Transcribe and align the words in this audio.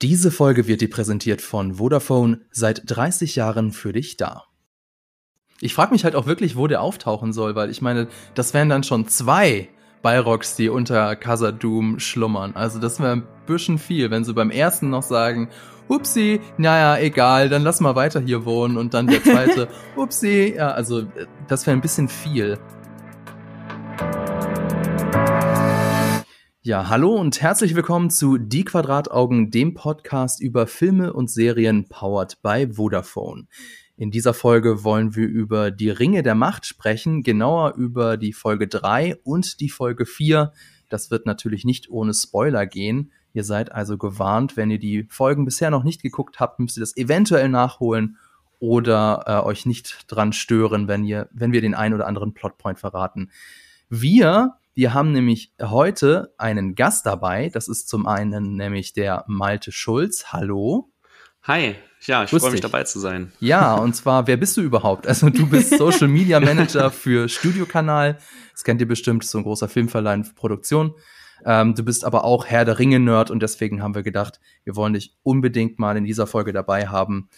Diese 0.00 0.30
Folge 0.30 0.68
wird 0.68 0.80
dir 0.80 0.90
präsentiert 0.90 1.42
von 1.42 1.74
Vodafone, 1.74 2.42
seit 2.52 2.82
30 2.86 3.34
Jahren 3.34 3.72
für 3.72 3.92
dich 3.92 4.16
da. 4.16 4.44
Ich 5.60 5.74
frage 5.74 5.90
mich 5.90 6.04
halt 6.04 6.14
auch 6.14 6.26
wirklich, 6.26 6.54
wo 6.54 6.68
der 6.68 6.82
auftauchen 6.82 7.32
soll, 7.32 7.56
weil 7.56 7.68
ich 7.68 7.82
meine, 7.82 8.06
das 8.34 8.54
wären 8.54 8.68
dann 8.68 8.84
schon 8.84 9.08
zwei 9.08 9.68
Balrogs, 10.02 10.54
die 10.54 10.68
unter 10.68 11.16
Casadum 11.16 11.98
schlummern. 11.98 12.52
Also 12.54 12.78
das 12.78 13.00
wäre 13.00 13.10
ein 13.10 13.26
bisschen 13.46 13.78
viel, 13.78 14.12
wenn 14.12 14.22
sie 14.22 14.34
beim 14.34 14.52
ersten 14.52 14.88
noch 14.88 15.02
sagen, 15.02 15.48
upsi, 15.88 16.40
naja, 16.58 17.02
egal, 17.02 17.48
dann 17.48 17.62
lass 17.62 17.80
mal 17.80 17.96
weiter 17.96 18.20
hier 18.20 18.44
wohnen 18.44 18.76
und 18.76 18.94
dann 18.94 19.08
der 19.08 19.24
zweite, 19.24 19.66
upsi, 19.96 20.54
ja, 20.56 20.70
also 20.70 21.02
das 21.48 21.66
wäre 21.66 21.76
ein 21.76 21.80
bisschen 21.80 22.08
viel. 22.08 22.56
Ja, 26.62 26.88
hallo 26.88 27.14
und 27.14 27.40
herzlich 27.40 27.76
willkommen 27.76 28.10
zu 28.10 28.36
Die 28.36 28.64
Quadrataugen, 28.64 29.52
dem 29.52 29.74
Podcast 29.74 30.42
über 30.42 30.66
Filme 30.66 31.12
und 31.12 31.30
Serien 31.30 31.88
powered 31.88 32.42
by 32.42 32.74
Vodafone. 32.74 33.46
In 33.96 34.10
dieser 34.10 34.34
Folge 34.34 34.82
wollen 34.82 35.14
wir 35.14 35.28
über 35.28 35.70
die 35.70 35.88
Ringe 35.88 36.24
der 36.24 36.34
Macht 36.34 36.66
sprechen, 36.66 37.22
genauer 37.22 37.74
über 37.76 38.16
die 38.16 38.32
Folge 38.32 38.66
3 38.66 39.20
und 39.22 39.60
die 39.60 39.68
Folge 39.68 40.04
4. 40.04 40.52
Das 40.88 41.12
wird 41.12 41.26
natürlich 41.26 41.64
nicht 41.64 41.90
ohne 41.90 42.12
Spoiler 42.12 42.66
gehen. 42.66 43.12
Ihr 43.32 43.44
seid 43.44 43.70
also 43.70 43.96
gewarnt, 43.96 44.56
wenn 44.56 44.72
ihr 44.72 44.80
die 44.80 45.04
Folgen 45.04 45.44
bisher 45.44 45.70
noch 45.70 45.84
nicht 45.84 46.02
geguckt 46.02 46.40
habt, 46.40 46.58
müsst 46.58 46.76
ihr 46.76 46.80
das 46.82 46.96
eventuell 46.96 47.48
nachholen 47.48 48.16
oder 48.58 49.22
äh, 49.26 49.46
euch 49.46 49.64
nicht 49.64 50.06
dran 50.08 50.32
stören, 50.32 50.88
wenn 50.88 51.04
ihr, 51.04 51.28
wenn 51.30 51.52
wir 51.52 51.60
den 51.60 51.76
ein 51.76 51.94
oder 51.94 52.08
anderen 52.08 52.34
Plotpoint 52.34 52.80
verraten. 52.80 53.30
Wir 53.88 54.58
wir 54.78 54.94
haben 54.94 55.10
nämlich 55.10 55.52
heute 55.60 56.32
einen 56.38 56.76
Gast 56.76 57.04
dabei. 57.04 57.50
Das 57.52 57.66
ist 57.66 57.88
zum 57.88 58.06
einen 58.06 58.54
nämlich 58.54 58.92
der 58.92 59.24
Malte 59.26 59.72
Schulz. 59.72 60.26
Hallo. 60.32 60.92
Hi, 61.42 61.74
ja, 62.02 62.22
ich 62.22 62.30
freue 62.30 62.52
mich 62.52 62.60
dabei 62.60 62.84
zu 62.84 63.00
sein. 63.00 63.32
Ja, 63.40 63.74
und 63.74 63.96
zwar, 63.96 64.28
wer 64.28 64.36
bist 64.36 64.56
du 64.56 64.60
überhaupt? 64.60 65.08
Also 65.08 65.30
du 65.30 65.48
bist 65.48 65.70
Social 65.78 66.06
Media 66.06 66.38
Manager 66.38 66.92
für 66.92 67.28
Studiokanal. 67.28 68.18
Das 68.52 68.62
kennt 68.62 68.80
ihr 68.80 68.86
bestimmt, 68.86 69.24
so 69.24 69.38
ein 69.38 69.42
großer 69.42 69.68
Filmverleih 69.68 70.22
Produktion. 70.36 70.94
Ähm, 71.44 71.74
du 71.74 71.84
bist 71.84 72.04
aber 72.04 72.22
auch 72.22 72.46
Herr 72.46 72.64
der 72.64 72.78
Ringe-Nerd 72.78 73.32
und 73.32 73.42
deswegen 73.42 73.82
haben 73.82 73.96
wir 73.96 74.04
gedacht, 74.04 74.38
wir 74.62 74.76
wollen 74.76 74.92
dich 74.92 75.16
unbedingt 75.24 75.80
mal 75.80 75.96
in 75.96 76.04
dieser 76.04 76.28
Folge 76.28 76.52
dabei 76.52 76.86
haben. 76.86 77.30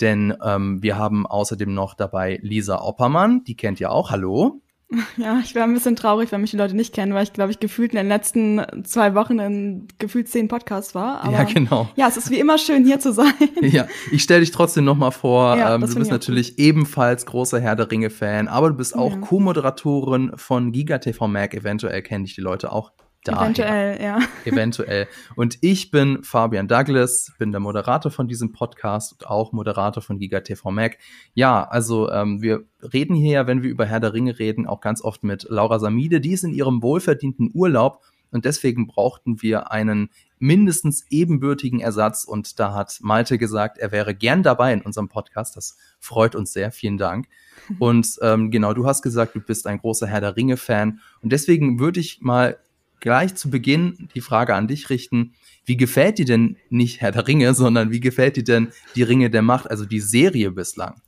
Denn 0.00 0.34
ähm, 0.42 0.82
wir 0.82 0.96
haben 0.96 1.26
außerdem 1.26 1.74
noch 1.74 1.92
dabei 1.92 2.38
Lisa 2.40 2.80
Oppermann, 2.80 3.44
die 3.44 3.54
kennt 3.54 3.80
ihr 3.80 3.90
auch. 3.90 4.10
Hallo. 4.10 4.62
Ja, 5.16 5.40
ich 5.42 5.54
wäre 5.54 5.64
ein 5.64 5.74
bisschen 5.74 5.96
traurig, 5.96 6.30
wenn 6.32 6.40
mich 6.40 6.50
die 6.50 6.56
Leute 6.56 6.76
nicht 6.76 6.94
kennen, 6.94 7.14
weil 7.14 7.24
ich, 7.24 7.32
glaube 7.32 7.50
ich, 7.50 7.58
gefühlt 7.58 7.92
in 7.92 7.96
den 7.96 8.08
letzten 8.08 8.60
zwei 8.84 9.14
Wochen 9.14 9.38
in 9.38 9.88
gefühlt 9.98 10.28
zehn 10.28 10.48
Podcasts 10.48 10.94
war. 10.94 11.22
Aber 11.22 11.32
ja, 11.32 11.44
genau. 11.44 11.88
Ja, 11.96 12.08
es 12.08 12.16
ist 12.16 12.30
wie 12.30 12.38
immer 12.38 12.58
schön, 12.58 12.84
hier 12.84 13.00
zu 13.00 13.12
sein. 13.12 13.32
Ja, 13.62 13.88
ich 14.12 14.22
stelle 14.22 14.40
dich 14.40 14.52
trotzdem 14.52 14.84
nochmal 14.84 15.10
vor. 15.10 15.56
Ja, 15.56 15.74
ähm, 15.74 15.80
du 15.80 15.94
bist 15.94 16.10
natürlich 16.10 16.50
gut. 16.50 16.58
ebenfalls 16.58 17.26
großer 17.26 17.58
Herr 17.60 17.74
der 17.74 17.90
Ringe-Fan, 17.90 18.48
aber 18.48 18.70
du 18.70 18.76
bist 18.76 18.94
auch 18.94 19.12
ja. 19.12 19.18
Co-Moderatorin 19.18 20.32
von 20.36 20.72
Giga 20.72 20.98
TV 20.98 21.26
Mac. 21.26 21.54
Eventuell 21.54 22.02
kennen 22.02 22.24
dich 22.24 22.34
die 22.34 22.40
Leute 22.40 22.70
auch 22.70 22.92
Daher. 23.26 23.42
Eventuell, 23.42 24.02
ja. 24.02 24.18
Eventuell. 24.44 25.08
Und 25.34 25.58
ich 25.60 25.90
bin 25.90 26.22
Fabian 26.22 26.68
Douglas, 26.68 27.32
bin 27.38 27.50
der 27.50 27.60
Moderator 27.60 28.12
von 28.12 28.28
diesem 28.28 28.52
Podcast 28.52 29.12
und 29.12 29.26
auch 29.26 29.52
Moderator 29.52 30.02
von 30.02 30.18
Giga 30.18 30.40
TV 30.40 30.70
Mac. 30.70 30.98
Ja, 31.34 31.64
also 31.64 32.10
ähm, 32.10 32.40
wir 32.40 32.64
reden 32.80 33.14
hier 33.16 33.32
ja, 33.32 33.46
wenn 33.46 33.62
wir 33.62 33.70
über 33.70 33.84
Herr 33.84 34.00
der 34.00 34.14
Ringe 34.14 34.38
reden, 34.38 34.66
auch 34.66 34.80
ganz 34.80 35.02
oft 35.02 35.24
mit 35.24 35.46
Laura 35.48 35.78
Samide. 35.78 36.20
Die 36.20 36.32
ist 36.32 36.44
in 36.44 36.52
ihrem 36.52 36.82
wohlverdienten 36.82 37.50
Urlaub 37.52 38.02
und 38.30 38.44
deswegen 38.44 38.86
brauchten 38.86 39.42
wir 39.42 39.70
einen 39.72 40.10
mindestens 40.38 41.06
ebenbürtigen 41.10 41.80
Ersatz 41.80 42.24
und 42.24 42.60
da 42.60 42.74
hat 42.74 42.98
Malte 43.00 43.38
gesagt, 43.38 43.78
er 43.78 43.92
wäre 43.92 44.14
gern 44.14 44.42
dabei 44.42 44.72
in 44.72 44.82
unserem 44.82 45.08
Podcast. 45.08 45.56
Das 45.56 45.76
freut 45.98 46.34
uns 46.34 46.52
sehr. 46.52 46.70
Vielen 46.72 46.98
Dank. 46.98 47.26
Und 47.80 48.18
ähm, 48.22 48.52
genau, 48.52 48.74
du 48.74 48.86
hast 48.86 49.02
gesagt, 49.02 49.34
du 49.34 49.40
bist 49.40 49.66
ein 49.66 49.78
großer 49.78 50.06
Herr 50.06 50.20
der 50.20 50.36
Ringe-Fan 50.36 51.00
und 51.20 51.32
deswegen 51.32 51.80
würde 51.80 51.98
ich 51.98 52.20
mal 52.20 52.58
gleich 53.00 53.34
zu 53.34 53.50
Beginn 53.50 54.08
die 54.14 54.20
Frage 54.20 54.54
an 54.54 54.68
dich 54.68 54.90
richten. 54.90 55.34
Wie 55.64 55.76
gefällt 55.76 56.18
dir 56.18 56.24
denn 56.24 56.56
nicht 56.70 57.00
Herr 57.00 57.12
der 57.12 57.26
Ringe, 57.26 57.54
sondern 57.54 57.90
wie 57.90 58.00
gefällt 58.00 58.36
dir 58.36 58.44
denn 58.44 58.72
die 58.94 59.02
Ringe 59.02 59.30
der 59.30 59.42
Macht, 59.42 59.70
also 59.70 59.84
die 59.84 60.00
Serie 60.00 60.50
bislang? 60.50 61.00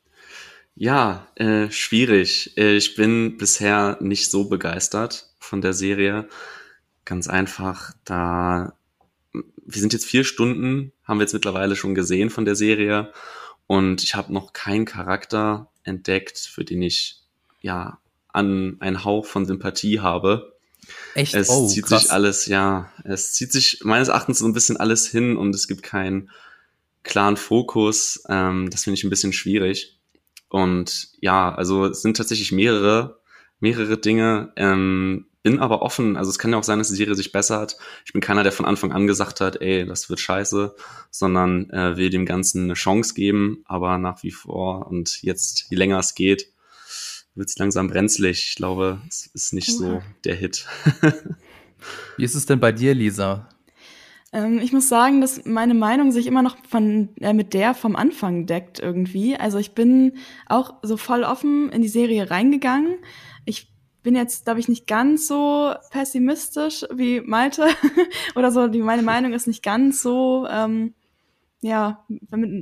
Ja, 0.75 1.27
äh, 1.35 1.71
schwierig. 1.71 2.57
Äh, 2.57 2.77
ich 2.77 2.95
bin 2.95 3.37
bisher 3.37 3.99
nicht 4.01 4.31
so 4.31 4.49
begeistert 4.49 5.31
von 5.39 5.61
der 5.61 5.73
Serie. 5.73 6.29
Ganz 7.05 7.29
einfach, 7.29 7.93
da 8.05 8.75
wir 9.33 9.81
sind 9.81 9.93
jetzt 9.93 10.07
vier 10.07 10.25
Stunden, 10.25 10.93
haben 11.05 11.19
wir 11.19 11.25
jetzt 11.25 11.35
mittlerweile 11.35 11.77
schon 11.77 11.95
gesehen 11.95 12.31
von 12.31 12.45
der 12.45 12.57
Serie 12.57 13.13
und 13.67 14.03
ich 14.03 14.15
habe 14.15 14.33
noch 14.33 14.55
keinen 14.55 14.87
Charakter 14.87 15.71
entdeckt, 15.85 16.39
für 16.39 16.65
den 16.65 16.81
ich 16.81 17.21
ja 17.61 17.99
an 18.33 18.77
einen 18.81 19.05
Hauch 19.05 19.27
von 19.27 19.45
Sympathie 19.45 20.01
habe. 20.01 20.58
Echt? 21.15 21.35
Es 21.35 21.49
oh, 21.49 21.67
zieht 21.69 21.87
krass. 21.87 22.03
sich 22.03 22.13
alles, 22.13 22.47
ja, 22.47 22.93
es 23.05 23.33
zieht 23.33 23.53
sich 23.53 23.81
meines 23.83 24.09
Erachtens 24.09 24.39
so 24.39 24.47
ein 24.47 24.53
bisschen 24.53 24.77
alles 24.77 25.07
hin 25.07 25.37
und 25.37 25.55
es 25.55 25.69
gibt 25.69 25.83
keinen 25.83 26.31
klaren 27.03 27.37
Fokus. 27.37 28.23
Ähm, 28.29 28.71
das 28.71 28.85
finde 28.85 28.99
ich 28.99 29.05
ein 29.05 29.11
bisschen 29.11 29.33
schwierig. 29.33 29.99
Und 30.49 31.11
ja, 31.21 31.55
also 31.55 31.87
es 31.87 32.03
sind 32.03 32.17
tatsächlich 32.17 32.53
mehrere, 32.53 33.21
mehrere 33.61 33.99
Dinge. 33.99 34.53
Ähm, 34.57 35.27
bin 35.43 35.61
aber 35.61 35.83
offen, 35.83 36.17
also 36.17 36.31
es 36.31 36.39
kann 36.39 36.51
ja 36.51 36.59
auch 36.59 36.65
sein, 36.65 36.79
dass 36.79 36.89
die 36.89 36.97
Serie 36.97 37.15
sich 37.15 37.33
bessert. 37.33 37.77
Ich 38.05 38.13
bin 38.13 38.21
keiner, 38.21 38.43
der 38.43 38.53
von 38.53 38.67
Anfang 38.67 38.93
an 38.93 39.07
gesagt 39.07 39.41
hat, 39.41 39.61
ey, 39.61 39.87
das 39.87 40.11
wird 40.11 40.21
scheiße, 40.21 40.75
sondern 41.11 41.71
äh, 41.71 41.97
will 41.97 42.11
dem 42.11 42.27
Ganzen 42.27 42.65
eine 42.65 42.75
Chance 42.75 43.15
geben, 43.15 43.63
aber 43.65 43.99
nach 43.99 44.23
wie 44.23 44.31
vor 44.31 44.87
und 44.89 45.23
jetzt, 45.23 45.67
je 45.71 45.77
länger 45.77 45.99
es 46.01 46.15
geht, 46.15 46.53
wird 47.39 47.49
es 47.49 47.59
langsam 47.59 47.89
brenzlig. 47.89 48.49
Ich 48.51 48.55
glaube, 48.57 49.01
es 49.09 49.27
ist 49.33 49.53
nicht 49.53 49.77
so 49.77 50.03
der 50.25 50.35
Hit. 50.35 50.67
Wie 52.17 52.25
ist 52.25 52.35
es 52.35 52.47
denn 52.47 52.61
bei 52.61 52.73
dir, 52.73 52.95
Lisa? 52.95 53.49
Ähm, 54.33 54.59
ich 54.59 54.73
muss 54.73 54.89
sagen, 54.89 55.21
dass 55.21 55.45
meine 55.45 55.75
Meinung 55.75 56.13
sich 56.13 56.27
immer 56.27 56.43
noch 56.43 56.57
von, 56.69 57.11
äh, 57.21 57.33
mit 57.33 57.55
der 57.55 57.75
vom 57.75 57.97
Anfang 57.97 58.47
deckt 58.47 58.81
irgendwie. 58.81 59.37
Also 59.37 59.59
ich 59.59 59.73
bin 59.73 60.15
auch 60.47 60.75
so 60.83 60.97
voll 60.97 61.23
offen 61.23 61.71
in 61.71 61.81
die 61.81 61.89
Serie 61.89 62.31
reingegangen. 62.31 62.97
Ich 63.47 63.73
bin 64.03 64.17
jetzt, 64.17 64.45
glaube 64.45 64.61
ich, 64.61 64.69
nicht 64.69 64.87
ganz 64.87 65.29
so 65.29 65.75
pessimistisch 65.91 66.85
wie 66.93 67.21
Malte 67.21 67.69
oder 68.35 68.51
so. 68.51 68.69
Die, 68.69 68.81
meine 68.81 69.03
Meinung 69.03 69.33
ist 69.33 69.47
nicht 69.47 69.63
ganz 69.63 70.03
so 70.03 70.47
ähm, 70.51 70.95
ja, 71.61 72.05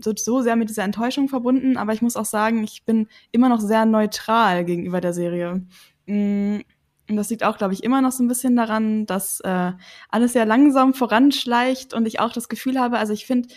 so, 0.01 0.12
so 0.17 0.43
sehr 0.43 0.57
mit 0.57 0.69
dieser 0.69 0.84
Enttäuschung 0.84 1.29
verbunden, 1.29 1.77
aber 1.77 1.93
ich 1.93 2.03
muss 2.03 2.17
auch 2.17 2.25
sagen, 2.25 2.65
ich 2.65 2.84
bin 2.84 3.09
immer 3.31 3.49
noch 3.49 3.61
sehr 3.61 3.84
neutral 3.84 4.65
gegenüber 4.65 5.01
der 5.01 5.12
Serie. 5.12 5.67
Mm, 6.07 6.61
und 7.09 7.17
das 7.17 7.31
liegt 7.31 7.45
auch, 7.45 7.59
glaube 7.59 7.75
ich, 7.75 7.84
immer 7.84 8.01
noch 8.01 8.12
so 8.12 8.25
ein 8.25 8.29
bisschen 8.29 8.57
daran, 8.57 9.07
dass 9.07 9.41
äh, 9.41 9.73
alles 10.09 10.33
sehr 10.33 10.47
langsam 10.47 10.95
voranschleicht 10.95 11.95
und 11.95 12.07
ich 12.07 12.21
auch 12.21 12.33
das 12.33 12.49
Gefühl 12.49 12.81
habe, 12.81 12.99
also 12.99 13.12
ich 13.12 13.27
finde 13.27 13.49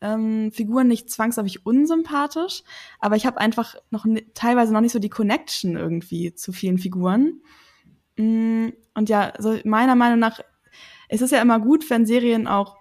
ähm, 0.00 0.52
Figuren 0.52 0.86
nicht 0.86 1.10
zwangsläufig 1.10 1.66
unsympathisch, 1.66 2.62
aber 3.00 3.16
ich 3.16 3.26
habe 3.26 3.38
einfach 3.38 3.74
noch 3.90 4.06
teilweise 4.34 4.72
noch 4.72 4.80
nicht 4.80 4.92
so 4.92 4.98
die 4.98 5.08
Connection 5.08 5.76
irgendwie 5.76 6.34
zu 6.34 6.52
vielen 6.52 6.78
Figuren. 6.78 7.40
Mm, 8.16 8.68
und 8.94 9.08
ja, 9.08 9.30
also 9.30 9.58
meiner 9.64 9.96
Meinung 9.96 10.18
nach 10.18 10.40
es 11.08 11.22
ist 11.22 11.32
ja 11.32 11.40
immer 11.40 11.58
gut, 11.58 11.88
wenn 11.90 12.06
Serien 12.06 12.46
auch 12.46 12.77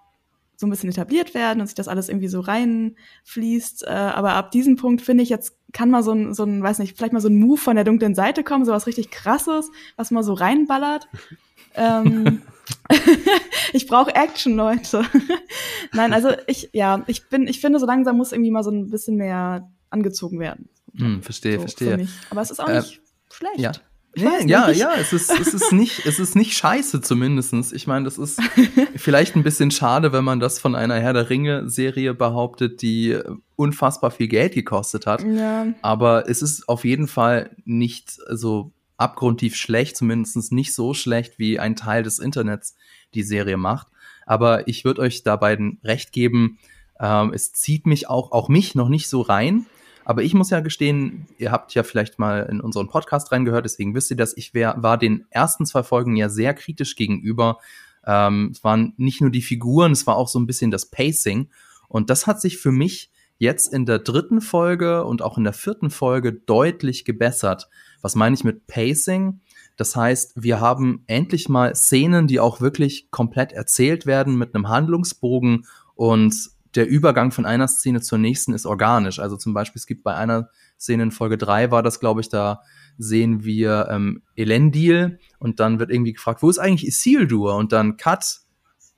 so 0.58 0.66
ein 0.66 0.72
bisschen 0.72 0.90
etabliert 0.90 1.36
werden 1.36 1.62
und 1.62 1.68
sich 1.68 1.76
das 1.76 1.88
alles 1.88 2.10
irgendwie 2.10 2.28
so 2.28 2.40
reinfließt. 2.40 3.84
Äh, 3.86 3.92
aber 3.92 4.34
ab 4.34 4.52
diesem 4.52 4.76
Punkt 4.76 5.04
finde 5.04 5.24
ich, 5.24 5.30
jetzt 5.30 5.56
kann 5.72 5.92
mal 5.92 6.02
so 6.02 6.12
ein, 6.12 6.34
so 6.34 6.44
ein, 6.44 6.64
weiß 6.64 6.80
nicht, 6.80 6.98
vielleicht 6.98 7.14
mal 7.14 7.22
so 7.22 7.30
ein 7.30 7.38
Move 7.38 7.60
von 7.60 7.76
der 7.76 7.86
dunklen 7.86 8.16
Seite 8.16 8.44
kommen, 8.44 8.66
so 8.66 8.72
was 8.72 8.88
richtig 8.88 9.12
krasses, 9.12 9.70
was 9.96 10.10
mal 10.10 10.24
so 10.24 10.34
reinballert. 10.34 11.08
ähm, 11.76 12.42
ich 13.74 13.86
brauche 13.86 14.16
Action, 14.16 14.56
Leute. 14.56 15.06
Nein, 15.94 16.12
also 16.12 16.32
ich, 16.48 16.72
ja, 16.74 17.04
ich 17.06 17.30
bin, 17.30 17.48
ich 17.48 17.62
finde, 17.62 17.80
so 17.80 17.86
langsam 17.86 18.18
muss 18.18 18.32
irgendwie 18.32 18.52
mal 18.52 18.64
so 18.64 18.72
ein 18.72 18.90
bisschen 18.90 19.16
mehr 19.16 19.72
angezogen 19.92 20.40
werden. 20.40 20.70
Hm, 20.96 21.22
verstehe, 21.22 21.54
so, 21.54 21.62
verstehe. 21.62 22.08
Aber 22.32 22.42
es 22.42 22.50
ist 22.50 22.60
auch 22.60 22.68
äh, 22.68 22.78
nicht 22.78 23.00
schlecht. 23.32 23.60
Ja. 23.60 23.74
Nee, 24.18 24.50
ja, 24.50 24.70
ja, 24.70 24.94
es 24.96 25.14
ist, 25.14 25.32
es 25.32 25.54
ist 25.54 25.72
nicht, 25.72 26.06
es 26.06 26.20
ist 26.20 26.36
nicht 26.36 26.58
scheiße 26.58 27.02
zumindestens. 27.02 27.72
Ich 27.72 27.88
meine, 27.88 28.06
das 28.06 28.18
ist 28.18 28.42
vielleicht 28.96 29.36
ein 29.36 29.44
bisschen 29.44 29.72
schade, 29.72 30.12
wenn 30.12 30.24
man 30.24 30.40
das 30.40 30.60
von 30.60 30.76
einer 30.76 30.96
Herr 30.96 31.14
der 31.14 31.30
Ringe-Serie 31.30 32.14
behauptet, 32.14 32.82
die 32.82 33.18
unfassbar 33.56 34.12
viel 34.12 34.28
Geld 34.28 34.54
gekostet 34.54 35.06
hat. 35.06 35.24
Ja. 35.24 35.68
Aber 35.82 36.30
es 36.30 36.42
ist 36.42 36.68
auf 36.68 36.84
jeden 36.84 37.08
Fall 37.08 37.56
nicht 37.66 38.18
so 38.30 38.72
abgrundtief 38.98 39.56
schlecht, 39.56 39.96
zumindest 39.96 40.52
nicht 40.52 40.74
so 40.74 40.94
schlecht, 40.94 41.38
wie 41.38 41.60
ein 41.60 41.76
Teil 41.76 42.04
des 42.04 42.20
Internets 42.20 42.76
die 43.14 43.24
Serie 43.24 43.58
macht. 43.58 43.88
Aber 44.26 44.68
ich 44.68 44.84
würde 44.84 45.02
euch 45.02 45.24
da 45.24 45.36
beiden 45.36 45.80
recht 45.84 46.12
geben, 46.12 46.58
ähm, 47.00 47.32
es 47.34 47.54
zieht 47.54 47.86
mich 47.86 48.10
auch, 48.10 48.32
auch 48.32 48.50
mich 48.50 48.76
noch 48.76 48.90
nicht 48.90 49.08
so 49.08 49.22
rein. 49.22 49.68
Aber 50.08 50.24
ich 50.24 50.34
muss 50.34 50.52
ja 50.52 50.62
gestehen, 50.62 51.28
ihr 51.38 51.52
habt 51.52 51.74
ja 51.74 51.84
vielleicht 51.84 52.18
mal 52.18 52.48
in 52.50 52.62
unseren 52.62 52.88
Podcast 52.88 53.30
reingehört, 53.34 53.66
deswegen 53.66 53.94
wisst 53.94 54.10
ihr 54.10 54.16
das. 54.16 54.38
Ich 54.38 54.54
wär, 54.54 54.76
war 54.78 54.98
den 54.98 55.26
ersten 55.32 55.66
zwei 55.66 55.84
Folgen 55.84 56.16
ja 56.16 56.30
sehr 56.30 56.54
kritisch 56.54 56.96
gegenüber. 56.96 57.58
Ähm, 58.06 58.52
es 58.54 58.64
waren 58.64 58.94
nicht 58.96 59.20
nur 59.20 59.32
die 59.32 59.42
Figuren, 59.42 59.92
es 59.92 60.08
war 60.08 60.16
auch 60.16 60.30
so 60.30 60.40
ein 60.40 60.48
bisschen 60.48 60.72
das 60.72 60.86
Pacing. 60.86 61.50
Und 61.90 62.10
das 62.10 62.26
hat 62.26 62.40
sich 62.40 62.58
für 62.58 62.72
mich 62.72 63.12
jetzt 63.38 63.74
in 63.74 63.86
der 63.86 64.00
dritten 64.00 64.40
Folge 64.40 65.04
und 65.04 65.22
auch 65.22 65.38
in 65.38 65.44
der 65.44 65.52
vierten 65.52 65.90
Folge 65.90 66.32
deutlich 66.32 67.04
gebessert. 67.04 67.68
Was 68.02 68.16
meine 68.16 68.34
ich 68.34 68.46
mit 68.46 68.66
Pacing? 68.66 69.42
Das 69.76 69.98
heißt, 69.98 70.42
wir 70.42 70.62
haben 70.62 71.04
endlich 71.08 71.50
mal 71.50 71.76
Szenen, 71.76 72.28
die 72.28 72.40
auch 72.40 72.62
wirklich 72.62 73.12
komplett 73.12 73.52
erzählt 73.52 74.06
werden 74.06 74.38
mit 74.38 74.56
einem 74.56 74.70
Handlungsbogen 74.70 75.66
und 75.96 76.34
der 76.76 76.88
Übergang 76.88 77.32
von 77.32 77.46
einer 77.46 77.68
Szene 77.68 78.02
zur 78.02 78.18
nächsten 78.18 78.54
ist 78.54 78.66
organisch. 78.66 79.20
Also 79.20 79.38
zum 79.38 79.54
Beispiel, 79.54 79.80
es 79.80 79.88
gibt 79.88 80.04
bei 80.04 80.16
einer 80.16 80.50
Szene 80.80 81.04
in 81.04 81.12
Folge 81.12 81.38
drei 81.38 81.72
war 81.72 81.84
das, 81.84 82.00
glaube 82.00 82.22
ich, 82.22 82.30
da 82.30 82.62
sehen 82.98 83.44
wir 83.44 83.88
ähm, 83.90 84.24
Elendil 84.36 85.20
und 85.40 85.60
dann 85.60 85.80
wird 85.80 85.92
irgendwie 85.92 86.14
gefragt, 86.14 86.42
wo 86.42 86.50
ist 86.50 86.60
eigentlich 86.60 86.88
Isildur? 86.88 87.56
Und 87.56 87.72
dann 87.72 87.98
Cut, 87.98 88.42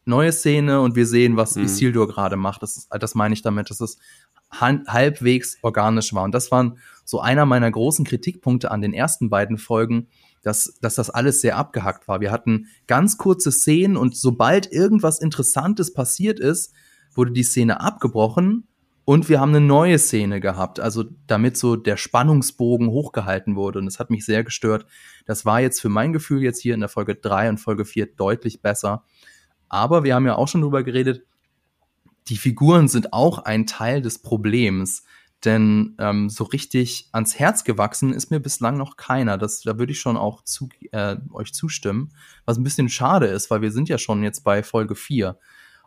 neue 0.05 0.31
Szene 0.31 0.81
und 0.81 0.95
wir 0.95 1.05
sehen, 1.05 1.37
was 1.37 1.55
mhm. 1.55 1.65
Isildur 1.65 2.07
gerade 2.07 2.35
macht. 2.35 2.63
Das, 2.63 2.87
das 2.89 3.15
meine 3.15 3.33
ich 3.33 3.41
damit, 3.41 3.69
dass 3.69 3.81
es 3.81 3.97
halbwegs 4.51 5.57
organisch 5.61 6.13
war. 6.13 6.23
Und 6.23 6.33
das 6.33 6.51
waren 6.51 6.79
so 7.05 7.19
einer 7.19 7.45
meiner 7.45 7.69
großen 7.69 8.05
Kritikpunkte 8.05 8.71
an 8.71 8.81
den 8.81 8.93
ersten 8.93 9.29
beiden 9.29 9.57
Folgen, 9.57 10.07
dass, 10.41 10.73
dass 10.81 10.95
das 10.95 11.09
alles 11.09 11.41
sehr 11.41 11.57
abgehackt 11.57 12.07
war. 12.07 12.21
Wir 12.21 12.31
hatten 12.31 12.67
ganz 12.87 13.17
kurze 13.17 13.51
Szenen 13.51 13.97
und 13.97 14.15
sobald 14.15 14.71
irgendwas 14.71 15.19
Interessantes 15.19 15.93
passiert 15.93 16.39
ist, 16.39 16.73
wurde 17.19 17.33
die 17.33 17.43
Szene 17.43 17.81
abgebrochen 17.81 18.63
und 19.03 19.27
wir 19.27 19.41
haben 19.41 19.49
eine 19.49 19.59
neue 19.59 19.99
Szene 19.99 20.39
gehabt, 20.39 20.79
also 20.79 21.03
damit 21.27 21.57
so 21.57 21.75
der 21.75 21.97
Spannungsbogen 21.97 22.87
hochgehalten 22.87 23.57
wurde. 23.57 23.79
Und 23.79 23.85
das 23.87 23.99
hat 23.99 24.09
mich 24.09 24.23
sehr 24.23 24.45
gestört. 24.45 24.85
Das 25.25 25.45
war 25.45 25.59
jetzt 25.59 25.81
für 25.81 25.89
mein 25.89 26.13
Gefühl 26.13 26.41
jetzt 26.41 26.61
hier 26.61 26.75
in 26.75 26.79
der 26.79 26.87
Folge 26.87 27.15
3 27.15 27.49
und 27.49 27.57
Folge 27.57 27.83
4 27.83 28.05
deutlich 28.15 28.61
besser. 28.61 29.03
Aber 29.67 30.05
wir 30.05 30.15
haben 30.15 30.25
ja 30.25 30.35
auch 30.35 30.47
schon 30.47 30.61
drüber 30.61 30.83
geredet, 30.83 31.25
die 32.29 32.37
Figuren 32.37 32.87
sind 32.87 33.11
auch 33.11 33.39
ein 33.39 33.65
Teil 33.65 34.01
des 34.01 34.21
Problems. 34.21 35.03
Denn 35.43 35.95
ähm, 35.99 36.29
so 36.29 36.45
richtig 36.45 37.09
ans 37.11 37.37
Herz 37.37 37.65
gewachsen 37.65 38.13
ist 38.13 38.31
mir 38.31 38.39
bislang 38.39 38.77
noch 38.77 38.95
keiner. 38.95 39.37
Das, 39.37 39.61
da 39.61 39.77
würde 39.77 39.91
ich 39.91 39.99
schon 39.99 40.17
auch 40.17 40.43
zu, 40.43 40.69
äh, 40.91 41.17
euch 41.31 41.53
zustimmen. 41.53 42.13
Was 42.45 42.57
ein 42.57 42.63
bisschen 42.63 42.89
schade 42.89 43.27
ist, 43.27 43.49
weil 43.49 43.61
wir 43.61 43.71
sind 43.71 43.89
ja 43.89 43.97
schon 43.97 44.23
jetzt 44.23 44.43
bei 44.43 44.63
Folge 44.63 44.95
4. 44.95 45.37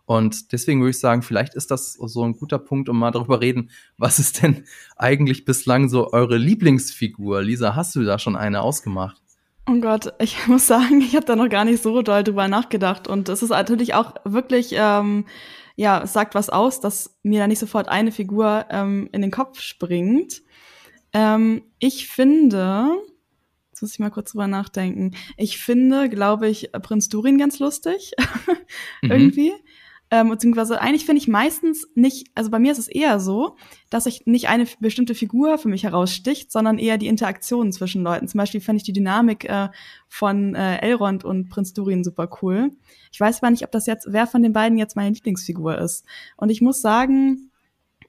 Und 0.04 0.52
deswegen 0.52 0.80
würde 0.80 0.90
ich 0.90 0.98
sagen, 0.98 1.22
vielleicht 1.22 1.54
ist 1.54 1.70
das 1.70 1.92
so 1.94 2.24
ein 2.24 2.32
guter 2.32 2.58
Punkt, 2.58 2.88
um 2.88 2.98
mal 2.98 3.12
darüber 3.12 3.40
reden, 3.40 3.70
was 3.98 4.18
ist 4.18 4.42
denn 4.42 4.64
eigentlich 4.96 5.44
bislang 5.44 5.88
so 5.88 6.12
eure 6.12 6.36
Lieblingsfigur? 6.36 7.42
Lisa, 7.42 7.76
hast 7.76 7.94
du 7.94 8.02
da 8.04 8.18
schon 8.18 8.36
eine 8.36 8.62
ausgemacht? 8.62 9.22
Oh 9.68 9.80
Gott, 9.80 10.12
ich 10.18 10.36
muss 10.48 10.66
sagen, 10.66 11.00
ich 11.00 11.14
habe 11.14 11.26
da 11.26 11.36
noch 11.36 11.48
gar 11.48 11.64
nicht 11.64 11.82
so 11.82 12.02
doll 12.02 12.24
drüber 12.24 12.48
nachgedacht. 12.48 13.06
Und 13.06 13.28
es 13.28 13.42
ist 13.42 13.50
natürlich 13.50 13.94
auch 13.94 14.14
wirklich, 14.24 14.70
ähm, 14.72 15.26
ja, 15.76 16.02
es 16.02 16.12
sagt 16.12 16.34
was 16.34 16.50
aus, 16.50 16.80
dass 16.80 17.16
mir 17.22 17.40
da 17.40 17.46
nicht 17.46 17.60
sofort 17.60 17.88
eine 17.88 18.12
Figur 18.12 18.66
ähm, 18.70 19.08
in 19.12 19.22
den 19.22 19.30
Kopf 19.30 19.60
springt. 19.60 20.42
Ähm, 21.12 21.62
ich 21.78 22.08
finde, 22.08 22.88
jetzt 23.70 23.82
muss 23.82 23.92
ich 23.92 23.98
mal 23.98 24.10
kurz 24.10 24.32
drüber 24.32 24.48
nachdenken. 24.48 25.12
Ich 25.36 25.58
finde, 25.58 26.08
glaube 26.08 26.48
ich, 26.48 26.72
Prinz 26.82 27.08
Durin 27.08 27.38
ganz 27.38 27.58
lustig. 27.58 28.12
mhm. 29.02 29.10
Irgendwie. 29.10 29.52
Ähm, 30.12 30.28
beziehungsweise 30.28 30.78
eigentlich 30.78 31.06
finde 31.06 31.22
ich 31.22 31.26
meistens 31.26 31.88
nicht, 31.94 32.28
also 32.34 32.50
bei 32.50 32.58
mir 32.58 32.70
ist 32.70 32.78
es 32.78 32.86
eher 32.86 33.18
so, 33.18 33.56
dass 33.88 34.04
sich 34.04 34.26
nicht 34.26 34.46
eine 34.46 34.66
bestimmte 34.78 35.14
Figur 35.14 35.56
für 35.56 35.68
mich 35.68 35.84
heraussticht, 35.84 36.52
sondern 36.52 36.78
eher 36.78 36.98
die 36.98 37.06
Interaktionen 37.06 37.72
zwischen 37.72 38.02
Leuten. 38.02 38.28
Zum 38.28 38.36
Beispiel 38.36 38.60
fände 38.60 38.76
ich 38.76 38.82
die 38.82 38.92
Dynamik 38.92 39.46
äh, 39.46 39.70
von 40.08 40.54
äh, 40.54 40.82
Elrond 40.82 41.24
und 41.24 41.48
Prinz 41.48 41.72
Durin 41.72 42.04
super 42.04 42.28
cool. 42.42 42.72
Ich 43.10 43.20
weiß 43.20 43.42
aber 43.42 43.50
nicht, 43.50 43.64
ob 43.64 43.72
das 43.72 43.86
jetzt, 43.86 44.06
wer 44.10 44.26
von 44.26 44.42
den 44.42 44.52
beiden 44.52 44.76
jetzt 44.76 44.96
meine 44.96 45.14
Lieblingsfigur 45.14 45.78
ist. 45.78 46.04
Und 46.36 46.50
ich 46.50 46.60
muss 46.60 46.82
sagen, 46.82 47.50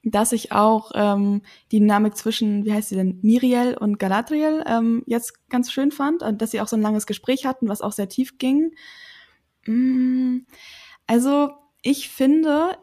dass 0.03 0.33
ich 0.33 0.51
auch 0.51 0.91
ähm, 0.95 1.41
die 1.71 1.79
Dynamik 1.79 2.17
zwischen, 2.17 2.65
wie 2.65 2.73
heißt 2.73 2.89
sie 2.89 2.97
denn, 2.97 3.19
Miriel 3.21 3.77
und 3.79 3.97
Galadriel 3.97 4.61
ähm, 4.67 5.03
jetzt 5.05 5.47
ganz 5.49 5.71
schön 5.71 5.91
fand 5.91 6.21
und 6.21 6.41
dass 6.41 6.51
sie 6.51 6.59
auch 6.59 6.67
so 6.67 6.75
ein 6.75 6.81
langes 6.81 7.07
Gespräch 7.07 7.45
hatten, 7.45 7.69
was 7.69 7.79
auch 7.79 7.93
sehr 7.93 8.09
tief 8.09 8.37
ging. 8.39 8.71
Mm, 9.65 10.39
also 11.07 11.62
ich 11.83 12.09
finde, 12.09 12.77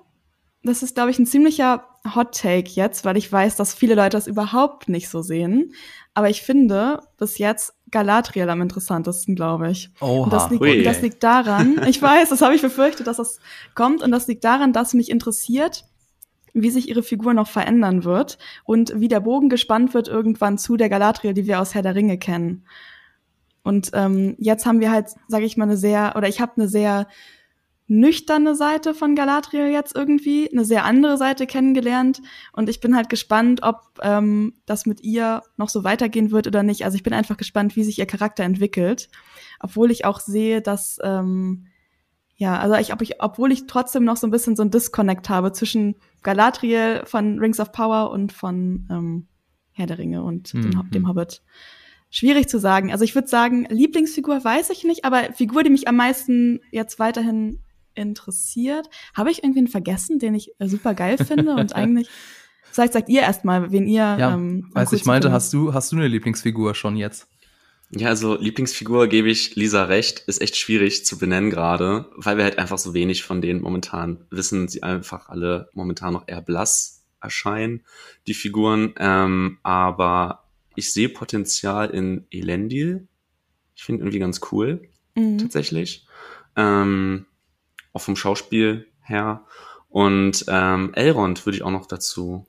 das 0.62 0.84
ist, 0.84 0.94
glaube 0.94 1.10
ich, 1.10 1.18
ein 1.18 1.26
ziemlicher 1.26 1.84
Hot 2.14 2.38
Take 2.38 2.70
jetzt, 2.70 3.04
weil 3.04 3.16
ich 3.16 3.30
weiß, 3.30 3.56
dass 3.56 3.74
viele 3.74 3.94
Leute 3.94 4.10
das 4.10 4.26
überhaupt 4.26 4.88
nicht 4.88 5.08
so 5.08 5.22
sehen. 5.22 5.72
Aber 6.14 6.30
ich 6.30 6.42
finde 6.42 7.00
bis 7.18 7.38
jetzt 7.38 7.74
Galadriel 7.90 8.48
am 8.48 8.62
interessantesten, 8.62 9.34
glaube 9.34 9.70
ich. 9.70 9.90
Oha. 10.00 10.24
Und 10.24 10.32
das 10.32 10.50
liegt, 10.50 10.86
das 10.86 11.02
liegt 11.02 11.22
daran, 11.22 11.80
ich 11.88 12.00
weiß, 12.00 12.28
das 12.28 12.42
habe 12.42 12.54
ich 12.54 12.62
befürchtet, 12.62 13.06
dass 13.06 13.16
das 13.16 13.40
kommt. 13.74 14.02
Und 14.02 14.10
das 14.12 14.28
liegt 14.28 14.44
daran, 14.44 14.72
dass 14.72 14.94
mich 14.94 15.10
interessiert, 15.10 15.84
wie 16.52 16.70
sich 16.70 16.88
ihre 16.88 17.02
Figur 17.02 17.32
noch 17.32 17.48
verändern 17.48 18.04
wird 18.04 18.38
und 18.64 18.92
wie 18.96 19.08
der 19.08 19.20
Bogen 19.20 19.48
gespannt 19.48 19.94
wird 19.94 20.08
irgendwann 20.08 20.58
zu 20.58 20.76
der 20.76 20.88
Galadriel, 20.88 21.32
die 21.32 21.46
wir 21.46 21.60
aus 21.60 21.74
Herr 21.74 21.82
der 21.82 21.94
Ringe 21.94 22.18
kennen. 22.18 22.64
Und 23.62 23.90
ähm, 23.92 24.36
jetzt 24.38 24.66
haben 24.66 24.80
wir 24.80 24.90
halt, 24.90 25.08
sage 25.28 25.44
ich 25.44 25.56
mal, 25.56 25.64
eine 25.64 25.76
sehr, 25.76 26.14
oder 26.16 26.28
ich 26.28 26.40
habe 26.40 26.52
eine 26.56 26.68
sehr 26.68 27.06
nüchterne 27.90 28.54
Seite 28.54 28.94
von 28.94 29.16
Galadriel 29.16 29.66
jetzt 29.66 29.96
irgendwie, 29.96 30.48
eine 30.50 30.64
sehr 30.64 30.84
andere 30.84 31.16
Seite 31.18 31.46
kennengelernt. 31.46 32.22
Und 32.52 32.68
ich 32.68 32.80
bin 32.80 32.94
halt 32.94 33.08
gespannt, 33.08 33.62
ob 33.64 33.98
ähm, 34.00 34.54
das 34.64 34.86
mit 34.86 35.02
ihr 35.02 35.42
noch 35.56 35.68
so 35.68 35.82
weitergehen 35.82 36.30
wird 36.30 36.46
oder 36.46 36.62
nicht. 36.62 36.84
Also 36.84 36.94
ich 36.94 37.02
bin 37.02 37.12
einfach 37.12 37.36
gespannt, 37.36 37.74
wie 37.74 37.82
sich 37.82 37.98
ihr 37.98 38.06
Charakter 38.06 38.44
entwickelt. 38.44 39.10
Obwohl 39.58 39.90
ich 39.90 40.04
auch 40.04 40.20
sehe, 40.20 40.62
dass, 40.62 40.98
ähm, 41.02 41.66
ja, 42.36 42.58
also 42.60 42.76
ich, 42.76 42.92
ob 42.92 43.02
ich, 43.02 43.20
obwohl 43.20 43.50
ich 43.50 43.66
trotzdem 43.66 44.04
noch 44.04 44.16
so 44.16 44.26
ein 44.26 44.30
bisschen 44.30 44.54
so 44.54 44.62
ein 44.62 44.70
Disconnect 44.70 45.28
habe 45.28 45.52
zwischen 45.52 45.96
Galadriel 46.22 47.02
von 47.06 47.40
Rings 47.40 47.58
of 47.58 47.72
Power 47.72 48.12
und 48.12 48.32
von 48.32 48.86
ähm, 48.88 49.26
Herr 49.72 49.86
der 49.86 49.98
Ringe 49.98 50.22
und 50.22 50.54
mhm. 50.54 50.70
dem, 50.70 50.90
dem 50.92 51.08
Hobbit. 51.08 51.42
Schwierig 52.08 52.48
zu 52.48 52.60
sagen. 52.60 52.92
Also 52.92 53.04
ich 53.04 53.16
würde 53.16 53.28
sagen, 53.28 53.66
Lieblingsfigur 53.68 54.44
weiß 54.44 54.70
ich 54.70 54.84
nicht, 54.84 55.04
aber 55.04 55.32
Figur, 55.32 55.64
die 55.64 55.70
mich 55.70 55.88
am 55.88 55.96
meisten 55.96 56.60
jetzt 56.70 57.00
weiterhin 57.00 57.60
interessiert. 57.94 58.88
Habe 59.14 59.30
ich 59.30 59.42
irgendwen 59.42 59.68
vergessen, 59.68 60.18
den 60.18 60.34
ich 60.34 60.52
äh, 60.58 60.68
super 60.68 60.94
geil 60.94 61.18
finde 61.18 61.54
und 61.54 61.72
eigentlich 61.74 62.08
Vielleicht 62.72 62.92
sagt 62.92 63.08
ihr 63.08 63.22
erstmal, 63.22 63.72
wen 63.72 63.86
ihr. 63.86 64.16
Ja, 64.18 64.34
ähm, 64.34 64.70
als 64.74 64.92
ich 64.92 65.04
meinte, 65.04 65.32
hast 65.32 65.52
du, 65.52 65.74
hast 65.74 65.90
du 65.92 65.96
eine 65.96 66.08
Lieblingsfigur 66.08 66.74
schon 66.74 66.96
jetzt? 66.96 67.26
Ja, 67.90 68.08
also 68.08 68.36
Lieblingsfigur 68.36 69.08
gebe 69.08 69.28
ich 69.28 69.56
Lisa 69.56 69.84
recht, 69.84 70.20
ist 70.28 70.40
echt 70.40 70.56
schwierig 70.56 71.04
zu 71.04 71.18
benennen 71.18 71.50
gerade, 71.50 72.08
weil 72.14 72.36
wir 72.36 72.44
halt 72.44 72.58
einfach 72.58 72.78
so 72.78 72.94
wenig 72.94 73.24
von 73.24 73.40
denen 73.40 73.60
momentan 73.60 74.24
wissen, 74.30 74.68
sie 74.68 74.84
einfach 74.84 75.28
alle 75.28 75.68
momentan 75.72 76.12
noch 76.12 76.28
eher 76.28 76.40
blass 76.40 77.02
erscheinen, 77.20 77.84
die 78.28 78.34
Figuren. 78.34 78.94
Ähm, 78.96 79.58
aber 79.64 80.44
ich 80.76 80.92
sehe 80.92 81.08
Potenzial 81.08 81.90
in 81.90 82.26
Elendil. 82.30 83.08
Ich 83.74 83.82
finde 83.82 84.02
irgendwie 84.02 84.20
ganz 84.20 84.40
cool, 84.52 84.88
mhm. 85.16 85.38
tatsächlich. 85.38 86.06
Ähm, 86.54 87.26
auch 87.92 88.02
vom 88.02 88.16
Schauspiel 88.16 88.86
her. 89.02 89.44
Und 89.88 90.44
ähm, 90.48 90.94
Elrond 90.94 91.44
würde 91.44 91.56
ich 91.56 91.62
auch 91.62 91.70
noch 91.70 91.86
dazu, 91.86 92.46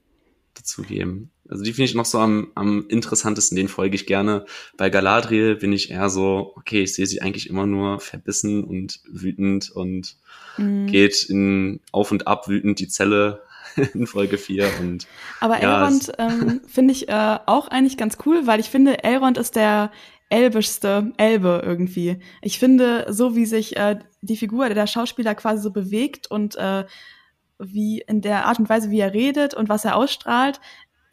dazu 0.53 0.83
geben. 0.83 1.31
Also 1.51 1.63
die 1.63 1.73
finde 1.73 1.89
ich 1.89 1.95
noch 1.95 2.05
so 2.05 2.19
am, 2.19 2.51
am 2.55 2.85
interessantesten, 2.87 3.57
den 3.57 3.67
folge 3.67 3.95
ich 3.95 4.05
gerne. 4.05 4.45
Bei 4.77 4.89
Galadriel 4.89 5.55
bin 5.55 5.73
ich 5.73 5.91
eher 5.91 6.09
so, 6.09 6.53
okay, 6.55 6.83
ich 6.83 6.93
sehe 6.95 7.05
sie 7.05 7.21
eigentlich 7.21 7.49
immer 7.49 7.65
nur 7.65 7.99
verbissen 7.99 8.63
und 8.63 9.01
wütend 9.11 9.69
und 9.69 10.15
mhm. 10.57 10.87
geht 10.87 11.23
in 11.23 11.81
auf 11.91 12.11
und 12.11 12.25
ab 12.25 12.47
wütend 12.47 12.79
die 12.79 12.87
Zelle 12.87 13.41
in 13.93 14.07
Folge 14.07 14.37
4 14.37 14.69
und 14.79 15.07
aber 15.39 15.61
ja, 15.61 15.79
Elrond 15.79 16.11
ähm, 16.17 16.61
finde 16.67 16.93
ich 16.93 17.09
äh, 17.09 17.37
auch 17.45 17.67
eigentlich 17.67 17.97
ganz 17.97 18.17
cool, 18.25 18.47
weil 18.47 18.59
ich 18.59 18.69
finde 18.69 19.03
Elrond 19.03 19.37
ist 19.37 19.55
der 19.55 19.91
elbischste 20.31 21.11
Elbe 21.17 21.61
irgendwie. 21.63 22.19
Ich 22.41 22.57
finde, 22.57 23.05
so 23.09 23.35
wie 23.35 23.45
sich 23.45 23.77
äh, 23.77 23.99
die 24.21 24.37
Figur 24.37 24.69
der 24.69 24.87
Schauspieler 24.87 25.35
quasi 25.35 25.61
so 25.61 25.71
bewegt 25.71 26.29
und 26.29 26.55
äh, 26.55 26.85
wie 27.59 28.01
in 28.07 28.21
der 28.21 28.45
Art 28.45 28.59
und 28.59 28.69
Weise, 28.69 28.89
wie 28.89 28.99
er 28.99 29.13
redet 29.13 29.53
und 29.53 29.69
was 29.69 29.85
er 29.85 29.95
ausstrahlt, 29.95 30.59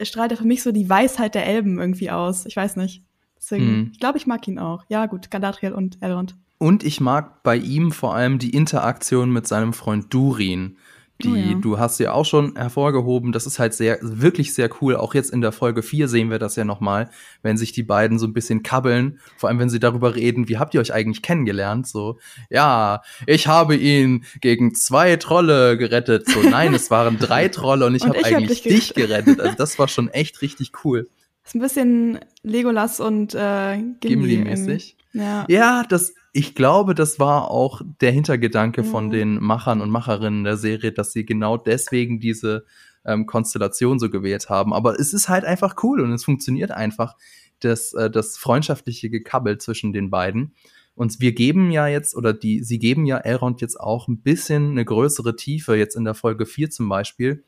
strahlt 0.01 0.31
er 0.31 0.37
für 0.37 0.47
mich 0.47 0.63
so 0.63 0.71
die 0.71 0.89
Weisheit 0.89 1.35
der 1.35 1.45
Elben 1.45 1.79
irgendwie 1.79 2.09
aus. 2.09 2.45
Ich 2.45 2.55
weiß 2.55 2.77
nicht. 2.77 3.03
Deswegen, 3.37 3.65
hm. 3.65 3.89
ich 3.93 3.99
glaube, 3.99 4.17
ich 4.17 4.27
mag 4.27 4.47
ihn 4.47 4.59
auch. 4.59 4.83
Ja, 4.89 5.05
gut, 5.05 5.31
Galadriel 5.31 5.73
und 5.73 5.97
Elrond. 6.01 6.35
Und 6.57 6.83
ich 6.83 6.99
mag 6.99 7.41
bei 7.43 7.55
ihm 7.55 7.91
vor 7.91 8.15
allem 8.15 8.37
die 8.37 8.49
Interaktion 8.49 9.31
mit 9.31 9.47
seinem 9.47 9.73
Freund 9.73 10.13
Durin. 10.13 10.77
Die, 11.21 11.29
oh 11.29 11.35
ja. 11.35 11.53
du 11.55 11.79
hast 11.79 11.99
ja 11.99 12.13
auch 12.13 12.23
schon 12.23 12.55
hervorgehoben, 12.55 13.33
das 13.33 13.45
ist 13.45 13.59
halt 13.59 13.73
sehr, 13.73 13.99
wirklich 14.01 14.53
sehr 14.53 14.69
cool. 14.81 14.95
Auch 14.95 15.13
jetzt 15.13 15.31
in 15.31 15.41
der 15.41 15.51
Folge 15.51 15.83
4 15.83 16.07
sehen 16.07 16.29
wir 16.29 16.39
das 16.39 16.55
ja 16.55 16.63
nochmal, 16.63 17.09
wenn 17.41 17.57
sich 17.57 17.73
die 17.73 17.83
beiden 17.83 18.17
so 18.19 18.25
ein 18.25 18.31
bisschen 18.31 18.63
kabbeln, 18.63 19.19
vor 19.35 19.49
allem 19.49 19.59
wenn 19.59 19.69
sie 19.69 19.81
darüber 19.81 20.15
reden, 20.15 20.47
wie 20.47 20.57
habt 20.57 20.73
ihr 20.73 20.79
euch 20.79 20.93
eigentlich 20.93 21.21
kennengelernt? 21.21 21.87
So, 21.87 22.19
ja, 22.49 23.01
ich 23.27 23.47
habe 23.47 23.75
ihn 23.75 24.23
gegen 24.39 24.73
zwei 24.75 25.17
Trolle 25.17 25.77
gerettet. 25.77 26.29
So, 26.29 26.41
nein, 26.41 26.73
es 26.73 26.89
waren 26.89 27.17
drei 27.19 27.49
Trolle 27.49 27.85
und 27.85 27.95
ich 27.95 28.05
habe 28.05 28.23
eigentlich 28.23 28.59
hab 28.59 28.69
dich, 28.69 28.93
gerettet. 28.93 29.41
Also 29.41 29.55
das 29.57 29.77
war 29.77 29.89
schon 29.89 30.07
echt 30.07 30.41
richtig 30.41 30.71
cool. 30.85 31.09
Ist 31.45 31.55
ein 31.55 31.59
bisschen 31.59 32.19
Legolas 32.43 33.01
und 33.01 33.35
äh, 33.35 33.77
Gimli-mäßig. 33.99 34.95
Ja. 35.13 35.45
ja, 35.49 35.83
das, 35.89 36.13
ich 36.33 36.55
glaube, 36.55 36.95
das 36.95 37.19
war 37.19 37.49
auch 37.49 37.81
der 38.01 38.11
Hintergedanke 38.11 38.83
mhm. 38.83 38.87
von 38.87 39.09
den 39.09 39.43
Machern 39.43 39.81
und 39.81 39.89
Macherinnen 39.89 40.43
der 40.43 40.57
Serie, 40.57 40.91
dass 40.91 41.11
sie 41.11 41.25
genau 41.25 41.57
deswegen 41.57 42.19
diese 42.19 42.65
ähm, 43.05 43.25
Konstellation 43.25 43.99
so 43.99 44.09
gewählt 44.09 44.49
haben. 44.49 44.73
Aber 44.73 44.99
es 44.99 45.13
ist 45.13 45.29
halt 45.29 45.45
einfach 45.45 45.75
cool 45.83 46.01
und 46.01 46.11
es 46.11 46.23
funktioniert 46.23 46.71
einfach, 46.71 47.15
das, 47.59 47.93
äh, 47.93 48.09
das 48.09 48.37
freundschaftliche 48.37 49.09
Gekabbel 49.09 49.57
zwischen 49.57 49.93
den 49.93 50.09
beiden. 50.09 50.53
Und 50.95 51.21
wir 51.21 51.33
geben 51.33 51.71
ja 51.71 51.87
jetzt, 51.87 52.15
oder 52.15 52.33
die, 52.33 52.63
sie 52.63 52.77
geben 52.77 53.05
ja 53.05 53.17
Elrond 53.17 53.61
jetzt 53.61 53.79
auch 53.79 54.07
ein 54.07 54.21
bisschen 54.21 54.71
eine 54.71 54.83
größere 54.83 55.35
Tiefe. 55.35 55.75
Jetzt 55.75 55.95
in 55.95 56.03
der 56.03 56.13
Folge 56.13 56.45
4 56.45 56.69
zum 56.71 56.89
Beispiel 56.89 57.43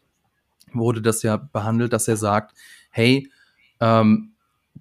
wurde 0.73 1.01
das 1.01 1.21
ja 1.21 1.37
behandelt, 1.37 1.91
dass 1.91 2.07
er 2.07 2.17
sagt, 2.17 2.55
hey, 2.91 3.29
ähm, 3.81 4.31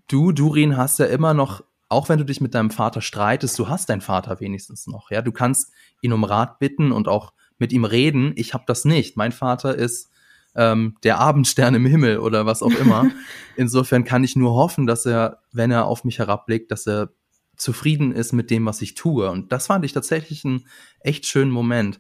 du, 0.07 0.33
Durin, 0.33 0.77
hast 0.77 1.01
ja 1.01 1.07
immer 1.07 1.35
noch 1.35 1.65
auch 1.91 2.09
wenn 2.09 2.19
du 2.19 2.25
dich 2.25 2.41
mit 2.41 2.55
deinem 2.55 2.71
Vater 2.71 3.03
streitest, 3.03 3.59
du 3.59 3.69
hast 3.69 3.89
deinen 3.91 4.01
Vater 4.01 4.41
wenigstens 4.41 4.87
noch. 4.87 5.11
Ja, 5.11 5.23
du 5.23 5.33
kannst 5.33 5.73
ihn 6.01 6.13
um 6.13 6.25
Rat 6.25 6.59
bitten 6.61 6.93
und 6.93 7.09
auch 7.09 7.33
mit 7.59 7.73
ihm 7.73 7.85
reden. 7.85 8.33
Ich 8.37 8.55
habe 8.55 8.65
das 8.67 8.85
nicht. 8.85 9.17
Mein 9.17 9.33
Vater 9.33 9.75
ist 9.75 10.11
ähm, 10.55 10.97
der 11.03 11.19
Abendstern 11.19 11.75
im 11.75 11.85
Himmel 11.85 12.19
oder 12.19 12.47
was 12.47 12.63
auch 12.63 12.73
immer. 12.73 13.11
Insofern 13.57 14.05
kann 14.05 14.23
ich 14.23 14.37
nur 14.37 14.55
hoffen, 14.55 14.87
dass 14.87 15.05
er, 15.05 15.41
wenn 15.53 15.73
er 15.73 15.87
auf 15.87 16.05
mich 16.05 16.21
herabblickt, 16.21 16.71
dass 16.71 16.87
er 16.87 17.11
zufrieden 17.57 18.13
ist 18.13 18.33
mit 18.33 18.51
dem, 18.51 18.67
was 18.67 18.81
ich 18.83 18.95
tue. 18.95 19.29
Und 19.29 19.51
das 19.51 19.67
fand 19.67 19.85
ich 19.85 19.93
tatsächlich 19.93 20.45
einen 20.45 20.67
echt 21.01 21.27
schönen 21.27 21.51
Moment. 21.51 21.99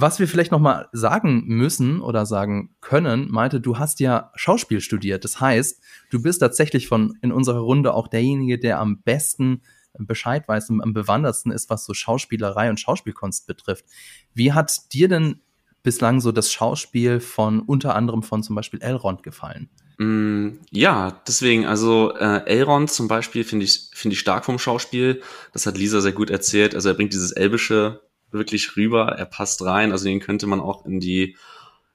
Was 0.00 0.20
wir 0.20 0.28
vielleicht 0.28 0.52
noch 0.52 0.60
mal 0.60 0.88
sagen 0.92 1.42
müssen 1.48 2.00
oder 2.00 2.24
sagen 2.24 2.70
können, 2.80 3.32
meinte, 3.32 3.60
du 3.60 3.78
hast 3.78 3.98
ja 3.98 4.30
Schauspiel 4.36 4.80
studiert. 4.80 5.24
Das 5.24 5.40
heißt, 5.40 5.82
du 6.10 6.22
bist 6.22 6.38
tatsächlich 6.38 6.86
von 6.86 7.18
in 7.20 7.32
unserer 7.32 7.58
Runde 7.58 7.92
auch 7.92 8.06
derjenige, 8.06 8.60
der 8.60 8.78
am 8.78 9.02
besten 9.02 9.62
Bescheid 9.98 10.46
weiß 10.46 10.70
und 10.70 10.82
am 10.82 10.92
bewandertsten 10.92 11.50
ist, 11.50 11.68
was 11.68 11.84
so 11.84 11.94
Schauspielerei 11.94 12.70
und 12.70 12.78
Schauspielkunst 12.78 13.48
betrifft. 13.48 13.86
Wie 14.34 14.52
hat 14.52 14.92
dir 14.92 15.08
denn 15.08 15.40
bislang 15.82 16.20
so 16.20 16.30
das 16.30 16.52
Schauspiel 16.52 17.18
von 17.18 17.58
unter 17.58 17.96
anderem 17.96 18.22
von 18.22 18.44
zum 18.44 18.54
Beispiel 18.54 18.80
Elrond 18.80 19.24
gefallen? 19.24 19.68
Mm, 19.98 20.60
ja, 20.70 21.20
deswegen, 21.26 21.66
also 21.66 22.14
äh, 22.14 22.46
Elrond 22.46 22.88
zum 22.88 23.08
Beispiel 23.08 23.42
finde 23.42 23.64
ich, 23.64 23.90
finde 23.94 24.14
ich 24.14 24.20
stark 24.20 24.44
vom 24.44 24.60
Schauspiel. 24.60 25.22
Das 25.52 25.66
hat 25.66 25.76
Lisa 25.76 26.00
sehr 26.00 26.12
gut 26.12 26.30
erzählt. 26.30 26.76
Also 26.76 26.88
er 26.88 26.94
bringt 26.94 27.14
dieses 27.14 27.32
Elbische 27.32 28.00
wirklich 28.30 28.76
rüber, 28.76 29.08
er 29.16 29.26
passt 29.26 29.62
rein, 29.64 29.92
also 29.92 30.04
den 30.04 30.20
könnte 30.20 30.46
man 30.46 30.60
auch 30.60 30.86
in 30.86 31.00
die, 31.00 31.36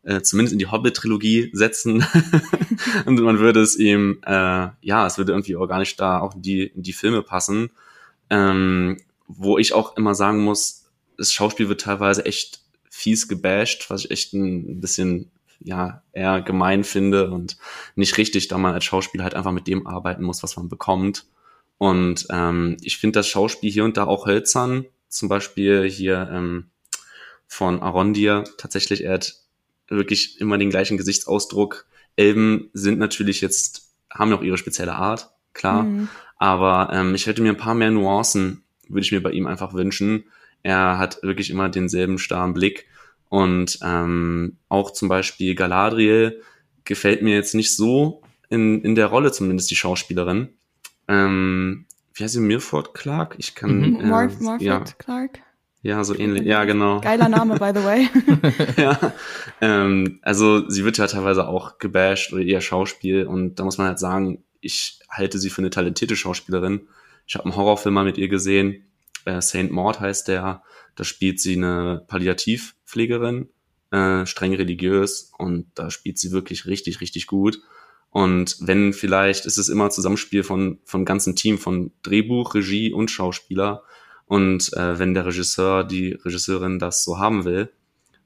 äh, 0.04 0.22
zumindest 0.22 0.54
in 0.54 0.60
die 0.60 0.68
Hobbit-Trilogie 0.68 1.52
setzen. 1.54 2.06
Und 3.06 3.20
man 3.20 3.40
würde 3.40 3.62
es 3.62 3.76
ihm, 3.76 4.20
äh, 4.26 4.70
ja, 4.82 5.08
es 5.08 5.18
würde 5.18 5.32
irgendwie 5.32 5.56
organisch 5.56 5.96
da 5.96 6.20
auch 6.20 6.36
in 6.36 6.42
die, 6.42 6.64
in 6.64 6.84
die 6.84 6.94
Filme 6.94 7.22
passen, 7.22 7.72
ähm, 8.30 9.00
wo 9.28 9.58
ich 9.58 9.74
auch 9.74 9.98
immer 9.98 10.16
sagen 10.16 10.44
muss, 10.44 10.86
das 11.18 11.32
Schauspiel 11.32 11.70
wird 11.70 11.82
teilweise 11.82 12.26
echt 12.26 12.62
fies 12.90 13.28
gebasht, 13.28 13.90
was 13.90 14.06
ich 14.06 14.12
echt 14.12 14.34
ein 14.34 14.80
bisschen 14.80 15.32
ja 15.60 16.04
eher 16.12 16.42
gemein 16.42 16.84
finde 16.84 17.32
und 17.32 17.58
nicht 17.96 18.18
richtig, 18.18 18.48
da 18.48 18.58
man 18.58 18.74
als 18.74 18.84
Schauspieler 18.84 19.24
halt 19.24 19.36
einfach 19.36 19.52
mit 19.52 19.68
dem 19.68 19.88
arbeiten 19.88 20.24
muss, 20.24 20.44
was 20.44 20.58
man 20.58 20.70
bekommt. 20.70 21.26
Und 21.78 22.28
ähm, 22.30 22.78
ich 22.82 22.98
finde 22.98 23.20
das 23.20 23.28
Schauspiel 23.28 23.72
hier 23.72 23.86
und 23.86 23.98
da 23.98 24.06
auch 24.06 24.26
hölzern, 24.26 24.86
zum 25.14 25.30
Beispiel 25.30 25.90
hier 25.90 26.30
ähm, 26.32 26.66
von 27.48 27.82
Arondir 27.82 28.44
tatsächlich, 28.58 29.04
er 29.04 29.14
hat 29.14 29.36
wirklich 29.88 30.40
immer 30.42 30.58
den 30.58 30.70
gleichen 30.70 30.98
Gesichtsausdruck. 30.98 31.86
Elben 32.16 32.70
sind 32.74 33.00
natürlich 33.00 33.42
jetzt, 33.42 33.90
haben 34.10 34.32
noch 34.32 34.42
ihre 34.42 34.58
spezielle 34.58 34.96
Art, 34.96 35.32
klar. 35.54 35.84
Mhm. 35.84 36.10
Aber 36.38 36.90
ähm, 36.92 37.16
ich 37.16 37.28
hätte 37.28 37.42
mir 37.42 37.50
ein 37.50 37.58
paar 37.58 37.76
mehr 37.76 37.92
Nuancen, 37.92 38.64
würde 38.88 39.06
ich 39.06 39.12
mir 39.12 39.22
bei 39.22 39.32
ihm 39.32 39.48
einfach 39.48 39.74
wünschen. 39.74 40.26
Er 40.64 40.98
hat 40.98 41.22
wirklich 41.24 41.50
immer 41.50 41.70
denselben 41.70 42.18
starren 42.18 42.54
Blick. 42.54 42.88
Und 43.30 43.80
ähm, 43.82 44.58
auch 44.70 44.92
zum 44.92 45.10
Beispiel 45.10 45.56
Galadriel 45.56 46.42
gefällt 46.86 47.22
mir 47.22 47.34
jetzt 47.34 47.56
nicht 47.56 47.76
so 47.76 48.22
in, 48.50 48.82
in 48.82 48.96
der 48.96 49.08
Rolle, 49.08 49.32
zumindest 49.32 49.72
die 49.72 49.76
Schauspielerin. 49.76 50.50
Ähm, 51.08 51.86
wie 52.14 52.24
heißt 52.24 52.34
sie, 52.34 52.40
Milford 52.40 52.94
Clark? 52.94 53.36
Ich 53.38 53.56
kann. 53.56 53.78
Mhm. 53.78 54.00
Äh, 54.00 54.06
Morph, 54.06 54.40
Morphed 54.40 54.62
ja. 54.62 54.84
Clark. 54.98 55.40
Ja, 55.82 56.04
so 56.06 56.16
ähnlich. 56.16 56.44
Ja, 56.44 56.64
genau. 56.64 57.02
Geiler 57.02 57.28
Name, 57.28 57.60
by 57.60 57.72
the 57.76 57.84
way. 57.84 58.10
ja. 58.78 59.14
Ähm, 59.60 60.20
also 60.22 60.70
sie 60.70 60.86
wird 60.86 60.98
ja 60.98 61.08
teilweise 61.08 61.48
auch 61.48 61.78
gebasht 61.78 62.32
oder 62.32 62.42
eher 62.42 62.62
Schauspiel 62.62 63.28
und 63.28 63.56
da 63.56 63.66
muss 63.66 63.78
man 63.78 63.88
halt 63.88 64.00
sagen, 64.00 64.44
ich 64.62 65.00
halte 65.10 65.40
sie 65.40 65.50
für 65.50 65.62
eine 65.62 65.72
talentierte 65.72 66.16
Schauspielerin. 66.16 66.88
Ich 67.28 67.36
habe 67.36 67.46
einen 67.46 67.56
Horrorfilm 67.56 67.94
mal 67.94 68.06
mit 68.06 68.18
ihr 68.18 68.30
gesehen. 68.30 68.86
Äh, 69.26 69.42
Saint 69.42 69.72
Maud 69.72 70.00
heißt 70.00 70.30
der. 70.30 70.64
Da 70.96 71.04
spielt 71.04 71.42
sie 71.42 71.58
eine 71.58 72.04
Palliativpflegerin, 72.08 73.50
äh, 73.92 74.26
streng 74.26 74.54
religiös 74.54 75.32
und 75.38 75.68
da 75.76 75.90
spielt 75.90 76.18
sie 76.18 76.32
wirklich 76.32 76.66
richtig, 76.66 77.02
richtig 77.02 77.28
gut. 77.28 77.60
Und 78.14 78.58
wenn 78.60 78.94
vielleicht 78.94 79.48
ist 79.48 79.58
es 79.58 79.70
immer 79.70 79.90
Zusammenspiel 79.90 80.44
von, 80.44 80.78
von 80.86 81.04
ganzen 81.04 81.36
Team, 81.36 81.58
von 81.58 81.92
Drehbuch, 82.04 82.54
Regie 82.54 82.94
und 82.94 83.10
Schauspieler. 83.10 83.82
Und 84.28 84.72
äh, 84.74 85.00
wenn 85.00 85.16
der 85.16 85.26
Regisseur, 85.26 85.84
die 85.84 86.12
Regisseurin 86.12 86.78
das 86.78 87.04
so 87.04 87.18
haben 87.18 87.44
will, 87.44 87.72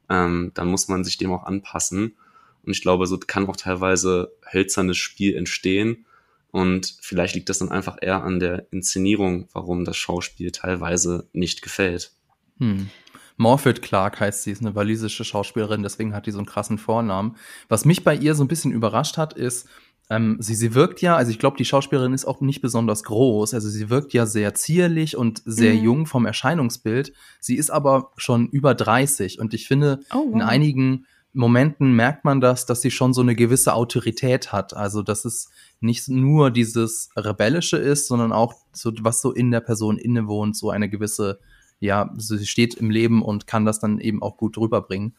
ähm, 0.10 0.51
dann 0.56 0.67
muss 0.67 0.89
man 0.89 1.06
sich 1.06 1.17
dem 1.17 1.32
auch 1.32 1.46
anpassen. 1.46 2.17
Und 2.63 2.72
ich 2.74 2.82
glaube, 2.82 3.08
so 3.08 3.17
kann 3.17 3.48
auch 3.48 3.56
teilweise 3.56 4.34
hölzernes 4.51 4.98
Spiel 4.98 5.38
entstehen. 5.38 6.06
Und 6.51 6.98
vielleicht 7.00 7.36
liegt 7.36 7.48
das 7.48 7.60
dann 7.60 7.72
einfach 7.72 7.98
eher 8.01 8.24
an 8.24 8.41
der 8.41 8.67
Inszenierung, 8.72 9.48
warum 9.53 9.86
das 9.86 9.96
Schauspiel 9.96 10.51
teilweise 10.51 11.29
nicht 11.32 11.62
gefällt. 11.62 12.12
Hm. 12.58 12.89
Morford 13.38 13.82
Clark 13.82 14.20
heißt 14.20 14.44
sie, 14.44 14.51
ist 14.51 14.62
eine 14.62 14.75
walisische 14.75 15.24
Schauspielerin, 15.24 15.84
deswegen 15.84 16.13
hat 16.13 16.25
die 16.25 16.32
so 16.32 16.39
einen 16.39 16.48
krassen 16.48 16.77
Vornamen. 16.77 17.36
Was 17.70 17.86
mich 17.86 18.03
bei 18.03 18.15
ihr 18.15 18.36
so 18.36 18.44
ein 18.44 18.48
bisschen 18.48 18.72
überrascht 18.72 19.17
hat, 19.17 19.34
ist, 19.34 19.67
ähm, 20.10 20.38
sie, 20.39 20.56
sie 20.56 20.74
wirkt 20.74 21.01
ja, 21.01 21.15
also 21.15 21.32
ich 21.32 21.39
glaube, 21.39 21.58
die 21.58 21.65
Schauspielerin 21.65 22.13
ist 22.13 22.25
auch 22.25 22.41
nicht 22.41 22.62
besonders 22.62 23.03
groß, 23.03 23.53
also 23.53 23.70
sie 23.70 23.89
wirkt 23.89 24.13
ja 24.13 24.25
sehr 24.25 24.53
zierlich 24.56 25.17
und 25.17 25.41
sehr 25.46 25.74
mhm. 25.74 25.84
jung 25.84 26.06
vom 26.06 26.25
Erscheinungsbild. 26.25 27.13
Sie 27.39 27.56
ist 27.56 27.70
aber 27.70 28.12
schon 28.17 28.48
über 28.48 28.74
30 28.74 29.39
und 29.39 29.53
ich 29.53 29.67
finde, 29.67 30.00
oh, 30.12 30.25
wow. 30.25 30.34
in 30.34 30.41
einigen 30.41 31.06
Momenten 31.34 31.94
merkt 31.94 32.25
man 32.25 32.41
das, 32.41 32.65
dass 32.65 32.82
sie 32.82 32.89
schon 32.89 33.13
so 33.13 33.22
eine 33.22 33.36
gewisse 33.36 33.74
Autorität 33.74 34.51
hat. 34.51 34.75
Also, 34.75 35.03
dass 35.03 35.24
es 35.24 35.50
nicht 35.82 36.08
nur 36.08 36.50
dieses 36.50 37.10
Rebellische 37.15 37.77
ist, 37.77 38.08
sondern 38.08 38.32
auch 38.32 38.56
so, 38.72 38.91
was 39.01 39.22
so 39.22 39.32
in 39.34 39.51
der 39.51 39.60
Person 39.60 39.98
innewohnt, 39.98 40.58
so 40.58 40.72
eine 40.72 40.89
gewisse 40.89 41.39
ja, 41.80 42.12
sie 42.18 42.46
steht 42.46 42.76
im 42.76 42.90
Leben 42.90 43.22
und 43.22 43.48
kann 43.48 43.66
das 43.66 43.80
dann 43.80 44.00
eben 44.00 44.22
auch 44.22 44.38
gut 44.38 44.58
rüberbringen. 44.58 45.16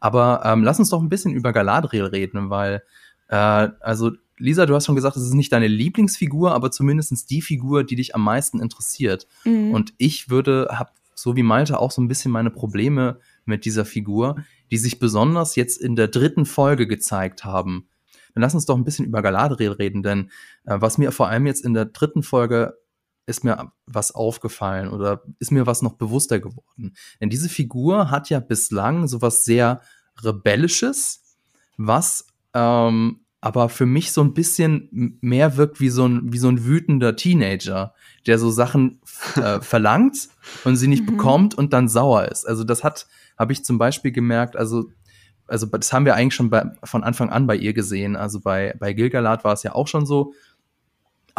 Aber 0.00 0.42
ähm, 0.44 0.64
lass 0.64 0.78
uns 0.78 0.90
doch 0.90 1.00
ein 1.00 1.08
bisschen 1.08 1.32
über 1.32 1.52
Galadriel 1.52 2.04
reden, 2.04 2.50
weil, 2.50 2.82
äh, 3.28 3.36
also 3.36 4.12
Lisa, 4.38 4.66
du 4.66 4.74
hast 4.74 4.86
schon 4.86 4.96
gesagt, 4.96 5.16
es 5.16 5.22
ist 5.22 5.34
nicht 5.34 5.52
deine 5.52 5.68
Lieblingsfigur, 5.68 6.52
aber 6.52 6.70
zumindest 6.70 7.30
die 7.30 7.42
Figur, 7.42 7.84
die 7.84 7.96
dich 7.96 8.14
am 8.14 8.24
meisten 8.24 8.60
interessiert. 8.60 9.26
Mhm. 9.44 9.72
Und 9.72 9.92
ich 9.98 10.30
würde, 10.30 10.68
hab 10.70 10.94
so 11.14 11.36
wie 11.36 11.42
Malte 11.42 11.78
auch 11.78 11.90
so 11.90 12.00
ein 12.00 12.08
bisschen 12.08 12.32
meine 12.32 12.50
Probleme 12.50 13.20
mit 13.44 13.64
dieser 13.64 13.84
Figur, 13.84 14.36
die 14.70 14.78
sich 14.78 14.98
besonders 14.98 15.56
jetzt 15.56 15.80
in 15.80 15.94
der 15.94 16.08
dritten 16.08 16.46
Folge 16.46 16.86
gezeigt 16.86 17.44
haben. 17.44 17.88
Dann 18.34 18.42
lass 18.42 18.54
uns 18.54 18.66
doch 18.66 18.76
ein 18.76 18.84
bisschen 18.84 19.04
über 19.06 19.22
Galadriel 19.22 19.72
reden, 19.72 20.02
denn 20.02 20.30
äh, 20.64 20.76
was 20.80 20.98
mir 20.98 21.12
vor 21.12 21.28
allem 21.28 21.46
jetzt 21.46 21.64
in 21.64 21.74
der 21.74 21.84
dritten 21.84 22.22
Folge 22.22 22.78
ist 23.30 23.44
mir 23.44 23.72
was 23.86 24.12
aufgefallen 24.14 24.88
oder 24.88 25.22
ist 25.38 25.52
mir 25.52 25.66
was 25.66 25.82
noch 25.82 25.94
bewusster 25.94 26.40
geworden. 26.40 26.94
Denn 27.20 27.30
diese 27.30 27.48
Figur 27.48 28.10
hat 28.10 28.28
ja 28.28 28.40
bislang 28.40 29.08
sowas 29.08 29.44
sehr 29.44 29.80
Rebellisches, 30.22 31.22
was 31.78 32.26
ähm, 32.52 33.20
aber 33.40 33.70
für 33.70 33.86
mich 33.86 34.12
so 34.12 34.22
ein 34.22 34.34
bisschen 34.34 35.18
mehr 35.22 35.56
wirkt 35.56 35.80
wie 35.80 35.88
so 35.88 36.06
ein, 36.06 36.32
wie 36.32 36.38
so 36.38 36.48
ein 36.48 36.64
wütender 36.66 37.16
Teenager, 37.16 37.94
der 38.26 38.38
so 38.38 38.50
Sachen 38.50 39.00
äh, 39.36 39.60
verlangt 39.62 40.28
und 40.64 40.76
sie 40.76 40.88
nicht 40.88 41.04
mhm. 41.04 41.16
bekommt 41.16 41.54
und 41.54 41.72
dann 41.72 41.88
sauer 41.88 42.26
ist. 42.26 42.46
Also 42.46 42.64
das 42.64 42.84
hat, 42.84 43.06
habe 43.38 43.52
ich 43.52 43.64
zum 43.64 43.78
Beispiel 43.78 44.12
gemerkt, 44.12 44.56
also 44.56 44.90
also 45.46 45.66
das 45.66 45.92
haben 45.92 46.04
wir 46.04 46.14
eigentlich 46.14 46.36
schon 46.36 46.48
bei, 46.48 46.64
von 46.84 47.02
Anfang 47.02 47.30
an 47.30 47.48
bei 47.48 47.56
ihr 47.56 47.72
gesehen. 47.72 48.14
Also 48.14 48.40
bei, 48.40 48.76
bei 48.78 48.92
Gilgalad 48.92 49.42
war 49.42 49.52
es 49.52 49.64
ja 49.64 49.74
auch 49.74 49.88
schon 49.88 50.06
so, 50.06 50.32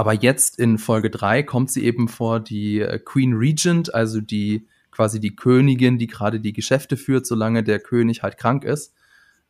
aber 0.02 0.14
jetzt 0.14 0.58
in 0.58 0.80
Folge 0.80 1.12
3 1.12 1.44
kommt 1.44 1.70
sie 1.70 1.84
eben 1.84 2.08
vor 2.08 2.40
die 2.40 2.80
äh, 2.80 2.98
Queen 2.98 3.34
Regent, 3.34 3.94
also 3.94 4.20
die 4.20 4.66
quasi 4.90 5.20
die 5.20 5.36
Königin, 5.36 6.00
die 6.00 6.08
gerade 6.08 6.40
die 6.40 6.54
Geschäfte 6.54 6.98
führt, 6.98 7.28
solange 7.28 7.62
der 7.62 7.80
König 7.80 8.24
halt 8.24 8.36
krank 8.40 8.64
ist. 8.64 8.96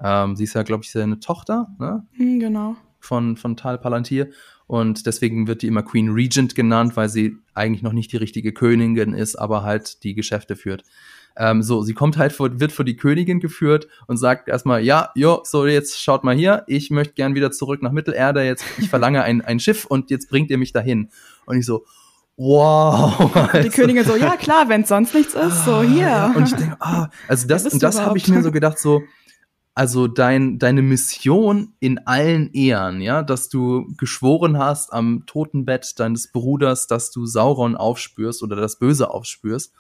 Ähm, 0.02 0.36
sie 0.36 0.44
ist 0.44 0.54
ja, 0.54 0.64
glaube 0.64 0.84
ich, 0.84 0.92
seine 0.92 1.22
Tochter, 1.22 1.70
ne? 1.80 2.06
Hm, 2.18 2.42
genau. 2.42 2.76
Von, 3.00 3.38
von 3.38 3.56
Tal 3.56 3.78
Palantir. 3.78 4.28
Und 4.68 5.06
deswegen 5.06 5.48
wird 5.48 5.62
die 5.62 5.68
immer 5.68 5.84
Queen 5.84 6.10
Regent 6.10 6.54
genannt, 6.54 6.98
weil 6.98 7.08
sie 7.08 7.38
eigentlich 7.54 7.82
noch 7.82 7.94
nicht 7.94 8.12
die 8.12 8.18
richtige 8.18 8.52
Königin 8.52 9.14
ist, 9.14 9.38
aber 9.38 9.64
halt 9.64 10.04
die 10.04 10.16
Geschäfte 10.16 10.58
führt. 10.58 10.84
Ähm, 11.38 11.64
so, 11.64 11.82
sie 11.82 11.94
kommt 11.94 12.18
halt 12.18 12.34
vor, 12.34 12.60
wird 12.60 12.72
vor 12.72 12.86
die 12.86 12.96
Königin 12.96 13.40
geführt 13.40 13.88
und 14.08 14.18
sagt 14.18 14.48
erstmal, 14.48 14.84
ja, 14.84 15.12
jo, 15.16 15.42
so 15.44 15.66
jetzt 15.66 16.02
schaut 16.02 16.24
mal 16.24 16.36
hier, 16.36 16.64
ich 16.68 16.90
möchte 16.90 17.14
gern 17.14 17.36
wieder 17.36 17.52
zurück 17.52 17.82
nach 17.82 17.92
Mittelerde, 17.92 18.44
jetzt, 18.44 18.66
ich 18.78 18.90
verlange 18.90 19.24
ein, 19.24 19.42
ein 19.42 19.60
Schiff 19.60 19.86
und 19.86 20.12
jetzt 20.12 20.30
bringt 20.30 20.50
ihr 20.50 20.58
mich 20.58 20.74
dahin. 20.74 21.10
Und 21.46 21.58
ich 21.58 21.66
so, 21.66 21.86
wow. 22.38 23.36
Also, 23.54 23.70
die 23.70 23.70
Königin 23.70 24.04
so, 24.04 24.16
ja 24.16 24.36
klar, 24.36 24.70
wenn 24.70 24.82
es 24.82 24.90
sonst 24.90 25.14
nichts 25.14 25.34
ist, 25.34 25.66
so 25.66 25.82
hier. 25.82 26.34
Und 26.36 26.48
ich 26.48 26.56
denke, 26.56 26.78
ah, 26.80 27.10
also 27.28 27.48
das, 27.48 27.66
und 27.66 27.82
das 27.82 28.00
habe 28.00 28.18
ich 28.18 28.28
mir 28.28 28.42
so 28.44 28.52
gedacht, 28.52 28.80
so, 28.80 29.02
also 29.74 30.08
dein, 30.08 30.60
deine 30.60 30.82
Mission 30.82 31.74
in 31.80 32.00
allen 32.06 32.52
Ehren, 32.54 33.02
ja, 33.02 33.24
dass 33.24 33.48
du 33.48 33.88
geschworen 33.98 34.58
hast 34.58 34.92
am 34.92 35.24
Totenbett 35.26 35.98
deines 35.98 36.32
Bruders, 36.32 36.88
dass 36.88 37.12
du 37.12 37.26
Sauron 37.26 37.78
aufspürst 37.78 38.44
oder 38.44 38.58
das 38.58 38.80
Böse 38.80 39.10
aufspürst. 39.10 39.74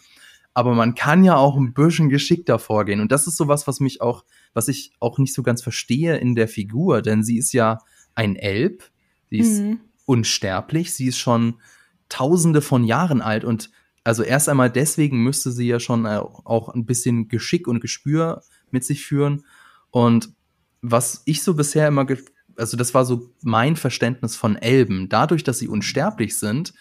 Aber 0.53 0.73
man 0.73 0.95
kann 0.95 1.23
ja 1.23 1.37
auch 1.37 1.55
ein 1.55 1.73
bisschen 1.73 2.09
geschickter 2.09 2.59
vorgehen. 2.59 2.99
Und 2.99 3.11
das 3.11 3.27
ist 3.27 3.37
sowas, 3.37 3.67
was 3.67 3.79
mich 3.79 4.01
auch, 4.01 4.25
was 4.53 4.67
ich 4.67 4.91
auch 4.99 5.17
nicht 5.17 5.33
so 5.33 5.43
ganz 5.43 5.61
verstehe 5.61 6.17
in 6.17 6.35
der 6.35 6.47
Figur, 6.47 7.01
denn 7.01 7.23
sie 7.23 7.37
ist 7.37 7.53
ja 7.53 7.79
ein 8.15 8.35
Elb, 8.35 8.83
sie 9.29 9.37
ist 9.39 9.61
mhm. 9.61 9.79
unsterblich, 10.05 10.93
sie 10.93 11.07
ist 11.07 11.17
schon 11.17 11.55
tausende 12.09 12.61
von 12.61 12.83
Jahren 12.83 13.21
alt 13.21 13.45
und 13.45 13.71
also 14.03 14.23
erst 14.23 14.49
einmal 14.49 14.69
deswegen 14.69 15.23
müsste 15.23 15.51
sie 15.51 15.67
ja 15.67 15.79
schon 15.79 16.05
äh, 16.05 16.17
auch 16.17 16.69
ein 16.69 16.85
bisschen 16.85 17.27
Geschick 17.27 17.67
und 17.67 17.81
Gespür 17.81 18.41
mit 18.71 18.83
sich 18.83 19.05
führen. 19.05 19.45
Und 19.91 20.33
was 20.81 21.21
ich 21.25 21.43
so 21.43 21.53
bisher 21.53 21.87
immer, 21.87 22.07
also 22.55 22.77
das 22.77 22.93
war 22.93 23.05
so 23.05 23.29
mein 23.41 23.75
Verständnis 23.75 24.35
von 24.35 24.55
Elben. 24.55 25.07
Dadurch, 25.09 25.43
dass 25.43 25.59
sie 25.59 25.67
unsterblich 25.67 26.37
sind, 26.37 26.73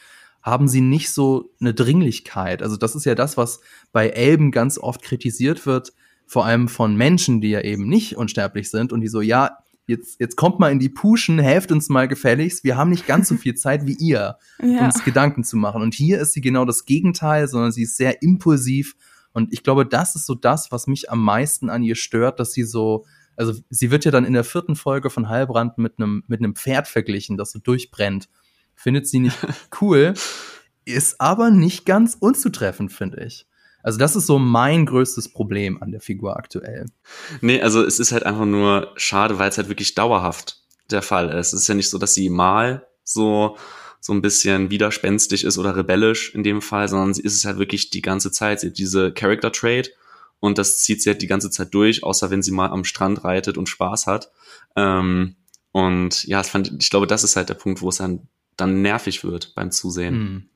haben 0.43 0.69
sie 0.69 0.81
nicht 0.81 1.11
so 1.11 1.51
eine 1.61 1.75
Dringlichkeit. 1.75 2.63
Also 2.63 2.77
das 2.77 2.95
ist 2.95 3.05
ja 3.05 3.15
das, 3.15 3.37
was 3.37 3.61
bei 3.93 4.09
Elben 4.09 4.51
ganz 4.51 4.79
oft 4.79 5.03
kritisiert 5.03 5.67
wird, 5.67 5.93
vor 6.27 6.47
allem 6.47 6.69
von 6.69 6.97
Menschen, 6.97 7.41
die 7.41 7.51
ja 7.51 7.61
eben 7.61 7.89
nicht 7.89 8.17
unsterblich 8.17 8.71
sind 8.71 8.93
und 8.93 9.01
die 9.01 9.09
so, 9.09 9.21
ja, 9.21 9.59
jetzt, 9.91 10.21
jetzt 10.21 10.37
kommt 10.37 10.59
mal 10.59 10.73
in 10.73 10.79
die 10.79 10.89
Puschen, 10.89 11.39
helft 11.39 11.73
uns 11.73 11.89
mal 11.89 12.09
gefälligst, 12.09 12.65
wir 12.65 12.77
haben 12.77 12.91
nicht 12.91 13.07
ganz 13.07 13.29
so 13.29 13.37
viel 13.37 13.55
Zeit 13.57 13.87
wie 13.87 13.97
ihr, 13.99 14.37
ja. 14.63 14.85
uns 14.85 15.05
Gedanken 15.05 15.45
zu 15.45 15.57
machen. 15.57 15.83
Und 15.83 15.93
hier 15.93 16.21
ist 16.21 16.33
sie 16.33 16.41
genau 16.41 16.65
das 16.65 16.87
Gegenteil, 16.87 17.49
sondern 17.49 17.73
sie 17.73 17.83
ist 17.83 17.97
sehr 17.97 18.23
impulsiv. 18.23 18.95
Und 19.33 19.53
ich 19.53 19.63
glaube, 19.63 19.85
das 19.85 20.15
ist 20.15 20.27
so 20.27 20.35
das, 20.35 20.73
was 20.73 20.87
mich 20.87 21.11
am 21.11 21.23
meisten 21.23 21.69
an 21.69 21.83
ihr 21.83 21.97
stört, 21.97 22.41
dass 22.41 22.53
sie 22.53 22.65
so, 22.65 23.05
also 23.37 23.53
sie 23.69 23.91
wird 23.91 24.05
ja 24.05 24.11
dann 24.11 24.25
in 24.25 24.33
der 24.33 24.45
vierten 24.45 24.77
Folge 24.77 25.11
von 25.11 25.29
Heilbrand 25.29 25.79
mit 25.79 25.99
einem, 25.99 26.25
mit 26.27 26.41
einem 26.41 26.55
Pferd 26.55 26.89
verglichen, 26.89 27.37
das 27.37 27.53
so 27.53 27.59
durchbrennt. 27.59 28.29
Findet 28.83 29.07
sie 29.07 29.19
nicht 29.21 29.37
cool, 29.81 30.15
ist 30.85 31.21
aber 31.21 31.51
nicht 31.51 31.85
ganz 31.85 32.17
unzutreffend, 32.19 32.93
finde 32.93 33.25
ich. 33.25 33.47
Also 33.83 33.99
das 33.99 34.17
ist 34.17 34.27
so 34.27 34.39
mein 34.39 34.87
größtes 34.87 35.33
Problem 35.33 35.83
an 35.83 35.91
der 35.91 36.01
Figur 36.01 36.37
aktuell. 36.37 36.87
Nee, 37.41 37.61
also 37.63 37.83
es 37.83 37.99
ist 37.99 38.13
halt 38.13 38.25
einfach 38.25 38.45
nur 38.45 38.93
schade, 38.97 39.39
weil 39.39 39.49
es 39.49 39.59
halt 39.59 39.69
wirklich 39.69 39.95
dauerhaft 39.95 40.63
der 40.91 41.03
Fall 41.03 41.31
ist. 41.31 41.53
Es 41.53 41.63
ist 41.63 41.69
ja 41.69 41.75
nicht 41.75 41.89
so, 41.89 41.99
dass 41.99 42.15
sie 42.15 42.29
mal 42.31 42.87
so 43.05 43.57
so 44.03 44.15
ein 44.15 44.23
bisschen 44.23 44.71
widerspenstig 44.71 45.45
ist 45.45 45.59
oder 45.59 45.77
rebellisch 45.77 46.35
in 46.35 46.43
dem 46.43 46.63
Fall, 46.63 46.89
sondern 46.89 47.13
sie 47.13 47.21
ist 47.21 47.37
es 47.37 47.45
halt 47.45 47.59
wirklich 47.59 47.91
die 47.91 48.01
ganze 48.01 48.33
Zeit. 48.33 48.61
Sie 48.61 48.69
hat 48.69 48.79
diese 48.79 49.13
Character 49.13 49.53
Trait 49.53 49.93
und 50.39 50.57
das 50.57 50.79
zieht 50.79 51.03
sie 51.03 51.11
halt 51.11 51.21
die 51.21 51.27
ganze 51.27 51.51
Zeit 51.51 51.75
durch, 51.75 52.03
außer 52.03 52.31
wenn 52.31 52.43
sie 52.43 52.51
mal 52.51 52.71
am 52.71 52.85
Strand 52.85 53.25
reitet 53.25 53.59
und 53.59 53.69
Spaß 53.69 54.07
hat. 54.07 54.33
Ähm, 54.75 55.37
und 55.73 56.25
ja, 56.25 56.43
fand, 56.43 56.73
ich 56.81 56.89
glaube, 56.89 57.07
das 57.07 57.25
ist 57.25 57.37
halt 57.37 57.51
der 57.51 57.55
Punkt, 57.55 57.83
wo 57.83 57.91
es 57.91 57.99
dann, 57.99 58.27
dann 58.61 58.83
nervig 58.83 59.25
wird 59.25 59.55
beim 59.55 59.71
Zusehen. 59.71 60.15
Hm 60.15 60.51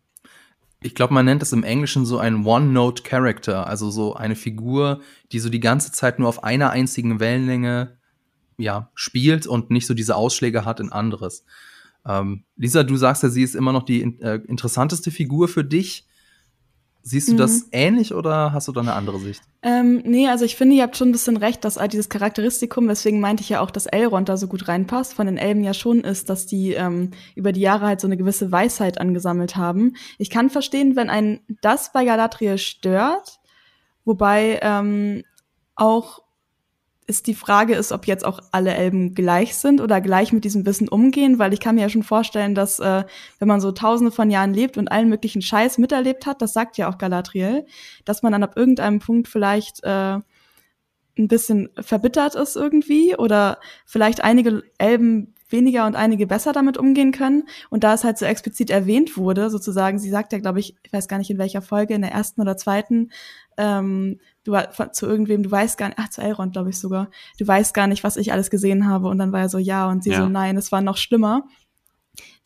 ich 0.85 0.95
glaube, 0.95 1.15
man 1.15 1.25
nennt 1.25 1.43
es 1.43 1.55
im 1.55 1.65
Englischen 1.65 2.05
so 2.05 2.19
ein 2.19 2.45
One-Note-Character, 2.45 3.67
also 3.67 3.91
so 3.91 4.15
eine 4.15 4.37
Figur, 4.37 5.01
die 5.33 5.39
so 5.39 5.49
die 5.49 5.61
ganze 5.61 5.93
Zeit 5.93 6.19
nur 6.19 6.29
auf 6.29 6.45
einer 6.45 6.71
einzigen 6.71 7.21
Wellenlänge 7.21 7.97
ja, 8.59 8.91
spielt 8.95 9.47
und 9.47 9.71
nicht 9.71 9.87
so 9.87 9.95
diese 9.95 10.15
Ausschläge 10.15 10.67
hat 10.67 10.81
in 10.81 10.93
anderes. 10.93 11.47
Ähm, 12.07 12.45
Lisa, 12.57 12.83
du 12.83 12.97
sagst 12.97 13.23
ja, 13.23 13.31
sie 13.31 13.43
ist 13.43 13.55
immer 13.55 13.73
noch 13.73 13.85
die 13.85 14.03
äh, 14.21 14.43
interessanteste 14.47 15.11
Figur 15.11 15.49
für 15.49 15.65
dich. 15.65 16.07
Siehst 17.07 17.29
du 17.29 17.35
mhm. 17.35 17.37
das 17.37 17.69
ähnlich 17.71 18.15
oder 18.15 18.55
hast 18.55 18.67
du 18.67 18.73
da 18.73 18.81
eine 18.81 18.95
andere 18.95 19.19
Sicht? 19.19 19.43
Ähm, 19.63 20.03
nee, 20.07 20.27
also 20.27 20.47
ich 20.47 20.57
finde, 20.57 20.77
ihr 20.77 20.83
habt 20.83 20.97
schon 20.97 21.11
ein 21.11 21.13
bisschen 21.13 21.37
recht, 21.37 21.63
dass 21.63 21.77
all 21.77 21.89
dieses 21.89 22.09
Charakteristikum, 22.09 22.89
weswegen 22.89 23.21
meinte 23.21 23.43
ich 23.43 23.51
ja 23.51 23.61
auch, 23.61 23.71
dass 23.71 23.85
Elrond 23.85 24.31
da 24.31 24.39
so 24.39 24.49
gut 24.49 24.69
reinpasst, 24.69 25.13
von 25.13 25.27
den 25.27 25.37
Elben 25.37 25.63
ja 25.63 25.75
schon 25.75 26.01
ist, 26.01 26.31
dass 26.31 26.47
die 26.47 26.73
ähm, 26.73 27.11
über 27.35 27.53
die 27.53 27.61
Jahre 27.61 27.87
halt 27.89 28.01
so 28.01 28.09
eine 28.09 28.17
gewisse 28.17 28.51
Weisheit 28.51 28.99
angesammelt 28.99 29.55
haben. 29.55 29.97
Ich 30.17 30.31
kann 30.31 30.49
verstehen, 30.49 30.97
wenn 30.97 31.11
ein 31.11 31.41
das 31.61 31.93
bei 31.93 32.07
Galadriel 32.07 32.57
stört, 32.57 33.39
wobei 34.07 34.59
ähm, 34.63 35.25
auch 35.77 36.24
ist 37.07 37.27
die 37.27 37.35
Frage 37.35 37.75
ist, 37.75 37.93
ob 37.93 38.07
jetzt 38.07 38.25
auch 38.25 38.41
alle 38.51 38.75
Elben 38.75 39.15
gleich 39.15 39.57
sind 39.57 39.81
oder 39.81 40.01
gleich 40.01 40.33
mit 40.33 40.45
diesem 40.45 40.65
Wissen 40.65 40.89
umgehen, 40.89 41.39
weil 41.39 41.53
ich 41.53 41.61
kann 41.61 41.75
mir 41.75 41.83
ja 41.83 41.89
schon 41.89 42.03
vorstellen, 42.03 42.55
dass 42.55 42.81
äh, 42.81 43.05
wenn 43.39 43.49
man 43.49 43.61
so 43.61 43.73
tausende 43.73 44.11
von 44.11 44.31
Jahren 44.31 44.55
lebt 44.55 44.79
und 44.79 44.91
allen 44.91 45.09
möglichen 45.09 45.43
Scheiß 45.43 45.79
miterlebt 45.79 46.27
hat, 46.27 46.41
das 46.41 46.53
sagt 46.53 46.79
ja 46.79 46.89
auch 46.89 46.99
Galadriel, 46.99 47.67
dass 48.05 48.23
man 48.23 48.33
dann 48.33 48.43
ab 48.43 48.57
irgendeinem 48.57 49.01
Punkt 49.01 49.29
vielleicht 49.29 49.85
äh, 49.85 50.19
ein 51.17 51.29
bisschen 51.29 51.69
verbittert 51.81 52.35
ist 52.35 52.57
irgendwie 52.57 53.17
oder 53.17 53.59
vielleicht 53.85 54.25
einige 54.25 54.63
Elben 54.79 55.35
weniger 55.49 55.87
und 55.87 55.95
einige 55.95 56.27
besser 56.27 56.53
damit 56.53 56.77
umgehen 56.77 57.13
können. 57.13 57.45
Und 57.71 57.85
da 57.85 57.95
es 57.95 58.03
halt 58.03 58.19
so 58.19 58.25
explizit 58.25 58.71
erwähnt 58.71 59.17
wurde, 59.17 59.51
sozusagen, 59.51 59.99
sie 59.99 60.11
sagt 60.11 60.33
ja, 60.33 60.39
glaube 60.39 60.61
ich, 60.61 60.75
ich 60.83 60.93
weiß 60.93 61.07
gar 61.07 61.19
nicht 61.19 61.31
in 61.31 61.39
welcher 61.39 61.63
Folge, 61.63 61.95
in 61.95 62.03
der 62.03 62.13
ersten 62.13 62.41
oder 62.41 62.57
zweiten, 62.57 63.11
ähm, 63.57 64.19
du 64.45 64.53
zu 64.93 65.07
irgendwem, 65.07 65.43
du 65.43 65.51
weißt 65.51 65.79
gar 65.79 65.89
nicht, 65.89 65.99
ach, 65.99 66.11
zu 66.11 66.21
Elrond, 66.21 66.53
glaube 66.53 66.71
ich 66.71 66.79
sogar, 66.79 67.11
du 67.39 67.47
weißt 67.47 67.75
gar 67.75 67.87
nicht, 67.87 68.05
was 68.05 68.17
ich 68.17 68.33
alles 68.33 68.51
gesehen 68.51 68.87
habe. 68.87 69.09
Und 69.09 69.19
dann 69.19 69.33
war 69.33 69.41
er 69.41 69.49
so, 69.49 69.59
ja, 69.59 69.89
und 69.89 70.05
sie 70.05 70.11
ja. 70.11 70.23
so, 70.23 70.29
nein, 70.29 70.57
es 70.57 70.71
war 70.71 70.81
noch 70.81 70.97
schlimmer. 70.97 71.49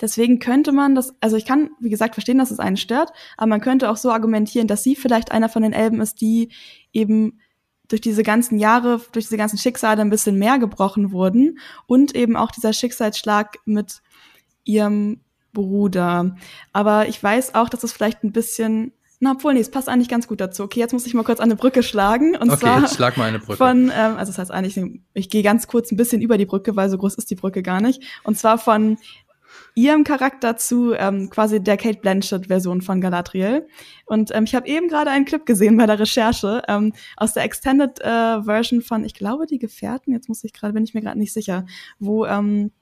Deswegen 0.01 0.39
könnte 0.39 0.73
man 0.73 0.95
das, 0.95 1.15
also 1.21 1.37
ich 1.37 1.45
kann, 1.45 1.71
wie 1.81 1.91
gesagt, 1.91 2.15
verstehen, 2.15 2.39
dass 2.39 2.51
es 2.51 2.61
einen 2.61 2.77
stört, 2.77 3.13
aber 3.37 3.49
man 3.49 3.61
könnte 3.61 3.91
auch 3.91 3.97
so 3.97 4.11
argumentieren, 4.11 4.69
dass 4.69 4.83
sie 4.83 4.97
vielleicht 4.97 5.33
einer 5.33 5.49
von 5.49 5.63
den 5.63 5.73
Elben 5.73 6.01
ist, 6.01 6.21
die 6.21 6.51
eben 6.93 7.41
durch 7.89 8.01
diese 8.01 8.23
ganzen 8.23 8.59
Jahre, 8.59 9.01
durch 9.13 9.27
diese 9.27 9.37
ganzen 9.37 9.59
Schicksale 9.59 10.01
ein 10.01 10.11
bisschen 10.11 10.39
mehr 10.39 10.59
gebrochen 10.59 11.11
wurden 11.11 11.59
und 11.87 12.15
eben 12.15 12.37
auch 12.37 12.51
dieser 12.51 12.73
Schicksalsschlag 12.73 13.59
mit 13.65 14.03
ihrem 14.65 15.21
Bruder. 15.53 16.37
Aber 16.73 17.09
ich 17.09 17.21
weiß 17.21 17.55
auch, 17.55 17.69
dass 17.69 17.83
es 17.83 17.93
vielleicht 17.93 18.23
ein 18.23 18.33
bisschen 18.33 18.93
na, 19.21 19.33
obwohl, 19.33 19.55
nee, 19.55 19.61
es 19.61 19.71
passt 19.71 19.89
eigentlich 19.89 20.09
ganz 20.09 20.29
gut 20.29 20.41
dazu. 20.41 20.63
Okay, 20.63 20.79
jetzt 20.79 20.93
muss 20.93 21.07
ich 21.07 21.15
mal 21.15 21.25
kurz 21.25 21.41
eine 21.41 21.57
Brücke 21.57 21.83
schlagen. 21.83 22.37
Und 22.37 22.51
okay, 22.51 22.61
zwar 22.61 22.81
jetzt 22.83 22.95
schlag 22.95 23.17
mal 23.17 23.25
eine 23.25 23.41
Brücke. 23.41 23.57
Von, 23.57 23.91
ähm, 23.95 24.17
also 24.17 24.31
das 24.31 24.39
heißt 24.39 24.51
eigentlich, 24.53 24.81
ich 25.15 25.29
gehe 25.29 25.43
ganz 25.43 25.67
kurz 25.67 25.91
ein 25.91 25.97
bisschen 25.97 26.23
über 26.23 26.39
die 26.39 26.47
Brücke, 26.47 26.77
weil 26.77 26.89
so 26.89 26.99
groß 26.99 27.17
ist 27.17 27.31
die 27.31 27.35
Brücke 27.35 27.63
gar 27.63 27.81
nicht. 27.81 28.03
Und 28.23 28.39
zwar 28.39 28.59
von 28.59 28.97
ihrem 29.75 30.05
Charakter 30.05 30.57
zu 30.57 30.93
ähm, 30.95 31.31
quasi 31.31 31.61
der 31.63 31.77
Kate 31.77 31.99
Blanchett-Version 32.01 32.81
von 32.81 33.01
Galadriel. 33.01 33.67
Und 34.07 34.35
ähm, 34.35 34.45
ich 34.45 34.55
habe 34.55 34.69
eben 34.69 34.89
gerade 34.89 35.11
einen 35.11 35.25
Clip 35.25 35.45
gesehen 35.45 35.77
bei 35.77 35.87
der 35.87 35.99
Recherche 35.99 36.63
ähm, 36.69 36.93
aus 37.17 37.35
der 37.35 37.45
Extended 37.45 38.01
äh, 38.01 38.43
Version 38.43 38.83
von, 38.83 39.05
ich 39.05 39.15
glaube, 39.15 39.47
die 39.47 39.59
Gefährten, 39.59 40.13
jetzt 40.13 40.29
muss 40.29 40.45
ich 40.45 40.53
gerade, 40.53 40.75
bin 40.75 40.85
ich 40.85 40.95
mir 40.95 41.01
gerade 41.01 41.19
nicht 41.19 41.33
sicher, 41.33 41.67
wo 41.99 42.25
ähm, 42.27 42.73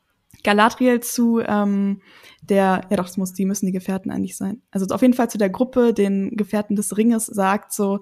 Galadriel 0.42 1.00
zu 1.00 1.40
ähm, 1.40 2.00
der, 2.42 2.82
ja 2.90 2.96
doch, 2.96 3.06
es 3.06 3.16
muss, 3.16 3.32
die 3.32 3.44
müssen 3.44 3.66
die 3.66 3.72
Gefährten 3.72 4.10
eigentlich 4.10 4.36
sein. 4.36 4.62
Also 4.70 4.86
auf 4.94 5.02
jeden 5.02 5.14
Fall 5.14 5.30
zu 5.30 5.38
der 5.38 5.50
Gruppe, 5.50 5.92
den 5.92 6.36
Gefährten 6.36 6.76
des 6.76 6.96
Ringes, 6.96 7.26
sagt 7.26 7.72
so, 7.72 8.00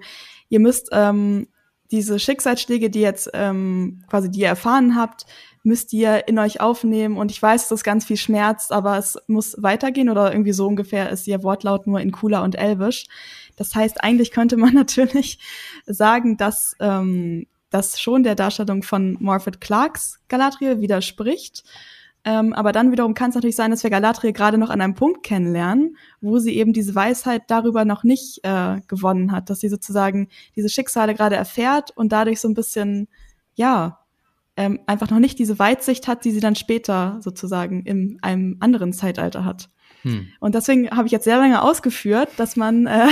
ihr 0.49 0.59
müsst 0.59 0.89
ähm, 0.91 1.47
diese 1.91 2.19
Schicksalsschläge, 2.19 2.89
die 2.89 3.01
jetzt 3.01 3.29
ähm, 3.33 4.03
quasi 4.09 4.29
die 4.29 4.41
ihr 4.41 4.47
erfahren 4.47 4.95
habt, 4.95 5.25
müsst 5.63 5.93
ihr 5.93 6.27
in 6.27 6.37
euch 6.37 6.61
aufnehmen. 6.61 7.17
Und 7.17 7.31
ich 7.31 7.41
weiß, 7.41 7.63
dass 7.63 7.69
das 7.69 7.83
ganz 7.83 8.05
viel 8.05 8.17
schmerzt, 8.17 8.71
aber 8.71 8.97
es 8.97 9.17
muss 9.27 9.55
weitergehen 9.61 10.09
oder 10.09 10.31
irgendwie 10.31 10.53
so 10.53 10.67
ungefähr 10.67 11.09
ist 11.09 11.27
ihr 11.27 11.43
Wortlaut 11.43 11.87
nur 11.87 11.99
in 11.99 12.11
cooler 12.11 12.43
und 12.43 12.55
elvisch. 12.55 13.05
Das 13.55 13.73
heißt, 13.73 14.03
eigentlich 14.03 14.31
könnte 14.31 14.57
man 14.57 14.73
natürlich 14.75 15.39
sagen, 15.85 16.37
dass 16.37 16.75
ähm, 16.79 17.47
das 17.69 17.99
schon 17.99 18.23
der 18.23 18.35
Darstellung 18.35 18.83
von 18.83 19.17
Morphet 19.19 19.59
Clarks 19.59 20.19
Galadriel 20.27 20.81
widerspricht. 20.81 21.63
Ähm, 22.27 22.53
aber 22.53 22.71
dann 22.71 22.91
wiederum 22.91 23.13
kann 23.13 23.29
es 23.29 23.35
natürlich 23.35 23.55
sein, 23.55 23.69
dass 23.69 23.83
wir 23.83 23.91
Galadriel 23.91 24.33
gerade 24.33 24.57
noch 24.57 24.71
an 24.71 24.81
einem 24.81 24.95
Punkt 24.95 25.21
kennenlernen, 25.21 25.95
wo 26.21 26.39
sie 26.39 26.57
eben 26.57 26.73
diese 26.73 26.95
Weisheit 26.95 27.43
darüber 27.47 27.85
noch 27.85 28.03
nicht 28.03 28.39
äh, 28.41 28.81
gewonnen 28.87 29.31
hat, 29.31 29.51
dass 29.51 29.59
sie 29.59 29.69
sozusagen 29.69 30.27
diese 30.55 30.69
Schicksale 30.69 31.13
gerade 31.13 31.35
erfährt 31.35 31.91
und 31.95 32.11
dadurch 32.11 32.41
so 32.41 32.47
ein 32.47 32.55
bisschen, 32.55 33.07
ja, 33.53 33.99
ähm, 34.57 34.79
einfach 34.87 35.11
noch 35.11 35.19
nicht 35.19 35.37
diese 35.37 35.59
Weitsicht 35.59 36.07
hat, 36.07 36.25
die 36.25 36.31
sie 36.31 36.39
dann 36.39 36.55
später 36.55 37.19
sozusagen 37.21 37.83
in 37.83 38.17
einem 38.23 38.57
anderen 38.59 38.91
Zeitalter 38.91 39.45
hat. 39.45 39.69
Hm. 40.01 40.27
Und 40.39 40.55
deswegen 40.55 40.89
habe 40.89 41.05
ich 41.05 41.11
jetzt 41.11 41.25
sehr 41.25 41.37
lange 41.37 41.61
ausgeführt, 41.61 42.29
dass 42.37 42.55
man 42.55 42.87
äh, 42.87 43.07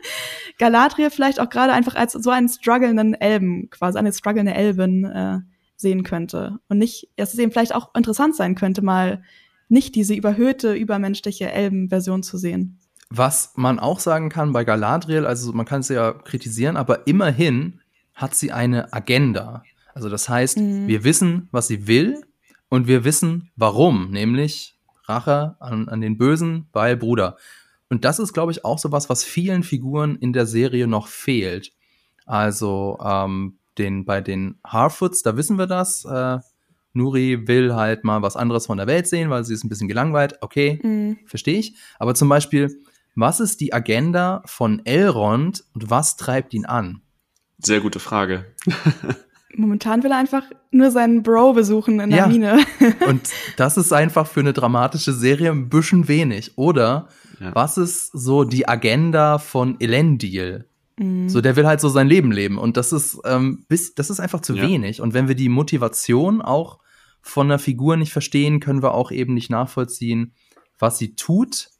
Galadriel 0.58 1.10
vielleicht 1.10 1.38
auch 1.38 1.50
gerade 1.50 1.74
einfach 1.74 1.96
als 1.96 2.12
so 2.12 2.30
einen 2.30 2.48
strugglenden 2.48 3.12
Elben, 3.12 3.68
quasi 3.68 3.98
eine 3.98 4.12
strugglende 4.12 4.54
Elben 4.54 5.04
äh, 5.04 5.40
sehen 5.84 6.02
könnte. 6.02 6.58
Und 6.68 6.78
nicht, 6.78 7.10
dass 7.16 7.34
es 7.34 7.38
eben 7.38 7.52
vielleicht 7.52 7.74
auch 7.74 7.94
interessant 7.94 8.34
sein 8.34 8.56
könnte, 8.56 8.82
mal 8.82 9.22
nicht 9.68 9.94
diese 9.94 10.14
überhöhte, 10.14 10.72
übermenschliche 10.72 11.52
Elben-Version 11.52 12.22
zu 12.22 12.38
sehen. 12.38 12.78
Was 13.10 13.52
man 13.54 13.78
auch 13.78 14.00
sagen 14.00 14.30
kann 14.30 14.52
bei 14.52 14.64
Galadriel, 14.64 15.26
also 15.26 15.52
man 15.52 15.66
kann 15.66 15.82
sie 15.82 15.94
ja 15.94 16.12
kritisieren, 16.12 16.76
aber 16.76 17.06
immerhin 17.06 17.80
hat 18.14 18.34
sie 18.34 18.50
eine 18.50 18.92
Agenda. 18.92 19.62
Also 19.94 20.08
das 20.08 20.28
heißt, 20.28 20.58
mhm. 20.58 20.88
wir 20.88 21.04
wissen, 21.04 21.48
was 21.52 21.68
sie 21.68 21.86
will 21.86 22.22
und 22.68 22.88
wir 22.88 23.04
wissen, 23.04 23.50
warum, 23.56 24.10
nämlich 24.10 24.74
Rache 25.04 25.56
an, 25.60 25.88
an 25.88 26.00
den 26.00 26.16
Bösen, 26.16 26.66
weil 26.72 26.96
Bruder. 26.96 27.36
Und 27.90 28.04
das 28.04 28.18
ist, 28.18 28.32
glaube 28.32 28.52
ich, 28.52 28.64
auch 28.64 28.78
so 28.78 28.90
was, 28.90 29.08
was 29.08 29.22
vielen 29.22 29.62
Figuren 29.62 30.16
in 30.16 30.32
der 30.32 30.46
Serie 30.46 30.86
noch 30.86 31.06
fehlt. 31.06 31.72
Also 32.26 32.98
ähm, 33.04 33.58
den, 33.78 34.04
bei 34.04 34.20
den 34.20 34.58
Harfoots, 34.64 35.22
da 35.22 35.36
wissen 35.36 35.58
wir 35.58 35.66
das. 35.66 36.04
Äh, 36.04 36.38
Nuri 36.92 37.46
will 37.48 37.74
halt 37.74 38.04
mal 38.04 38.22
was 38.22 38.36
anderes 38.36 38.66
von 38.66 38.78
der 38.78 38.86
Welt 38.86 39.06
sehen, 39.08 39.30
weil 39.30 39.44
sie 39.44 39.54
ist 39.54 39.64
ein 39.64 39.68
bisschen 39.68 39.88
gelangweilt. 39.88 40.38
Okay, 40.40 40.80
mhm. 40.82 41.18
verstehe 41.26 41.58
ich. 41.58 41.74
Aber 41.98 42.14
zum 42.14 42.28
Beispiel, 42.28 42.80
was 43.16 43.40
ist 43.40 43.60
die 43.60 43.72
Agenda 43.72 44.42
von 44.46 44.84
Elrond 44.84 45.64
und 45.74 45.90
was 45.90 46.16
treibt 46.16 46.54
ihn 46.54 46.66
an? 46.66 47.02
Sehr 47.58 47.80
gute 47.80 48.00
Frage. 48.00 48.46
Momentan 49.56 50.02
will 50.02 50.10
er 50.10 50.18
einfach 50.18 50.44
nur 50.72 50.90
seinen 50.90 51.22
Bro 51.22 51.52
besuchen 51.52 52.00
in 52.00 52.10
der 52.10 52.20
ja. 52.20 52.26
Mine. 52.26 52.58
und 53.06 53.28
das 53.56 53.76
ist 53.76 53.92
einfach 53.92 54.26
für 54.26 54.40
eine 54.40 54.52
dramatische 54.52 55.12
Serie 55.12 55.50
ein 55.50 55.68
bisschen 55.68 56.08
wenig. 56.08 56.58
Oder 56.58 57.08
ja. 57.40 57.54
was 57.54 57.78
ist 57.78 58.10
so 58.12 58.42
die 58.42 58.68
Agenda 58.68 59.38
von 59.38 59.80
Elendil? 59.80 60.66
Mhm. 60.96 61.28
So, 61.28 61.40
der 61.40 61.56
will 61.56 61.66
halt 61.66 61.80
so 61.80 61.88
sein 61.88 62.08
Leben 62.08 62.32
leben. 62.32 62.58
Und 62.58 62.76
das 62.76 62.92
ist, 62.92 63.18
ähm, 63.24 63.64
bis, 63.68 63.94
das 63.94 64.10
ist 64.10 64.20
einfach 64.20 64.40
zu 64.40 64.54
ja. 64.54 64.62
wenig. 64.62 65.00
Und 65.00 65.14
wenn 65.14 65.28
wir 65.28 65.34
die 65.34 65.48
Motivation 65.48 66.42
auch 66.42 66.78
von 67.20 67.48
der 67.48 67.58
Figur 67.58 67.96
nicht 67.96 68.12
verstehen, 68.12 68.60
können 68.60 68.82
wir 68.82 68.94
auch 68.94 69.10
eben 69.10 69.34
nicht 69.34 69.50
nachvollziehen, 69.50 70.34
was 70.78 70.98
sie 70.98 71.16
tut. 71.16 71.70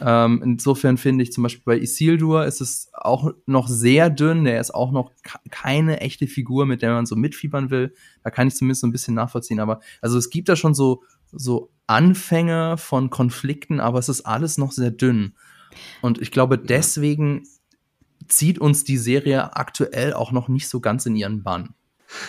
Ähm, 0.00 0.42
insofern 0.44 0.98
finde 0.98 1.22
ich 1.22 1.32
zum 1.32 1.42
Beispiel 1.42 1.62
bei 1.64 1.78
Isildur 1.78 2.44
ist 2.44 2.60
es 2.60 2.90
auch 2.92 3.30
noch 3.46 3.68
sehr 3.68 4.10
dünn. 4.10 4.44
Der 4.44 4.60
ist 4.60 4.74
auch 4.74 4.92
noch 4.92 5.10
keine 5.50 6.00
echte 6.00 6.26
Figur, 6.26 6.66
mit 6.66 6.82
der 6.82 6.92
man 6.92 7.06
so 7.06 7.16
mitfiebern 7.16 7.70
will. 7.70 7.94
Da 8.22 8.30
kann 8.30 8.48
ich 8.48 8.54
zumindest 8.54 8.82
so 8.82 8.86
ein 8.86 8.92
bisschen 8.92 9.14
nachvollziehen. 9.14 9.60
Aber 9.60 9.80
also 10.02 10.18
es 10.18 10.30
gibt 10.30 10.48
da 10.48 10.56
schon 10.56 10.74
so, 10.74 11.02
so 11.32 11.70
Anfänge 11.86 12.76
von 12.78 13.10
Konflikten, 13.10 13.80
aber 13.80 13.98
es 13.98 14.08
ist 14.08 14.22
alles 14.22 14.58
noch 14.58 14.72
sehr 14.72 14.90
dünn. 14.90 15.34
Und 16.02 16.20
ich 16.20 16.30
glaube, 16.30 16.58
deswegen 16.58 17.46
zieht 18.28 18.58
uns 18.58 18.84
die 18.84 18.98
Serie 18.98 19.56
aktuell 19.56 20.12
auch 20.12 20.32
noch 20.32 20.48
nicht 20.48 20.68
so 20.68 20.80
ganz 20.80 21.06
in 21.06 21.16
ihren 21.16 21.42
Bann. 21.42 21.74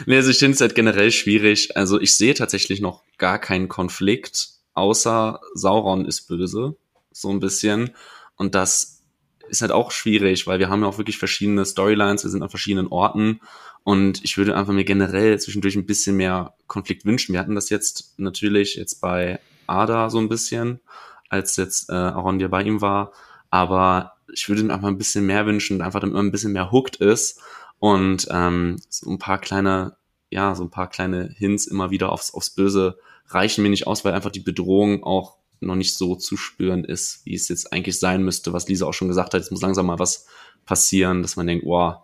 Nee, 0.05 0.17
also 0.17 0.29
ich 0.29 0.39
finde 0.39 0.55
es 0.55 0.61
halt 0.61 0.75
generell 0.75 1.11
schwierig. 1.11 1.75
Also 1.77 1.99
ich 1.99 2.15
sehe 2.15 2.33
tatsächlich 2.33 2.81
noch 2.81 3.03
gar 3.17 3.39
keinen 3.39 3.67
Konflikt, 3.67 4.49
außer 4.73 5.39
Sauron 5.53 6.05
ist 6.05 6.27
böse, 6.27 6.75
so 7.11 7.29
ein 7.29 7.39
bisschen. 7.39 7.91
Und 8.35 8.55
das 8.55 9.03
ist 9.49 9.61
halt 9.61 9.71
auch 9.71 9.91
schwierig, 9.91 10.47
weil 10.47 10.59
wir 10.59 10.69
haben 10.69 10.81
ja 10.81 10.87
auch 10.87 10.97
wirklich 10.97 11.17
verschiedene 11.17 11.65
Storylines, 11.65 12.23
wir 12.23 12.31
sind 12.31 12.43
an 12.43 12.49
verschiedenen 12.49 12.87
Orten 12.87 13.39
und 13.83 14.23
ich 14.25 14.37
würde 14.37 14.55
einfach 14.55 14.73
mir 14.73 14.83
generell 14.83 15.39
zwischendurch 15.39 15.75
ein 15.75 15.85
bisschen 15.85 16.17
mehr 16.17 16.53
Konflikt 16.67 17.05
wünschen. 17.05 17.33
Wir 17.33 17.39
hatten 17.39 17.55
das 17.55 17.69
jetzt 17.69 18.15
natürlich 18.17 18.75
jetzt 18.75 18.99
bei 18.99 19.39
Ada 19.65 20.09
so 20.09 20.19
ein 20.19 20.29
bisschen, 20.29 20.81
als 21.29 21.55
jetzt 21.55 21.89
äh, 21.89 21.93
Arondir 21.93 22.49
bei 22.49 22.63
ihm 22.63 22.81
war, 22.81 23.13
aber 23.49 24.16
ich 24.33 24.49
würde 24.49 24.61
ihm 24.61 24.71
einfach 24.71 24.87
ein 24.87 24.97
bisschen 24.97 25.25
mehr 25.25 25.45
wünschen, 25.45 25.81
einfach 25.81 25.99
damit 25.99 26.15
man 26.15 26.25
ein 26.25 26.31
bisschen 26.31 26.53
mehr 26.53 26.71
hooked 26.71 26.97
ist 26.97 27.41
und 27.79 28.27
ähm, 28.31 28.77
so 28.89 29.09
ein 29.09 29.19
paar 29.19 29.39
kleine, 29.39 29.95
ja, 30.29 30.55
so 30.55 30.63
ein 30.63 30.71
paar 30.71 30.89
kleine 30.89 31.29
Hints 31.35 31.67
immer 31.67 31.91
wieder 31.91 32.11
aufs, 32.11 32.33
aufs 32.33 32.49
Böse 32.49 32.97
reichen 33.27 33.63
mir 33.63 33.69
nicht 33.69 33.87
aus, 33.87 34.05
weil 34.05 34.13
einfach 34.13 34.31
die 34.31 34.39
Bedrohung 34.39 35.03
auch 35.03 35.37
noch 35.59 35.75
nicht 35.75 35.97
so 35.97 36.15
zu 36.15 36.37
spüren 36.37 36.83
ist, 36.83 37.25
wie 37.25 37.33
es 37.33 37.49
jetzt 37.49 37.73
eigentlich 37.73 37.99
sein 37.99 38.23
müsste, 38.23 38.53
was 38.53 38.67
Lisa 38.67 38.85
auch 38.85 38.93
schon 38.93 39.07
gesagt 39.07 39.33
hat. 39.33 39.41
Es 39.41 39.51
muss 39.51 39.61
langsam 39.61 39.87
mal 39.87 39.99
was 39.99 40.27
passieren, 40.65 41.21
dass 41.21 41.35
man 41.35 41.47
denkt, 41.47 41.65
wow, 41.65 41.97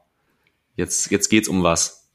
jetzt, 0.76 1.12
jetzt 1.12 1.30
geht's 1.30 1.48
um 1.48 1.64
was. 1.64 2.10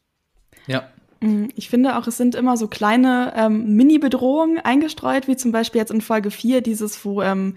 Ja. 0.67 0.89
Mm, 1.21 1.47
ich 1.55 1.69
finde 1.69 1.97
auch, 1.97 2.07
es 2.07 2.17
sind 2.17 2.35
immer 2.35 2.57
so 2.57 2.69
kleine 2.69 3.33
ähm, 3.37 3.75
Mini-Bedrohungen 3.75 4.59
eingestreut, 4.59 5.29
wie 5.29 5.37
zum 5.37 5.53
Beispiel 5.53 5.81
jetzt 5.81 5.91
in 5.91 6.01
Folge 6.01 6.31
4 6.31 6.61
dieses, 6.61 7.05
wo 7.05 7.23
ähm, 7.23 7.57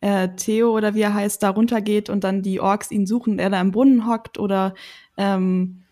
äh, 0.00 0.28
Theo 0.36 0.76
oder 0.76 0.94
wie 0.94 1.02
er 1.02 1.14
heißt, 1.14 1.42
da 1.42 1.50
runtergeht 1.50 2.10
und 2.10 2.24
dann 2.24 2.42
die 2.42 2.60
Orks 2.60 2.90
ihn 2.90 3.06
suchen, 3.06 3.38
er 3.38 3.50
da 3.50 3.60
im 3.60 3.70
Brunnen 3.70 4.06
hockt 4.06 4.38
oder 4.38 4.74
ähm, 5.16 5.82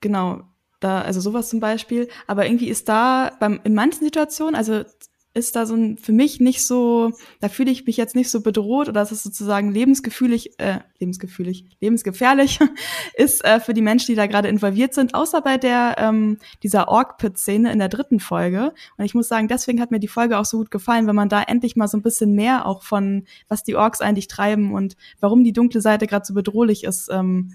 genau, 0.00 0.42
da, 0.80 1.02
also 1.02 1.20
sowas 1.20 1.48
zum 1.48 1.60
Beispiel. 1.60 2.08
Aber 2.26 2.46
irgendwie 2.46 2.68
ist 2.68 2.88
da 2.88 3.32
beim, 3.40 3.60
in 3.64 3.74
manchen 3.74 4.04
Situationen, 4.04 4.54
also 4.54 4.84
ist 5.34 5.56
da 5.56 5.64
so 5.64 5.74
ein, 5.74 5.96
für 5.96 6.12
mich 6.12 6.40
nicht 6.40 6.64
so, 6.64 7.12
da 7.40 7.48
fühle 7.48 7.70
ich 7.70 7.86
mich 7.86 7.96
jetzt 7.96 8.14
nicht 8.14 8.30
so 8.30 8.42
bedroht 8.42 8.88
oder 8.88 9.00
es 9.00 9.12
ist 9.12 9.22
sozusagen 9.22 9.72
lebensgefühlig, 9.72 10.58
äh, 10.58 10.80
lebensgefühlig, 10.98 11.64
lebensgefährlich 11.80 12.58
ist 13.14 13.44
äh, 13.44 13.58
für 13.58 13.72
die 13.72 13.80
Menschen, 13.80 14.12
die 14.12 14.16
da 14.16 14.26
gerade 14.26 14.48
involviert 14.48 14.92
sind, 14.92 15.14
außer 15.14 15.40
bei 15.40 15.56
der, 15.56 15.96
ähm, 15.98 16.38
dieser 16.62 16.88
Org-Pit-Szene 16.88 17.72
in 17.72 17.78
der 17.78 17.88
dritten 17.88 18.20
Folge. 18.20 18.74
Und 18.98 19.04
ich 19.04 19.14
muss 19.14 19.28
sagen, 19.28 19.48
deswegen 19.48 19.80
hat 19.80 19.90
mir 19.90 20.00
die 20.00 20.08
Folge 20.08 20.38
auch 20.38 20.44
so 20.44 20.58
gut 20.58 20.70
gefallen, 20.70 21.06
wenn 21.06 21.16
man 21.16 21.30
da 21.30 21.42
endlich 21.42 21.76
mal 21.76 21.88
so 21.88 21.96
ein 21.96 22.02
bisschen 22.02 22.34
mehr 22.34 22.66
auch 22.66 22.82
von, 22.82 23.24
was 23.48 23.62
die 23.62 23.76
Orks 23.76 24.02
eigentlich 24.02 24.28
treiben 24.28 24.74
und 24.74 24.96
warum 25.20 25.44
die 25.44 25.52
dunkle 25.52 25.80
Seite 25.80 26.06
gerade 26.06 26.26
so 26.26 26.34
bedrohlich 26.34 26.84
ist, 26.84 27.08
ähm, 27.10 27.52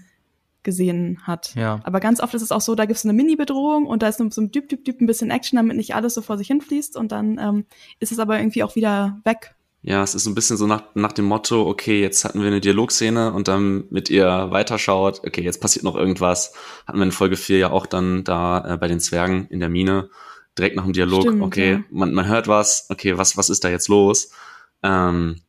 gesehen 0.62 1.20
hat. 1.24 1.54
Ja. 1.54 1.80
Aber 1.84 2.00
ganz 2.00 2.20
oft 2.20 2.34
ist 2.34 2.42
es 2.42 2.52
auch 2.52 2.60
so, 2.60 2.74
da 2.74 2.84
gibt 2.84 2.98
es 2.98 3.04
eine 3.04 3.12
Mini-Bedrohung 3.12 3.86
und 3.86 4.02
da 4.02 4.08
ist 4.08 4.18
so 4.18 4.40
ein 4.40 4.50
Düb, 4.50 4.68
Düb, 4.68 4.84
Düb 4.84 5.00
ein 5.00 5.06
bisschen 5.06 5.30
Action, 5.30 5.56
damit 5.56 5.76
nicht 5.76 5.94
alles 5.94 6.14
so 6.14 6.22
vor 6.22 6.38
sich 6.38 6.48
hinfließt 6.48 6.96
und 6.96 7.12
dann 7.12 7.38
ähm, 7.38 7.64
ist 8.00 8.12
es 8.12 8.18
aber 8.18 8.38
irgendwie 8.38 8.62
auch 8.62 8.76
wieder 8.76 9.18
weg. 9.24 9.54
Ja, 9.82 10.02
es 10.02 10.14
ist 10.14 10.24
so 10.24 10.30
ein 10.30 10.34
bisschen 10.34 10.56
so 10.56 10.66
nach, 10.66 10.82
nach 10.94 11.12
dem 11.12 11.26
Motto, 11.26 11.68
okay, 11.68 12.00
jetzt 12.00 12.24
hatten 12.24 12.40
wir 12.40 12.48
eine 12.48 12.60
Dialogszene 12.60 13.32
und 13.32 13.46
dann 13.46 13.84
mit 13.90 14.10
ihr 14.10 14.26
weiterschaut, 14.50 15.22
okay, 15.24 15.42
jetzt 15.42 15.60
passiert 15.60 15.84
noch 15.84 15.94
irgendwas. 15.94 16.52
Hatten 16.86 16.98
wir 16.98 17.04
in 17.04 17.12
Folge 17.12 17.36
4 17.36 17.58
ja 17.58 17.70
auch 17.70 17.86
dann 17.86 18.24
da 18.24 18.74
äh, 18.74 18.76
bei 18.76 18.88
den 18.88 18.98
Zwergen 18.98 19.46
in 19.50 19.60
der 19.60 19.68
Mine, 19.68 20.10
direkt 20.58 20.74
nach 20.74 20.82
dem 20.82 20.92
Dialog, 20.92 21.22
Stimmt, 21.22 21.42
okay, 21.42 21.72
ja. 21.72 21.80
man, 21.90 22.12
man 22.12 22.26
hört 22.26 22.48
was, 22.48 22.86
okay, 22.90 23.16
was, 23.16 23.36
was 23.36 23.50
ist 23.50 23.62
da 23.62 23.68
jetzt 23.68 23.88
los? 23.88 24.32
Ähm, 24.82 25.42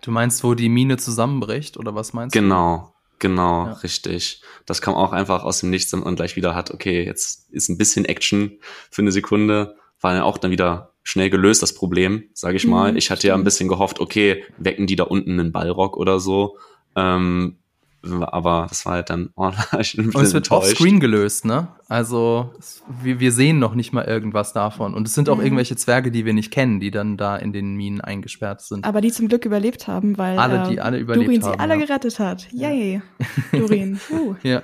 du 0.00 0.10
meinst, 0.12 0.42
wo 0.44 0.54
die 0.54 0.70
Mine 0.70 0.96
zusammenbricht 0.96 1.76
oder 1.76 1.94
was 1.94 2.14
meinst 2.14 2.32
genau, 2.32 2.48
du? 2.48 2.82
Genau, 2.82 2.94
Genau, 3.18 3.66
ja. 3.66 3.72
richtig. 3.72 4.42
Das 4.66 4.80
kam 4.80 4.94
auch 4.94 5.12
einfach 5.12 5.44
aus 5.44 5.60
dem 5.60 5.70
Nichts 5.70 5.92
und 5.92 6.16
gleich 6.16 6.36
wieder 6.36 6.54
hat, 6.54 6.70
okay, 6.70 7.04
jetzt 7.04 7.50
ist 7.50 7.68
ein 7.68 7.78
bisschen 7.78 8.04
Action 8.04 8.58
für 8.90 9.02
eine 9.02 9.12
Sekunde, 9.12 9.76
war 10.00 10.12
dann 10.12 10.22
auch 10.22 10.38
dann 10.38 10.50
wieder 10.50 10.92
schnell 11.02 11.30
gelöst, 11.30 11.62
das 11.62 11.74
Problem, 11.74 12.24
sage 12.34 12.56
ich 12.56 12.66
mal. 12.66 12.92
Mhm, 12.92 12.98
ich 12.98 13.10
hatte 13.10 13.26
ja 13.26 13.34
ein 13.34 13.44
bisschen 13.44 13.68
gehofft, 13.68 13.98
okay, 13.98 14.44
wecken 14.58 14.86
die 14.86 14.96
da 14.96 15.04
unten 15.04 15.40
einen 15.40 15.52
Ballrock 15.52 15.96
oder 15.96 16.20
so. 16.20 16.58
Ähm, 16.94 17.56
aber 18.02 18.66
das 18.68 18.86
war 18.86 18.94
halt 18.94 19.10
dann 19.10 19.30
oh, 19.36 19.50
ich 19.80 19.96
bin 19.96 20.10
Und 20.10 20.22
es 20.22 20.32
wird 20.32 20.50
offscreen 20.50 21.00
gelöst, 21.00 21.44
ne? 21.44 21.68
Also 21.88 22.54
wir, 23.02 23.18
wir 23.18 23.32
sehen 23.32 23.58
noch 23.58 23.74
nicht 23.74 23.92
mal 23.92 24.04
irgendwas 24.04 24.52
davon. 24.52 24.94
Und 24.94 25.06
es 25.06 25.14
sind 25.14 25.28
auch 25.28 25.38
mhm. 25.38 25.44
irgendwelche 25.44 25.76
Zwerge, 25.76 26.10
die 26.10 26.24
wir 26.24 26.32
nicht 26.32 26.52
kennen, 26.52 26.80
die 26.80 26.90
dann 26.90 27.16
da 27.16 27.36
in 27.36 27.52
den 27.52 27.74
Minen 27.74 28.00
eingesperrt 28.00 28.60
sind. 28.60 28.84
Aber 28.84 29.00
die 29.00 29.10
zum 29.10 29.28
Glück 29.28 29.44
überlebt 29.44 29.88
haben, 29.88 30.16
weil 30.16 30.38
alle, 30.38 30.68
die 30.70 30.80
alle 30.80 30.98
überlebt 30.98 31.26
Durin 31.28 31.42
haben, 31.42 31.52
sie 31.52 31.58
alle 31.58 31.74
ja. 31.74 31.86
gerettet 31.86 32.18
hat. 32.18 32.46
Yay, 32.52 33.02
ja. 33.52 33.58
Durin. 33.58 34.00
Uh. 34.10 34.34
ja. 34.42 34.62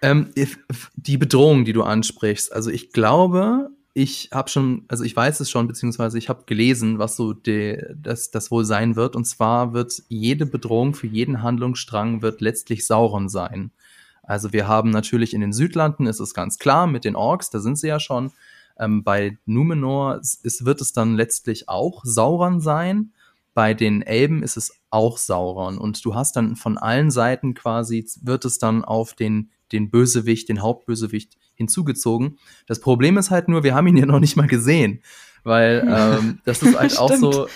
Ähm, 0.00 0.30
die 0.96 1.16
Bedrohung, 1.16 1.64
die 1.64 1.72
du 1.72 1.84
ansprichst. 1.84 2.52
Also 2.52 2.70
ich 2.70 2.92
glaube, 2.92 3.70
ich 3.94 4.30
habe 4.32 4.48
schon, 4.48 4.84
also 4.88 5.04
ich 5.04 5.14
weiß 5.14 5.40
es 5.40 5.50
schon, 5.50 5.68
beziehungsweise 5.68 6.16
ich 6.16 6.28
habe 6.28 6.44
gelesen, 6.46 6.98
was 6.98 7.16
so 7.16 7.34
de, 7.34 7.94
das, 7.94 8.30
das 8.30 8.50
wohl 8.50 8.64
sein 8.64 8.96
wird. 8.96 9.16
Und 9.16 9.26
zwar 9.26 9.74
wird 9.74 10.02
jede 10.08 10.46
Bedrohung 10.46 10.94
für 10.94 11.06
jeden 11.06 11.42
Handlungsstrang 11.42 12.22
wird 12.22 12.40
letztlich 12.40 12.86
Sauron 12.86 13.28
sein. 13.28 13.70
Also 14.22 14.52
wir 14.52 14.66
haben 14.66 14.90
natürlich 14.90 15.34
in 15.34 15.40
den 15.40 15.52
Südlanden, 15.52 16.06
ist 16.06 16.20
es 16.20 16.32
ganz 16.32 16.58
klar, 16.58 16.86
mit 16.86 17.04
den 17.04 17.16
Orks, 17.16 17.50
da 17.50 17.60
sind 17.60 17.76
sie 17.76 17.88
ja 17.88 18.00
schon. 18.00 18.32
Ähm, 18.78 19.04
bei 19.04 19.36
Numenor 19.44 20.20
ist, 20.20 20.64
wird 20.64 20.80
es 20.80 20.92
dann 20.92 21.16
letztlich 21.16 21.68
auch 21.68 22.02
Sauron 22.04 22.60
sein. 22.60 23.12
Bei 23.52 23.74
den 23.74 24.00
Elben 24.00 24.42
ist 24.42 24.56
es 24.56 24.72
auch 24.88 25.18
Sauron. 25.18 25.76
Und 25.76 26.02
du 26.02 26.14
hast 26.14 26.36
dann 26.36 26.56
von 26.56 26.78
allen 26.78 27.10
Seiten 27.10 27.52
quasi, 27.52 28.06
wird 28.22 28.46
es 28.46 28.58
dann 28.58 28.84
auf 28.84 29.12
den, 29.12 29.50
den 29.72 29.90
Bösewicht, 29.90 30.48
den 30.48 30.62
Hauptbösewicht 30.62 31.36
hinzugezogen. 31.62 32.38
Das 32.66 32.80
Problem 32.80 33.16
ist 33.18 33.30
halt 33.30 33.48
nur, 33.48 33.62
wir 33.62 33.74
haben 33.74 33.86
ihn 33.86 33.96
ja 33.96 34.06
noch 34.06 34.20
nicht 34.20 34.36
mal 34.36 34.46
gesehen, 34.46 35.00
weil 35.44 35.86
ähm, 36.20 36.40
das 36.44 36.62
ist 36.62 36.78
halt 36.78 36.98
auch 36.98 37.12
so, 37.12 37.48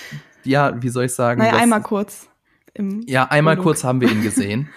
ja, 0.45 0.83
wie 0.83 0.89
soll 0.89 1.05
ich 1.05 1.15
sagen? 1.15 1.41
Naja, 1.41 1.57
einmal 1.57 1.83
kurz. 1.83 2.29
ja, 3.07 3.25
einmal 3.25 3.57
kurz 3.57 3.85
haben 3.85 4.01
wir 4.01 4.11
ihn 4.11 4.23
gesehen. 4.23 4.69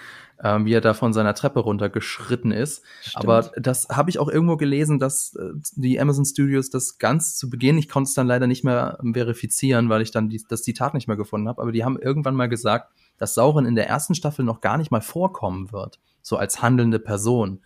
ähm, 0.42 0.64
wie 0.64 0.72
er 0.72 0.80
da 0.80 0.94
von 0.94 1.12
seiner 1.12 1.34
Treppe 1.34 1.60
runtergeschritten 1.60 2.50
ist. 2.50 2.82
Stimmt. 3.02 3.16
Aber 3.16 3.50
das 3.56 3.88
habe 3.90 4.10
ich 4.10 4.18
auch 4.18 4.28
irgendwo 4.28 4.56
gelesen, 4.56 4.98
dass 4.98 5.34
äh, 5.34 5.50
die 5.76 6.00
Amazon 6.00 6.24
Studios 6.24 6.70
das 6.70 6.98
ganz 6.98 7.36
zu 7.36 7.50
Beginn, 7.50 7.76
ich 7.76 7.88
konnte 7.88 8.08
es 8.08 8.14
dann 8.14 8.26
leider 8.26 8.46
nicht 8.46 8.64
mehr 8.64 8.98
verifizieren, 9.12 9.88
weil 9.88 10.02
ich 10.02 10.12
dann 10.12 10.28
die, 10.30 10.42
das 10.48 10.62
Zitat 10.62 10.94
nicht 10.94 11.08
mehr 11.08 11.18
gefunden 11.18 11.48
habe, 11.48 11.60
aber 11.60 11.72
die 11.72 11.84
haben 11.84 11.98
irgendwann 11.98 12.36
mal 12.36 12.48
gesagt, 12.48 12.90
dass 13.18 13.34
Sauron 13.34 13.66
in 13.66 13.74
der 13.74 13.88
ersten 13.88 14.14
Staffel 14.14 14.44
noch 14.44 14.62
gar 14.62 14.78
nicht 14.78 14.90
mal 14.90 15.02
vorkommen 15.02 15.72
wird, 15.72 16.00
so 16.22 16.38
als 16.38 16.62
handelnde 16.62 17.00
Person. 17.00 17.60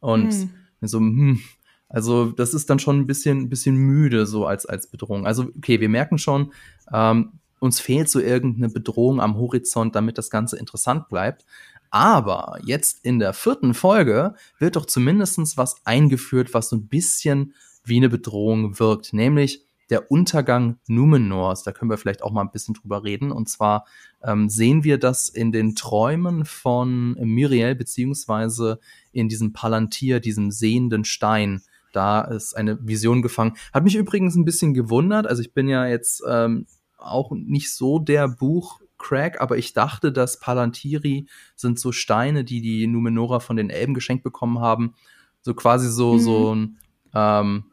Und 0.00 0.32
hm 0.32 0.50
so, 0.88 0.98
hm, 0.98 1.40
also 1.88 2.32
das 2.32 2.54
ist 2.54 2.70
dann 2.70 2.78
schon 2.78 2.98
ein 2.98 3.06
bisschen, 3.06 3.48
bisschen 3.48 3.76
müde 3.76 4.26
so 4.26 4.46
als, 4.46 4.66
als 4.66 4.88
Bedrohung. 4.88 5.26
Also 5.26 5.50
okay, 5.56 5.80
wir 5.80 5.88
merken 5.88 6.18
schon, 6.18 6.52
ähm, 6.92 7.32
uns 7.58 7.80
fehlt 7.80 8.08
so 8.08 8.20
irgendeine 8.20 8.68
Bedrohung 8.68 9.20
am 9.20 9.36
Horizont, 9.36 9.94
damit 9.94 10.18
das 10.18 10.30
Ganze 10.30 10.58
interessant 10.58 11.08
bleibt. 11.08 11.44
Aber 11.90 12.58
jetzt 12.64 13.04
in 13.04 13.18
der 13.18 13.32
vierten 13.32 13.72
Folge 13.72 14.34
wird 14.58 14.76
doch 14.76 14.86
zumindestens 14.86 15.56
was 15.56 15.76
eingeführt, 15.86 16.52
was 16.52 16.68
so 16.68 16.76
ein 16.76 16.88
bisschen 16.88 17.54
wie 17.84 17.96
eine 17.96 18.08
Bedrohung 18.08 18.78
wirkt. 18.78 19.12
Nämlich 19.12 19.65
der 19.90 20.10
Untergang 20.10 20.78
Numenors. 20.88 21.62
Da 21.62 21.72
können 21.72 21.90
wir 21.90 21.98
vielleicht 21.98 22.22
auch 22.22 22.32
mal 22.32 22.42
ein 22.42 22.50
bisschen 22.50 22.74
drüber 22.74 23.04
reden. 23.04 23.30
Und 23.30 23.48
zwar 23.48 23.86
ähm, 24.22 24.48
sehen 24.48 24.84
wir 24.84 24.98
das 24.98 25.28
in 25.28 25.52
den 25.52 25.74
Träumen 25.74 26.44
von 26.44 27.12
Miriel, 27.14 27.74
beziehungsweise 27.74 28.80
in 29.12 29.28
diesem 29.28 29.52
Palantir, 29.52 30.20
diesem 30.20 30.50
sehenden 30.50 31.04
Stein. 31.04 31.62
Da 31.92 32.20
ist 32.22 32.56
eine 32.56 32.78
Vision 32.86 33.22
gefangen. 33.22 33.56
Hat 33.72 33.84
mich 33.84 33.96
übrigens 33.96 34.34
ein 34.34 34.44
bisschen 34.44 34.74
gewundert. 34.74 35.26
Also 35.26 35.40
ich 35.40 35.54
bin 35.54 35.68
ja 35.68 35.86
jetzt 35.86 36.22
ähm, 36.28 36.66
auch 36.98 37.30
nicht 37.32 37.72
so 37.72 37.98
der 37.98 38.28
Buch 38.28 38.80
Crack, 38.98 39.40
aber 39.40 39.58
ich 39.58 39.72
dachte, 39.72 40.10
dass 40.10 40.40
Palantiri 40.40 41.26
sind 41.54 41.78
so 41.78 41.92
Steine, 41.92 42.44
die 42.44 42.60
die 42.60 42.86
Numenora 42.86 43.40
von 43.40 43.56
den 43.56 43.70
Elben 43.70 43.94
geschenkt 43.94 44.24
bekommen 44.24 44.60
haben. 44.60 44.94
So 45.42 45.54
quasi 45.54 45.88
so, 45.90 46.14
mhm. 46.14 46.18
so 46.18 46.54
ein, 46.54 46.78
ähm, 47.14 47.64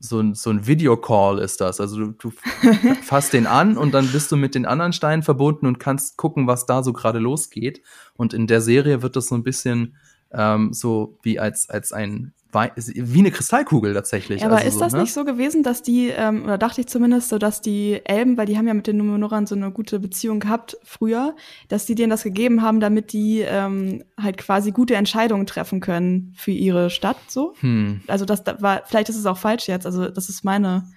so 0.00 0.18
ein, 0.18 0.34
so 0.34 0.50
ein 0.50 0.66
Videocall 0.66 1.38
ist 1.38 1.60
das. 1.60 1.78
Also 1.78 1.98
du, 1.98 2.12
du 2.12 2.32
fasst 3.02 3.34
den 3.34 3.46
an 3.46 3.76
und 3.76 3.92
dann 3.92 4.10
bist 4.10 4.32
du 4.32 4.36
mit 4.36 4.54
den 4.54 4.64
anderen 4.64 4.94
Steinen 4.94 5.22
verbunden 5.22 5.66
und 5.66 5.78
kannst 5.78 6.16
gucken, 6.16 6.46
was 6.46 6.64
da 6.66 6.82
so 6.82 6.92
gerade 6.92 7.18
losgeht. 7.18 7.82
Und 8.14 8.32
in 8.32 8.46
der 8.46 8.62
Serie 8.62 9.02
wird 9.02 9.14
das 9.14 9.28
so 9.28 9.34
ein 9.34 9.42
bisschen 9.42 9.96
ähm, 10.32 10.72
so 10.72 11.18
wie 11.22 11.38
als, 11.38 11.68
als 11.70 11.92
ein 11.92 12.32
wie 12.52 13.20
eine 13.20 13.30
Kristallkugel 13.30 13.94
tatsächlich. 13.94 14.40
Ja, 14.40 14.48
aber 14.48 14.56
also 14.56 14.68
ist 14.68 14.74
so, 14.74 14.80
das 14.80 14.92
ne? 14.92 15.02
nicht 15.02 15.12
so 15.12 15.24
gewesen, 15.24 15.62
dass 15.62 15.82
die, 15.82 16.08
ähm, 16.08 16.42
oder 16.44 16.58
dachte 16.58 16.80
ich 16.80 16.88
zumindest 16.88 17.28
so, 17.28 17.38
dass 17.38 17.60
die 17.60 18.00
Elben, 18.04 18.36
weil 18.36 18.46
die 18.46 18.58
haben 18.58 18.66
ja 18.66 18.74
mit 18.74 18.86
den 18.86 18.96
Numenorern 18.96 19.46
so 19.46 19.54
eine 19.54 19.70
gute 19.70 20.00
Beziehung 20.00 20.40
gehabt 20.40 20.76
früher, 20.82 21.36
dass 21.68 21.86
die 21.86 21.94
denen 21.94 22.10
das 22.10 22.24
gegeben 22.24 22.62
haben, 22.62 22.80
damit 22.80 23.12
die 23.12 23.40
ähm, 23.40 24.02
halt 24.20 24.36
quasi 24.36 24.72
gute 24.72 24.96
Entscheidungen 24.96 25.46
treffen 25.46 25.80
können 25.80 26.32
für 26.36 26.50
ihre 26.50 26.90
Stadt 26.90 27.18
so? 27.28 27.54
Hm. 27.60 28.00
Also 28.08 28.24
das 28.24 28.42
da 28.42 28.60
war, 28.60 28.82
vielleicht 28.84 29.10
ist 29.10 29.16
es 29.16 29.26
auch 29.26 29.38
falsch 29.38 29.68
jetzt, 29.68 29.86
also 29.86 30.08
das 30.08 30.28
ist 30.28 30.44
meine 30.44 30.90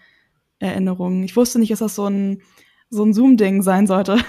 Erinnerung. 0.57 1.23
Ich 1.23 1.35
wusste 1.35 1.59
nicht, 1.59 1.71
dass 1.71 1.79
das 1.79 1.95
so 1.95 2.07
ein 2.07 2.41
so 2.93 3.03
ein 3.03 3.13
Zoom-Ding 3.13 3.61
sein 3.61 3.87
sollte. 3.87 4.17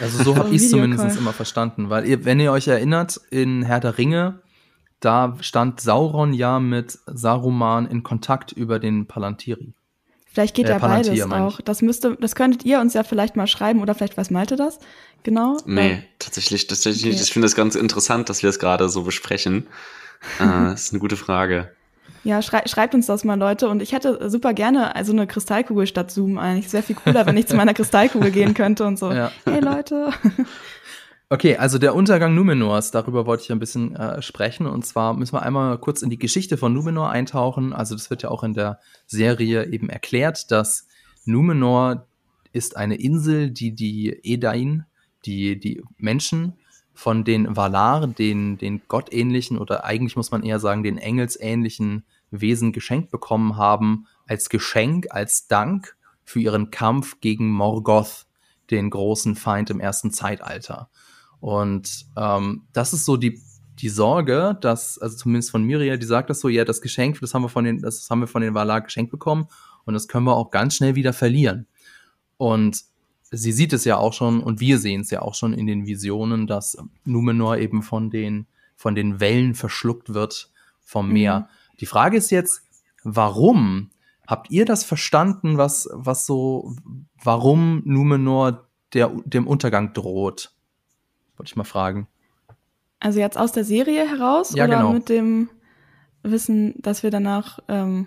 Also 0.00 0.24
so 0.24 0.36
habe 0.36 0.50
ich 0.50 0.56
es 0.56 0.70
zumindest 0.70 1.16
immer 1.16 1.32
verstanden, 1.32 1.88
weil 1.88 2.04
ihr, 2.04 2.24
wenn 2.24 2.40
ihr 2.40 2.50
euch 2.50 2.66
erinnert, 2.66 3.20
in 3.30 3.62
Herr 3.62 3.78
der 3.78 3.96
Ringe 3.96 4.40
da 5.04 5.36
stand 5.40 5.80
Sauron 5.80 6.32
ja 6.32 6.60
mit 6.60 6.98
Saruman 7.06 7.86
in 7.86 8.02
Kontakt 8.02 8.52
über 8.52 8.78
den 8.78 9.06
Palantiri. 9.06 9.74
Vielleicht 10.26 10.54
geht 10.54 10.66
äh, 10.66 10.70
ja 10.70 10.78
beides 10.78 11.30
auch. 11.30 11.60
Das 11.60 11.82
müsste, 11.82 12.16
das 12.18 12.34
könntet 12.34 12.64
ihr 12.64 12.80
uns 12.80 12.94
ja 12.94 13.04
vielleicht 13.04 13.36
mal 13.36 13.46
schreiben 13.46 13.82
oder 13.82 13.94
vielleicht 13.94 14.16
weiß 14.16 14.30
Malte 14.30 14.56
das. 14.56 14.78
Genau. 15.22 15.58
Nee, 15.66 16.02
tatsächlich, 16.18 16.66
tatsächlich. 16.66 17.14
Okay. 17.14 17.22
Ich 17.22 17.32
finde 17.32 17.46
es 17.46 17.54
ganz 17.54 17.76
interessant, 17.76 18.28
dass 18.28 18.42
wir 18.42 18.50
es 18.50 18.58
gerade 18.58 18.88
so 18.88 19.02
besprechen. 19.02 19.66
äh, 20.40 20.44
das 20.70 20.84
ist 20.84 20.92
eine 20.92 21.00
gute 21.00 21.16
Frage. 21.16 21.70
Ja, 22.24 22.40
schrei 22.40 22.62
schreibt 22.66 22.94
uns 22.94 23.06
das 23.06 23.24
mal, 23.24 23.38
Leute. 23.38 23.68
Und 23.68 23.82
ich 23.82 23.92
hätte 23.92 24.30
super 24.30 24.54
gerne 24.54 24.96
also 24.96 25.12
eine 25.12 25.26
Kristallkugel 25.26 25.86
statt 25.86 26.10
Zoom 26.10 26.38
eigentlich. 26.38 26.66
Es 26.66 26.72
wäre 26.72 26.82
viel 26.82 26.96
cooler, 26.96 27.26
wenn 27.26 27.36
ich 27.36 27.46
zu 27.46 27.56
meiner 27.56 27.74
Kristallkugel 27.74 28.30
gehen 28.30 28.54
könnte 28.54 28.84
und 28.84 28.98
so. 28.98 29.12
Ja. 29.12 29.30
Hey 29.44 29.60
Leute. 29.60 30.10
Okay, 31.30 31.56
also 31.56 31.78
der 31.78 31.96
Untergang 31.96 32.34
Numenors, 32.34 32.90
darüber 32.90 33.26
wollte 33.26 33.42
ich 33.42 33.50
ein 33.50 33.58
bisschen 33.58 33.96
äh, 33.96 34.20
sprechen. 34.20 34.66
Und 34.66 34.84
zwar 34.84 35.14
müssen 35.14 35.34
wir 35.34 35.42
einmal 35.42 35.78
kurz 35.78 36.02
in 36.02 36.10
die 36.10 36.18
Geschichte 36.18 36.56
von 36.58 36.72
Numenor 36.72 37.10
eintauchen. 37.10 37.72
Also 37.72 37.94
das 37.94 38.10
wird 38.10 38.22
ja 38.22 38.30
auch 38.30 38.44
in 38.44 38.54
der 38.54 38.78
Serie 39.06 39.66
eben 39.66 39.88
erklärt, 39.88 40.50
dass 40.52 40.86
Numenor 41.24 42.06
ist 42.52 42.76
eine 42.76 42.96
Insel, 42.96 43.50
die 43.50 43.74
die 43.74 44.10
Edain, 44.22 44.84
die, 45.24 45.58
die 45.58 45.82
Menschen 45.96 46.58
von 46.94 47.24
den 47.24 47.56
Valar, 47.56 48.06
den, 48.06 48.56
den 48.56 48.82
gottähnlichen 48.86 49.58
oder 49.58 49.84
eigentlich 49.84 50.16
muss 50.16 50.30
man 50.30 50.44
eher 50.44 50.60
sagen, 50.60 50.84
den 50.84 50.96
engelsähnlichen 50.96 52.04
Wesen 52.30 52.72
geschenkt 52.72 53.10
bekommen 53.10 53.56
haben, 53.56 54.06
als 54.26 54.48
Geschenk, 54.48 55.08
als 55.10 55.48
Dank 55.48 55.96
für 56.24 56.40
ihren 56.40 56.70
Kampf 56.70 57.20
gegen 57.20 57.50
Morgoth, 57.50 58.26
den 58.70 58.90
großen 58.90 59.34
Feind 59.34 59.70
im 59.70 59.80
ersten 59.80 60.10
Zeitalter. 60.10 60.88
Und 61.40 62.06
ähm, 62.16 62.62
das 62.72 62.94
ist 62.94 63.04
so 63.04 63.16
die, 63.16 63.40
die 63.78 63.90
Sorge, 63.90 64.56
dass, 64.60 64.98
also 64.98 65.16
zumindest 65.16 65.50
von 65.50 65.64
Miriam, 65.64 65.98
die 65.98 66.06
sagt 66.06 66.30
das 66.30 66.40
so, 66.40 66.48
ja, 66.48 66.64
das 66.64 66.80
Geschenk, 66.80 67.20
das 67.20 67.34
haben 67.34 67.42
wir 67.42 67.48
von 67.48 67.64
den, 67.64 67.82
das 67.82 68.08
haben 68.08 68.20
wir 68.20 68.28
von 68.28 68.40
den 68.40 68.54
Valar 68.54 68.80
geschenkt 68.80 69.10
bekommen 69.10 69.48
und 69.84 69.94
das 69.94 70.08
können 70.08 70.24
wir 70.24 70.36
auch 70.36 70.50
ganz 70.50 70.76
schnell 70.76 70.94
wieder 70.94 71.12
verlieren. 71.12 71.66
Und 72.36 72.84
sie 73.30 73.52
sieht 73.52 73.72
es 73.72 73.84
ja 73.84 73.96
auch 73.96 74.12
schon 74.12 74.40
und 74.40 74.60
wir 74.60 74.78
sehen 74.78 75.02
es 75.02 75.10
ja 75.10 75.22
auch 75.22 75.34
schon 75.34 75.52
in 75.52 75.66
den 75.66 75.86
Visionen, 75.86 76.46
dass 76.46 76.76
Numenor 77.04 77.58
eben 77.58 77.82
von 77.82 78.10
den, 78.10 78.46
von 78.76 78.94
den 78.94 79.20
Wellen 79.20 79.54
verschluckt 79.54 80.14
wird 80.14 80.50
vom 80.80 81.10
Meer. 81.10 81.40
Mhm. 81.40 81.44
Die 81.80 81.86
Frage 81.86 82.16
ist 82.16 82.30
jetzt, 82.30 82.62
warum? 83.02 83.90
Habt 84.26 84.50
ihr 84.50 84.64
das 84.64 84.84
verstanden, 84.84 85.58
was, 85.58 85.88
was 85.92 86.26
so, 86.26 86.74
warum 87.22 87.82
Numenor 87.84 88.66
der, 88.92 89.10
dem 89.24 89.46
Untergang 89.46 89.92
droht? 89.92 90.52
Wollte 91.36 91.50
ich 91.50 91.56
mal 91.56 91.64
fragen. 91.64 92.06
Also 93.00 93.20
jetzt 93.20 93.36
aus 93.36 93.52
der 93.52 93.64
Serie 93.64 94.08
heraus 94.08 94.54
ja, 94.54 94.64
oder 94.64 94.76
genau. 94.76 94.92
mit 94.92 95.08
dem 95.08 95.50
Wissen, 96.22 96.74
dass 96.78 97.02
wir 97.02 97.10
danach, 97.10 97.58
ähm, 97.68 98.06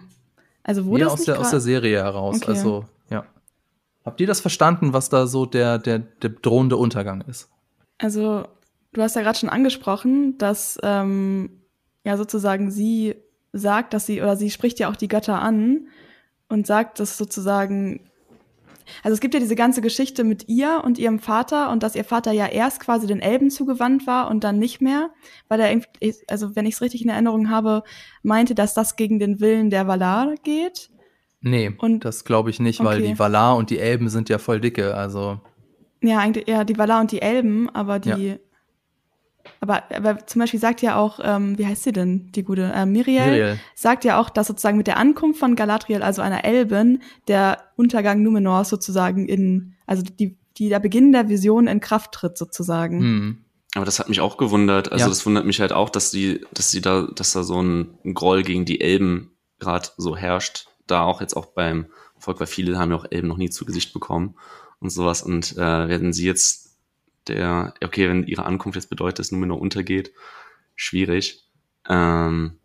also 0.63 0.85
wurde 0.85 1.01
ja, 1.01 1.07
aus 1.07 1.25
der, 1.25 1.39
aus 1.39 1.51
der 1.51 1.59
Serie 1.59 2.03
heraus. 2.03 2.37
Okay. 2.37 2.51
Also. 2.51 2.85
Habt 4.07 4.21
ihr 4.21 4.27
das 4.27 4.39
verstanden, 4.39 4.93
was 4.93 5.09
da 5.09 5.27
so 5.27 5.45
der, 5.45 5.79
der, 5.79 5.99
der 5.99 6.29
drohende 6.29 6.77
Untergang 6.77 7.25
ist? 7.27 7.49
Also, 7.97 8.45
du 8.93 9.01
hast 9.01 9.17
ja 9.17 9.21
gerade 9.21 9.37
schon 9.37 9.49
angesprochen, 9.49 10.37
dass 10.37 10.79
ähm, 10.81 11.49
ja 12.05 12.15
sozusagen 12.15 12.71
sie 12.71 13.15
sagt, 13.51 13.93
dass 13.93 14.05
sie, 14.05 14.21
oder 14.21 14.37
sie 14.37 14.49
spricht 14.49 14.79
ja 14.79 14.89
auch 14.89 14.95
die 14.95 15.09
Götter 15.09 15.41
an 15.41 15.87
und 16.47 16.65
sagt, 16.65 17.01
dass 17.01 17.17
sozusagen 17.17 18.09
also 19.03 19.13
es 19.13 19.19
gibt 19.19 19.33
ja 19.33 19.41
diese 19.41 19.57
ganze 19.57 19.81
Geschichte 19.81 20.23
mit 20.23 20.47
ihr 20.47 20.83
und 20.85 20.97
ihrem 20.97 21.19
Vater 21.19 21.69
und 21.69 21.83
dass 21.83 21.93
ihr 21.93 22.05
Vater 22.05 22.31
ja 22.31 22.47
erst 22.47 22.79
quasi 22.79 23.07
den 23.07 23.19
Elben 23.19 23.49
zugewandt 23.49 24.07
war 24.07 24.29
und 24.29 24.45
dann 24.45 24.57
nicht 24.57 24.79
mehr, 24.79 25.09
weil 25.49 25.59
er 25.59 25.69
irgendwie, 25.69 26.15
also 26.29 26.55
wenn 26.55 26.65
ich 26.65 26.75
es 26.75 26.81
richtig 26.81 27.03
in 27.03 27.09
Erinnerung 27.09 27.49
habe, 27.49 27.83
meinte, 28.23 28.55
dass 28.55 28.73
das 28.73 28.95
gegen 28.95 29.19
den 29.19 29.41
Willen 29.41 29.69
der 29.69 29.85
Valar 29.85 30.35
geht. 30.43 30.91
Nee, 31.41 31.71
und, 31.77 32.03
das 32.03 32.25
glaube 32.25 32.49
ich 32.49 32.59
nicht, 32.59 32.79
okay. 32.79 32.89
weil 32.89 33.01
die 33.01 33.19
Valar 33.19 33.57
und 33.57 33.69
die 33.69 33.79
Elben 33.79 34.09
sind 34.09 34.29
ja 34.29 34.37
voll 34.37 34.59
dicke, 34.59 34.95
also. 34.95 35.39
Ja, 36.01 36.19
eigentlich 36.19 36.47
eher 36.47 36.65
die 36.65 36.77
Valar 36.77 37.01
und 37.01 37.11
die 37.11 37.21
Elben, 37.21 37.69
aber 37.69 37.99
die, 37.99 38.27
ja. 38.29 38.35
Aber, 39.59 39.83
aber 39.91 40.25
zum 40.27 40.39
Beispiel 40.39 40.59
sagt 40.59 40.81
ja 40.81 40.97
auch, 40.97 41.19
ähm, 41.23 41.57
wie 41.57 41.65
heißt 41.65 41.83
sie 41.83 41.91
denn, 41.91 42.31
die 42.33 42.43
gute 42.43 42.71
äh, 42.73 42.85
Miriel, 42.85 43.25
Miriel, 43.25 43.59
sagt 43.75 44.05
ja 44.05 44.19
auch, 44.19 44.29
dass 44.29 44.47
sozusagen 44.47 44.77
mit 44.77 44.87
der 44.87 44.97
Ankunft 44.97 45.39
von 45.39 45.55
Galadriel, 45.55 46.03
also 46.03 46.21
einer 46.21 46.45
Elben, 46.45 47.01
der 47.27 47.59
Untergang 47.75 48.21
Numenors 48.21 48.69
sozusagen 48.69 49.27
in, 49.27 49.75
also 49.85 50.03
die, 50.03 50.37
die 50.57 50.69
der 50.69 50.79
Beginn 50.79 51.11
der 51.11 51.29
Vision 51.29 51.67
in 51.67 51.79
Kraft 51.79 52.11
tritt 52.11 52.37
sozusagen. 52.37 52.99
Hm. 52.99 53.37
Aber 53.75 53.85
das 53.85 53.99
hat 53.99 54.09
mich 54.09 54.21
auch 54.21 54.37
gewundert. 54.37 54.91
Also 54.91 55.05
ja. 55.05 55.09
das 55.09 55.25
wundert 55.25 55.45
mich 55.45 55.59
halt 55.59 55.71
auch, 55.71 55.89
dass 55.89 56.09
die, 56.09 56.41
dass 56.53 56.71
sie 56.71 56.81
da, 56.81 57.07
dass 57.13 57.33
da 57.33 57.43
so 57.43 57.61
ein 57.61 58.13
Groll 58.13 58.41
gegen 58.43 58.65
die 58.65 58.81
Elben 58.81 59.37
gerade 59.59 59.89
so 59.97 60.15
herrscht. 60.15 60.66
Da 60.87 61.03
auch 61.03 61.21
jetzt 61.21 61.35
auch 61.35 61.47
beim 61.47 61.87
Volk, 62.17 62.39
weil 62.39 62.47
viele 62.47 62.77
haben 62.77 62.91
ja 62.91 62.97
auch 62.97 63.05
Elben 63.09 63.27
noch 63.27 63.37
nie 63.37 63.49
zu 63.49 63.65
Gesicht 63.65 63.93
bekommen 63.93 64.35
und 64.79 64.89
sowas. 64.89 65.21
Und 65.21 65.53
äh, 65.53 65.57
werden 65.57 66.13
sie 66.13 66.25
jetzt 66.25 66.77
der, 67.27 67.73
okay, 67.83 68.09
wenn 68.09 68.25
ihre 68.25 68.45
Ankunft 68.45 68.75
jetzt 68.75 68.89
bedeutet, 68.89 69.19
dass 69.19 69.31
Numenor 69.31 69.59
untergeht, 69.59 70.11
schwierig. 70.75 71.43
Ähm, 71.87 72.59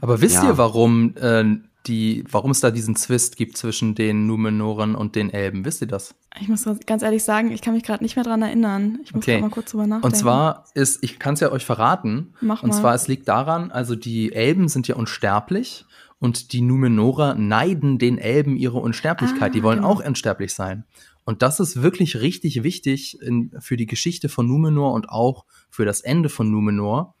Aber 0.00 0.20
wisst 0.20 0.36
ja. 0.36 0.50
ihr, 0.50 0.58
warum 0.58 1.14
äh, 1.16 1.44
die, 1.86 2.24
warum 2.30 2.50
es 2.50 2.60
da 2.60 2.70
diesen 2.70 2.94
Zwist 2.96 3.36
gibt 3.36 3.56
zwischen 3.56 3.94
den 3.94 4.26
Numenoren 4.26 4.94
und 4.94 5.16
den 5.16 5.30
Elben? 5.30 5.64
Wisst 5.64 5.80
ihr 5.80 5.86
das? 5.86 6.14
Ich 6.38 6.48
muss 6.48 6.64
ganz 6.86 7.02
ehrlich 7.02 7.24
sagen, 7.24 7.50
ich 7.50 7.62
kann 7.62 7.74
mich 7.74 7.82
gerade 7.82 8.04
nicht 8.04 8.16
mehr 8.16 8.24
dran 8.24 8.42
erinnern. 8.42 8.98
Ich 9.02 9.14
muss 9.14 9.24
okay. 9.24 9.40
mal 9.40 9.50
kurz 9.50 9.70
drüber 9.70 9.86
nachdenken. 9.86 10.06
Und 10.06 10.16
zwar 10.16 10.64
ist, 10.74 11.02
ich 11.02 11.18
kann 11.18 11.34
es 11.34 11.40
ja 11.40 11.50
euch 11.50 11.64
verraten. 11.64 12.34
Mach 12.40 12.62
und 12.62 12.70
mal. 12.70 12.76
zwar, 12.76 12.94
es 12.94 13.08
liegt 13.08 13.28
daran, 13.28 13.70
also 13.70 13.96
die 13.96 14.32
Elben 14.32 14.68
sind 14.68 14.88
ja 14.88 14.96
unsterblich 14.96 15.86
und 16.20 16.52
die 16.52 16.60
Numenorer 16.60 17.34
neiden 17.34 17.98
den 17.98 18.18
Elben 18.18 18.56
ihre 18.56 18.78
Unsterblichkeit. 18.78 19.50
Ah, 19.50 19.52
die 19.52 19.62
wollen 19.62 19.78
genau. 19.78 19.90
auch 19.90 20.04
unsterblich 20.04 20.54
sein. 20.54 20.84
Und 21.24 21.42
das 21.42 21.60
ist 21.60 21.82
wirklich 21.82 22.20
richtig 22.20 22.62
wichtig 22.62 23.20
in, 23.22 23.50
für 23.58 23.76
die 23.76 23.86
Geschichte 23.86 24.28
von 24.28 24.46
Numenor 24.46 24.92
und 24.92 25.08
auch 25.08 25.46
für 25.70 25.84
das 25.84 26.02
Ende 26.02 26.28
von 26.28 26.50
Numenor. 26.50 27.14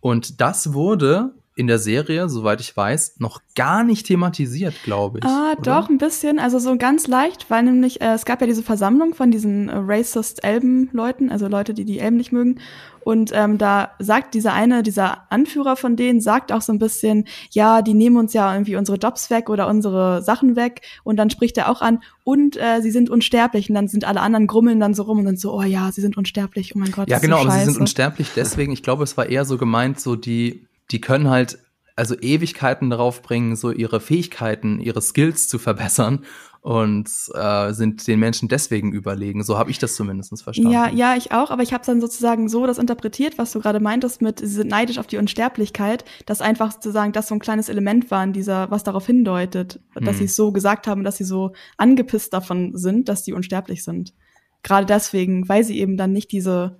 Und 0.00 0.40
das 0.40 0.72
wurde 0.72 1.34
in 1.58 1.66
der 1.66 1.80
Serie, 1.80 2.28
soweit 2.28 2.60
ich 2.60 2.76
weiß, 2.76 3.16
noch 3.18 3.40
gar 3.56 3.82
nicht 3.82 4.06
thematisiert, 4.06 4.74
glaube 4.84 5.18
ich. 5.18 5.24
Ah, 5.24 5.54
oder? 5.58 5.62
doch, 5.62 5.88
ein 5.88 5.98
bisschen. 5.98 6.38
Also 6.38 6.60
so 6.60 6.76
ganz 6.76 7.08
leicht, 7.08 7.50
weil 7.50 7.64
nämlich 7.64 8.00
äh, 8.00 8.14
es 8.14 8.24
gab 8.24 8.40
ja 8.40 8.46
diese 8.46 8.62
Versammlung 8.62 9.12
von 9.12 9.32
diesen 9.32 9.68
äh, 9.68 9.74
racist 9.74 10.44
Elben-Leuten, 10.44 11.32
also 11.32 11.48
Leute, 11.48 11.74
die 11.74 11.84
die 11.84 11.98
Elben 11.98 12.16
nicht 12.16 12.30
mögen. 12.30 12.60
Und 13.00 13.32
ähm, 13.34 13.58
da 13.58 13.90
sagt 13.98 14.34
dieser 14.34 14.52
eine, 14.52 14.84
dieser 14.84 15.32
Anführer 15.32 15.74
von 15.74 15.96
denen, 15.96 16.20
sagt 16.20 16.52
auch 16.52 16.60
so 16.60 16.72
ein 16.72 16.78
bisschen, 16.78 17.24
ja, 17.50 17.82
die 17.82 17.94
nehmen 17.94 18.18
uns 18.18 18.34
ja 18.34 18.52
irgendwie 18.52 18.76
unsere 18.76 18.98
Jobs 18.98 19.28
weg 19.30 19.50
oder 19.50 19.66
unsere 19.66 20.22
Sachen 20.22 20.54
weg. 20.54 20.82
Und 21.02 21.16
dann 21.16 21.30
spricht 21.30 21.56
er 21.56 21.70
auch 21.70 21.80
an, 21.80 22.00
und 22.22 22.56
äh, 22.56 22.82
sie 22.82 22.90
sind 22.90 23.10
unsterblich. 23.10 23.68
Und 23.68 23.74
dann 23.74 23.88
sind 23.88 24.04
alle 24.04 24.20
anderen 24.20 24.46
grummeln 24.46 24.78
dann 24.78 24.94
so 24.94 25.04
rum 25.04 25.20
und 25.20 25.26
sind 25.26 25.40
so, 25.40 25.54
oh 25.54 25.62
ja, 25.62 25.90
sie 25.90 26.02
sind 26.02 26.16
unsterblich, 26.16 26.76
oh 26.76 26.78
mein 26.78 26.92
Gott. 26.92 27.08
Ja, 27.08 27.18
genau, 27.18 27.38
so 27.38 27.48
aber 27.48 27.58
sie 27.58 27.64
sind 27.64 27.80
unsterblich 27.80 28.28
deswegen. 28.36 28.70
Ich 28.70 28.82
glaube, 28.82 29.02
es 29.02 29.16
war 29.16 29.26
eher 29.26 29.44
so 29.46 29.56
gemeint, 29.56 29.98
so 29.98 30.14
die 30.14 30.67
die 30.90 31.00
können 31.00 31.28
halt 31.28 31.58
also 31.96 32.14
Ewigkeiten 32.16 32.90
darauf 32.90 33.22
bringen, 33.22 33.56
so 33.56 33.72
ihre 33.72 34.00
Fähigkeiten, 34.00 34.80
ihre 34.80 35.02
Skills 35.02 35.48
zu 35.48 35.58
verbessern 35.58 36.24
und 36.60 37.10
äh, 37.34 37.72
sind 37.72 38.06
den 38.06 38.20
Menschen 38.20 38.48
deswegen 38.48 38.92
überlegen. 38.92 39.42
So 39.42 39.58
habe 39.58 39.70
ich 39.70 39.78
das 39.78 39.96
zumindest 39.96 40.42
verstanden. 40.42 40.70
Ja, 40.70 40.88
ja, 40.88 41.16
ich 41.16 41.32
auch, 41.32 41.50
aber 41.50 41.62
ich 41.62 41.72
habe 41.72 41.84
dann 41.84 42.00
sozusagen 42.00 42.48
so 42.48 42.66
das 42.66 42.78
interpretiert, 42.78 43.38
was 43.38 43.52
du 43.52 43.60
gerade 43.60 43.80
meintest, 43.80 44.22
mit 44.22 44.40
sie 44.40 44.46
sind 44.46 44.68
neidisch 44.68 44.98
auf 44.98 45.06
die 45.06 45.16
Unsterblichkeit, 45.16 46.04
dass 46.26 46.40
einfach 46.40 46.72
sozusagen 46.72 47.12
das 47.12 47.28
so 47.28 47.34
ein 47.34 47.40
kleines 47.40 47.68
Element 47.68 48.10
war 48.10 48.22
in 48.22 48.32
dieser, 48.32 48.70
was 48.70 48.84
darauf 48.84 49.06
hindeutet, 49.06 49.80
dass 49.94 50.14
hm. 50.14 50.18
sie 50.18 50.24
es 50.24 50.36
so 50.36 50.52
gesagt 50.52 50.86
haben, 50.86 51.04
dass 51.04 51.16
sie 51.16 51.24
so 51.24 51.52
angepisst 51.76 52.32
davon 52.32 52.76
sind, 52.76 53.08
dass 53.08 53.24
sie 53.24 53.32
unsterblich 53.32 53.82
sind. 53.82 54.14
Gerade 54.62 54.86
deswegen, 54.86 55.48
weil 55.48 55.64
sie 55.64 55.78
eben 55.78 55.96
dann 55.96 56.12
nicht 56.12 56.32
diese 56.32 56.78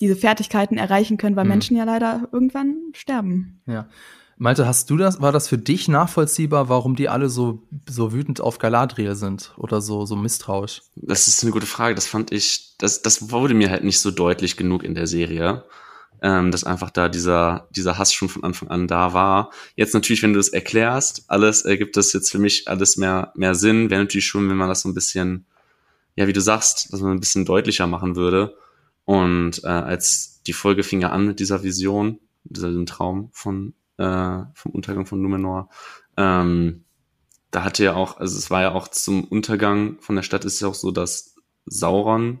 diese 0.00 0.16
Fertigkeiten 0.16 0.78
erreichen 0.78 1.16
können, 1.16 1.36
weil 1.36 1.44
hm. 1.44 1.50
Menschen 1.50 1.76
ja 1.76 1.84
leider 1.84 2.28
irgendwann 2.32 2.76
sterben. 2.92 3.60
Ja. 3.66 3.88
Malte, 4.40 4.68
hast 4.68 4.88
du 4.88 4.96
das, 4.96 5.20
war 5.20 5.32
das 5.32 5.48
für 5.48 5.58
dich 5.58 5.88
nachvollziehbar, 5.88 6.68
warum 6.68 6.94
die 6.94 7.08
alle 7.08 7.28
so, 7.28 7.66
so 7.88 8.12
wütend 8.12 8.40
auf 8.40 8.58
Galadriel 8.58 9.16
sind 9.16 9.52
oder 9.56 9.80
so, 9.80 10.06
so 10.06 10.14
misstrauisch? 10.14 10.82
Das 10.94 11.26
ist 11.26 11.42
eine 11.42 11.50
gute 11.50 11.66
Frage. 11.66 11.96
Das 11.96 12.06
fand 12.06 12.30
ich, 12.30 12.76
das, 12.78 13.02
das 13.02 13.32
wurde 13.32 13.54
mir 13.54 13.68
halt 13.68 13.82
nicht 13.82 13.98
so 13.98 14.12
deutlich 14.12 14.56
genug 14.56 14.84
in 14.84 14.94
der 14.94 15.08
Serie, 15.08 15.64
ähm, 16.22 16.52
dass 16.52 16.62
einfach 16.62 16.90
da 16.90 17.08
dieser, 17.08 17.66
dieser 17.74 17.98
Hass 17.98 18.12
schon 18.14 18.28
von 18.28 18.44
Anfang 18.44 18.68
an 18.68 18.86
da 18.86 19.12
war. 19.12 19.50
Jetzt 19.74 19.92
natürlich, 19.92 20.22
wenn 20.22 20.34
du 20.34 20.38
es 20.38 20.50
erklärst, 20.50 21.24
alles 21.26 21.62
ergibt 21.62 21.96
das 21.96 22.12
jetzt 22.12 22.30
für 22.30 22.38
mich 22.38 22.68
alles 22.68 22.96
mehr, 22.96 23.32
mehr 23.34 23.56
Sinn. 23.56 23.90
Wäre 23.90 24.02
natürlich 24.02 24.26
schon, 24.26 24.48
wenn 24.48 24.56
man 24.56 24.68
das 24.68 24.82
so 24.82 24.88
ein 24.88 24.94
bisschen, 24.94 25.46
ja, 26.14 26.28
wie 26.28 26.32
du 26.32 26.40
sagst, 26.40 26.92
dass 26.92 27.00
man 27.00 27.10
ein 27.10 27.20
bisschen 27.20 27.44
deutlicher 27.44 27.88
machen 27.88 28.14
würde. 28.14 28.56
Und 29.08 29.64
äh, 29.64 29.68
als 29.68 30.42
die 30.42 30.52
Folge 30.52 30.82
fing 30.82 31.00
ja 31.00 31.08
an 31.08 31.26
mit 31.26 31.40
dieser 31.40 31.62
Vision, 31.62 32.18
diesem 32.44 32.84
Traum 32.84 33.30
von 33.32 33.72
äh, 33.96 34.42
vom 34.52 34.72
Untergang 34.72 35.06
von 35.06 35.22
Numenor. 35.22 35.70
Ähm, 36.18 36.84
da 37.50 37.64
hatte 37.64 37.84
ja 37.84 37.94
auch, 37.94 38.18
also 38.18 38.36
es 38.36 38.50
war 38.50 38.60
ja 38.60 38.72
auch 38.72 38.86
zum 38.86 39.24
Untergang 39.24 39.98
von 40.00 40.14
der 40.14 40.22
Stadt 40.22 40.44
ist 40.44 40.60
ja 40.60 40.68
auch 40.68 40.74
so, 40.74 40.90
dass 40.90 41.36
Sauron 41.64 42.40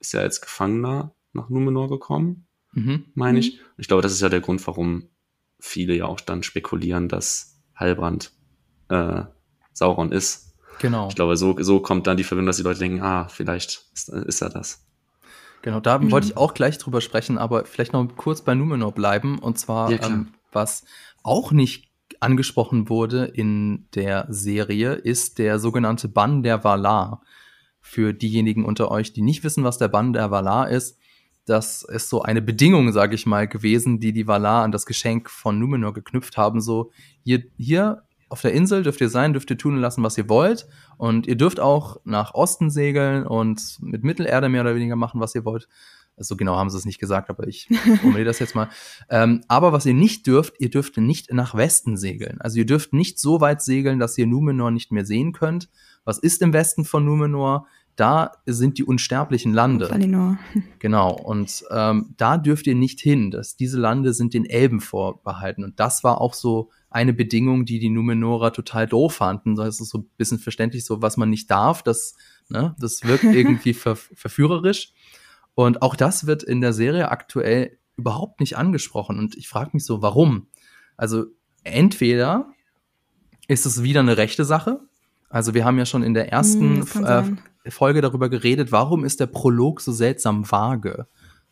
ist 0.00 0.12
ja 0.12 0.18
als 0.18 0.40
Gefangener 0.40 1.14
nach 1.34 1.50
Numenor 1.50 1.88
gekommen, 1.88 2.48
mhm. 2.72 3.04
meine 3.14 3.38
ich. 3.38 3.54
Mhm. 3.54 3.60
Ich 3.76 3.86
glaube, 3.86 4.02
das 4.02 4.10
ist 4.10 4.20
ja 4.20 4.28
der 4.28 4.40
Grund, 4.40 4.66
warum 4.66 5.10
viele 5.60 5.94
ja 5.94 6.06
auch 6.06 6.20
dann 6.20 6.42
spekulieren, 6.42 7.08
dass 7.08 7.60
Halbrand 7.76 8.32
äh, 8.88 9.22
Sauron 9.72 10.10
ist. 10.10 10.56
Genau. 10.80 11.10
Ich 11.10 11.14
glaube, 11.14 11.36
so, 11.36 11.56
so 11.60 11.78
kommt 11.78 12.08
dann 12.08 12.16
die 12.16 12.24
Verbindung, 12.24 12.48
dass 12.48 12.56
die 12.56 12.64
Leute 12.64 12.80
denken, 12.80 13.02
ah, 13.02 13.28
vielleicht 13.28 13.84
ist, 13.94 14.08
ist 14.08 14.42
er 14.42 14.50
das. 14.50 14.87
Genau, 15.62 15.80
da 15.80 15.98
mhm. 15.98 16.10
wollte 16.10 16.28
ich 16.28 16.36
auch 16.36 16.54
gleich 16.54 16.78
drüber 16.78 17.00
sprechen, 17.00 17.38
aber 17.38 17.64
vielleicht 17.64 17.92
noch 17.92 18.06
kurz 18.16 18.42
bei 18.42 18.54
Numenor 18.54 18.92
bleiben. 18.92 19.38
Und 19.38 19.58
zwar, 19.58 19.90
ja, 19.90 20.02
ähm, 20.06 20.28
was 20.52 20.84
auch 21.22 21.52
nicht 21.52 21.88
angesprochen 22.20 22.88
wurde 22.88 23.24
in 23.24 23.86
der 23.94 24.26
Serie, 24.28 24.94
ist 24.94 25.38
der 25.38 25.58
sogenannte 25.58 26.08
Bann 26.08 26.42
der 26.42 26.64
Valar. 26.64 27.22
Für 27.80 28.12
diejenigen 28.12 28.64
unter 28.64 28.90
euch, 28.90 29.12
die 29.12 29.22
nicht 29.22 29.44
wissen, 29.44 29.64
was 29.64 29.78
der 29.78 29.88
Bann 29.88 30.12
der 30.12 30.30
Valar 30.30 30.68
ist, 30.68 30.98
das 31.46 31.82
ist 31.82 32.10
so 32.10 32.20
eine 32.22 32.42
Bedingung, 32.42 32.92
sage 32.92 33.14
ich 33.14 33.24
mal, 33.24 33.48
gewesen, 33.48 34.00
die 34.00 34.12
die 34.12 34.26
Valar 34.26 34.64
an 34.64 34.72
das 34.72 34.84
Geschenk 34.84 35.30
von 35.30 35.58
Numenor 35.58 35.94
geknüpft 35.94 36.36
haben. 36.36 36.60
So, 36.60 36.90
hier, 37.24 37.44
hier 37.56 38.02
auf 38.28 38.42
der 38.42 38.52
Insel 38.52 38.82
dürft 38.82 39.00
ihr 39.00 39.08
sein, 39.08 39.32
dürft 39.32 39.50
ihr 39.50 39.58
tun 39.58 39.74
und 39.74 39.80
lassen, 39.80 40.02
was 40.02 40.18
ihr 40.18 40.28
wollt. 40.28 40.66
Und 40.96 41.26
ihr 41.26 41.36
dürft 41.36 41.60
auch 41.60 42.00
nach 42.04 42.34
Osten 42.34 42.70
segeln 42.70 43.26
und 43.26 43.78
mit 43.80 44.04
Mittelerde 44.04 44.48
mehr 44.48 44.62
oder 44.62 44.74
weniger 44.74 44.96
machen, 44.96 45.20
was 45.20 45.34
ihr 45.34 45.44
wollt. 45.44 45.68
So 46.20 46.36
genau 46.36 46.56
haben 46.56 46.68
sie 46.68 46.76
es 46.76 46.84
nicht 46.84 46.98
gesagt, 46.98 47.30
aber 47.30 47.46
ich 47.46 47.68
formuliere 48.00 48.24
das 48.24 48.38
jetzt 48.38 48.54
mal. 48.54 48.68
Ähm, 49.08 49.42
aber 49.48 49.72
was 49.72 49.86
ihr 49.86 49.94
nicht 49.94 50.26
dürft, 50.26 50.54
ihr 50.58 50.70
dürft 50.70 50.96
nicht 50.96 51.32
nach 51.32 51.54
Westen 51.54 51.96
segeln. 51.96 52.40
Also 52.40 52.58
ihr 52.58 52.66
dürft 52.66 52.92
nicht 52.92 53.18
so 53.18 53.40
weit 53.40 53.62
segeln, 53.62 53.98
dass 53.98 54.18
ihr 54.18 54.26
Numenor 54.26 54.70
nicht 54.70 54.92
mehr 54.92 55.04
sehen 55.04 55.32
könnt. 55.32 55.68
Was 56.04 56.18
ist 56.18 56.42
im 56.42 56.52
Westen 56.52 56.84
von 56.84 57.04
Numenor? 57.04 57.66
Da 57.96 58.32
sind 58.46 58.78
die 58.78 58.84
unsterblichen 58.84 59.52
Lande. 59.52 59.90
Valinor. 59.90 60.38
Genau. 60.78 61.12
Und 61.12 61.64
ähm, 61.70 62.14
da 62.16 62.38
dürft 62.38 62.68
ihr 62.68 62.76
nicht 62.76 63.00
hin. 63.00 63.30
Dass 63.30 63.56
diese 63.56 63.78
Lande 63.78 64.12
sind 64.12 64.34
den 64.34 64.44
Elben 64.44 64.80
vorbehalten. 64.80 65.64
Und 65.64 65.80
das 65.80 66.04
war 66.04 66.20
auch 66.20 66.34
so 66.34 66.70
eine 66.90 67.12
Bedingung, 67.12 67.64
die 67.64 67.78
die 67.78 67.90
Numenorer 67.90 68.52
total 68.52 68.86
doof 68.86 69.16
fanden. 69.16 69.56
Das 69.56 69.80
ist 69.80 69.90
so 69.90 69.98
ein 69.98 70.10
bisschen 70.16 70.38
verständlich, 70.38 70.84
so 70.84 71.02
was 71.02 71.16
man 71.16 71.30
nicht 71.30 71.50
darf. 71.50 71.82
Das, 71.82 72.14
ne, 72.48 72.74
das 72.78 73.04
wirkt 73.04 73.24
irgendwie 73.24 73.74
ver 73.74 73.96
verführerisch. 73.96 74.92
Und 75.54 75.82
auch 75.82 75.96
das 75.96 76.26
wird 76.26 76.42
in 76.42 76.60
der 76.60 76.72
Serie 76.72 77.10
aktuell 77.10 77.78
überhaupt 77.96 78.40
nicht 78.40 78.56
angesprochen. 78.56 79.18
Und 79.18 79.36
ich 79.36 79.48
frage 79.48 79.70
mich 79.72 79.84
so, 79.84 80.02
warum? 80.02 80.46
Also 80.96 81.26
entweder 81.64 82.46
ist 83.48 83.66
es 83.66 83.82
wieder 83.82 84.00
eine 84.00 84.16
rechte 84.16 84.44
Sache. 84.44 84.80
Also 85.28 85.54
wir 85.54 85.64
haben 85.64 85.78
ja 85.78 85.84
schon 85.84 86.02
in 86.02 86.14
der 86.14 86.32
ersten 86.32 86.86
hm, 86.86 87.04
äh, 87.04 87.70
Folge 87.70 88.00
darüber 88.00 88.30
geredet, 88.30 88.72
warum 88.72 89.04
ist 89.04 89.20
der 89.20 89.26
Prolog 89.26 89.80
so 89.80 89.92
seltsam 89.92 90.50
vage, 90.50 91.06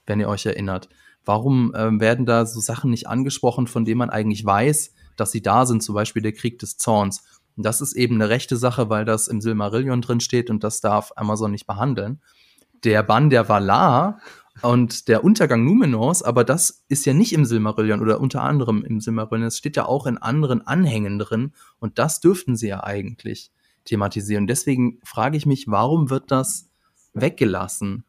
wenn 0.06 0.20
ihr 0.20 0.28
euch 0.28 0.46
erinnert. 0.46 0.88
Warum 1.24 1.74
äh, 1.74 2.00
werden 2.00 2.24
da 2.24 2.46
so 2.46 2.60
Sachen 2.60 2.90
nicht 2.90 3.08
angesprochen, 3.08 3.66
von 3.66 3.84
denen 3.84 3.98
man 3.98 4.10
eigentlich 4.10 4.46
weiß, 4.46 4.94
dass 5.16 5.32
sie 5.32 5.42
da 5.42 5.66
sind, 5.66 5.82
zum 5.82 5.94
Beispiel 5.94 6.22
der 6.22 6.32
Krieg 6.32 6.58
des 6.58 6.76
Zorns. 6.76 7.24
Und 7.56 7.64
das 7.64 7.80
ist 7.80 7.94
eben 7.94 8.16
eine 8.16 8.28
rechte 8.28 8.56
Sache, 8.56 8.90
weil 8.90 9.04
das 9.04 9.28
im 9.28 9.40
Silmarillion 9.40 10.02
drin 10.02 10.20
steht 10.20 10.50
und 10.50 10.62
das 10.62 10.80
darf 10.80 11.12
Amazon 11.16 11.50
nicht 11.50 11.66
behandeln 11.66 12.20
der 12.84 13.02
Bann 13.02 13.30
der 13.30 13.48
Valar 13.48 14.20
und 14.62 15.08
der 15.08 15.22
Untergang 15.22 15.64
Numenors, 15.64 16.22
aber 16.22 16.44
das 16.44 16.84
ist 16.88 17.04
ja 17.04 17.12
nicht 17.12 17.32
im 17.32 17.44
Silmarillion 17.44 18.00
oder 18.00 18.20
unter 18.20 18.42
anderem 18.42 18.84
im 18.84 19.00
Silmarillion. 19.00 19.48
Es 19.48 19.58
steht 19.58 19.76
ja 19.76 19.86
auch 19.86 20.06
in 20.06 20.18
anderen 20.18 20.66
Anhängen 20.66 21.18
drin 21.18 21.52
und 21.78 21.98
das 21.98 22.20
dürften 22.20 22.56
sie 22.56 22.68
ja 22.68 22.82
eigentlich 22.82 23.52
thematisieren. 23.84 24.46
Deswegen 24.46 24.98
frage 25.04 25.36
ich 25.36 25.46
mich, 25.46 25.68
warum 25.68 26.10
wird 26.10 26.30
das 26.30 26.70
weggelassen? 27.12 28.04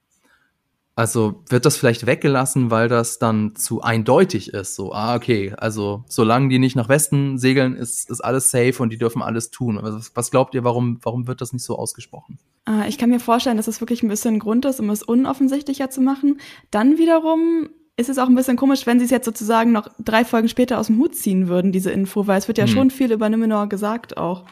Also 0.97 1.43
wird 1.47 1.63
das 1.67 1.77
vielleicht 1.77 2.07
weggelassen, 2.07 2.71
weil 2.71 2.89
das 2.89 3.19
dann 3.19 3.55
zu 3.55 3.83
eindeutig 3.83 4.51
ist. 4.55 4.73
So, 4.73 4.93
ah, 4.93 5.15
okay, 5.15 5.53
also 5.55 6.03
solange 6.09 6.49
die 6.49 6.57
nicht 6.57 6.75
nach 6.75 6.89
Westen 6.89 7.37
segeln, 7.37 7.75
ist, 7.75 8.09
ist 8.09 8.19
alles 8.21 8.49
safe 8.49 8.81
und 8.81 8.89
die 8.89 8.97
dürfen 8.97 9.21
alles 9.21 9.51
tun. 9.51 9.77
Was, 9.79 10.11
was 10.15 10.31
glaubt 10.31 10.55
ihr, 10.55 10.63
warum, 10.63 10.97
warum 11.03 11.27
wird 11.27 11.39
das 11.39 11.53
nicht 11.53 11.63
so 11.63 11.77
ausgesprochen? 11.77 12.39
Ah, 12.65 12.85
ich 12.87 12.97
kann 12.97 13.11
mir 13.11 13.19
vorstellen, 13.19 13.57
dass 13.57 13.67
das 13.67 13.79
wirklich 13.79 14.01
ein 14.01 14.07
bisschen 14.07 14.35
ein 14.35 14.39
Grund 14.39 14.65
ist, 14.65 14.79
um 14.79 14.89
es 14.89 15.03
unoffensichtlicher 15.03 15.91
zu 15.91 16.01
machen. 16.01 16.39
Dann 16.71 16.97
wiederum 16.97 17.69
ist 17.95 18.09
es 18.09 18.17
auch 18.17 18.27
ein 18.27 18.35
bisschen 18.35 18.57
komisch, 18.57 18.87
wenn 18.87 18.97
sie 18.97 19.05
es 19.05 19.11
jetzt 19.11 19.25
sozusagen 19.25 19.71
noch 19.71 19.89
drei 19.99 20.25
Folgen 20.25 20.49
später 20.49 20.79
aus 20.79 20.87
dem 20.87 20.97
Hut 20.97 21.15
ziehen 21.15 21.47
würden, 21.47 21.71
diese 21.71 21.91
Info, 21.91 22.25
weil 22.25 22.39
es 22.39 22.47
wird 22.47 22.57
ja 22.57 22.65
hm. 22.65 22.73
schon 22.73 22.89
viel 22.89 23.11
über 23.11 23.29
Numenor 23.29 23.69
gesagt 23.69 24.17
auch 24.17 24.45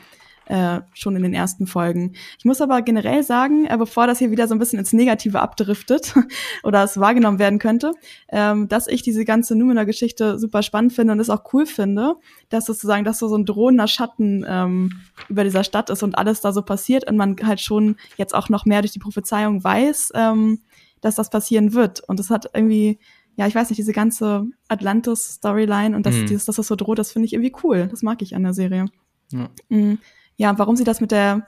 äh, 0.47 0.81
schon 0.93 1.15
in 1.15 1.23
den 1.23 1.33
ersten 1.33 1.67
Folgen. 1.67 2.13
Ich 2.37 2.45
muss 2.45 2.61
aber 2.61 2.81
generell 2.81 3.23
sagen, 3.23 3.65
äh, 3.65 3.75
bevor 3.77 4.07
das 4.07 4.19
hier 4.19 4.31
wieder 4.31 4.47
so 4.47 4.55
ein 4.55 4.59
bisschen 4.59 4.79
ins 4.79 4.93
Negative 4.93 5.41
abdriftet 5.41 6.13
oder 6.63 6.83
es 6.83 6.99
wahrgenommen 6.99 7.39
werden 7.39 7.59
könnte, 7.59 7.93
ähm, 8.29 8.67
dass 8.67 8.87
ich 8.87 9.01
diese 9.01 9.25
ganze 9.25 9.55
Numenor-Geschichte 9.55 10.37
super 10.37 10.61
spannend 10.61 10.93
finde 10.93 11.13
und 11.13 11.19
es 11.19 11.29
auch 11.29 11.51
cool 11.53 11.65
finde, 11.65 12.15
dass 12.49 12.65
sozusagen 12.65 13.03
das 13.03 13.19
so, 13.19 13.27
so 13.27 13.37
ein 13.37 13.45
drohender 13.45 13.87
Schatten 13.87 14.45
ähm, 14.47 14.91
über 15.29 15.43
dieser 15.43 15.63
Stadt 15.63 15.89
ist 15.89 16.03
und 16.03 16.17
alles 16.17 16.41
da 16.41 16.51
so 16.51 16.61
passiert 16.61 17.09
und 17.09 17.17
man 17.17 17.35
halt 17.43 17.59
schon 17.59 17.95
jetzt 18.17 18.35
auch 18.35 18.49
noch 18.49 18.65
mehr 18.65 18.81
durch 18.81 18.91
die 18.93 18.99
Prophezeiung 18.99 19.63
weiß, 19.63 20.11
ähm, 20.15 20.59
dass 21.01 21.15
das 21.15 21.29
passieren 21.29 21.73
wird. 21.73 22.01
Und 22.07 22.19
es 22.19 22.29
hat 22.29 22.49
irgendwie 22.53 22.99
ja, 23.37 23.47
ich 23.47 23.55
weiß 23.55 23.69
nicht, 23.69 23.79
diese 23.79 23.91
ganze 23.91 24.45
Atlantis-Storyline 24.69 25.93
und 25.93 26.05
das, 26.05 26.15
mhm. 26.15 26.27
dieses, 26.27 26.45
dass 26.45 26.55
das 26.55 26.67
so 26.67 26.77
droht, 26.77 26.99
das 26.99 27.11
finde 27.11 27.25
ich 27.25 27.33
irgendwie 27.33 27.51
cool. 27.63 27.89
Das 27.91 28.01
mag 28.01 28.21
ich 28.21 28.33
an 28.33 28.43
der 28.43 28.53
Serie. 28.53 28.85
Ja. 29.29 29.49
Mhm 29.67 29.97
ja, 30.37 30.57
warum 30.57 30.75
sie 30.75 30.83
das 30.83 31.01
mit 31.01 31.11
der 31.11 31.47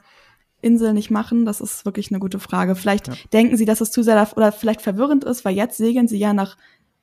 Insel 0.62 0.94
nicht 0.94 1.12
machen, 1.12 1.46
das 1.46 1.62
ist 1.62 1.86
wirklich 1.86 2.12
eine 2.12 2.20
gute 2.20 2.40
Frage. 2.40 2.76
Vielleicht 2.76 3.08
ja. 3.08 3.14
denken 3.32 3.58
sie, 3.58 3.66
dass 3.66 3.82
es 3.82 3.92
zu 3.92 4.02
sehr 4.02 4.28
oder 4.36 4.52
vielleicht 4.52 4.82
verwirrend 4.82 5.24
ist, 5.24 5.46
weil 5.46 5.56
jetzt 5.56 5.78
segeln 5.78 6.08
sie 6.08 6.18
ja 6.18 6.34
nach 6.34 6.58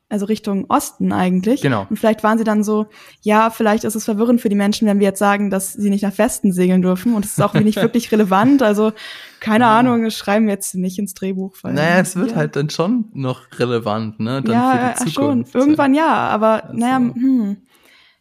also 0.09 0.27
Richtung 0.27 0.67
Osten 0.69 1.13
eigentlich. 1.13 1.63
Genau. 1.63 1.87
Und 1.89 1.99
vielleicht 1.99 2.23
waren 2.23 2.39
sie 2.39 2.45
dann 2.45 2.63
so, 2.63 2.87
ja, 3.23 3.51
vielleicht 3.51 3.85
ist 3.85 3.95
es 3.95 4.05
verwirrend 4.05 4.41
für 4.41 4.49
die 4.49 4.55
Menschen, 4.55 4.87
wenn 4.87 5.01
wir 5.01 5.09
jetzt 5.09 5.19
sagen, 5.19 5.51
dass 5.51 5.73
sie 5.73 5.91
nicht 5.91 6.03
nach 6.03 6.17
Westen 6.19 6.53
segeln 6.53 6.83
dürfen. 6.83 7.15
Und 7.15 7.25
es 7.25 7.33
ist 7.33 7.43
auch 7.43 7.55
nicht 7.55 7.77
wirklich 7.83 8.13
relevant. 8.13 8.63
Also, 8.63 8.93
keine 9.41 9.65
ja. 9.65 9.79
Ahnung, 9.79 10.05
das 10.05 10.15
schreiben 10.15 10.47
wir 10.47 10.53
jetzt 10.53 10.75
nicht 10.75 10.99
ins 10.99 11.15
Drehbuch. 11.15 11.57
Weil, 11.63 11.73
naja, 11.75 12.01
es 12.01 12.17
wird 12.17 12.33
ja. 12.33 12.37
halt 12.37 12.55
dann 12.55 12.71
schon 12.71 13.07
noch 13.13 13.43
relevant, 13.59 14.21
ne? 14.21 14.43
Dann 14.43 14.53
ja, 14.53 14.95
für 14.95 15.05
die 15.05 15.11
Zukunft. 15.11 15.53
schon. 15.53 15.61
Irgendwann 15.61 15.95
ja, 15.95 16.29
aber 16.29 16.65
also. 16.65 16.77
naja, 16.77 16.97
hm. 16.99 17.57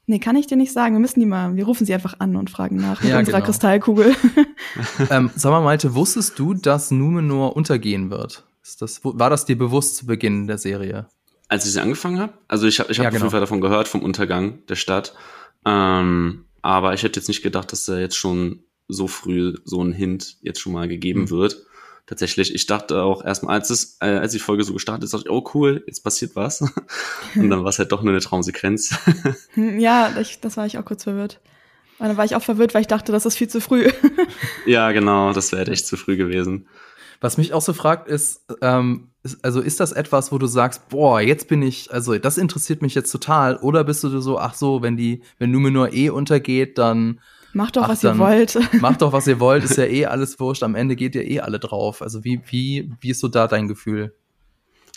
Nee, 0.05 0.19
kann 0.19 0.35
ich 0.35 0.47
dir 0.47 0.57
nicht 0.57 0.73
sagen. 0.73 0.95
Wir 0.95 0.99
müssen 0.99 1.21
die 1.21 1.25
mal, 1.25 1.55
wir 1.55 1.65
rufen 1.65 1.85
sie 1.85 1.93
einfach 1.93 2.19
an 2.19 2.35
und 2.35 2.49
fragen 2.49 2.75
nach 2.75 3.01
mit 3.01 3.11
ja, 3.11 3.19
unserer 3.19 3.37
genau. 3.37 3.45
Kristallkugel. 3.45 4.15
ähm, 5.09 5.31
sag 5.35 5.51
mal, 5.51 5.61
Malte, 5.61 5.95
wusstest 5.95 6.37
du, 6.37 6.53
dass 6.53 6.91
Numenor 6.91 7.55
untergehen 7.55 8.09
wird? 8.09 8.43
Ist 8.61 8.81
das, 8.81 9.01
war 9.03 9.29
das 9.29 9.45
dir 9.45 9.57
bewusst 9.57 9.97
zu 9.97 10.05
Beginn 10.05 10.47
der 10.47 10.57
Serie? 10.57 11.07
Als 11.47 11.65
ich 11.65 11.71
sie 11.73 11.81
angefangen 11.81 12.19
habe? 12.19 12.33
Also 12.47 12.67
ich 12.67 12.79
habe 12.79 12.91
ich 12.91 12.99
hab 12.99 13.05
ja, 13.05 13.09
genau. 13.11 13.17
auf 13.17 13.23
jeden 13.23 13.31
Fall 13.31 13.39
davon 13.39 13.61
gehört, 13.61 13.87
vom 13.87 14.01
Untergang 14.01 14.65
der 14.67 14.75
Stadt. 14.75 15.15
Ähm, 15.65 16.45
aber 16.61 16.93
ich 16.93 17.03
hätte 17.03 17.19
jetzt 17.19 17.27
nicht 17.27 17.43
gedacht, 17.43 17.71
dass 17.71 17.85
da 17.85 17.97
jetzt 17.97 18.17
schon 18.17 18.63
so 18.87 19.07
früh 19.07 19.55
so 19.63 19.81
ein 19.81 19.93
Hint 19.93 20.37
jetzt 20.41 20.59
schon 20.59 20.73
mal 20.73 20.87
gegeben 20.87 21.21
mhm. 21.21 21.29
wird. 21.29 21.65
Tatsächlich, 22.05 22.53
ich 22.53 22.65
dachte 22.65 23.01
auch 23.01 23.23
erstmal, 23.23 23.55
als, 23.55 23.69
es, 23.69 23.97
äh, 24.01 24.07
als 24.07 24.33
die 24.33 24.39
Folge 24.39 24.65
so 24.65 24.73
gestartet 24.73 25.05
ist, 25.05 25.13
dachte 25.13 25.25
ich, 25.27 25.31
oh 25.31 25.49
cool, 25.53 25.83
jetzt 25.87 26.03
passiert 26.03 26.35
was. 26.35 26.61
Und 27.35 27.49
dann 27.49 27.63
war 27.63 27.69
es 27.69 27.79
halt 27.79 27.93
doch 27.93 28.01
nur 28.01 28.11
eine 28.11 28.21
Traumsequenz. 28.21 28.95
Hm, 29.53 29.79
ja, 29.79 30.11
ich, 30.19 30.41
das 30.41 30.57
war 30.57 30.65
ich 30.65 30.77
auch 30.77 30.85
kurz 30.85 31.03
verwirrt. 31.03 31.39
Und 31.99 32.07
dann 32.07 32.17
war 32.17 32.25
ich 32.25 32.35
auch 32.35 32.41
verwirrt, 32.41 32.73
weil 32.73 32.81
ich 32.81 32.87
dachte, 32.87 33.11
das 33.11 33.25
ist 33.25 33.37
viel 33.37 33.47
zu 33.47 33.61
früh. 33.61 33.89
ja, 34.65 34.91
genau, 34.91 35.31
das 35.31 35.51
wäre 35.51 35.71
echt 35.71 35.85
zu 35.85 35.95
früh 35.95 36.17
gewesen. 36.17 36.67
Was 37.21 37.37
mich 37.37 37.53
auch 37.53 37.61
so 37.61 37.71
fragt, 37.71 38.09
ist, 38.09 38.41
ähm, 38.61 39.11
ist, 39.21 39.45
also 39.45 39.61
ist 39.61 39.79
das 39.79 39.93
etwas, 39.93 40.31
wo 40.31 40.37
du 40.37 40.47
sagst, 40.47 40.89
boah, 40.89 41.21
jetzt 41.21 41.47
bin 41.47 41.61
ich, 41.61 41.93
also 41.93 42.17
das 42.17 42.37
interessiert 42.37 42.81
mich 42.81 42.95
jetzt 42.95 43.11
total, 43.11 43.57
oder 43.57 43.83
bist 43.85 44.03
du 44.03 44.19
so, 44.19 44.39
ach 44.39 44.55
so, 44.55 44.81
wenn 44.81 44.97
die, 44.97 45.23
wenn 45.37 45.51
Numenor 45.51 45.93
eh 45.93 46.09
untergeht, 46.09 46.77
dann 46.77 47.21
Macht 47.53 47.75
doch, 47.75 47.83
ach, 47.83 47.89
was 47.89 48.03
ihr 48.03 48.17
wollt. 48.17 48.57
Macht 48.81 49.01
doch, 49.01 49.13
was 49.13 49.27
ihr 49.27 49.39
wollt, 49.39 49.63
ist 49.63 49.77
ja 49.77 49.85
eh 49.85 50.05
alles 50.05 50.39
wurscht. 50.39 50.63
Am 50.63 50.75
Ende 50.75 50.95
geht 50.95 51.15
ihr 51.15 51.25
eh 51.29 51.39
alle 51.39 51.59
drauf. 51.59 52.01
Also 52.01 52.23
wie, 52.23 52.41
wie, 52.49 52.91
wie 52.99 53.11
ist 53.11 53.19
so 53.19 53.27
da 53.27 53.47
dein 53.47 53.67
Gefühl? 53.67 54.13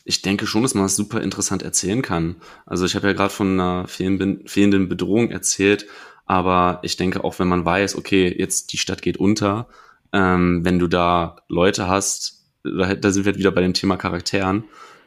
Ich 0.04 0.22
denke 0.22 0.46
schon, 0.46 0.62
dass 0.62 0.74
man 0.74 0.84
das 0.84 0.96
super 0.96 1.20
interessant 1.20 1.62
erzählen 1.62 2.00
kann. 2.00 2.36
Also 2.64 2.86
ich 2.86 2.94
habe 2.94 3.09
ja 3.09 3.12
gerade 3.12 3.32
von 3.32 3.61
einer 3.61 3.86
fehlenden 3.88 4.88
Bedrohung 4.88 5.30
erzählt, 5.30 5.86
aber 6.24 6.78
ich 6.82 6.96
denke 6.96 7.24
auch, 7.24 7.38
wenn 7.38 7.48
man 7.48 7.64
weiß, 7.64 7.96
okay, 7.96 8.34
jetzt 8.36 8.72
die 8.72 8.78
Stadt 8.78 9.02
geht 9.02 9.16
unter, 9.16 9.68
ähm, 10.12 10.64
wenn 10.64 10.78
du 10.78 10.86
da 10.86 11.36
Leute 11.48 11.88
hast, 11.88 12.44
da, 12.62 12.94
da 12.94 13.11
sind 13.11 13.24
wir 13.24 13.32
halt 13.32 13.38
wieder 13.38 13.50
bei 13.50 13.62
dem 13.62 13.74
Thema 13.74 13.96
Charakteren, 13.96 14.64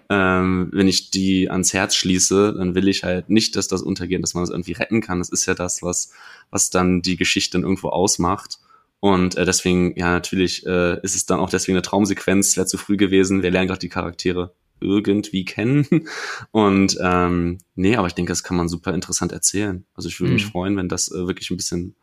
ähm, 0.10 0.70
wenn 0.72 0.88
ich 0.88 1.12
die 1.12 1.50
ans 1.50 1.74
Herz 1.74 1.96
schließe, 1.96 2.56
dann 2.58 2.74
will 2.74 2.88
ich 2.88 3.04
halt 3.04 3.30
nicht, 3.30 3.56
dass 3.56 3.68
das 3.68 3.84
untergeht, 3.84 4.24
dass 4.24 4.34
man 4.34 4.44
das 4.44 4.50
irgendwie 4.50 4.72
retten 4.74 5.02
kann. 5.02 5.20
Das 5.20 5.30
ist 5.30 5.46
ja 5.46 5.54
das, 5.54 5.84
was, 5.84 6.12
was 6.50 6.72
dann 6.72 7.02
die 7.02 7.16
Geschichte 7.16 7.54
dann 7.54 7.64
irgendwo 7.64 7.90
ausmacht. 7.90 8.60
Und 9.00 9.36
äh, 9.36 9.46
deswegen, 9.46 9.96
ja, 9.98 10.12
natürlich 10.12 10.66
äh, 10.66 11.00
ist 11.04 11.16
es 11.16 11.26
dann 11.26 11.40
auch 11.40 11.50
deswegen 11.50 11.78
eine 11.78 11.84
Traumsequenz, 11.84 12.58
wäre 12.58 12.66
zu 12.66 12.78
früh 12.78 12.98
gewesen. 12.98 13.44
Wir 13.44 13.52
lernen 13.52 13.68
gerade 13.68 13.80
die 13.80 13.90
Charaktere 13.90 14.54
irgendwie 14.82 15.46
kennen. 15.46 15.86
Und 16.52 16.98
ähm, 17.02 17.60
nee, 17.76 17.96
aber 17.96 18.08
ich 18.08 18.14
denke, 18.14 18.32
das 18.32 18.44
kann 18.44 18.58
man 18.58 18.68
super 18.68 18.94
interessant 18.94 19.32
erzählen. 19.32 19.86
Also 19.94 20.10
ich 20.10 20.20
würde 20.20 20.32
mhm. 20.32 20.36
mich 20.36 20.46
freuen, 20.48 20.76
wenn 20.76 20.90
das 20.90 21.12
äh, 21.12 21.28
wirklich 21.28 21.52
ein 21.52 21.58
bisschen 21.58 21.96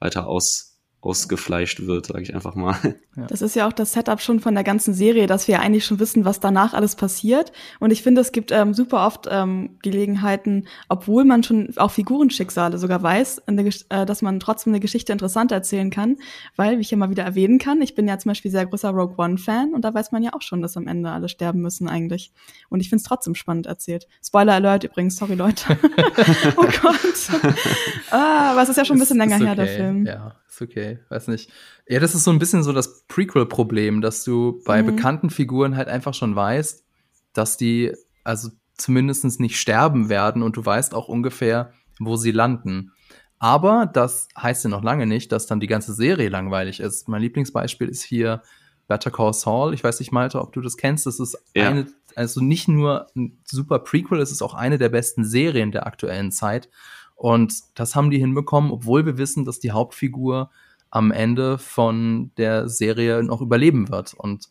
weiter 0.00 0.26
aus, 0.26 0.71
ausgefleischt 1.02 1.84
wird, 1.84 2.06
sage 2.06 2.22
ich 2.22 2.34
einfach 2.34 2.54
mal. 2.54 2.76
Ja. 3.14 3.26
Das 3.26 3.42
ist 3.42 3.54
ja 3.54 3.68
auch 3.68 3.74
das 3.74 3.92
Setup 3.92 4.22
schon 4.22 4.40
von 4.40 4.54
der 4.54 4.64
ganzen 4.64 4.94
Serie, 4.94 5.26
dass 5.26 5.46
wir 5.46 5.60
eigentlich 5.60 5.84
schon 5.84 6.00
wissen, 6.00 6.24
was 6.24 6.40
danach 6.40 6.72
alles 6.72 6.96
passiert. 6.96 7.52
Und 7.78 7.90
ich 7.90 8.02
finde, 8.02 8.22
es 8.22 8.32
gibt 8.32 8.50
ähm, 8.52 8.72
super 8.72 9.06
oft 9.06 9.28
ähm, 9.30 9.76
Gelegenheiten, 9.82 10.66
obwohl 10.88 11.24
man 11.24 11.42
schon 11.42 11.76
auch 11.76 11.90
Figurenschicksale 11.90 12.78
sogar 12.78 13.02
weiß, 13.02 13.42
der, 13.50 13.66
äh, 13.90 14.06
dass 14.06 14.22
man 14.22 14.40
trotzdem 14.40 14.72
eine 14.72 14.80
Geschichte 14.80 15.12
interessant 15.12 15.52
erzählen 15.52 15.90
kann, 15.90 16.16
weil, 16.56 16.78
wie 16.78 16.80
ich 16.80 16.90
ja 16.90 16.96
mal 16.96 17.10
wieder 17.10 17.22
erwähnen 17.22 17.58
kann, 17.58 17.82
ich 17.82 17.94
bin 17.94 18.08
ja 18.08 18.18
zum 18.18 18.30
Beispiel 18.30 18.50
sehr 18.50 18.64
großer 18.64 18.88
Rogue 18.88 19.16
One-Fan 19.18 19.74
und 19.74 19.84
da 19.84 19.92
weiß 19.92 20.10
man 20.12 20.22
ja 20.22 20.32
auch 20.32 20.40
schon, 20.40 20.62
dass 20.62 20.78
am 20.78 20.86
Ende 20.86 21.10
alle 21.10 21.28
sterben 21.28 21.60
müssen 21.60 21.86
eigentlich. 21.86 22.32
Und 22.70 22.80
ich 22.80 22.88
finde 22.88 23.02
es 23.02 23.06
trotzdem 23.06 23.34
spannend 23.34 23.66
erzählt. 23.66 24.08
Spoiler 24.24 24.54
Alert 24.54 24.84
übrigens, 24.84 25.16
sorry 25.16 25.34
Leute. 25.34 25.64
oh 26.56 26.66
Gott. 26.80 27.42
ah, 28.10 28.52
aber 28.52 28.62
es 28.62 28.70
ist 28.70 28.78
ja 28.78 28.86
schon 28.86 28.96
ein 28.96 29.00
bisschen 29.00 29.18
länger 29.18 29.36
okay. 29.36 29.44
her, 29.44 29.54
der 29.54 29.66
Film. 29.66 30.06
Ja 30.06 30.34
ist 30.52 30.62
okay, 30.62 30.98
weiß 31.08 31.28
nicht. 31.28 31.50
Ja, 31.88 31.98
das 32.00 32.14
ist 32.14 32.24
so 32.24 32.30
ein 32.30 32.38
bisschen 32.38 32.62
so 32.62 32.72
das 32.72 33.04
Prequel-Problem, 33.06 34.00
dass 34.02 34.24
du 34.24 34.62
bei 34.64 34.82
mhm. 34.82 34.86
bekannten 34.86 35.30
Figuren 35.30 35.76
halt 35.76 35.88
einfach 35.88 36.14
schon 36.14 36.36
weißt, 36.36 36.84
dass 37.32 37.56
die 37.56 37.92
also 38.24 38.50
zumindest 38.76 39.40
nicht 39.40 39.58
sterben 39.58 40.08
werden 40.08 40.42
und 40.42 40.56
du 40.56 40.64
weißt 40.64 40.94
auch 40.94 41.08
ungefähr, 41.08 41.72
wo 41.98 42.16
sie 42.16 42.32
landen. 42.32 42.92
Aber 43.38 43.86
das 43.86 44.28
heißt 44.38 44.64
ja 44.64 44.70
noch 44.70 44.82
lange 44.82 45.06
nicht, 45.06 45.32
dass 45.32 45.46
dann 45.46 45.60
die 45.60 45.66
ganze 45.66 45.94
Serie 45.94 46.28
langweilig 46.28 46.80
ist. 46.80 47.08
Mein 47.08 47.22
Lieblingsbeispiel 47.22 47.88
ist 47.88 48.02
hier 48.02 48.42
Better 48.88 49.10
Call 49.10 49.32
Saul. 49.32 49.74
Ich 49.74 49.82
weiß 49.82 49.98
nicht, 50.00 50.12
Malte, 50.12 50.40
ob 50.40 50.52
du 50.52 50.60
das 50.60 50.76
kennst. 50.76 51.06
Das 51.06 51.18
ist 51.18 51.36
ja. 51.54 51.68
eine, 51.68 51.86
also 52.14 52.40
nicht 52.40 52.68
nur 52.68 53.06
ein 53.16 53.40
super 53.44 53.78
Prequel, 53.78 54.20
es 54.20 54.30
ist 54.30 54.42
auch 54.42 54.54
eine 54.54 54.78
der 54.78 54.90
besten 54.90 55.24
Serien 55.24 55.72
der 55.72 55.86
aktuellen 55.86 56.30
Zeit. 56.30 56.68
Und 57.22 57.54
das 57.76 57.94
haben 57.94 58.10
die 58.10 58.18
hinbekommen, 58.18 58.72
obwohl 58.72 59.06
wir 59.06 59.16
wissen, 59.16 59.44
dass 59.44 59.60
die 59.60 59.70
Hauptfigur 59.70 60.50
am 60.90 61.12
Ende 61.12 61.56
von 61.56 62.32
der 62.36 62.68
Serie 62.68 63.22
noch 63.22 63.40
überleben 63.40 63.90
wird. 63.90 64.12
Und 64.14 64.48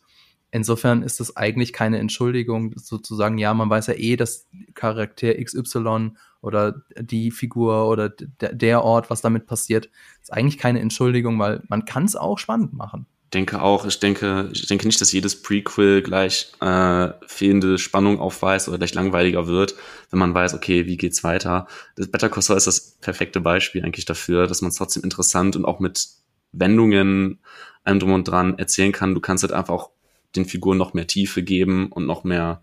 insofern 0.50 1.02
ist 1.02 1.20
es 1.20 1.36
eigentlich 1.36 1.74
keine 1.74 1.98
Entschuldigung, 1.98 2.72
sozusagen, 2.76 3.36
ja, 3.36 3.52
man 3.52 3.68
weiß 3.68 3.88
ja 3.88 3.94
eh, 3.98 4.16
dass 4.16 4.48
Charakter 4.72 5.34
XY 5.34 6.12
oder 6.40 6.80
die 6.98 7.30
Figur 7.30 7.90
oder 7.90 8.08
der 8.08 8.82
Ort, 8.82 9.10
was 9.10 9.20
damit 9.20 9.44
passiert, 9.44 9.90
ist 10.22 10.32
eigentlich 10.32 10.56
keine 10.56 10.80
Entschuldigung, 10.80 11.38
weil 11.38 11.62
man 11.68 11.84
kann 11.84 12.06
es 12.06 12.16
auch 12.16 12.38
spannend 12.38 12.72
machen 12.72 13.06
denke 13.32 13.62
auch, 13.62 13.86
ich 13.86 13.98
denke, 13.98 14.50
ich 14.52 14.66
denke 14.66 14.86
nicht, 14.86 15.00
dass 15.00 15.12
jedes 15.12 15.42
Prequel 15.42 16.02
gleich 16.02 16.52
äh, 16.60 17.08
fehlende 17.26 17.78
Spannung 17.78 18.20
aufweist 18.20 18.68
oder 18.68 18.78
gleich 18.78 18.94
langweiliger 18.94 19.46
wird, 19.46 19.74
wenn 20.10 20.18
man 20.18 20.34
weiß, 20.34 20.54
okay, 20.54 20.86
wie 20.86 20.96
geht's 20.96 21.24
weiter. 21.24 21.66
Das 21.96 22.10
Better 22.10 22.28
Call 22.28 22.42
Saul 22.42 22.56
ist 22.56 22.66
das 22.66 22.98
perfekte 23.00 23.40
Beispiel 23.40 23.84
eigentlich 23.84 24.04
dafür, 24.04 24.46
dass 24.46 24.60
man 24.60 24.70
es 24.70 24.76
trotzdem 24.76 25.02
interessant 25.02 25.56
und 25.56 25.64
auch 25.64 25.80
mit 25.80 26.08
Wendungen 26.52 27.40
allem 27.84 27.98
drum 28.00 28.12
und 28.12 28.28
dran 28.28 28.58
erzählen 28.58 28.92
kann. 28.92 29.14
Du 29.14 29.20
kannst 29.20 29.42
halt 29.42 29.52
einfach 29.52 29.74
auch 29.74 29.90
den 30.36 30.44
Figuren 30.44 30.78
noch 30.78 30.94
mehr 30.94 31.06
Tiefe 31.06 31.42
geben 31.42 31.90
und 31.90 32.06
noch 32.06 32.24
mehr 32.24 32.62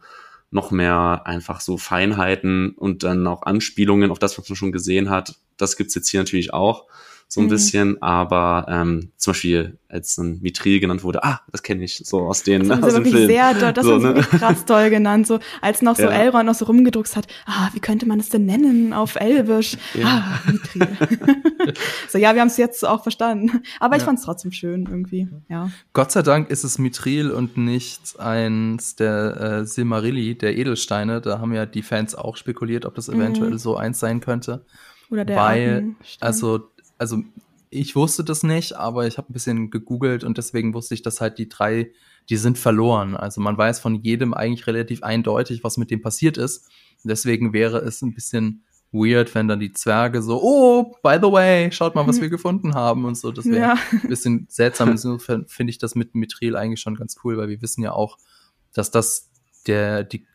noch 0.52 0.72
mehr 0.72 1.22
einfach 1.26 1.62
so 1.62 1.78
Feinheiten 1.78 2.72
und 2.72 3.04
dann 3.04 3.28
auch 3.28 3.44
Anspielungen 3.44 4.10
auf 4.10 4.18
das, 4.18 4.36
was 4.40 4.50
man 4.50 4.56
schon 4.56 4.72
gesehen 4.72 5.12
hat. 5.12 5.36
Das 5.58 5.78
gibt's 5.78 5.94
jetzt 5.94 6.10
hier 6.10 6.22
natürlich 6.22 6.54
auch 6.54 6.88
so 7.32 7.42
ein 7.42 7.46
mhm. 7.46 7.50
bisschen, 7.50 8.02
aber 8.02 8.66
ähm, 8.68 9.12
zum 9.16 9.34
Beispiel 9.34 9.78
als 9.88 10.18
ein 10.18 10.40
Mithril 10.42 10.80
genannt 10.80 11.04
wurde, 11.04 11.24
ah, 11.24 11.42
das 11.52 11.62
kenne 11.62 11.84
ich, 11.84 12.02
so 12.04 12.22
aus 12.22 12.42
den 12.42 12.68
Das 12.68 12.80
aus 12.82 12.96
haben 12.96 13.06
sie 13.06 13.14
wirklich 13.14 13.28
sehr, 13.28 13.54
das 13.72 13.86
so, 13.86 13.94
haben 13.94 14.02
sie 14.02 14.14
ne? 14.14 14.22
krass 14.22 14.66
toll 14.66 14.90
genannt, 14.90 15.28
so 15.28 15.40
als 15.62 15.84
noch 15.84 15.96
so 15.96 16.04
ja. 16.04 16.10
Elrond 16.10 16.48
noch 16.48 16.56
so 16.56 16.66
rumgedruckt 16.66 17.16
hat, 17.16 17.28
ah, 17.46 17.70
wie 17.74 17.80
könnte 17.80 18.08
man 18.08 18.20
es 18.20 18.30
denn 18.30 18.48
nennen 18.48 18.94
auf 18.94 19.16
Elvisch? 19.16 19.78
Ja. 19.94 20.08
Ah, 20.08 20.52
Mithril. 20.52 20.88
so, 22.10 22.18
ja, 22.18 22.34
wir 22.34 22.42
haben 22.42 22.48
es 22.48 22.58
jetzt 22.58 22.84
auch 22.84 23.04
verstanden, 23.04 23.62
aber 23.80 23.96
ich 23.96 24.02
ja. 24.02 24.08
fand 24.08 24.18
es 24.18 24.26
trotzdem 24.26 24.52
schön 24.52 24.88
irgendwie, 24.90 25.28
ja. 25.50 25.70
Gott 25.94 26.12
sei 26.12 26.24
Dank 26.24 26.50
ist 26.50 26.64
es 26.64 26.80
Mithril 26.80 27.30
und 27.30 27.58
nicht 27.58 28.20
eins 28.20 28.96
der 28.96 29.40
äh, 29.40 29.66
Silmarilli, 29.68 30.36
der 30.36 30.58
Edelsteine, 30.58 31.22
da 31.22 31.38
haben 31.38 31.54
ja 31.54 31.68
die 31.68 31.84
Fans 31.84 32.16
auch 32.16 32.38
spekuliert, 32.38 32.88
ob 32.88 32.96
das 32.96 33.08
eventuell 33.08 33.52
mhm. 33.52 33.60
so 33.60 33.78
eins 33.78 34.00
sein 34.00 34.20
könnte. 34.20 34.66
Oder 35.12 35.26
der 35.26 35.38
Weil, 35.38 35.96
also 36.20 36.70
also 37.00 37.24
ich 37.72 37.96
wusste 37.96 38.24
das 38.24 38.44
nicht, 38.44 38.74
aber 38.74 39.08
ich 39.08 39.18
habe 39.18 39.30
ein 39.30 39.34
bisschen 39.34 39.70
gegoogelt 39.70 40.24
und 40.24 40.38
deswegen 40.38 40.74
wusste 40.74 40.94
ich, 40.94 41.02
dass 41.02 41.22
halt 41.22 41.38
die 41.38 41.50
drei, 41.50 41.92
die 42.30 42.38
sind 42.38 42.58
verloren. 42.58 43.16
Also 43.16 43.42
man 43.42 43.58
weiß 43.58 43.80
von 43.80 43.96
jedem 43.96 44.34
eigentlich 44.34 44.68
relativ 44.68 45.04
eindeutig, 45.04 45.64
was 45.64 45.78
mit 45.78 45.92
dem 45.92 46.02
passiert 46.02 46.38
ist. 46.38 46.68
Deswegen 47.04 47.54
wäre 47.54 47.78
es 47.80 48.02
ein 48.02 48.14
bisschen 48.14 48.64
weird, 48.92 49.36
wenn 49.36 49.48
dann 49.48 49.60
die 49.60 49.72
Zwerge 49.72 50.24
so, 50.24 50.42
oh, 50.42 50.96
by 51.04 51.18
the 51.22 51.32
way, 51.32 51.72
schaut 51.72 51.94
mal, 51.94 52.08
was 52.08 52.18
mhm. 52.18 52.24
wir 52.24 52.30
gefunden 52.30 52.74
haben 52.74 53.06
und 53.06 53.16
so. 53.16 53.32
Das 53.32 53.46
wäre 53.46 53.60
ja. 53.60 53.78
ein 53.92 54.10
bisschen 54.10 54.48
seltsam. 54.50 54.90
Insofern 54.90 55.48
finde 55.48 55.72
ich 55.72 55.78
das 55.78 55.94
mit 55.94 56.16
Mithril 56.16 56.56
eigentlich 56.56 56.82
schon 56.82 56.96
ganz 56.96 57.18
cool, 57.24 57.38
weil 57.38 57.50
wir 57.50 57.62
wissen 57.62 57.84
ja 57.84 57.92
auch, 57.92 58.18
dass 58.74 58.90
das 58.90 59.30
der, 59.68 60.04
die, 60.04 60.26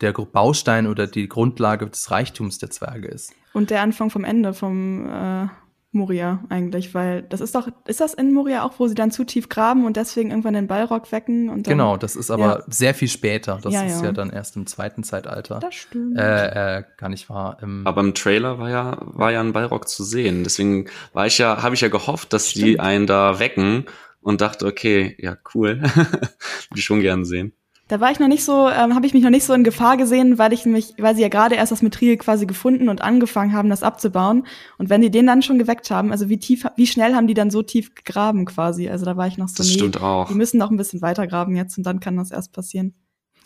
der 0.00 0.12
Baustein 0.12 0.88
oder 0.88 1.06
die 1.06 1.28
Grundlage 1.28 1.88
des 1.88 2.10
Reichtums 2.10 2.58
der 2.58 2.70
Zwerge 2.70 3.06
ist. 3.06 3.32
Und 3.52 3.70
der 3.70 3.82
Anfang 3.82 4.10
vom 4.10 4.24
Ende 4.24 4.54
vom 4.54 5.06
äh 5.06 5.48
Moria 5.92 6.44
eigentlich, 6.48 6.94
weil 6.94 7.22
das 7.22 7.40
ist 7.40 7.56
doch, 7.56 7.68
ist 7.86 8.00
das 8.00 8.14
in 8.14 8.32
Moria 8.32 8.62
auch, 8.64 8.78
wo 8.78 8.86
sie 8.86 8.94
dann 8.94 9.10
zu 9.10 9.24
tief 9.24 9.48
graben 9.48 9.84
und 9.84 9.96
deswegen 9.96 10.30
irgendwann 10.30 10.54
den 10.54 10.68
Ballrock 10.68 11.10
wecken? 11.10 11.48
Und 11.48 11.66
dann, 11.66 11.72
genau, 11.72 11.96
das 11.96 12.14
ist 12.14 12.30
aber 12.30 12.60
ja. 12.60 12.64
sehr 12.68 12.94
viel 12.94 13.08
später. 13.08 13.58
Das 13.60 13.74
ja, 13.74 13.82
ist 13.82 14.00
ja. 14.00 14.06
ja. 14.06 14.12
dann 14.12 14.30
erst 14.30 14.54
im 14.54 14.68
zweiten 14.68 15.02
Zeitalter. 15.02 15.58
Das 15.58 15.74
stimmt. 15.74 16.16
Äh, 16.16 16.78
äh, 16.78 16.84
gar 16.96 17.08
nicht 17.08 17.28
wahr. 17.28 17.58
Im 17.60 17.84
aber 17.86 18.02
im 18.02 18.14
Trailer 18.14 18.60
war 18.60 18.70
ja, 18.70 18.98
war 19.00 19.32
ja 19.32 19.40
ein 19.40 19.52
Ballrock 19.52 19.88
zu 19.88 20.04
sehen. 20.04 20.44
Deswegen 20.44 20.88
war 21.12 21.26
ich 21.26 21.38
ja, 21.38 21.62
habe 21.62 21.74
ich 21.74 21.80
ja 21.80 21.88
gehofft, 21.88 22.32
dass 22.32 22.50
stimmt. 22.50 22.66
die 22.66 22.80
einen 22.80 23.08
da 23.08 23.40
wecken 23.40 23.86
und 24.20 24.40
dachte, 24.42 24.66
okay, 24.66 25.16
ja, 25.18 25.36
cool. 25.54 25.82
Würde 25.94 26.30
ich 26.76 26.84
schon 26.84 27.00
gern 27.00 27.24
sehen. 27.24 27.52
Da 27.90 28.00
war 28.00 28.12
ich 28.12 28.20
noch 28.20 28.28
nicht 28.28 28.44
so, 28.44 28.68
ähm, 28.68 28.94
habe 28.94 29.04
ich 29.04 29.14
mich 29.14 29.24
noch 29.24 29.30
nicht 29.30 29.44
so 29.44 29.52
in 29.52 29.64
Gefahr 29.64 29.96
gesehen, 29.96 30.38
weil 30.38 30.52
ich 30.52 30.64
mich, 30.64 30.94
weil 30.98 31.16
sie 31.16 31.22
ja 31.22 31.28
gerade 31.28 31.56
erst 31.56 31.72
das 31.72 31.82
Mithril 31.82 32.16
quasi 32.18 32.46
gefunden 32.46 32.88
und 32.88 33.02
angefangen 33.02 33.52
haben, 33.52 33.68
das 33.68 33.82
abzubauen. 33.82 34.46
Und 34.78 34.90
wenn 34.90 35.00
die 35.00 35.10
den 35.10 35.26
dann 35.26 35.42
schon 35.42 35.58
geweckt 35.58 35.90
haben, 35.90 36.12
also 36.12 36.28
wie 36.28 36.38
tief, 36.38 36.64
wie 36.76 36.86
schnell 36.86 37.14
haben 37.16 37.26
die 37.26 37.34
dann 37.34 37.50
so 37.50 37.62
tief 37.64 37.96
gegraben 37.96 38.44
quasi? 38.44 38.88
Also 38.88 39.04
da 39.06 39.16
war 39.16 39.26
ich 39.26 39.38
noch 39.38 39.48
so, 39.48 39.56
das 39.56 39.66
nee, 39.66 39.72
stimmt 39.72 40.00
auch. 40.00 40.28
die 40.28 40.34
müssen 40.34 40.56
noch 40.56 40.70
ein 40.70 40.76
bisschen 40.76 41.02
weiter 41.02 41.26
graben 41.26 41.56
jetzt 41.56 41.76
und 41.78 41.84
dann 41.84 41.98
kann 41.98 42.16
das 42.16 42.30
erst 42.30 42.52
passieren. 42.52 42.94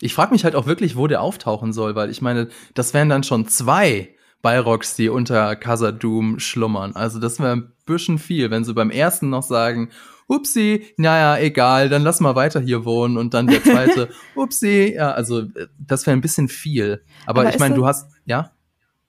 Ich 0.02 0.12
frage 0.12 0.32
mich 0.32 0.44
halt 0.44 0.56
auch 0.56 0.66
wirklich, 0.66 0.94
wo 0.94 1.06
der 1.06 1.22
auftauchen 1.22 1.72
soll, 1.72 1.94
weil 1.94 2.10
ich 2.10 2.20
meine, 2.20 2.48
das 2.74 2.92
wären 2.92 3.08
dann 3.08 3.22
schon 3.22 3.48
zwei 3.48 4.14
Balrogs, 4.42 4.94
die 4.94 5.08
unter 5.08 5.56
Khazad-dûm 5.56 6.38
schlummern. 6.38 6.92
Also 6.94 7.18
das 7.18 7.38
wäre 7.40 7.52
ein 7.52 7.72
bisschen 7.86 8.18
viel, 8.18 8.50
wenn 8.50 8.62
sie 8.62 8.74
beim 8.74 8.90
ersten 8.90 9.30
noch 9.30 9.42
sagen, 9.42 9.88
upsi, 10.26 10.86
naja, 10.96 11.38
egal, 11.38 11.88
dann 11.88 12.02
lass 12.02 12.20
mal 12.20 12.34
weiter 12.34 12.60
hier 12.60 12.84
wohnen. 12.84 13.16
Und 13.16 13.34
dann 13.34 13.46
der 13.46 13.62
zweite, 13.62 14.08
upsi, 14.34 14.94
ja, 14.96 15.10
also 15.12 15.42
das 15.78 16.06
wäre 16.06 16.16
ein 16.16 16.20
bisschen 16.20 16.48
viel. 16.48 17.02
Aber, 17.26 17.42
Aber 17.42 17.50
ich 17.50 17.58
meine, 17.58 17.74
du 17.74 17.86
hast, 17.86 18.10
ja? 18.24 18.50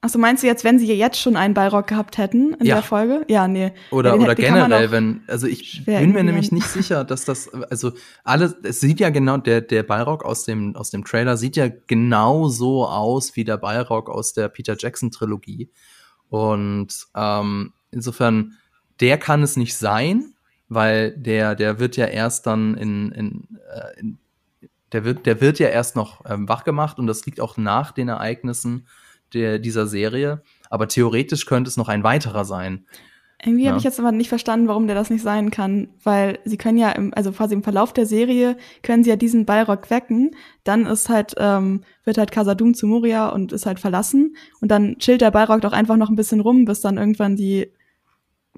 Achso, 0.01 0.20
meinst 0.20 0.43
du 0.43 0.47
jetzt, 0.47 0.63
wenn 0.63 0.78
sie 0.78 0.86
jetzt 0.93 1.20
schon 1.20 1.36
einen 1.36 1.55
Balrog 1.55 1.88
gehabt 1.88 2.20
hätten 2.20 2.53
in 2.59 2.66
Ja. 2.68 2.76
der 2.76 2.84
Folge? 2.84 3.26
Ja, 3.28 3.47
nee. 3.47 3.72
Oder, 3.89 4.11
den 4.11 4.22
oder 4.22 4.36
generell, 4.36 4.91
wenn, 4.91 5.24
also 5.26 5.47
ich 5.47 5.84
bin 5.84 6.11
mir 6.11 6.24
nämlich 6.24 6.51
nicht 6.51 6.68
sicher, 6.68 7.03
dass 7.03 7.26
das, 7.26 7.51
also 7.72 7.91
alles, 8.24 8.55
es 8.61 8.80
sieht 8.80 8.99
ja 8.99 9.09
genau, 9.09 9.38
der, 9.38 9.61
der 9.61 9.82
Balrog 9.82 10.24
aus 10.24 10.43
dem, 10.43 10.76
aus 10.76 10.91
dem 10.91 11.05
Trailer 11.05 11.38
sieht 11.38 11.55
ja 11.55 11.70
genau 11.88 12.49
so 12.49 12.86
aus 12.86 13.36
wie 13.36 13.45
der 13.45 13.57
Balrog 13.57 14.11
aus 14.11 14.34
der 14.34 14.47
Peter 14.47 14.76
Jackson 14.78 15.09
Trilogie. 15.09 15.72
Und 16.30 17.07
ähm, 17.16 17.74
insofern, 17.89 18.57
der 18.99 19.18
kann 19.18 19.41
es 19.41 19.57
nicht 19.57 19.76
sein, 19.76 20.35
weil 20.68 21.11
der, 21.11 21.55
der 21.55 21.80
wird 21.80 21.97
ja 21.97 22.05
erst 22.05 22.47
dann 22.47 22.76
in, 22.76 23.11
in, 23.11 23.47
äh, 23.74 23.99
in 23.99 24.18
der 24.91 25.03
wird, 25.03 25.26
der 25.26 25.41
wird 25.41 25.59
ja 25.59 25.68
erst 25.68 25.95
noch 25.95 26.22
ähm, 26.26 26.47
wach 26.47 26.63
gemacht 26.63 26.99
und 26.99 27.07
das 27.07 27.26
liegt 27.26 27.41
auch 27.41 27.57
nach 27.57 27.91
den 27.91 28.07
Ereignissen 28.07 28.88
der, 29.34 29.59
dieser 29.59 29.88
Serie. 29.88 30.41
Aber 30.70 30.88
theoretisch 30.88 31.45
könnte 31.45 31.70
es 31.70 31.78
noch 31.78 31.89
ein 31.89 32.03
weiterer 32.03 32.45
sein. 32.45 32.86
Irgendwie 33.43 33.66
Ja. 33.66 33.70
habe 33.72 33.78
ich 33.78 33.84
jetzt 33.84 33.99
aber 33.99 34.11
nicht 34.11 34.30
verstanden, 34.30 34.68
warum 34.68 34.88
der 34.88 34.95
das 34.95 35.09
nicht 35.09 35.22
sein 35.22 35.51
kann, 35.51 35.89
weil 36.03 36.39
sie 36.45 36.57
können 36.57 36.78
ja, 36.78 36.91
im, 36.91 37.13
also 37.13 37.32
quasi 37.32 37.53
im 37.53 37.63
Verlauf 37.63 37.91
der 37.91 38.05
Serie 38.05 38.55
können 38.82 39.03
sie 39.03 39.09
ja 39.09 39.18
diesen 39.18 39.45
Balrog 39.45 39.89
wecken, 39.89 40.32
dann 40.63 40.86
ist 40.86 41.09
halt, 41.09 41.36
ähm, 41.38 41.82
wird 42.05 42.18
halt 42.18 42.32
Casadum 42.32 42.74
zu 42.74 42.88
Moria 42.88 43.28
und 43.30 43.51
ist 43.51 43.66
halt 43.66 43.80
verlassen 43.80 44.36
und 44.61 44.72
dann 44.72 44.97
chillt 44.99 45.22
der 45.22 45.32
Balrog 45.32 45.61
doch 45.61 45.74
einfach 45.74 45.97
noch 45.97 46.09
ein 46.09 46.16
bisschen 46.16 46.39
rum, 46.39 46.63
bis 46.66 46.80
dann 46.80 46.97
irgendwann 46.97 47.36
die 47.36 47.72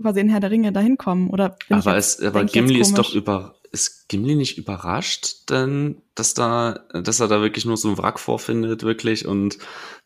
quasi 0.01 0.19
in 0.19 0.29
Herr 0.29 0.39
der 0.39 0.51
Ringe 0.51 0.71
dahin 0.71 0.97
kommen, 0.97 1.29
oder? 1.29 1.57
Aber, 1.69 1.95
jetzt- 1.95 2.19
es, 2.19 2.25
aber 2.25 2.45
Gimli 2.45 2.79
ist 2.79 2.97
doch 2.97 3.13
über, 3.13 3.55
ist 3.71 4.07
Gimli 4.07 4.35
nicht 4.35 4.57
überrascht, 4.57 5.49
denn, 5.49 6.01
dass 6.15 6.33
da, 6.33 6.79
dass 6.93 7.19
er 7.19 7.27
da 7.27 7.41
wirklich 7.41 7.65
nur 7.65 7.77
so 7.77 7.89
ein 7.89 7.97
Wrack 7.97 8.19
vorfindet, 8.19 8.83
wirklich, 8.83 9.27
und, 9.27 9.57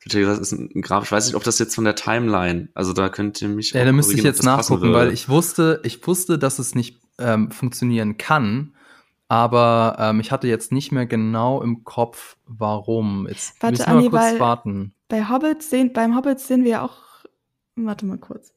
wie 0.03 0.19
gesagt, 0.19 0.41
ist 0.41 0.51
ein 0.51 0.81
Grab. 0.81 1.03
Ich 1.03 1.11
weiß 1.11 1.27
nicht, 1.27 1.35
ob 1.35 1.43
das 1.43 1.59
jetzt 1.59 1.75
von 1.75 1.83
der 1.83 1.95
Timeline, 1.95 2.69
also 2.73 2.93
da 2.93 3.09
könnt 3.09 3.41
ihr 3.41 3.49
mich. 3.49 3.71
Ja, 3.71 3.85
da 3.85 3.91
müsste 3.91 4.15
ich 4.15 4.23
jetzt 4.23 4.43
nachgucken, 4.43 4.93
weil 4.93 5.11
ich 5.11 5.29
wusste, 5.29 5.79
ich 5.83 6.05
wusste, 6.07 6.39
dass 6.39 6.59
es 6.59 6.73
nicht 6.75 6.99
ähm, 7.19 7.51
funktionieren 7.51 8.17
kann, 8.17 8.75
aber 9.27 9.95
ähm, 9.99 10.19
ich 10.19 10.31
hatte 10.31 10.47
jetzt 10.47 10.71
nicht 10.71 10.91
mehr 10.91 11.05
genau 11.05 11.61
im 11.61 11.83
Kopf, 11.83 12.37
warum. 12.47 13.27
Jetzt 13.29 13.61
Warte, 13.61 13.73
müssen 13.73 13.85
wir 13.85 13.93
mal 13.93 13.99
Anni, 13.99 14.09
kurz 14.09 14.39
warten. 14.39 14.93
Bei 15.07 15.29
Hobbits 15.29 15.69
sehen, 15.69 15.93
beim 15.93 16.15
Hobbits 16.15 16.47
sehen 16.47 16.63
wir 16.63 16.71
ja 16.71 16.85
auch, 16.85 16.97
warte 17.75 18.05
mal 18.05 18.17
kurz. 18.17 18.53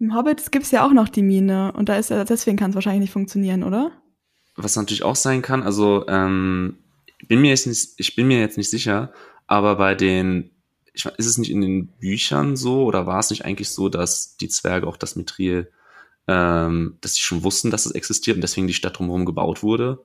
Im 0.00 0.14
Hobbits 0.14 0.50
gibt's 0.50 0.70
ja 0.70 0.86
auch 0.86 0.92
noch 0.92 1.08
die 1.08 1.22
Mine 1.22 1.72
und 1.72 1.88
da 1.88 1.96
ist 1.96 2.10
ja, 2.10 2.24
deswegen 2.24 2.56
kann 2.56 2.70
es 2.70 2.74
wahrscheinlich 2.74 3.02
nicht 3.02 3.12
funktionieren, 3.12 3.62
oder? 3.62 3.92
Was 4.56 4.76
natürlich 4.76 5.02
auch 5.02 5.16
sein 5.16 5.42
kann, 5.42 5.62
also 5.62 6.06
ähm, 6.08 6.78
ich 7.18 7.28
bin 7.28 7.40
mir 7.40 7.50
jetzt 7.50 7.66
nicht, 7.66 7.94
ich 7.96 8.16
bin 8.16 8.26
mir 8.26 8.40
jetzt 8.40 8.56
nicht 8.56 8.70
sicher, 8.70 9.12
aber 9.46 9.76
bei 9.76 9.94
den, 9.94 10.50
ich, 10.92 11.06
ist 11.06 11.26
es 11.26 11.38
nicht 11.38 11.50
in 11.50 11.60
den 11.60 11.86
Büchern 11.86 12.56
so 12.56 12.84
oder 12.84 13.06
war 13.06 13.20
es 13.20 13.30
nicht 13.30 13.44
eigentlich 13.44 13.70
so, 13.70 13.88
dass 13.88 14.36
die 14.36 14.48
Zwerge 14.48 14.86
auch 14.86 14.96
das 14.96 15.16
Mithril, 15.16 15.70
ähm, 16.28 16.98
dass 17.00 17.14
die 17.14 17.22
schon 17.22 17.42
wussten, 17.42 17.70
dass 17.70 17.86
es 17.86 17.92
existiert 17.92 18.36
und 18.36 18.42
deswegen 18.42 18.66
die 18.66 18.74
Stadt 18.74 18.98
drumherum 18.98 19.24
gebaut 19.24 19.62
wurde, 19.62 20.04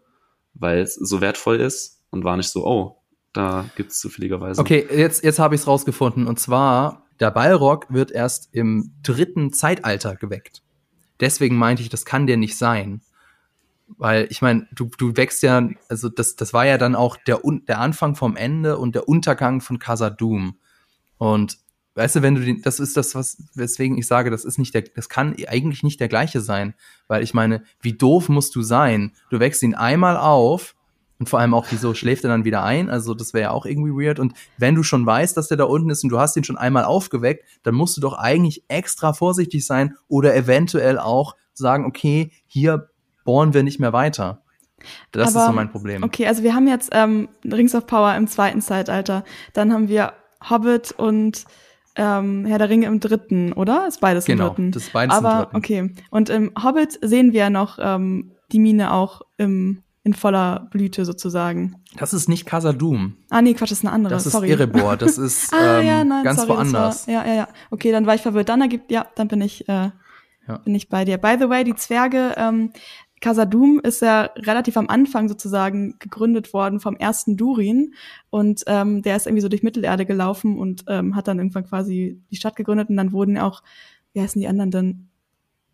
weil 0.54 0.80
es 0.80 0.96
so 0.96 1.22
wertvoll 1.22 1.60
ist 1.60 2.02
und 2.10 2.24
war 2.24 2.38
nicht 2.38 2.50
so, 2.50 2.66
oh, 2.66 3.00
da 3.34 3.70
gibt 3.76 3.92
es 3.92 4.00
zufälligerweise. 4.00 4.60
Okay, 4.60 4.88
jetzt, 4.92 5.24
jetzt 5.24 5.40
habe 5.40 5.56
ich 5.56 5.62
es 5.62 5.68
rausgefunden. 5.68 6.28
Und 6.28 6.40
zwar, 6.40 7.06
der 7.20 7.32
Balrog 7.32 7.88
wird 7.90 8.12
erst 8.12 8.50
im 8.54 8.94
dritten 9.04 9.54
Zeitalter 9.54 10.16
geweckt. 10.16 10.62
Deswegen 11.20 11.58
meinte 11.58 11.84
ich, 11.84 11.90
das 11.90 12.06
kann 12.06 12.28
der 12.28 12.38
nicht 12.38 12.58
sein. 12.58 13.02
Weil, 13.98 14.28
ich 14.30 14.42
meine, 14.42 14.68
du, 14.72 14.90
du 14.98 15.18
wächst 15.18 15.42
ja, 15.42 15.68
also 15.90 16.10
das, 16.10 16.36
das 16.36 16.54
war 16.54 16.66
ja 16.66 16.78
dann 16.78 16.96
auch 16.96 17.18
der, 17.18 17.42
der 17.68 17.80
Anfang 17.80 18.16
vom 18.16 18.38
Ende 18.38 18.78
und 18.78 18.96
der 18.96 19.10
Untergang 19.10 19.62
von 19.62 19.80
Khazad-dûm. 19.80 20.56
Und 21.18 21.58
weißt 21.96 22.18
du, 22.18 22.22
wenn 22.22 22.36
du 22.36 22.42
den, 22.42 22.62
das 22.62 22.80
ist 22.80 22.96
das, 22.96 23.16
was, 23.16 23.44
weswegen 23.56 23.98
ich 23.98 24.08
sage, 24.08 24.30
das 24.30 24.46
ist 24.46 24.60
nicht 24.60 24.74
der, 24.74 24.84
das 24.84 25.10
kann 25.10 25.36
eigentlich 25.48 25.84
nicht 25.84 26.00
der 26.00 26.08
gleiche 26.08 26.40
sein. 26.40 26.76
Weil 27.08 27.24
ich 27.24 27.34
meine, 27.34 27.64
wie 27.82 27.94
doof 27.94 28.30
musst 28.30 28.56
du 28.56 28.62
sein? 28.62 29.14
Du 29.30 29.40
wächst 29.40 29.64
ihn 29.64 29.76
einmal 29.76 30.18
auf 30.18 30.76
und 31.20 31.28
vor 31.30 31.40
allem 31.40 31.54
auch, 31.54 31.68
wieso 31.70 31.94
schläft 31.94 32.24
er 32.24 32.30
dann 32.30 32.46
wieder 32.46 32.64
ein? 32.64 32.90
Also, 32.90 33.14
das 33.14 33.34
wäre 33.34 33.44
ja 33.44 33.52
auch 33.52 33.66
irgendwie 33.66 33.92
weird. 33.92 34.20
Und 34.20 34.34
wenn 34.58 34.76
du 34.76 34.84
schon 34.84 35.06
weißt, 35.06 35.36
dass 35.36 35.50
der 35.50 35.58
da 35.58 35.66
unten 35.66 35.90
ist 35.90 36.04
und 36.04 36.10
du 36.10 36.20
hast 36.20 36.36
ihn 36.38 36.46
schon 36.46 36.58
einmal 36.58 36.86
aufgeweckt, 36.86 37.44
dann 37.64 37.76
musst 37.76 37.98
du 37.98 38.02
doch 38.02 38.14
eigentlich 38.14 38.64
extra 38.70 39.12
vorsichtig 39.14 39.66
sein 39.66 39.96
oder 40.08 40.34
eventuell 40.36 40.98
auch 40.98 41.36
sagen, 41.54 41.86
okay, 41.86 42.32
hier 42.48 42.90
bohren 43.26 43.54
wir 43.54 43.64
nicht 43.64 43.80
mehr 43.80 43.92
weiter. 43.94 44.42
Das 45.12 45.36
Aber, 45.36 45.42
ist 45.42 45.48
so 45.48 45.54
mein 45.54 45.70
Problem. 45.72 46.04
Okay, 46.04 46.26
also 46.26 46.42
wir 46.42 46.56
haben 46.56 46.68
jetzt 46.68 46.90
ähm, 46.94 47.28
Rings 47.44 47.76
of 47.76 47.86
Power 47.86 48.16
im 48.16 48.28
zweiten 48.28 48.62
Zeitalter. 48.62 49.26
Dann 49.54 49.74
haben 49.74 49.90
wir 49.90 50.14
Hobbit 50.50 50.94
und 50.94 51.44
ähm, 51.96 52.46
Herr 52.46 52.60
der 52.60 52.70
Ringe 52.70 52.86
im 52.86 53.02
dritten, 53.02 53.52
oder? 53.52 53.88
Ist 53.88 54.00
beides 54.00 54.24
Genau, 54.24 54.44
im 54.44 54.50
dritten. 54.50 54.72
das 54.72 54.84
ist 54.84 54.94
beides 54.94 55.18
im 55.18 55.26
Aber 55.26 55.44
dritten. 55.44 55.58
okay. 55.58 55.94
Und 56.12 56.30
im 56.30 56.54
Hobbit 56.64 56.98
sehen 57.02 57.34
wir 57.34 57.40
ja 57.42 57.50
noch 57.50 57.78
ähm, 57.82 58.32
die 58.54 58.60
Mine 58.60 58.94
auch 58.94 59.22
im, 59.38 59.84
in 60.10 60.14
voller 60.16 60.68
Blüte 60.72 61.06
sozusagen. 61.06 61.76
Das 61.98 62.14
ist 62.14 62.28
nicht 62.28 62.48
Khazad-dûm. 62.48 63.14
Ah, 63.30 63.42
nee, 63.44 63.54
Quatsch, 63.54 63.72
das 63.72 63.80
ist 63.80 63.86
eine 63.86 63.94
andere. 63.94 64.14
Das 64.14 64.26
ist 64.26 64.34
sorry. 64.34 64.50
Erebor. 64.50 64.98
Das 64.98 65.18
ist 65.28 65.54
ah, 65.54 65.80
ähm, 65.80 65.88
ja, 65.88 66.04
nein, 66.04 66.24
ganz 66.24 66.42
sorry, 66.42 66.50
woanders. 66.50 67.08
War, 67.08 67.14
ja, 67.14 67.28
ja, 67.28 67.36
ja. 67.36 67.48
Okay, 67.70 67.92
dann 67.92 68.08
war 68.08 68.16
ich 68.16 68.22
verwirrt. 68.22 68.50
Dann 68.50 68.62
ergibt, 68.62 68.92
ja, 68.92 69.06
dann 69.16 69.28
bin 69.28 69.42
ich, 69.42 69.70
äh, 69.70 69.92
Ja. 70.48 70.58
bin 70.66 70.74
ich 70.74 70.90
bei 70.90 71.06
dir. 71.06 71.20
By 71.20 71.36
the 71.40 71.48
way, 71.48 71.64
die 71.64 71.76
Zwerge, 71.76 72.34
ähm, 72.38 72.72
Khazad-dûm 73.22 73.80
ist 73.84 74.02
ja 74.02 74.32
relativ 74.38 74.78
am 74.78 74.88
Anfang 74.88 75.28
sozusagen 75.28 75.96
gegründet 76.00 76.54
worden 76.54 76.80
vom 76.80 76.96
ersten 76.96 77.38
Durin 77.38 77.94
und 78.30 78.64
ähm, 78.66 79.02
der 79.02 79.16
ist 79.18 79.28
irgendwie 79.28 79.42
so 79.42 79.50
durch 79.50 79.62
Mittelerde 79.62 80.06
gelaufen 80.06 80.58
und 80.58 80.86
ähm, 80.88 81.16
hat 81.16 81.28
dann 81.28 81.38
irgendwann 81.38 81.66
quasi 81.66 82.24
die 82.32 82.38
Stadt 82.38 82.56
gegründet 82.56 82.90
und 82.90 82.98
dann 82.98 83.12
wurden 83.12 83.38
auch, 83.38 83.62
wie 84.14 84.22
heißen 84.22 84.42
die 84.42 84.48
anderen 84.48 84.72
denn, 84.72 85.10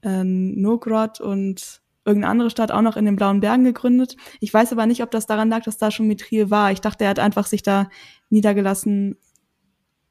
ähm, 0.01 0.59
Nogrod 0.59 1.21
und 1.21 1.83
irgendeine 2.05 2.31
andere 2.31 2.49
Stadt 2.49 2.71
auch 2.71 2.81
noch 2.81 2.97
in 2.97 3.05
den 3.05 3.15
Blauen 3.15 3.39
Bergen 3.39 3.63
gegründet. 3.63 4.15
Ich 4.39 4.53
weiß 4.53 4.71
aber 4.71 4.85
nicht, 4.85 5.01
ob 5.01 5.11
das 5.11 5.25
daran 5.25 5.49
lag, 5.49 5.63
dass 5.63 5.77
da 5.77 5.91
schon 5.91 6.07
Mithril 6.07 6.51
war. 6.51 6.71
Ich 6.71 6.81
dachte, 6.81 7.03
er 7.03 7.09
hat 7.09 7.19
einfach 7.19 7.47
sich 7.47 7.63
da 7.63 7.89
niedergelassen, 8.29 9.17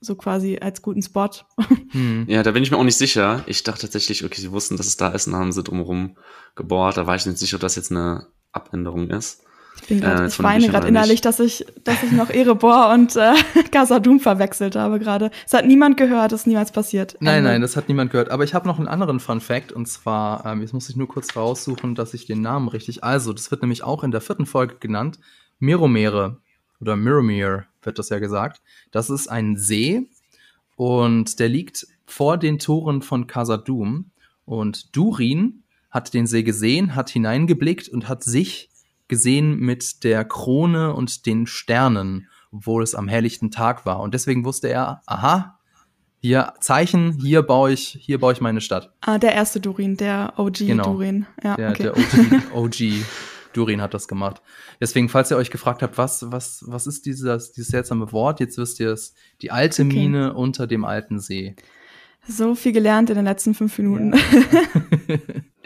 so 0.01 0.17
quasi 0.17 0.59
als 0.61 0.83
guten 0.83 1.03
Spot. 1.03 1.31
Hm. 1.91 2.25
Ja, 2.27 2.43
da 2.43 2.51
bin 2.51 2.65
ich 2.65 2.73
mir 2.73 2.77
auch 2.77 2.83
nicht 2.85 2.97
sicher. 2.97 3.45
Ich 3.47 3.63
dachte 3.63 3.83
tatsächlich, 3.83 4.25
okay, 4.25 4.41
sie 4.41 4.51
wussten, 4.51 4.77
dass 4.77 4.89
es 4.89 4.97
da 4.97 5.11
ist 5.11 5.29
und 5.29 5.37
haben 5.37 5.53
sie 5.53 5.63
drumherum 5.63 6.17
gebohrt. 6.57 6.97
Da 6.97 7.07
war 7.07 7.15
ich 7.15 7.25
nicht 7.25 7.39
sicher, 7.39 7.55
ob 7.55 7.61
das 7.61 7.77
jetzt 7.77 7.93
eine 7.93 8.27
Abänderung 8.51 9.11
ist. 9.11 9.45
Ich 9.83 9.89
bin 9.89 10.01
grad, 10.01 10.21
Äh, 10.21 10.27
ich 10.29 10.43
weine 10.43 10.67
gerade 10.69 10.85
nicht? 10.87 10.89
innerlich, 10.91 11.21
dass 11.21 11.41
ich, 11.41 11.67
dass 11.85 12.03
ich 12.03 12.13
noch 12.13 12.31
Erebor 12.31 12.91
und 12.95 13.17
äh, 13.17 13.35
Khazad-dûm 13.71 14.21
verwechselt 14.21 14.77
habe 14.77 14.99
gerade. 14.99 15.31
Es 15.47 15.53
hat 15.53 15.67
niemand 15.67 15.97
gehört, 15.97 16.33
es 16.33 16.43
ist 16.43 16.47
niemals 16.47 16.73
passiert. 16.73 17.17
Nein, 17.21 17.39
Ende. 17.39 17.51
nein, 17.51 17.61
das 17.61 17.77
hat 17.77 17.89
niemand 17.89 18.11
gehört. 18.11 18.31
Aber 18.31 18.45
ich 18.45 18.55
habe 18.55 18.67
noch 18.67 18.79
einen 18.79 18.89
anderen 18.89 19.21
Fun 19.21 19.41
Fact 19.41 19.73
und 19.73 19.87
zwar, 19.87 20.47
ähm, 20.47 20.61
jetzt 20.63 20.73
muss 20.73 20.89
ich 20.89 20.97
nur 20.97 21.09
kurz 21.09 21.37
raussuchen, 21.37 21.95
dass 21.95 22.15
ich 22.15 22.27
den 22.27 22.41
Namen 22.41 22.69
richtig. 22.69 23.05
Also, 23.05 23.33
das 23.33 23.51
wird 23.51 23.63
nämlich 23.63 23.83
auch 23.83 24.05
in 24.05 24.11
der 24.11 24.21
vierten 24.21 24.47
Folge 24.47 24.77
genannt. 24.81 25.19
Miromere 25.59 26.39
oder 26.81 26.97
Miromir 26.97 27.65
wird 27.83 27.99
das 27.99 28.09
ja 28.09 28.19
gesagt. 28.19 28.63
Das 28.91 29.11
ist 29.11 29.29
ein 29.29 29.57
See 29.57 30.09
und 30.77 31.39
der 31.41 31.49
liegt 31.49 31.87
vor 32.07 32.37
den 32.39 32.59
Toren 32.59 33.03
von 33.03 33.27
Khazad-dûm 33.27 34.07
und 34.45 34.95
Durin 34.97 35.63
hat 35.91 36.13
den 36.13 36.27
See 36.27 36.43
gesehen, 36.43 36.95
hat 36.95 37.09
hineingeblickt 37.11 37.89
und 37.89 38.09
hat 38.09 38.25
sich 38.25 38.69
gesehen 39.09 39.59
mit 39.59 40.05
der 40.05 40.25
Krone 40.25 40.95
und 40.95 41.27
den 41.27 41.47
Sternen, 41.47 42.29
obwohl 42.53 42.83
es 42.83 42.95
am 42.95 43.09
helllichten 43.09 43.51
Tag 43.51 43.85
war. 43.87 44.01
Und 44.01 44.15
deswegen 44.15 44.45
wusste 44.45 44.69
er, 44.69 45.03
aha, 45.07 45.59
hier 46.21 46.55
Zeichen, 46.61 47.13
hier 47.21 47.43
baue 47.43 47.73
ich, 47.73 47.99
hier 48.01 48.19
baue 48.19 48.33
ich 48.33 48.41
meine 48.41 48.61
Stadt. 48.63 48.93
Ah, 49.03 49.19
der 49.19 49.35
erste 49.35 49.61
Durin, 49.61 49.97
der 49.99 50.33
OG 50.39 50.55
Genau. 50.67 50.85
Durin. 50.85 51.27
Ja, 51.43 51.57
Der, 51.57 51.71
okay. 51.71 51.83
der 51.83 51.97
OG, 51.97 52.55
OG 52.55 53.05
Durin 53.53 53.83
hat 53.83 53.93
das 53.95 54.09
gemacht. 54.09 54.41
Deswegen, 54.81 55.09
falls 55.09 55.31
ihr 55.31 55.37
euch 55.37 55.51
gefragt 55.51 55.83
habt, 55.83 55.99
was, 55.99 56.31
was, 56.33 56.65
was 56.67 56.87
ist 56.87 57.05
dieses, 57.07 57.53
dieses 57.53 57.69
seltsame 57.69 58.11
Wort, 58.11 58.41
jetzt 58.41 58.57
wisst 58.59 58.81
ihr 58.81 58.91
es, 58.91 59.15
die 59.43 59.51
alte 59.51 59.83
Okay. 59.83 59.95
Mine 59.95 60.33
unter 60.35 60.67
dem 60.67 60.85
alten 60.85 61.21
See. 61.21 61.55
So 62.29 62.55
viel 62.55 62.73
gelernt 62.73 63.11
in 63.11 63.17
den 63.17 63.25
letzten 63.25 63.55
fünf 63.55 63.79
Minuten. 63.79 64.15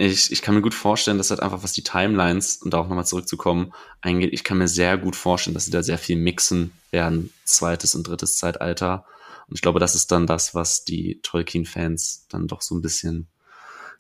Ich, 0.01 0.31
ich 0.31 0.43
kann 0.43 0.55
mir 0.55 0.63
gut 0.63 0.75
vorstellen, 0.75 1.19
dass 1.19 1.31
halt 1.31 1.41
einfach, 1.41 1.65
was 1.65 1.73
die 1.73 1.83
Timelines, 1.83 2.59
und 2.59 2.73
da 2.73 2.79
auch 2.79 2.87
nochmal 2.87 3.05
zurückzukommen, 3.05 3.73
eingeht, 4.01 4.33
ich 4.33 4.45
kann 4.45 4.59
mir 4.59 4.69
sehr 4.69 4.97
gut 4.97 5.17
vorstellen, 5.17 5.55
dass 5.55 5.65
sie 5.65 5.73
da 5.73 5.83
sehr 5.83 5.99
viel 5.99 6.15
mixen 6.15 6.71
werden, 6.93 7.33
zweites 7.45 7.97
und 7.97 8.07
drittes 8.07 8.37
Zeitalter. 8.37 9.05
Und 9.49 9.57
ich 9.57 9.61
glaube, 9.61 9.81
das 9.81 9.97
ist 9.97 10.13
dann 10.13 10.29
das, 10.29 10.55
was 10.55 10.85
die 10.85 11.19
Tolkien-Fans 11.25 12.27
dann 12.29 12.47
doch 12.47 12.63
so 12.63 12.77
ein 12.77 12.81
bisschen 12.81 13.27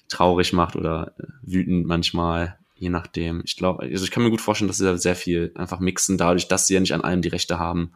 traurig 0.06 0.52
macht 0.52 0.76
oder 0.76 1.14
äh, 1.18 1.24
wütend 1.42 1.88
manchmal, 1.88 2.56
je 2.76 2.90
nachdem. 2.90 3.42
Ich 3.44 3.56
glaube, 3.56 3.82
also 3.82 4.04
ich 4.04 4.12
kann 4.12 4.22
mir 4.22 4.30
gut 4.30 4.40
vorstellen, 4.40 4.68
dass 4.68 4.76
sie 4.76 4.84
da 4.84 4.96
sehr 4.96 5.16
viel 5.16 5.50
einfach 5.56 5.80
mixen, 5.80 6.16
dadurch, 6.16 6.46
dass 6.46 6.68
sie 6.68 6.74
ja 6.74 6.80
nicht 6.80 6.94
an 6.94 7.02
allem 7.02 7.22
die 7.22 7.28
Rechte 7.28 7.58
haben, 7.58 7.94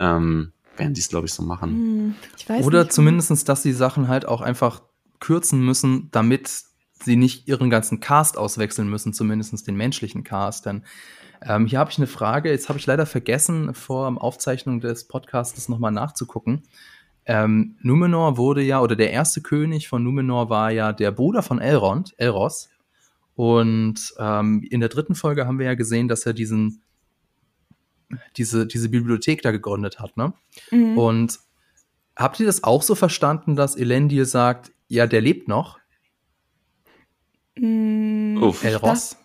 ähm, 0.00 0.50
werden 0.78 0.94
die 0.94 1.00
es, 1.00 1.08
glaube 1.08 1.26
ich, 1.26 1.32
so 1.32 1.42
machen. 1.42 1.70
Hm, 1.70 2.14
ich 2.36 2.48
weiß 2.48 2.64
Oder 2.64 2.84
nicht. 2.84 2.92
zumindestens, 2.92 3.44
dass 3.44 3.62
die 3.62 3.72
Sachen 3.72 4.08
halt 4.08 4.26
auch 4.26 4.40
einfach 4.40 4.82
kürzen 5.20 5.64
müssen, 5.64 6.08
damit 6.10 6.64
sie 7.02 7.16
nicht 7.16 7.48
ihren 7.48 7.70
ganzen 7.70 8.00
Cast 8.00 8.38
auswechseln 8.38 8.88
müssen, 8.88 9.12
zumindestens 9.12 9.64
den 9.64 9.76
menschlichen 9.76 10.24
Cast. 10.24 10.66
Denn 10.66 10.82
ähm, 11.42 11.66
hier 11.66 11.78
habe 11.78 11.90
ich 11.90 11.98
eine 11.98 12.06
Frage, 12.06 12.50
jetzt 12.50 12.68
habe 12.68 12.78
ich 12.78 12.86
leider 12.86 13.06
vergessen, 13.06 13.74
vor 13.74 14.10
der 14.10 14.22
Aufzeichnung 14.22 14.80
des 14.80 15.06
Podcasts 15.06 15.68
nochmal 15.68 15.92
nachzugucken. 15.92 16.62
ähm, 17.26 17.76
Numenor 17.82 18.36
wurde 18.36 18.62
ja, 18.62 18.80
oder 18.80 18.96
der 18.96 19.10
erste 19.10 19.40
König 19.42 19.88
von 19.88 20.02
Numenor 20.02 20.48
war 20.48 20.70
ja 20.70 20.92
der 20.92 21.10
Bruder 21.10 21.42
von 21.42 21.60
Elrond, 21.60 22.14
Elros. 22.18 22.70
Und 23.34 24.14
ähm, 24.18 24.66
in 24.70 24.80
der 24.80 24.88
dritten 24.88 25.14
Folge 25.14 25.46
haben 25.46 25.58
wir 25.58 25.66
ja 25.66 25.74
gesehen, 25.74 26.08
dass 26.08 26.24
er 26.24 26.32
diesen, 26.32 26.82
diese, 28.36 28.66
diese 28.66 28.88
Bibliothek 28.88 29.42
da 29.42 29.50
gegründet 29.50 29.98
hat, 29.98 30.16
ne? 30.16 30.32
Mhm. 30.70 30.98
Und 30.98 31.38
habt 32.16 32.40
ihr 32.40 32.46
das 32.46 32.64
auch 32.64 32.82
so 32.82 32.94
verstanden, 32.94 33.56
dass 33.56 33.76
Elendil 33.76 34.24
sagt, 34.24 34.72
ja, 34.88 35.06
der 35.06 35.20
lebt 35.20 35.48
noch? 35.48 35.78
Mhm, 37.58 38.52
Elros? 38.62 39.16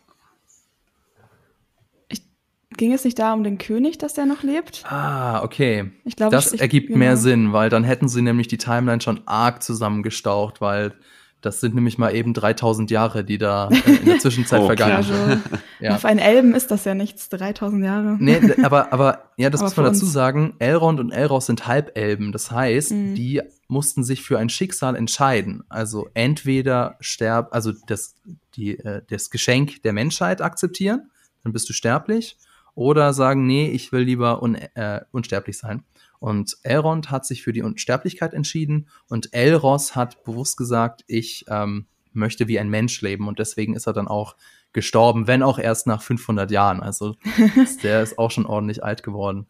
Ging 2.78 2.94
es 2.94 3.04
nicht 3.04 3.20
da 3.20 3.34
um 3.34 3.44
den 3.44 3.58
König, 3.58 3.98
dass 3.98 4.14
der 4.14 4.26
noch 4.26 4.44
lebt? 4.44 4.84
Ah, 4.86 5.44
okay. 5.44 5.92
Ich 6.06 6.16
glaube, 6.16 6.32
das 6.32 6.54
ich, 6.54 6.62
ergibt 6.62 6.88
genau. 6.88 7.00
mehr 7.00 7.18
Sinn, 7.18 7.52
weil 7.52 7.70
dann 7.70 7.84
hätten 7.84 8.08
sie 8.08 8.22
nämlich 8.22 8.48
die 8.48 8.58
Timeline 8.58 9.02
schon 9.02 9.22
arg 9.28 9.62
zusammengestaucht, 9.62 10.62
weil 10.62 10.94
das 11.42 11.60
sind 11.60 11.76
nämlich 11.76 11.98
mal 11.98 12.16
eben 12.16 12.34
3000 12.34 12.92
Jahre, 12.92 13.24
die 13.24 13.38
da 13.38 13.70
äh, 13.70 13.96
in 13.96 14.06
der 14.06 14.20
Zwischenzeit 14.20 14.62
oh, 14.62 14.68
vergangen 14.68 15.04
sind. 15.04 15.16
Also, 15.16 15.42
ja. 15.80 15.96
Auf 15.96 16.06
einen 16.06 16.20
Elben 16.20 16.54
ist 16.54 16.72
das 16.72 16.86
ja 16.86 16.94
nichts, 16.94 17.30
3000 17.30 17.84
Jahre. 17.84 18.18
Nee, 18.20 18.40
aber, 18.64 18.94
aber 18.94 19.32
ja, 19.38 19.50
das 19.50 19.62
aber 19.62 19.70
muss 19.70 19.78
man 19.78 19.86
dazu 19.88 20.06
sagen. 20.06 20.56
Elrond 20.60 21.00
und 21.00 21.12
Elros 21.12 21.48
sind 21.48 21.68
Halbelben. 21.68 22.32
Das 22.32 22.52
heißt, 22.52 22.92
mhm. 22.92 23.16
die 23.16 23.42
mussten 23.68 24.04
sich 24.04 24.22
für 24.22 24.38
ein 24.38 24.50
Schicksal 24.50 24.96
entscheiden. 24.96 25.64
Also 25.70 26.10
entweder 26.14 26.98
sterb, 27.00 27.50
also 27.54 27.72
das, 27.88 28.16
die, 28.56 28.78
äh, 28.78 29.02
das 29.10 29.30
Geschenk 29.30 29.82
der 29.84 29.94
Menschheit 29.94 30.42
akzeptieren, 30.42 31.10
dann 31.44 31.54
bist 31.54 31.68
du 31.70 31.74
sterblich, 31.74 32.38
oder 32.76 33.14
sagen, 33.14 33.46
nee, 33.46 33.70
ich 33.70 33.92
will 33.92 34.04
lieber 34.04 34.42
un, 34.42 34.56
äh, 34.56 35.02
unsterblich 35.12 35.58
sein. 35.58 35.84
Und 36.22 36.58
Elrond 36.62 37.10
hat 37.10 37.26
sich 37.26 37.42
für 37.42 37.52
die 37.52 37.64
Unsterblichkeit 37.64 38.36
entschieden 38.36 38.88
und 39.10 39.34
Elros 39.34 39.96
hat 39.96 40.24
bewusst 40.24 40.56
gesagt, 40.56 41.04
ich 41.08 41.46
ähm, 41.48 41.88
möchte 42.14 42.48
wie 42.48 42.60
ein 42.60 42.70
Mensch 42.70 43.02
leben 43.02 43.28
und 43.28 43.40
deswegen 43.40 43.76
ist 43.76 43.88
er 43.88 43.94
dann 43.94 44.08
auch 44.08 44.36
gestorben, 44.72 45.26
wenn 45.26 45.42
auch 45.42 45.58
erst 45.58 45.88
nach 45.88 46.04
500 46.04 46.52
Jahren. 46.52 46.80
Also 46.80 47.16
der 47.84 48.04
ist 48.04 48.20
auch 48.20 48.30
schon 48.30 48.46
ordentlich 48.46 48.84
alt 48.84 49.02
geworden. 49.02 49.48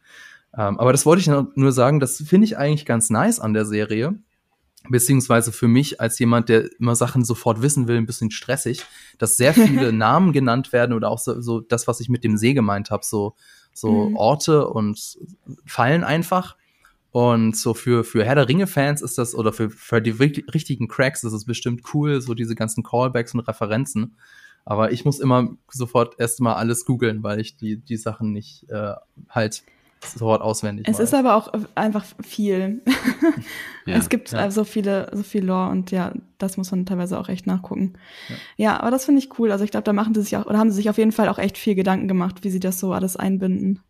Ähm, 0.58 0.80
aber 0.80 0.94
das 0.94 1.06
wollte 1.06 1.20
ich 1.20 1.28
nur 1.56 1.72
sagen, 1.74 2.00
das 2.00 2.24
finde 2.26 2.46
ich 2.46 2.58
eigentlich 2.58 2.86
ganz 2.86 3.10
nice 3.10 3.42
an 3.42 3.54
der 3.54 3.66
Serie, 3.66 4.16
beziehungsweise 4.90 5.52
für 5.52 5.68
mich 5.68 6.00
als 6.00 6.18
jemand, 6.20 6.48
der 6.48 6.70
immer 6.80 6.96
Sachen 6.96 7.26
sofort 7.26 7.62
wissen 7.62 7.90
will, 7.90 7.98
ein 7.98 8.06
bisschen 8.06 8.32
stressig, 8.32 8.86
dass 9.18 9.36
sehr 9.36 9.54
viele 9.54 9.92
Namen 9.94 10.32
genannt 10.32 10.72
werden 10.72 10.94
oder 10.94 11.10
auch 11.10 11.20
so, 11.20 11.42
so 11.42 11.60
das, 11.60 11.86
was 11.86 12.00
ich 12.00 12.08
mit 12.08 12.24
dem 12.24 12.38
See 12.38 12.54
gemeint 12.54 12.92
habe, 12.92 13.06
so, 13.06 13.36
so 13.74 14.10
mhm. 14.10 14.16
Orte 14.16 14.70
und 14.70 15.20
Fallen 15.66 16.06
einfach. 16.06 16.56
Und 17.12 17.58
so 17.58 17.74
für, 17.74 18.04
für 18.04 18.24
Herr 18.24 18.36
der 18.36 18.48
Ringe-Fans 18.48 19.02
ist 19.02 19.18
das, 19.18 19.36
oder 19.36 19.52
für, 19.52 19.70
für 19.70 20.02
die 20.02 20.12
richtigen 20.12 20.88
Cracks 20.88 21.24
ist 21.24 21.34
es 21.34 21.46
bestimmt 21.46 21.82
cool, 21.94 22.22
so 22.22 22.34
diese 22.34 22.56
ganzen 22.56 22.84
Callbacks 22.84 23.34
und 23.34 23.42
Referenzen. 23.42 24.16
Aber 24.64 24.92
ich 24.92 25.04
muss 25.04 25.20
immer 25.20 25.50
sofort 25.70 26.20
erstmal 26.20 26.56
alles 26.56 26.86
googeln, 26.86 27.24
weil 27.24 27.40
ich 27.40 27.58
die, 27.58 27.78
die 27.78 27.98
Sachen 27.98 28.32
nicht 28.32 28.70
äh, 28.70 28.94
halt 29.30 29.64
sofort 30.00 30.42
auswendig. 30.42 30.88
Es 30.88 31.00
weiß. 31.00 31.06
ist 31.06 31.14
aber 31.14 31.36
auch 31.36 31.52
einfach 31.76 32.06
viel. 32.22 32.82
ja, 33.86 33.98
es 33.98 34.10
gibt 34.10 34.32
ja. 34.32 34.50
so 34.50 34.64
viele, 34.64 35.10
so 35.14 35.24
viel 35.24 35.46
Lore 35.46 35.70
und 35.70 35.92
ja, 35.92 36.14
das 36.38 36.58
muss 36.58 36.72
man 36.72 36.86
teilweise 36.86 37.20
auch 37.20 37.30
echt 37.30 37.46
nachgucken. 37.46 37.94
Ja, 38.30 38.36
ja 38.58 38.80
aber 38.80 38.92
das 38.92 39.06
finde 39.06 39.20
ich 39.20 39.38
cool. 39.38 39.52
Also 39.52 39.64
ich 39.64 39.72
glaube, 39.72 39.84
da 39.84 39.94
machen 39.94 40.16
sie 40.16 40.22
sich 40.22 40.38
auch, 40.38 40.46
oder 40.46 40.58
haben 40.58 40.70
sie 40.70 40.78
sich 40.78 40.90
auf 40.90 40.98
jeden 40.98 41.12
Fall 41.12 41.30
auch 41.30 41.40
echt 41.40 41.58
viel 41.58 41.76
Gedanken 41.76 42.08
gemacht, 42.08 42.44
wie 42.44 42.50
sie 42.50 42.60
das 42.60 42.80
so 42.80 42.94
alles 42.94 43.18
einbinden. 43.18 43.82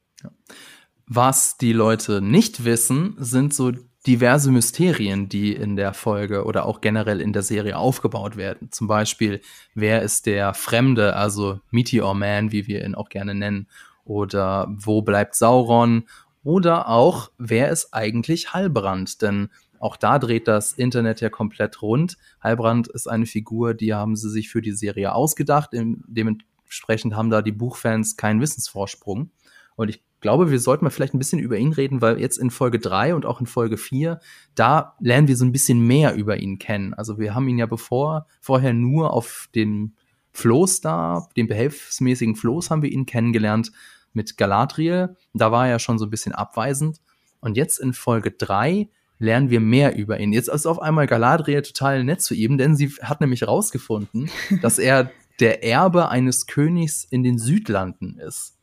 Was 1.14 1.58
die 1.58 1.74
Leute 1.74 2.22
nicht 2.22 2.64
wissen, 2.64 3.16
sind 3.18 3.54
so 3.54 3.74
diverse 4.08 4.50
Mysterien, 4.50 5.28
die 5.28 5.54
in 5.54 5.76
der 5.76 5.94
Folge 5.94 6.46
oder 6.46 6.66
auch 6.66 6.80
generell 6.80 7.20
in 7.20 7.34
der 7.34 7.44
Serie 7.44 7.78
aufgebaut 7.78 8.38
werden. 8.38 8.72
Zum 8.72 8.88
Beispiel, 8.88 9.42
wer 9.76 10.04
ist 10.04 10.26
der 10.26 10.54
Fremde, 10.54 11.18
also 11.18 11.60
Meteor 11.70 12.14
Man, 12.14 12.54
wie 12.54 12.66
wir 12.66 12.86
ihn 12.86 12.96
auch 12.96 13.10
gerne 13.10 13.36
nennen, 13.36 13.68
oder 14.06 14.74
wo 14.74 15.02
bleibt 15.02 15.36
Sauron 15.36 16.06
oder 16.44 16.88
auch 16.88 17.30
wer 17.38 17.72
ist 17.72 17.94
eigentlich 17.94 18.54
Halbrand, 18.54 19.22
denn 19.22 19.50
auch 19.80 19.98
da 19.98 20.18
dreht 20.18 20.48
das 20.48 20.72
Internet 20.72 21.20
ja 21.20 21.30
komplett 21.30 21.82
rund. 21.82 22.18
Halbrand 22.40 22.88
ist 22.88 23.08
eine 23.08 23.26
Figur, 23.26 23.74
die 23.74 23.94
haben 23.94 24.16
sie 24.16 24.30
sich 24.30 24.50
für 24.50 24.62
die 24.62 24.72
Serie 24.72 25.14
ausgedacht. 25.14 25.72
Dementsprechend 25.74 27.18
haben 27.18 27.30
da 27.30 27.42
die 27.42 27.52
Buchfans 27.52 28.16
keinen 28.16 28.40
Wissensvorsprung. 28.40 29.32
Und 29.76 29.90
ich 29.90 30.02
glaube, 30.22 30.52
wir 30.52 30.60
sollten 30.60 30.86
mal 30.86 30.92
vielleicht 30.92 31.14
ein 31.14 31.20
bisschen 31.20 31.40
über 31.40 31.58
ihn 31.58 31.74
reden, 31.74 32.02
weil 32.02 32.20
jetzt 32.20 32.38
in 32.38 32.52
Folge 32.52 32.80
3 32.80 33.16
und 33.16 33.26
auch 33.26 33.40
in 33.40 33.48
Folge 33.48 33.78
4, 33.78 34.20
da 34.56 34.96
lernen 35.00 35.28
wir 35.28 35.36
so 35.36 35.44
ein 35.44 35.52
bisschen 35.52 35.80
mehr 35.80 36.16
über 36.16 36.38
ihn 36.38 36.60
kennen. 36.60 36.94
Also 36.94 37.20
wir 37.20 37.36
haben 37.36 37.48
ihn 37.48 37.58
ja 37.58 37.66
bevor, 37.66 38.28
vorher 38.40 38.74
nur 38.74 39.14
auf 39.14 39.50
dem 39.56 39.94
Floß 40.34 40.82
da, 40.82 41.28
dem 41.36 41.48
behelfsmäßigen 41.48 42.36
Floß 42.36 42.70
haben 42.70 42.84
wir 42.84 42.92
ihn 42.92 43.06
kennengelernt 43.06 43.72
mit 44.14 44.38
Galadriel. 44.38 45.16
Da 45.34 45.52
war 45.52 45.66
er 45.66 45.72
ja 45.72 45.80
schon 45.80 46.00
so 46.00 46.06
ein 46.06 46.12
bisschen 46.12 46.34
abweisend. 46.34 47.02
Und 47.42 47.58
jetzt 47.58 47.80
in 47.80 47.94
Folge 47.94 48.32
3 48.32 48.90
lernen 49.18 49.50
wir 49.50 49.60
mehr 49.60 49.96
über 49.96 50.20
ihn. 50.20 50.34
Jetzt 50.34 50.50
ist 50.50 50.66
auf 50.66 50.82
einmal 50.82 51.08
Galadriel 51.08 51.62
total 51.62 52.04
nett 52.04 52.22
zu 52.22 52.34
ihm, 52.34 52.58
denn 52.58 52.76
sie 52.76 52.90
hat 53.02 53.22
nämlich 53.22 53.42
herausgefunden, 53.42 54.30
dass 54.62 54.80
er 54.80 55.12
der 55.40 55.64
Erbe 55.64 56.10
eines 56.10 56.46
Königs 56.48 57.04
in 57.04 57.24
den 57.24 57.38
Südlanden 57.38 58.18
ist. 58.20 58.58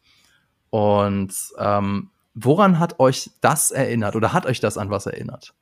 Und 0.71 1.35
ähm, 1.59 2.11
woran 2.35 2.79
hat 2.79 3.01
euch 3.01 3.31
das 3.41 3.71
erinnert 3.71 4.17
oder 4.17 4.33
hat 4.33 4.47
euch 4.47 4.61
das 4.61 4.79
an 4.79 4.91
was 4.91 5.07
erinnert? 5.07 5.55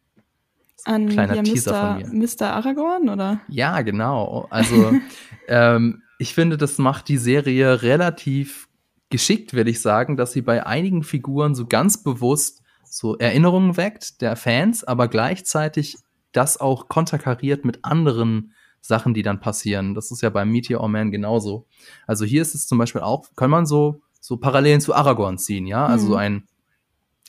An 0.84 1.08
Kleiner 1.08 1.42
Teaser 1.42 1.72
Mr. 1.72 2.00
von 2.00 2.18
mir. 2.18 2.26
Mr. 2.28 2.52
Aragorn, 2.52 3.08
oder? 3.08 3.40
Ja, 3.48 3.82
genau. 3.82 4.46
Also 4.50 4.92
ähm, 5.48 6.02
ich 6.18 6.34
finde, 6.34 6.56
das 6.56 6.78
macht 6.78 7.08
die 7.08 7.18
Serie 7.18 7.82
relativ 7.82 8.68
geschickt, 9.10 9.54
würde 9.54 9.70
ich 9.70 9.80
sagen, 9.80 10.16
dass 10.16 10.32
sie 10.32 10.42
bei 10.42 10.66
einigen 10.66 11.02
Figuren 11.02 11.54
so 11.54 11.66
ganz 11.66 12.02
bewusst 12.02 12.62
so 12.84 13.16
Erinnerungen 13.18 13.76
weckt 13.76 14.20
der 14.20 14.36
Fans, 14.36 14.84
aber 14.84 15.08
gleichzeitig 15.08 15.96
das 16.32 16.58
auch 16.60 16.88
konterkariert 16.88 17.64
mit 17.64 17.84
anderen 17.84 18.52
Sachen, 18.80 19.14
die 19.14 19.22
dann 19.22 19.40
passieren. 19.40 19.94
Das 19.94 20.10
ist 20.10 20.22
ja 20.22 20.30
bei 20.30 20.44
Meteor 20.44 20.88
Man 20.88 21.10
genauso. 21.10 21.66
Also 22.06 22.24
hier 22.24 22.42
ist 22.42 22.54
es 22.54 22.66
zum 22.66 22.78
Beispiel 22.78 23.00
auch, 23.00 23.26
kann 23.34 23.50
man 23.50 23.66
so, 23.66 24.00
so 24.26 24.38
Parallelen 24.38 24.80
zu 24.80 24.92
Aragorn 24.92 25.38
ziehen, 25.38 25.68
ja? 25.68 25.86
Also 25.86 26.06
mhm. 26.06 26.10
so 26.10 26.16
ein, 26.16 26.42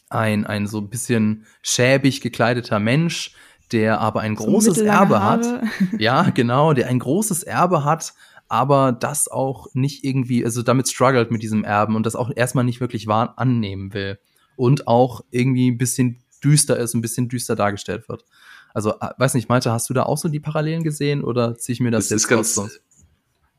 ein, 0.10 0.48
ein 0.48 0.66
so 0.66 0.80
ein 0.80 0.90
bisschen 0.90 1.46
schäbig 1.62 2.22
gekleideter 2.22 2.80
Mensch, 2.80 3.36
der 3.72 4.02
aber 4.02 4.22
ein 4.22 4.34
großes 4.34 4.78
so 4.78 4.84
Erbe 4.84 5.22
Haare. 5.22 5.62
hat. 5.62 5.64
Ja, 6.00 6.32
genau, 6.32 6.74
der 6.74 6.88
ein 6.88 6.98
großes 6.98 7.44
Erbe 7.44 7.84
hat, 7.84 8.16
aber 8.48 8.94
das 8.94 9.28
auch 9.28 9.68
nicht 9.76 10.04
irgendwie, 10.06 10.44
also 10.44 10.64
damit 10.64 10.90
struggelt 10.90 11.30
mit 11.30 11.44
diesem 11.44 11.64
Erben 11.64 11.96
und 11.96 12.04
das 12.04 12.16
auch 12.16 12.32
erstmal 12.36 12.64
nicht 12.64 12.82
wirklich 12.82 13.06
wahr 13.06 13.36
annehmen 13.38 13.94
will. 13.94 14.18
Und 14.56 14.88
auch 14.88 15.22
irgendwie 15.30 15.70
ein 15.70 15.78
bisschen 15.78 16.24
düster 16.44 16.78
ist, 16.78 16.96
ein 16.96 17.02
bisschen 17.02 17.30
düster 17.30 17.56
dargestellt 17.56 18.10
wird. 18.10 18.26
Also, 18.74 18.94
äh, 19.00 19.10
weiß 19.20 19.36
nicht, 19.36 19.50
Malte, 19.50 19.72
hast 19.72 19.88
du 19.88 19.94
da 19.94 20.04
auch 20.04 20.18
so 20.18 20.30
die 20.30 20.40
Parallelen 20.40 20.82
gesehen 20.82 21.24
oder 21.24 21.56
ziehe 21.60 21.74
ich 21.74 21.80
mir 21.80 21.92
das, 21.92 22.06
das 22.06 22.24
jetzt 22.24 22.28
ganz, 22.28 22.56
sonst? 22.56 22.82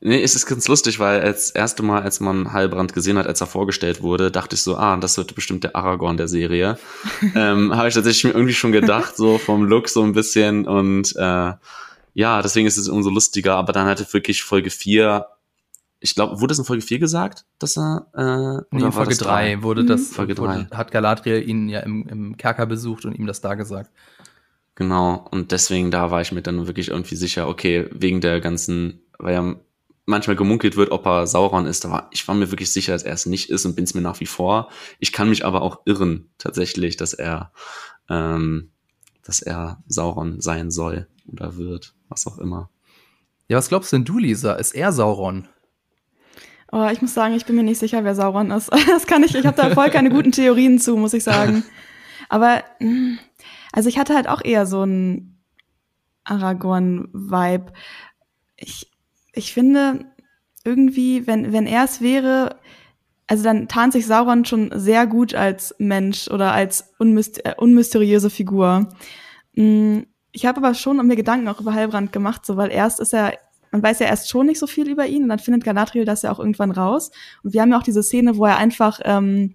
Nee, 0.00 0.22
es 0.22 0.36
ist 0.36 0.46
ganz 0.46 0.68
lustig, 0.68 1.00
weil 1.00 1.20
als 1.20 1.50
erste 1.50 1.82
Mal, 1.82 2.02
als 2.02 2.20
man 2.20 2.52
Heilbrand 2.52 2.94
gesehen 2.94 3.18
hat, 3.18 3.26
als 3.26 3.40
er 3.40 3.48
vorgestellt 3.48 4.00
wurde, 4.00 4.30
dachte 4.30 4.54
ich 4.54 4.62
so, 4.62 4.76
ah, 4.76 4.96
das 4.96 5.16
wird 5.16 5.34
bestimmt 5.34 5.64
der 5.64 5.74
Aragorn 5.74 6.16
der 6.16 6.28
Serie. 6.28 6.78
ähm, 7.34 7.74
Habe 7.74 7.88
ich 7.88 7.94
tatsächlich 7.94 8.24
mir 8.24 8.30
irgendwie 8.30 8.54
schon 8.54 8.70
gedacht, 8.70 9.16
so 9.16 9.38
vom 9.38 9.64
Look 9.64 9.88
so 9.88 10.02
ein 10.04 10.12
bisschen 10.12 10.68
und 10.68 11.16
äh, 11.16 11.52
ja, 12.14 12.42
deswegen 12.42 12.66
ist 12.66 12.76
es 12.76 12.88
umso 12.88 13.10
lustiger, 13.10 13.56
aber 13.56 13.72
dann 13.72 13.86
hatte 13.86 14.12
wirklich 14.12 14.44
Folge 14.44 14.70
4, 14.70 15.26
ich 15.98 16.14
glaube, 16.14 16.40
wurde 16.40 16.52
es 16.52 16.58
in 16.60 16.64
Folge 16.64 16.82
4 16.82 17.00
gesagt, 17.00 17.44
dass 17.58 17.76
er, 17.76 18.06
äh, 18.14 18.64
nee, 18.76 18.84
in 18.84 18.92
Folge 18.92 19.16
3 19.16 19.62
wurde 19.62 19.84
das. 19.84 20.08
Folge 20.10 20.38
wurde, 20.38 20.68
hat 20.72 20.92
Galadriel 20.92 21.48
ihn 21.48 21.68
ja 21.68 21.80
im, 21.80 22.06
im 22.06 22.36
Kerker 22.36 22.66
besucht 22.66 23.04
und 23.04 23.14
ihm 23.18 23.26
das 23.26 23.40
da 23.40 23.54
gesagt. 23.54 23.90
Genau, 24.76 25.26
und 25.32 25.50
deswegen 25.50 25.90
da 25.90 26.12
war 26.12 26.20
ich 26.20 26.30
mir 26.30 26.42
dann 26.42 26.68
wirklich 26.68 26.88
irgendwie 26.88 27.16
sicher, 27.16 27.48
okay, 27.48 27.88
wegen 27.90 28.20
der 28.20 28.40
ganzen, 28.40 29.02
weil 29.18 29.34
ja 29.34 29.56
manchmal 30.08 30.36
gemunkelt 30.36 30.76
wird, 30.76 30.90
ob 30.90 31.06
er 31.06 31.26
Sauron 31.26 31.66
ist, 31.66 31.84
aber 31.84 32.08
ich 32.10 32.26
war 32.26 32.34
mir 32.34 32.50
wirklich 32.50 32.72
sicher, 32.72 32.94
dass 32.94 33.02
er 33.02 33.12
es 33.12 33.26
nicht 33.26 33.50
ist 33.50 33.66
und 33.66 33.76
bin 33.76 33.84
es 33.84 33.94
mir 33.94 34.00
nach 34.00 34.20
wie 34.20 34.26
vor. 34.26 34.70
Ich 34.98 35.12
kann 35.12 35.28
mich 35.28 35.44
aber 35.44 35.60
auch 35.60 35.80
irren, 35.84 36.30
tatsächlich, 36.38 36.96
dass 36.96 37.12
er, 37.12 37.52
ähm, 38.08 38.70
dass 39.22 39.42
er 39.42 39.82
Sauron 39.86 40.40
sein 40.40 40.70
soll 40.70 41.06
oder 41.30 41.56
wird 41.56 41.94
was 42.08 42.26
auch 42.26 42.38
immer. 42.38 42.70
Ja, 43.48 43.58
was 43.58 43.68
glaubst 43.68 43.92
denn 43.92 44.06
du, 44.06 44.18
Lisa? 44.18 44.54
Ist 44.54 44.74
er 44.74 44.92
Sauron? 44.92 45.46
Oh, 46.72 46.88
ich 46.90 47.02
muss 47.02 47.12
sagen, 47.12 47.34
ich 47.34 47.44
bin 47.44 47.56
mir 47.56 47.62
nicht 47.62 47.78
sicher, 47.78 48.02
wer 48.02 48.14
Sauron 48.14 48.50
ist. 48.50 48.70
Das 48.86 49.06
kann 49.06 49.22
ich, 49.22 49.34
ich 49.34 49.46
habe 49.46 49.56
da 49.56 49.70
voll 49.70 49.90
keine 49.90 50.08
guten 50.08 50.32
Theorien 50.32 50.78
zu, 50.78 50.96
muss 50.96 51.12
ich 51.12 51.24
sagen. 51.24 51.64
Aber, 52.30 52.64
hm, 52.78 53.18
also 53.72 53.90
ich 53.90 53.98
hatte 53.98 54.14
halt 54.14 54.28
auch 54.28 54.42
eher 54.42 54.66
so 54.66 54.82
einen 54.82 55.38
Aragorn-Vibe. 56.24 57.72
Ich, 58.56 58.87
ich 59.38 59.52
finde 59.54 60.04
irgendwie, 60.64 61.26
wenn, 61.26 61.52
wenn 61.52 61.66
er 61.66 61.84
es 61.84 62.00
wäre, 62.00 62.56
also 63.26 63.44
dann 63.44 63.68
tarnt 63.68 63.92
sich 63.92 64.06
Sauron 64.06 64.44
schon 64.44 64.70
sehr 64.74 65.06
gut 65.06 65.34
als 65.34 65.74
Mensch 65.78 66.28
oder 66.28 66.52
als 66.52 66.92
unmyster 66.98 67.46
äh, 67.46 67.54
unmysteriöse 67.56 68.30
Figur. 68.30 68.88
Mm, 69.54 70.00
ich 70.32 70.44
habe 70.44 70.58
aber 70.58 70.74
schon 70.74 71.04
mir 71.06 71.16
Gedanken 71.16 71.48
auch 71.48 71.60
über 71.60 71.72
Heilbrand 71.72 72.12
gemacht, 72.12 72.44
so 72.44 72.56
weil 72.56 72.70
erst 72.70 73.00
ist 73.00 73.14
er, 73.14 73.38
man 73.70 73.82
weiß 73.82 74.00
ja 74.00 74.06
erst 74.06 74.28
schon 74.28 74.46
nicht 74.46 74.58
so 74.58 74.66
viel 74.66 74.88
über 74.90 75.06
ihn 75.06 75.22
und 75.22 75.28
dann 75.28 75.38
findet 75.38 75.64
Galadriel 75.64 76.04
das 76.04 76.22
ja 76.22 76.32
auch 76.32 76.38
irgendwann 76.38 76.70
raus. 76.70 77.10
Und 77.42 77.54
wir 77.54 77.62
haben 77.62 77.70
ja 77.70 77.78
auch 77.78 77.82
diese 77.82 78.02
Szene, 78.02 78.36
wo 78.36 78.46
er 78.46 78.56
einfach 78.56 79.00
ähm, 79.04 79.54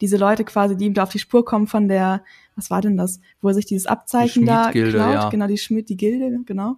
diese 0.00 0.16
Leute 0.16 0.44
quasi, 0.44 0.76
die 0.76 0.86
ihm 0.86 0.94
da 0.94 1.04
auf 1.04 1.10
die 1.10 1.18
Spur 1.18 1.44
kommen 1.44 1.66
von 1.66 1.88
der, 1.88 2.24
was 2.56 2.70
war 2.70 2.80
denn 2.80 2.96
das, 2.96 3.20
wo 3.40 3.48
er 3.48 3.54
sich 3.54 3.66
dieses 3.66 3.86
Abzeichen 3.86 4.46
da 4.46 4.70
klaut, 4.70 4.94
ja. 4.94 5.28
genau, 5.28 5.46
die 5.46 5.58
Schmied, 5.58 5.88
die 5.88 5.96
Gilde, 5.96 6.40
genau. 6.44 6.76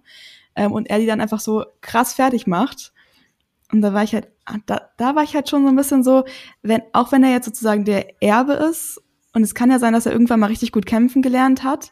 Ähm, 0.61 0.73
und 0.73 0.89
er 0.89 0.99
die 0.99 1.07
dann 1.07 1.21
einfach 1.21 1.39
so 1.39 1.65
krass 1.81 2.13
fertig 2.13 2.45
macht. 2.45 2.93
Und 3.71 3.81
da 3.81 3.93
war 3.93 4.03
ich 4.03 4.13
halt, 4.13 4.27
da, 4.67 4.89
da 4.97 5.15
war 5.15 5.23
ich 5.23 5.33
halt 5.33 5.49
schon 5.49 5.63
so 5.63 5.69
ein 5.69 5.75
bisschen 5.75 6.03
so, 6.03 6.23
wenn, 6.61 6.83
auch 6.93 7.11
wenn 7.11 7.23
er 7.23 7.31
jetzt 7.31 7.45
sozusagen 7.45 7.83
der 7.83 8.21
Erbe 8.21 8.53
ist, 8.53 9.01
und 9.33 9.43
es 9.43 9.55
kann 9.55 9.71
ja 9.71 9.79
sein, 9.79 9.93
dass 9.93 10.05
er 10.05 10.11
irgendwann 10.11 10.41
mal 10.41 10.47
richtig 10.47 10.71
gut 10.71 10.85
kämpfen 10.85 11.21
gelernt 11.21 11.63
hat, 11.63 11.91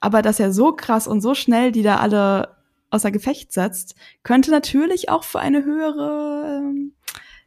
aber 0.00 0.22
dass 0.22 0.40
er 0.40 0.52
so 0.52 0.72
krass 0.72 1.06
und 1.06 1.20
so 1.20 1.34
schnell 1.34 1.70
die 1.70 1.82
da 1.82 1.98
alle 1.98 2.56
außer 2.90 3.10
Gefecht 3.10 3.52
setzt, 3.52 3.94
könnte 4.22 4.50
natürlich 4.50 5.10
auch 5.10 5.22
für 5.22 5.38
eine 5.38 5.64
höhere, 5.64 6.62
ähm, 6.62 6.92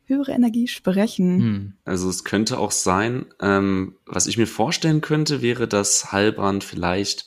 höhere 0.05 0.31
Energie 0.31 0.67
sprechen. 0.67 1.39
Hm. 1.39 1.73
Also 1.83 2.07
es 2.07 2.23
könnte 2.23 2.59
auch 2.59 2.71
sein, 2.71 3.25
ähm, 3.41 3.95
was 4.05 4.27
ich 4.27 4.37
mir 4.37 4.45
vorstellen 4.45 5.01
könnte, 5.01 5.41
wäre, 5.41 5.67
dass 5.67 6.11
Heilbrand 6.11 6.63
vielleicht 6.63 7.25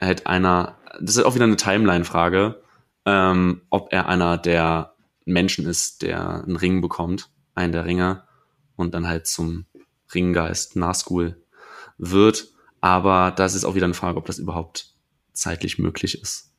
halt 0.00 0.26
einer, 0.26 0.78
das 1.00 1.16
ist 1.16 1.24
auch 1.24 1.34
wieder 1.34 1.44
eine 1.44 1.56
Timeline-Frage, 1.56 2.61
ähm, 3.06 3.62
ob 3.70 3.92
er 3.92 4.08
einer 4.08 4.38
der 4.38 4.94
Menschen 5.24 5.66
ist, 5.66 6.02
der 6.02 6.44
einen 6.44 6.56
Ring 6.56 6.80
bekommt, 6.80 7.30
einen 7.54 7.72
der 7.72 7.84
Ringe, 7.84 8.24
und 8.76 8.94
dann 8.94 9.06
halt 9.06 9.26
zum 9.26 9.66
Ringgeist 10.14 10.76
Nazgul 10.76 11.40
wird. 11.98 12.48
Aber 12.80 13.30
das 13.30 13.54
ist 13.54 13.64
auch 13.64 13.74
wieder 13.74 13.84
eine 13.84 13.94
Frage, 13.94 14.18
ob 14.18 14.26
das 14.26 14.38
überhaupt 14.38 14.94
zeitlich 15.32 15.78
möglich 15.78 16.20
ist. 16.20 16.52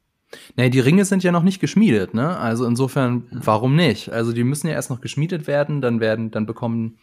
Nee, 0.56 0.70
die 0.70 0.80
Ringe 0.80 1.06
sind 1.06 1.24
ja 1.24 1.32
noch 1.32 1.44
nicht 1.44 1.60
geschmiedet, 1.60 2.14
ne? 2.14 2.38
Also 2.38 2.66
insofern, 2.66 3.28
warum 3.32 3.76
nicht? 3.76 4.12
Also 4.12 4.34
die 4.34 4.44
müssen 4.44 4.68
ja 4.68 4.74
erst 4.74 4.90
noch 4.90 5.02
geschmiedet 5.02 5.46
werden, 5.46 5.82
dann 5.82 6.00
werden, 6.00 6.32
dann 6.32 6.46
bekommen 6.46 6.98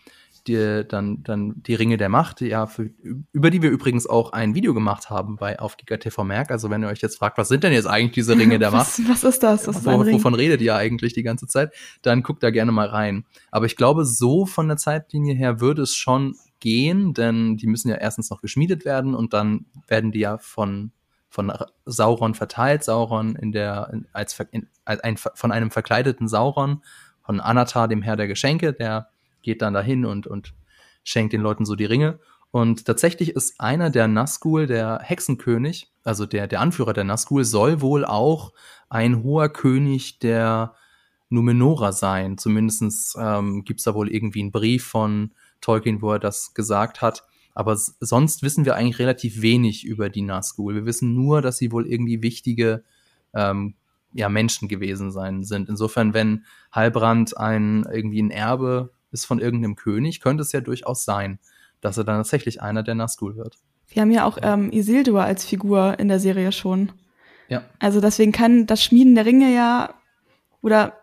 die, 0.46 0.84
dann, 0.88 1.22
dann 1.22 1.62
die 1.62 1.74
Ringe 1.74 1.96
der 1.96 2.08
Macht, 2.08 2.40
ja, 2.40 2.66
für, 2.66 2.90
über 3.32 3.50
die 3.50 3.62
wir 3.62 3.70
übrigens 3.70 4.06
auch 4.06 4.32
ein 4.32 4.54
Video 4.54 4.74
gemacht 4.74 5.10
haben 5.10 5.36
bei 5.36 5.58
auf 5.58 5.76
GigaTV 5.76 6.24
Merk. 6.24 6.50
Also 6.50 6.70
wenn 6.70 6.82
ihr 6.82 6.88
euch 6.88 7.00
jetzt 7.00 7.18
fragt, 7.18 7.38
was 7.38 7.48
sind 7.48 7.64
denn 7.64 7.72
jetzt 7.72 7.86
eigentlich 7.86 8.12
diese 8.12 8.36
Ringe 8.36 8.58
der 8.58 8.70
Macht? 8.72 8.86
was, 8.86 9.08
was 9.08 9.24
ist 9.24 9.42
das? 9.42 9.66
Was 9.66 9.78
ist 9.78 9.86
Wo, 9.86 10.04
wovon 10.06 10.34
redet 10.34 10.60
ihr 10.60 10.74
eigentlich 10.74 11.12
die 11.12 11.22
ganze 11.22 11.46
Zeit? 11.46 11.72
Dann 12.02 12.22
guckt 12.22 12.42
da 12.42 12.50
gerne 12.50 12.72
mal 12.72 12.88
rein. 12.88 13.24
Aber 13.50 13.66
ich 13.66 13.76
glaube, 13.76 14.04
so 14.04 14.46
von 14.46 14.68
der 14.68 14.76
Zeitlinie 14.76 15.34
her 15.34 15.60
würde 15.60 15.82
es 15.82 15.94
schon 15.94 16.36
gehen, 16.60 17.14
denn 17.14 17.56
die 17.56 17.66
müssen 17.66 17.88
ja 17.88 17.96
erstens 17.96 18.30
noch 18.30 18.42
geschmiedet 18.42 18.84
werden 18.84 19.14
und 19.14 19.32
dann 19.32 19.66
werden 19.88 20.12
die 20.12 20.20
ja 20.20 20.38
von 20.38 20.92
von 21.30 21.52
Sauron 21.86 22.34
verteilt. 22.34 22.82
Sauron 22.82 23.36
in 23.36 23.52
der 23.52 23.92
als, 24.12 24.38
in, 24.50 24.68
als 24.84 25.00
ein, 25.02 25.16
von 25.16 25.52
einem 25.52 25.70
verkleideten 25.70 26.26
Sauron 26.26 26.82
von 27.22 27.38
Anatar, 27.38 27.86
dem 27.86 28.02
Herr 28.02 28.16
der 28.16 28.26
Geschenke, 28.26 28.72
der 28.72 29.09
geht 29.42 29.62
dann 29.62 29.74
dahin 29.74 30.04
und, 30.04 30.26
und 30.26 30.54
schenkt 31.04 31.32
den 31.32 31.40
Leuten 31.40 31.64
so 31.64 31.74
die 31.74 31.84
Ringe. 31.84 32.18
Und 32.50 32.84
tatsächlich 32.84 33.30
ist 33.30 33.60
einer 33.60 33.90
der 33.90 34.08
Nazgul, 34.08 34.66
der 34.66 35.00
Hexenkönig, 35.02 35.92
also 36.02 36.26
der, 36.26 36.48
der 36.48 36.60
Anführer 36.60 36.92
der 36.92 37.04
Nazgul, 37.04 37.44
soll 37.44 37.80
wohl 37.80 38.04
auch 38.04 38.52
ein 38.88 39.22
hoher 39.22 39.48
König 39.48 40.18
der 40.18 40.74
Numenora 41.28 41.92
sein. 41.92 42.38
Zumindest 42.38 43.16
ähm, 43.18 43.64
gibt 43.64 43.80
es 43.80 43.84
da 43.84 43.94
wohl 43.94 44.10
irgendwie 44.10 44.40
einen 44.40 44.50
Brief 44.50 44.84
von 44.84 45.32
Tolkien, 45.60 46.02
wo 46.02 46.12
er 46.12 46.18
das 46.18 46.54
gesagt 46.54 47.00
hat. 47.02 47.24
Aber 47.54 47.76
sonst 47.76 48.42
wissen 48.42 48.64
wir 48.64 48.74
eigentlich 48.74 48.98
relativ 48.98 49.42
wenig 49.42 49.84
über 49.84 50.08
die 50.08 50.22
Nazgul. 50.22 50.74
Wir 50.74 50.86
wissen 50.86 51.14
nur, 51.14 51.42
dass 51.42 51.58
sie 51.58 51.70
wohl 51.70 51.86
irgendwie 51.86 52.22
wichtige 52.22 52.84
ähm, 53.32 53.74
ja, 54.12 54.28
Menschen 54.28 54.68
gewesen 54.68 55.12
sein 55.12 55.44
sind. 55.44 55.68
Insofern, 55.68 56.14
wenn 56.14 56.44
Heilbrand 56.74 57.36
ein 57.36 57.86
irgendwie 57.92 58.22
ein 58.22 58.30
Erbe 58.30 58.92
ist 59.12 59.26
von 59.26 59.40
irgendeinem 59.40 59.76
König, 59.76 60.20
könnte 60.20 60.42
es 60.42 60.52
ja 60.52 60.60
durchaus 60.60 61.04
sein, 61.04 61.38
dass 61.80 61.98
er 61.98 62.04
dann 62.04 62.16
tatsächlich 62.16 62.62
einer 62.62 62.82
der 62.82 62.94
Nazgul 62.94 63.36
wird. 63.36 63.58
Wir 63.88 64.02
haben 64.02 64.10
ja 64.10 64.24
auch 64.24 64.38
ähm, 64.42 64.70
Isildur 64.72 65.22
als 65.22 65.44
Figur 65.44 65.98
in 65.98 66.08
der 66.08 66.20
Serie 66.20 66.52
schon. 66.52 66.92
Ja. 67.48 67.64
Also 67.78 68.00
deswegen 68.00 68.32
kann 68.32 68.66
das 68.66 68.82
Schmieden 68.82 69.14
der 69.14 69.26
Ringe 69.26 69.52
ja 69.52 69.94
oder 70.62 70.94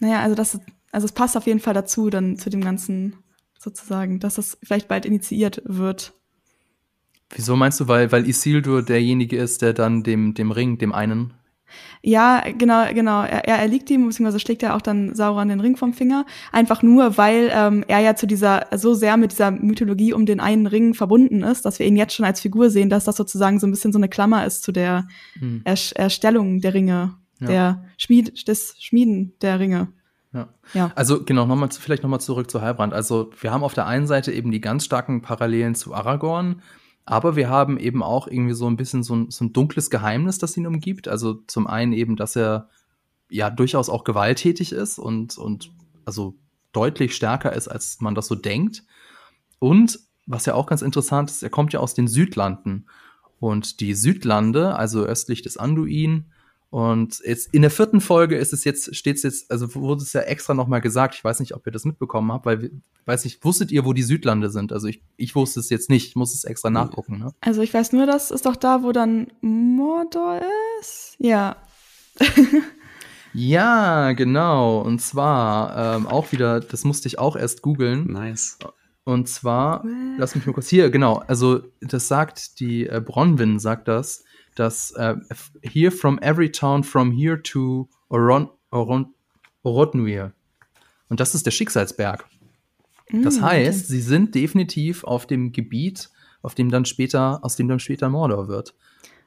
naja, 0.00 0.20
also 0.20 0.36
das 0.36 0.60
also 0.92 1.04
es 1.04 1.12
passt 1.12 1.36
auf 1.36 1.46
jeden 1.46 1.60
Fall 1.60 1.74
dazu 1.74 2.10
dann 2.10 2.38
zu 2.38 2.50
dem 2.50 2.60
ganzen 2.60 3.16
sozusagen, 3.58 4.20
dass 4.20 4.38
es 4.38 4.58
vielleicht 4.62 4.88
bald 4.88 5.04
initiiert 5.04 5.62
wird. 5.64 6.12
Wieso 7.30 7.56
meinst 7.56 7.78
du, 7.80 7.88
weil, 7.88 8.10
weil 8.10 8.26
Isildur 8.26 8.82
derjenige 8.82 9.36
ist, 9.36 9.60
der 9.60 9.74
dann 9.74 10.02
dem, 10.02 10.34
dem 10.34 10.50
Ring, 10.50 10.78
dem 10.78 10.92
einen 10.92 11.34
ja, 12.02 12.42
genau, 12.56 12.84
genau. 12.92 13.22
Er, 13.22 13.46
er 13.46 13.56
erliegt 13.56 13.90
ihm, 13.90 14.06
beziehungsweise 14.06 14.40
schlägt 14.40 14.62
er 14.62 14.74
auch 14.76 14.80
dann 14.80 15.14
Sauron 15.14 15.48
den 15.48 15.60
Ring 15.60 15.76
vom 15.76 15.92
Finger. 15.92 16.26
Einfach 16.52 16.82
nur, 16.82 17.16
weil 17.16 17.50
ähm, 17.52 17.84
er 17.88 18.00
ja 18.00 18.14
zu 18.16 18.26
dieser, 18.26 18.66
so 18.76 18.94
sehr 18.94 19.16
mit 19.16 19.32
dieser 19.32 19.50
Mythologie 19.50 20.12
um 20.12 20.26
den 20.26 20.40
einen 20.40 20.66
Ring 20.66 20.94
verbunden 20.94 21.42
ist, 21.42 21.64
dass 21.64 21.78
wir 21.78 21.86
ihn 21.86 21.96
jetzt 21.96 22.14
schon 22.14 22.26
als 22.26 22.40
Figur 22.40 22.70
sehen, 22.70 22.90
dass 22.90 23.04
das 23.04 23.16
sozusagen 23.16 23.58
so 23.60 23.66
ein 23.66 23.70
bisschen 23.70 23.92
so 23.92 23.98
eine 23.98 24.08
Klammer 24.08 24.46
ist 24.46 24.62
zu 24.62 24.72
der 24.72 25.06
hm. 25.38 25.62
er 25.64 25.76
Erstellung 25.94 26.60
der 26.60 26.74
Ringe, 26.74 27.14
ja. 27.40 27.46
der 27.46 27.84
Schmied, 27.96 28.48
des 28.48 28.76
Schmieden 28.78 29.34
der 29.40 29.60
Ringe. 29.60 29.88
Ja. 30.32 30.48
ja. 30.74 30.92
Also 30.94 31.24
genau, 31.24 31.46
nochmal 31.46 31.70
vielleicht 31.70 32.02
nochmal 32.02 32.20
zurück 32.20 32.50
zu 32.50 32.60
Heilbrand. 32.60 32.92
Also 32.92 33.30
wir 33.40 33.50
haben 33.50 33.64
auf 33.64 33.74
der 33.74 33.86
einen 33.86 34.06
Seite 34.06 34.32
eben 34.32 34.50
die 34.50 34.60
ganz 34.60 34.84
starken 34.84 35.22
Parallelen 35.22 35.74
zu 35.74 35.94
Aragorn, 35.94 36.62
aber 37.08 37.36
wir 37.36 37.48
haben 37.48 37.78
eben 37.78 38.02
auch 38.02 38.26
irgendwie 38.26 38.52
so 38.52 38.66
ein 38.66 38.76
bisschen 38.76 39.02
so 39.02 39.16
ein, 39.16 39.30
so 39.30 39.46
ein 39.46 39.54
dunkles 39.54 39.88
Geheimnis, 39.88 40.36
das 40.38 40.56
ihn 40.58 40.66
umgibt. 40.66 41.08
Also 41.08 41.34
zum 41.46 41.66
einen 41.66 41.94
eben, 41.94 42.16
dass 42.16 42.36
er 42.36 42.68
ja 43.30 43.48
durchaus 43.48 43.88
auch 43.88 44.04
gewalttätig 44.04 44.72
ist 44.72 44.98
und, 44.98 45.38
und 45.38 45.72
also 46.04 46.34
deutlich 46.72 47.16
stärker 47.16 47.54
ist, 47.54 47.66
als 47.66 48.00
man 48.00 48.14
das 48.14 48.26
so 48.26 48.34
denkt. 48.34 48.84
Und 49.58 49.98
was 50.26 50.44
ja 50.44 50.52
auch 50.52 50.66
ganz 50.66 50.82
interessant 50.82 51.30
ist, 51.30 51.42
er 51.42 51.48
kommt 51.48 51.72
ja 51.72 51.80
aus 51.80 51.94
den 51.94 52.08
Südlanden. 52.08 52.86
Und 53.40 53.80
die 53.80 53.94
Südlande, 53.94 54.76
also 54.76 55.02
östlich 55.02 55.40
des 55.40 55.56
Anduin, 55.56 56.26
und 56.70 57.20
jetzt 57.24 57.54
in 57.54 57.62
der 57.62 57.70
vierten 57.70 58.02
Folge 58.02 58.36
ist 58.36 58.52
es 58.52 58.64
jetzt, 58.64 58.94
steht 58.94 59.16
es 59.16 59.22
jetzt, 59.22 59.50
also 59.50 59.74
wurde 59.74 60.02
es 60.02 60.12
ja 60.12 60.20
extra 60.20 60.52
nochmal 60.52 60.82
gesagt, 60.82 61.14
ich 61.14 61.24
weiß 61.24 61.40
nicht, 61.40 61.54
ob 61.54 61.64
ihr 61.66 61.72
das 61.72 61.86
mitbekommen 61.86 62.30
habt, 62.30 62.44
weil, 62.44 62.70
weiß 63.06 63.24
nicht, 63.24 63.42
wusstet 63.42 63.70
ihr, 63.70 63.86
wo 63.86 63.94
die 63.94 64.02
Südlande 64.02 64.50
sind? 64.50 64.72
Also 64.72 64.86
ich, 64.86 65.02
ich 65.16 65.34
wusste 65.34 65.60
es 65.60 65.70
jetzt 65.70 65.88
nicht, 65.88 66.08
ich 66.08 66.16
muss 66.16 66.34
es 66.34 66.44
extra 66.44 66.68
nachgucken. 66.68 67.18
Ne? 67.18 67.32
Also 67.40 67.62
ich 67.62 67.72
weiß 67.72 67.92
nur, 67.92 68.04
das 68.04 68.30
ist 68.30 68.44
doch 68.44 68.56
da, 68.56 68.82
wo 68.82 68.92
dann 68.92 69.28
Mordor 69.40 70.42
ist. 70.80 71.16
Ja. 71.18 71.56
ja, 73.32 74.12
genau. 74.12 74.82
Und 74.82 75.00
zwar 75.00 75.96
ähm, 75.96 76.06
auch 76.06 76.32
wieder, 76.32 76.60
das 76.60 76.84
musste 76.84 77.08
ich 77.08 77.18
auch 77.18 77.36
erst 77.36 77.62
googeln. 77.62 78.12
Nice. 78.12 78.58
Und 79.04 79.26
zwar, 79.26 79.86
lass 80.18 80.34
mich 80.34 80.44
mal 80.44 80.52
kurz 80.52 80.68
hier, 80.68 80.90
genau, 80.90 81.22
also 81.26 81.62
das 81.80 82.08
sagt 82.08 82.60
die 82.60 82.86
äh, 82.86 83.00
Bronwyn, 83.02 83.58
sagt 83.58 83.88
das, 83.88 84.22
dass 84.58 84.92
äh, 84.92 85.16
here 85.62 85.90
from 85.90 86.18
every 86.20 86.50
town 86.50 86.82
from 86.82 87.12
here 87.12 87.42
to 87.42 87.88
Oron, 88.08 88.50
Oron, 88.70 89.14
Orodnuir. 89.62 90.32
Und 91.08 91.20
das 91.20 91.34
ist 91.34 91.46
der 91.46 91.50
Schicksalsberg. 91.50 92.26
Das 93.10 93.40
mm, 93.40 93.42
heißt, 93.42 93.84
okay. 93.84 93.88
sie 93.88 94.00
sind 94.00 94.34
definitiv 94.34 95.04
auf 95.04 95.26
dem 95.26 95.52
Gebiet, 95.52 96.10
auf 96.42 96.54
dem 96.54 96.70
dann 96.70 96.84
später, 96.84 97.42
aus 97.42 97.56
dem 97.56 97.68
dann 97.68 97.80
später 97.80 98.08
Mordor 98.10 98.48
wird. 98.48 98.74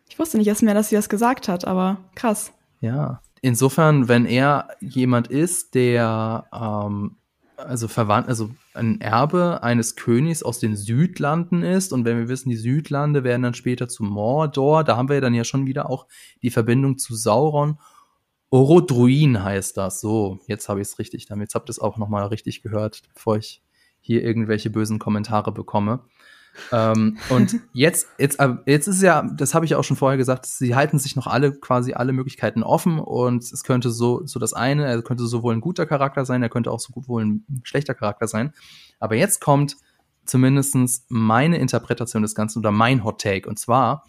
Ich 0.07 0.19
wusste 0.19 0.37
nicht 0.37 0.47
erst 0.47 0.61
mehr, 0.61 0.73
dass 0.73 0.89
sie 0.89 0.95
das 0.95 1.09
gesagt 1.09 1.47
hat, 1.47 1.65
aber 1.65 1.97
krass. 2.15 2.51
Ja. 2.81 3.21
Insofern, 3.41 4.07
wenn 4.07 4.25
er 4.25 4.67
jemand 4.81 5.27
ist, 5.27 5.73
der 5.73 6.45
ähm, 6.53 7.17
also 7.65 7.87
verwandt, 7.87 8.27
also 8.27 8.51
ein 8.73 9.01
Erbe 9.01 9.63
eines 9.63 9.95
Königs 9.95 10.43
aus 10.43 10.59
den 10.59 10.75
Südlanden 10.75 11.63
ist. 11.63 11.93
Und 11.93 12.05
wenn 12.05 12.17
wir 12.17 12.27
wissen, 12.27 12.49
die 12.49 12.55
Südlande 12.55 13.23
werden 13.23 13.43
dann 13.43 13.53
später 13.53 13.87
zu 13.87 14.03
Mordor, 14.03 14.83
da 14.83 14.97
haben 14.97 15.09
wir 15.09 15.21
dann 15.21 15.33
ja 15.33 15.43
schon 15.43 15.65
wieder 15.65 15.89
auch 15.89 16.07
die 16.41 16.51
Verbindung 16.51 16.97
zu 16.97 17.15
Sauron. 17.15 17.77
Orodruin 18.49 19.43
heißt 19.43 19.77
das. 19.77 20.01
So, 20.01 20.39
jetzt 20.47 20.67
habe 20.67 20.81
ich 20.81 20.87
es 20.89 20.99
richtig 20.99 21.25
damit. 21.25 21.45
Jetzt 21.45 21.55
habt 21.55 21.69
ihr 21.69 21.71
es 21.71 21.79
auch 21.79 21.97
nochmal 21.97 22.25
richtig 22.27 22.61
gehört, 22.61 23.03
bevor 23.13 23.37
ich 23.37 23.61
hier 24.01 24.23
irgendwelche 24.23 24.69
bösen 24.69 24.99
Kommentare 24.99 25.51
bekomme. 25.51 26.01
Ähm, 26.71 27.17
und 27.29 27.55
jetzt, 27.73 28.07
jetzt, 28.17 28.39
äh, 28.39 28.55
jetzt 28.65 28.87
ist 28.87 29.01
ja, 29.01 29.23
das 29.23 29.53
habe 29.53 29.65
ich 29.65 29.75
auch 29.75 29.83
schon 29.83 29.97
vorher 29.97 30.17
gesagt, 30.17 30.45
sie 30.45 30.75
halten 30.75 30.99
sich 30.99 31.15
noch 31.15 31.27
alle 31.27 31.53
quasi 31.53 31.93
alle 31.93 32.13
Möglichkeiten 32.13 32.63
offen 32.63 32.99
und 32.99 33.43
es 33.43 33.63
könnte 33.63 33.89
so, 33.89 34.25
so 34.25 34.39
das 34.39 34.53
eine, 34.53 34.85
er 34.85 35.01
könnte 35.01 35.25
sowohl 35.25 35.55
ein 35.55 35.61
guter 35.61 35.85
Charakter 35.85 36.25
sein, 36.25 36.43
er 36.43 36.49
könnte 36.49 36.71
auch 36.71 36.79
so 36.79 36.93
gut 36.93 37.07
wohl 37.07 37.23
ein 37.23 37.45
schlechter 37.63 37.93
Charakter 37.93 38.27
sein. 38.27 38.53
Aber 38.99 39.15
jetzt 39.15 39.41
kommt 39.41 39.77
zumindestens 40.25 41.05
meine 41.09 41.57
Interpretation 41.57 42.21
des 42.21 42.35
Ganzen 42.35 42.59
oder 42.59 42.71
mein 42.71 43.03
Hot 43.03 43.21
Take. 43.21 43.49
Und 43.49 43.57
zwar, 43.57 44.05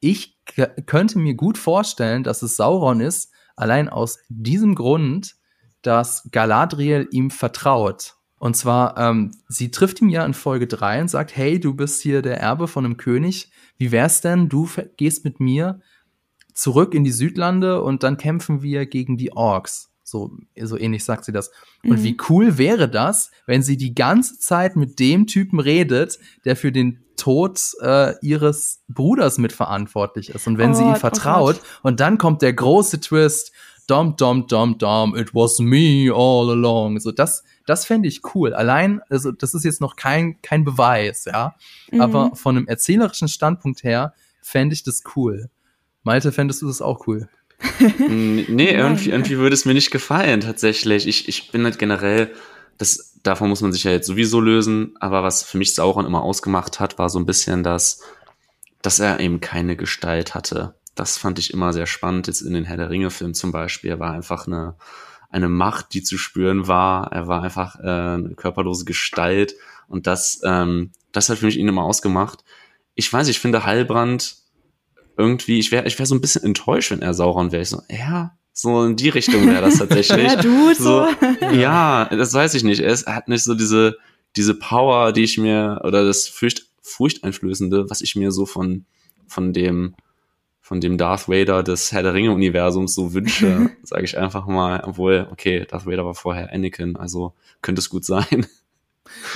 ich 0.00 0.38
könnte 0.86 1.18
mir 1.18 1.34
gut 1.34 1.58
vorstellen, 1.58 2.22
dass 2.22 2.42
es 2.42 2.56
Sauron 2.56 3.00
ist, 3.00 3.32
allein 3.56 3.88
aus 3.88 4.18
diesem 4.28 4.74
Grund, 4.74 5.36
dass 5.82 6.28
Galadriel 6.30 7.08
ihm 7.10 7.30
vertraut 7.30 8.15
Und 8.38 8.56
zwar, 8.56 8.98
ähm, 8.98 9.32
sie 9.48 9.70
trifft 9.70 10.00
ihn 10.02 10.10
ja 10.10 10.24
in 10.24 10.34
Folge 10.34 10.66
3 10.66 11.02
und 11.02 11.08
sagt, 11.08 11.36
hey, 11.36 11.58
du 11.58 11.74
bist 11.74 12.02
hier 12.02 12.22
der 12.22 12.38
Erbe 12.40 12.68
von 12.68 12.84
einem 12.84 12.96
König. 12.96 13.50
Wie 13.78 13.92
wär's 13.92 14.20
denn, 14.20 14.48
du 14.48 14.68
gehst 14.96 15.24
mit 15.24 15.40
mir 15.40 15.80
zurück 16.52 16.94
in 16.94 17.04
die 17.04 17.12
Südlande 17.12 17.82
und 17.82 18.02
dann 18.02 18.16
kämpfen 18.16 18.62
wir 18.62 18.86
gegen 18.86 19.16
die 19.16 19.32
Orks. 19.32 19.90
So, 20.02 20.36
so 20.60 20.78
ähnlich 20.78 21.04
sagt 21.04 21.24
sie 21.24 21.32
das. 21.32 21.50
Mhm. 21.82 21.90
Und 21.90 22.04
wie 22.04 22.16
cool 22.28 22.58
wäre 22.58 22.88
das, 22.88 23.30
wenn 23.46 23.62
sie 23.62 23.76
die 23.76 23.94
ganze 23.94 24.38
Zeit 24.38 24.76
mit 24.76 25.00
dem 25.00 25.26
Typen 25.26 25.58
redet, 25.58 26.18
der 26.44 26.56
für 26.56 26.72
den 26.72 27.04
Tod 27.16 27.60
äh, 27.80 28.14
ihres 28.20 28.82
Bruders 28.88 29.38
mitverantwortlich 29.38 30.30
ist. 30.30 30.46
Und 30.46 30.58
wenn 30.58 30.72
oh, 30.72 30.74
sie 30.74 30.82
ihm 30.82 30.92
oh 30.92 30.96
vertraut 30.96 31.60
oh 31.60 31.88
und 31.88 32.00
dann 32.00 32.18
kommt 32.18 32.42
der 32.42 32.52
große 32.52 33.00
Twist, 33.00 33.52
dom, 33.86 34.16
dom, 34.16 34.46
dom, 34.46 34.78
dom, 34.78 35.16
it 35.16 35.34
was 35.34 35.58
me 35.58 36.10
all 36.14 36.50
along. 36.50 37.00
So, 37.00 37.10
das, 37.10 37.42
das 37.66 37.84
fände 37.84 38.08
ich 38.08 38.22
cool. 38.34 38.54
Allein, 38.54 39.00
also, 39.10 39.32
das 39.32 39.54
ist 39.54 39.64
jetzt 39.64 39.80
noch 39.80 39.96
kein, 39.96 40.40
kein 40.40 40.64
Beweis, 40.64 41.26
ja. 41.26 41.54
Mhm. 41.90 42.00
Aber 42.00 42.36
von 42.36 42.56
einem 42.56 42.68
erzählerischen 42.68 43.28
Standpunkt 43.28 43.82
her 43.82 44.14
fände 44.40 44.74
ich 44.74 44.84
das 44.84 45.02
cool. 45.16 45.50
Malte, 46.02 46.30
fändest 46.32 46.62
du 46.62 46.68
das 46.68 46.80
auch 46.80 47.06
cool? 47.06 47.28
nee, 48.08 48.70
irgendwie, 48.70 49.10
irgendwie 49.10 49.38
würde 49.38 49.54
es 49.54 49.64
mir 49.64 49.74
nicht 49.74 49.90
gefallen, 49.90 50.40
tatsächlich. 50.40 51.06
Ich, 51.08 51.28
ich 51.28 51.50
bin 51.50 51.64
halt 51.64 51.78
generell, 51.78 52.32
das, 52.78 53.18
davon 53.22 53.48
muss 53.48 53.62
man 53.62 53.72
sich 53.72 53.84
ja 53.84 53.90
jetzt 53.90 54.06
sowieso 54.06 54.40
lösen, 54.40 54.94
aber 55.00 55.22
was 55.22 55.42
für 55.42 55.58
mich 55.58 55.74
Sauron 55.74 56.06
immer 56.06 56.22
ausgemacht 56.22 56.78
hat, 56.78 56.98
war 56.98 57.08
so 57.08 57.18
ein 57.18 57.26
bisschen 57.26 57.62
das, 57.62 58.02
dass 58.82 59.00
er 59.00 59.20
eben 59.20 59.40
keine 59.40 59.76
Gestalt 59.76 60.34
hatte. 60.34 60.74
Das 60.94 61.18
fand 61.18 61.38
ich 61.38 61.52
immer 61.52 61.72
sehr 61.72 61.86
spannend, 61.86 62.26
jetzt 62.26 62.40
in 62.40 62.54
den 62.54 62.64
Herr 62.64 62.76
der 62.76 62.90
Ringe-Filmen 62.90 63.34
zum 63.34 63.52
Beispiel. 63.52 63.90
Er 63.90 64.00
war 64.00 64.12
einfach 64.12 64.46
eine, 64.46 64.76
eine 65.30 65.48
Macht, 65.48 65.94
die 65.94 66.02
zu 66.02 66.18
spüren 66.18 66.68
war. 66.68 67.12
Er 67.12 67.28
war 67.28 67.42
einfach 67.42 67.78
äh, 67.80 68.14
eine 68.14 68.34
körperlose 68.36 68.84
Gestalt 68.84 69.54
und 69.88 70.06
das, 70.06 70.40
ähm, 70.44 70.90
das 71.12 71.28
hat 71.28 71.38
für 71.38 71.46
mich 71.46 71.58
ihn 71.58 71.68
immer 71.68 71.84
ausgemacht. 71.84 72.44
Ich 72.94 73.12
weiß, 73.12 73.28
ich 73.28 73.38
finde 73.38 73.64
Heilbrand 73.64 74.36
irgendwie, 75.16 75.58
ich 75.58 75.72
wäre 75.72 75.86
ich 75.86 75.98
wär 75.98 76.06
so 76.06 76.14
ein 76.14 76.20
bisschen 76.20 76.44
enttäuscht, 76.44 76.90
wenn 76.90 77.02
er 77.02 77.14
Sauron 77.14 77.52
wäre. 77.52 77.62
Ich 77.62 77.70
so, 77.70 77.82
ja, 77.88 78.36
so 78.52 78.84
in 78.84 78.96
die 78.96 79.08
Richtung 79.08 79.46
wäre 79.46 79.62
das 79.62 79.78
tatsächlich. 79.78 80.26
ja, 80.32 80.36
du 80.36 80.74
so. 80.74 81.06
ja, 81.52 82.06
das 82.06 82.32
weiß 82.32 82.54
ich 82.54 82.64
nicht. 82.64 82.80
Er, 82.80 82.92
ist, 82.92 83.02
er 83.02 83.16
hat 83.16 83.28
nicht 83.28 83.44
so 83.44 83.54
diese, 83.54 83.96
diese 84.34 84.54
Power, 84.54 85.12
die 85.12 85.24
ich 85.24 85.38
mir, 85.38 85.80
oder 85.84 86.04
das 86.04 86.28
Furcht, 86.28 86.66
Furchteinflößende, 86.82 87.90
was 87.90 88.00
ich 88.00 88.16
mir 88.16 88.30
so 88.30 88.46
von, 88.46 88.86
von 89.26 89.52
dem, 89.52 89.94
von 90.66 90.80
dem 90.80 90.98
Darth 90.98 91.28
Vader 91.28 91.62
des 91.62 91.92
Herr 91.92 92.02
der 92.02 92.12
Ringe-Universums 92.12 92.92
so 92.92 93.14
wünsche, 93.14 93.70
sage 93.84 94.02
ich 94.02 94.18
einfach 94.18 94.46
mal, 94.46 94.82
obwohl, 94.84 95.28
okay, 95.30 95.64
Darth 95.64 95.86
Vader 95.86 96.04
war 96.04 96.16
vorher 96.16 96.52
Anakin, 96.52 96.96
also 96.96 97.34
könnte 97.62 97.78
es 97.78 97.88
gut 97.88 98.04
sein. 98.04 98.46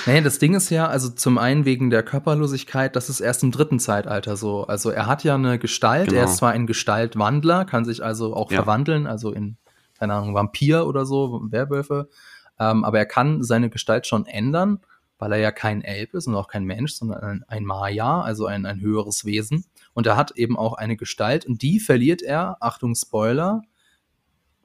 Nee, 0.05 0.19
das 0.19 0.39
Ding 0.39 0.55
ist 0.55 0.69
ja, 0.71 0.87
also 0.87 1.07
zum 1.07 1.37
einen 1.37 1.63
wegen 1.63 1.89
der 1.89 2.03
Körperlosigkeit, 2.03 2.97
das 2.97 3.09
ist 3.09 3.21
erst 3.21 3.43
im 3.43 3.51
dritten 3.51 3.79
Zeitalter 3.79 4.35
so. 4.35 4.67
Also 4.67 4.89
er 4.89 5.05
hat 5.05 5.23
ja 5.23 5.35
eine 5.35 5.57
Gestalt, 5.57 6.09
genau. 6.09 6.19
er 6.19 6.25
ist 6.25 6.35
zwar 6.35 6.51
ein 6.51 6.67
Gestaltwandler, 6.67 7.63
kann 7.63 7.85
sich 7.85 8.03
also 8.03 8.35
auch 8.35 8.51
ja. 8.51 8.57
verwandeln, 8.57 9.07
also 9.07 9.31
in, 9.31 9.55
keine 9.97 10.15
Ahnung, 10.15 10.35
Vampir 10.35 10.85
oder 10.85 11.05
so, 11.05 11.39
Werwölfe, 11.49 12.09
ähm, 12.59 12.83
aber 12.83 12.97
er 12.99 13.05
kann 13.05 13.41
seine 13.41 13.69
Gestalt 13.69 14.05
schon 14.05 14.25
ändern, 14.25 14.81
weil 15.17 15.31
er 15.31 15.39
ja 15.39 15.51
kein 15.51 15.81
Elb 15.81 16.13
ist 16.13 16.27
und 16.27 16.35
auch 16.35 16.49
kein 16.49 16.65
Mensch, 16.65 16.91
sondern 16.91 17.23
ein, 17.23 17.43
ein 17.47 17.63
Maya, 17.63 18.19
also 18.21 18.47
ein, 18.47 18.65
ein 18.65 18.81
höheres 18.81 19.23
Wesen. 19.23 19.63
Und 19.93 20.07
er 20.07 20.15
hat 20.15 20.31
eben 20.37 20.57
auch 20.57 20.73
eine 20.73 20.95
Gestalt 20.95 21.45
und 21.45 21.61
die 21.61 21.79
verliert 21.79 22.21
er, 22.21 22.57
Achtung 22.61 22.95
Spoiler, 22.95 23.61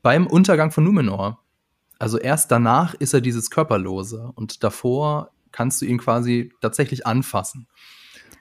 beim 0.03 0.27
Untergang 0.27 0.71
von 0.71 0.85
Numenor. 0.85 1.43
Also 1.99 2.19
erst 2.19 2.51
danach 2.51 2.95
ist 2.95 3.15
er 3.15 3.21
dieses 3.21 3.51
Körperlose 3.51 4.31
und 4.35 4.63
davor 4.63 5.31
kannst 5.51 5.81
du 5.81 5.87
ihn 5.87 5.99
quasi 5.99 6.53
tatsächlich 6.61 7.07
anfassen. 7.07 7.67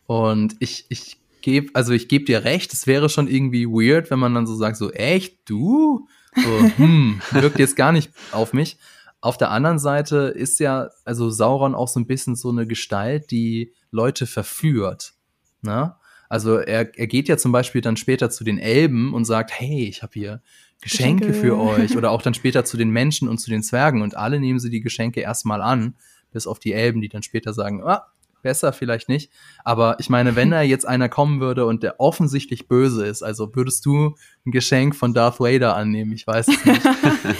Und 0.05 0.55
ich, 0.59 0.85
ich 0.89 1.17
gebe, 1.41 1.71
also 1.73 1.93
ich 1.93 2.07
gebe 2.07 2.25
dir 2.25 2.43
recht, 2.43 2.73
es 2.73 2.87
wäre 2.87 3.09
schon 3.09 3.27
irgendwie 3.27 3.65
weird, 3.65 4.11
wenn 4.11 4.19
man 4.19 4.33
dann 4.33 4.45
so 4.45 4.55
sagt, 4.55 4.77
so 4.77 4.91
echt, 4.91 5.49
du? 5.49 6.07
So, 6.35 6.71
hm, 6.77 7.21
wirkt 7.31 7.59
jetzt 7.59 7.75
gar 7.75 7.91
nicht 7.91 8.11
auf 8.31 8.53
mich. 8.53 8.77
Auf 9.21 9.37
der 9.37 9.49
anderen 9.49 9.79
Seite 9.79 10.33
ist 10.35 10.59
ja, 10.59 10.89
also 11.03 11.29
Sauron 11.29 11.73
auch 11.73 11.87
so 11.87 11.99
ein 11.99 12.07
bisschen 12.07 12.35
so 12.35 12.49
eine 12.49 12.67
Gestalt, 12.67 13.31
die 13.31 13.73
Leute 13.89 14.27
verführt. 14.27 15.13
Ne? 15.61 15.95
Also 16.29 16.57
er, 16.57 16.97
er 16.97 17.07
geht 17.07 17.27
ja 17.27 17.37
zum 17.37 17.51
Beispiel 17.51 17.81
dann 17.81 17.97
später 17.97 18.29
zu 18.29 18.43
den 18.43 18.57
Elben 18.57 19.13
und 19.13 19.25
sagt, 19.25 19.51
hey, 19.51 19.87
ich 19.87 20.03
habe 20.03 20.13
hier 20.13 20.41
Geschenke, 20.81 21.27
Geschenke 21.27 21.39
für 21.39 21.57
euch. 21.57 21.95
Oder 21.97 22.11
auch 22.11 22.21
dann 22.21 22.33
später 22.33 22.65
zu 22.65 22.77
den 22.77 22.89
Menschen 22.89 23.27
und 23.27 23.37
zu 23.39 23.49
den 23.49 23.63
Zwergen. 23.63 24.01
Und 24.01 24.17
alle 24.17 24.39
nehmen 24.39 24.59
sie 24.59 24.69
die 24.69 24.81
Geschenke 24.81 25.21
erstmal 25.21 25.61
an, 25.61 25.95
bis 26.31 26.47
auf 26.47 26.59
die 26.59 26.73
Elben, 26.73 27.01
die 27.01 27.09
dann 27.09 27.23
später 27.23 27.53
sagen, 27.53 27.83
ah, 27.83 28.07
besser 28.45 28.71
vielleicht 28.73 29.09
nicht. 29.09 29.31
Aber 29.63 29.97
ich 29.99 30.07
meine, 30.09 30.35
wenn 30.35 30.51
da 30.51 30.61
jetzt 30.61 30.87
einer 30.87 31.09
kommen 31.09 31.41
würde 31.41 31.65
und 31.65 31.81
der 31.81 31.99
offensichtlich 31.99 32.67
böse 32.67 33.03
ist, 33.03 33.23
also 33.23 33.55
würdest 33.55 33.83
du 33.87 34.15
ein 34.45 34.51
Geschenk 34.51 34.95
von 34.95 35.15
Darth 35.15 35.39
Vader 35.39 35.75
annehmen? 35.75 36.13
Ich 36.13 36.25
weiß 36.25 36.47
es 36.47 36.65
nicht. 36.65 36.81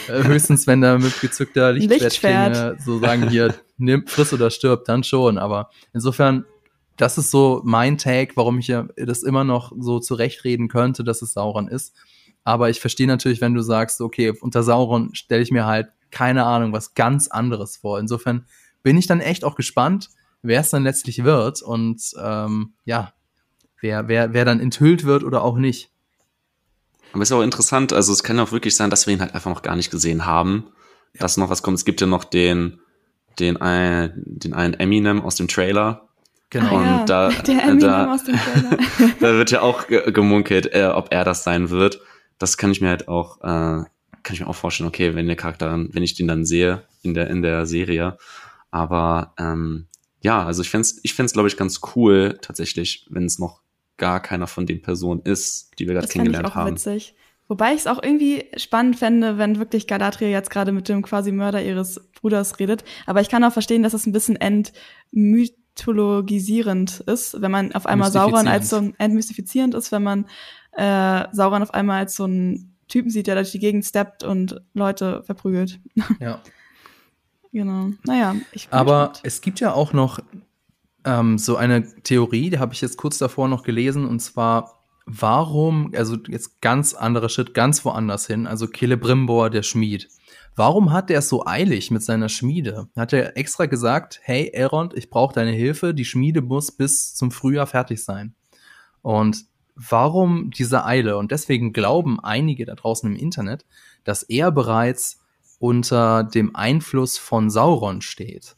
Äh, 0.07 0.23
höchstens, 0.23 0.67
wenn 0.67 0.81
da 0.81 0.97
mit 0.97 1.19
gezückter 1.19 1.71
Lichtschwertklinge 1.71 2.77
so 2.83 2.99
sagen, 2.99 3.29
hier, 3.29 3.53
nimm, 3.77 4.05
friss 4.07 4.33
oder 4.33 4.49
stirb, 4.49 4.85
dann 4.85 5.03
schon. 5.03 5.37
Aber 5.37 5.69
insofern, 5.93 6.45
das 6.97 7.17
ist 7.17 7.31
so 7.31 7.61
mein 7.63 7.97
Take, 7.97 8.33
warum 8.35 8.59
ich 8.59 8.67
ja 8.67 8.87
das 8.95 9.23
immer 9.23 9.43
noch 9.43 9.71
so 9.77 9.99
zurechtreden 9.99 10.67
könnte, 10.67 11.03
dass 11.03 11.21
es 11.21 11.33
Sauron 11.33 11.67
ist. 11.67 11.93
Aber 12.43 12.69
ich 12.69 12.79
verstehe 12.79 13.07
natürlich, 13.07 13.41
wenn 13.41 13.53
du 13.53 13.61
sagst, 13.61 14.01
okay, 14.01 14.31
unter 14.39 14.63
Sauron 14.63 15.13
stelle 15.15 15.41
ich 15.41 15.51
mir 15.51 15.65
halt 15.65 15.89
keine 16.11 16.45
Ahnung, 16.45 16.71
was 16.71 16.93
ganz 16.93 17.27
anderes 17.27 17.77
vor. 17.77 17.99
Insofern 17.99 18.45
bin 18.83 18.97
ich 18.97 19.07
dann 19.07 19.19
echt 19.19 19.43
auch 19.43 19.55
gespannt, 19.55 20.09
wer 20.43 20.61
es 20.61 20.69
dann 20.69 20.83
letztlich 20.83 21.23
wird 21.23 21.61
und 21.61 22.01
ähm, 22.21 22.73
ja, 22.85 23.13
wer, 23.81 24.07
wer, 24.07 24.33
wer 24.33 24.45
dann 24.45 24.59
enthüllt 24.59 25.05
wird 25.05 25.23
oder 25.23 25.41
auch 25.43 25.57
nicht. 25.57 25.91
Aber 27.11 27.23
ist 27.23 27.31
auch 27.31 27.41
interessant, 27.41 27.93
also 27.93 28.13
es 28.13 28.23
kann 28.23 28.39
auch 28.39 28.51
wirklich 28.51 28.75
sein, 28.75 28.89
dass 28.89 29.07
wir 29.07 29.13
ihn 29.13 29.21
halt 29.21 29.33
einfach 29.33 29.51
noch 29.51 29.61
gar 29.61 29.75
nicht 29.75 29.89
gesehen 29.89 30.25
haben, 30.25 30.65
ja. 31.13 31.21
dass 31.21 31.37
noch 31.37 31.49
was 31.49 31.63
kommt. 31.63 31.77
Es 31.77 31.85
gibt 31.85 32.01
ja 32.01 32.07
noch 32.07 32.23
den, 32.23 32.79
den, 33.39 33.57
ein, 33.57 34.13
den 34.15 34.53
einen 34.53 34.73
Eminem 34.73 35.21
aus 35.21 35.35
dem 35.35 35.47
Trailer. 35.47 36.04
Genau. 36.49 36.77
Und 36.77 36.85
ja, 36.85 37.05
da, 37.05 37.29
da, 37.45 38.17
da 39.19 39.33
wird 39.33 39.51
ja 39.51 39.61
auch 39.61 39.87
gemunkelt, 39.87 40.73
äh, 40.73 40.85
ob 40.85 41.11
er 41.11 41.23
das 41.23 41.43
sein 41.43 41.69
wird 41.69 41.99
das 42.37 42.57
kann 42.57 42.71
ich 42.71 42.81
mir 42.81 42.89
halt 42.89 43.07
auch, 43.07 43.39
äh, 43.41 43.85
kann 44.23 44.33
ich 44.33 44.39
mir 44.39 44.47
auch 44.47 44.55
vorstellen, 44.55 44.87
okay, 44.87 45.15
wenn 45.15 45.27
der 45.27 45.35
Charakter, 45.35 45.71
wenn 45.71 46.03
ich 46.03 46.15
den 46.15 46.27
dann 46.27 46.45
sehe 46.45 46.83
in 47.03 47.13
der, 47.13 47.29
in 47.29 47.41
der 47.41 47.65
Serie. 47.65 48.17
Aber 48.71 49.33
ähm, 49.37 49.87
ja, 50.21 50.43
also 50.45 50.61
ich 50.61 50.69
fände 50.69 50.87
ich 51.03 51.13
fänd's, 51.13 51.33
glaube 51.33 51.47
ich, 51.47 51.57
ganz 51.57 51.81
cool, 51.95 52.37
tatsächlich, 52.41 53.05
wenn 53.09 53.25
es 53.25 53.39
noch 53.39 53.61
gar 53.97 54.19
keiner 54.19 54.47
von 54.47 54.65
den 54.65 54.81
Personen 54.81 55.21
ist, 55.21 55.71
die 55.79 55.87
wir 55.87 55.93
gerade 55.93 56.07
kennengelernt 56.07 56.47
ich 56.47 56.51
auch 56.51 56.55
haben. 56.55 56.71
Witzig. 56.71 57.15
Wobei 57.47 57.73
ich 57.73 57.81
es 57.81 57.87
auch 57.87 58.01
irgendwie 58.01 58.45
spannend 58.57 58.97
fände, 58.97 59.37
wenn 59.37 59.59
wirklich 59.59 59.85
Galadriel 59.85 60.31
jetzt 60.31 60.49
gerade 60.49 60.71
mit 60.71 60.89
dem 60.89 61.03
quasi 61.03 61.31
Mörder 61.31 61.63
ihres 61.63 62.09
Bruders 62.19 62.59
redet. 62.59 62.83
Aber 63.05 63.21
ich 63.21 63.29
kann 63.29 63.43
auch 63.43 63.53
verstehen, 63.53 63.83
dass 63.83 63.93
es 63.93 64.07
ein 64.07 64.11
bisschen 64.11 64.35
entmythologisierend 65.75 67.01
ist, 67.01 67.41
wenn 67.41 67.51
man 67.51 67.73
auf 67.73 67.85
einmal 67.85 68.11
Sauron 68.11 68.47
als 68.47 68.69
so 68.69 68.77
ein 68.77 68.95
entmystifizierend 68.97 69.73
ist, 69.75 69.91
wenn 69.91 70.03
man 70.03 70.25
äh, 70.73 71.25
Sauron 71.31 71.61
auf 71.61 71.73
einmal 71.73 71.99
als 71.99 72.15
so 72.15 72.23
einen 72.23 72.75
Typen 72.87 73.09
sieht, 73.09 73.27
der 73.27 73.35
durch 73.35 73.51
die 73.51 73.59
Gegend 73.59 73.85
steppt 73.85 74.23
und 74.23 74.61
Leute 74.73 75.23
verprügelt. 75.23 75.79
Ja. 76.19 76.41
genau. 77.51 77.89
Naja, 78.03 78.35
ich 78.51 78.67
Aber 78.71 79.09
gespannt. 79.09 79.21
es 79.23 79.41
gibt 79.41 79.59
ja 79.59 79.73
auch 79.73 79.93
noch 79.93 80.19
ähm, 81.03 81.37
so 81.37 81.55
eine 81.57 82.01
Theorie, 82.03 82.49
die 82.49 82.59
habe 82.59 82.73
ich 82.73 82.81
jetzt 82.81 82.97
kurz 82.97 83.17
davor 83.17 83.47
noch 83.47 83.63
gelesen, 83.63 84.05
und 84.05 84.19
zwar, 84.19 84.83
warum, 85.05 85.91
also 85.95 86.17
jetzt 86.27 86.61
ganz 86.61 86.93
anderer 86.93 87.29
Schritt, 87.29 87.53
ganz 87.53 87.83
woanders 87.85 88.27
hin, 88.27 88.47
also 88.47 88.67
Celebrimbor, 88.67 89.49
der 89.49 89.63
Schmied. 89.63 90.09
Warum 90.55 90.93
hat 90.93 91.09
der 91.09 91.19
es 91.19 91.27
so 91.27 91.45
eilig 91.45 91.91
mit 91.91 92.01
seiner 92.01 92.29
Schmiede? 92.29 92.87
Hat 92.95 93.11
er 93.11 93.35
extra 93.35 93.65
gesagt, 93.65 94.21
hey 94.23 94.51
Elrond, 94.53 94.93
ich 94.93 95.09
brauche 95.09 95.33
deine 95.33 95.51
Hilfe, 95.51 95.93
die 95.93 96.05
Schmiede 96.05 96.41
muss 96.41 96.71
bis 96.71 97.13
zum 97.13 97.31
Frühjahr 97.31 97.67
fertig 97.67 98.03
sein. 98.03 98.35
Und 99.01 99.45
warum 99.75 100.51
diese 100.51 100.85
Eile? 100.85 101.17
Und 101.17 101.31
deswegen 101.31 101.73
glauben 101.73 102.21
einige 102.21 102.65
da 102.65 102.75
draußen 102.75 103.11
im 103.11 103.17
Internet, 103.17 103.65
dass 104.05 104.23
er 104.23 104.51
bereits 104.51 105.19
unter 105.59 106.23
dem 106.23 106.55
Einfluss 106.55 107.17
von 107.17 107.49
Sauron 107.49 108.01
steht. 108.01 108.55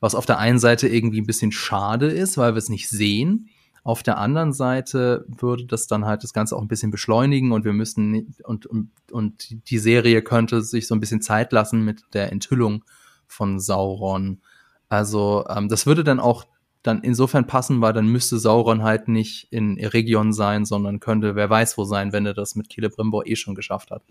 Was 0.00 0.14
auf 0.14 0.26
der 0.26 0.38
einen 0.38 0.58
Seite 0.58 0.88
irgendwie 0.88 1.20
ein 1.20 1.26
bisschen 1.26 1.52
schade 1.52 2.08
ist, 2.08 2.36
weil 2.36 2.54
wir 2.54 2.58
es 2.58 2.68
nicht 2.68 2.90
sehen. 2.90 3.48
Auf 3.84 4.04
der 4.04 4.18
anderen 4.18 4.52
Seite 4.52 5.24
würde 5.26 5.66
das 5.66 5.88
dann 5.88 6.04
halt 6.04 6.22
das 6.22 6.32
Ganze 6.32 6.56
auch 6.56 6.62
ein 6.62 6.68
bisschen 6.68 6.92
beschleunigen 6.92 7.50
und 7.50 7.64
wir 7.64 7.72
müssten 7.72 8.34
und, 8.44 8.66
und, 8.66 8.90
und 9.10 9.70
die 9.70 9.78
Serie 9.78 10.22
könnte 10.22 10.62
sich 10.62 10.86
so 10.86 10.94
ein 10.94 11.00
bisschen 11.00 11.20
Zeit 11.20 11.52
lassen 11.52 11.84
mit 11.84 12.02
der 12.12 12.30
Enthüllung 12.30 12.84
von 13.26 13.58
Sauron. 13.58 14.40
Also 14.88 15.44
ähm, 15.48 15.68
das 15.68 15.86
würde 15.86 16.04
dann 16.04 16.20
auch 16.20 16.44
dann 16.82 17.02
insofern 17.02 17.46
passen, 17.46 17.80
weil 17.80 17.92
dann 17.92 18.06
müsste 18.06 18.38
Sauron 18.38 18.82
halt 18.82 19.08
nicht 19.08 19.48
in 19.50 19.78
Eregion 19.78 20.32
sein, 20.32 20.64
sondern 20.64 21.00
könnte 21.00 21.34
wer 21.34 21.48
weiß 21.48 21.78
wo 21.78 21.84
sein, 21.84 22.12
wenn 22.12 22.26
er 22.26 22.34
das 22.34 22.54
mit 22.54 22.72
Celebrimbor 22.72 23.26
eh 23.26 23.36
schon 23.36 23.54
geschafft 23.54 23.90
hat. 23.90 24.02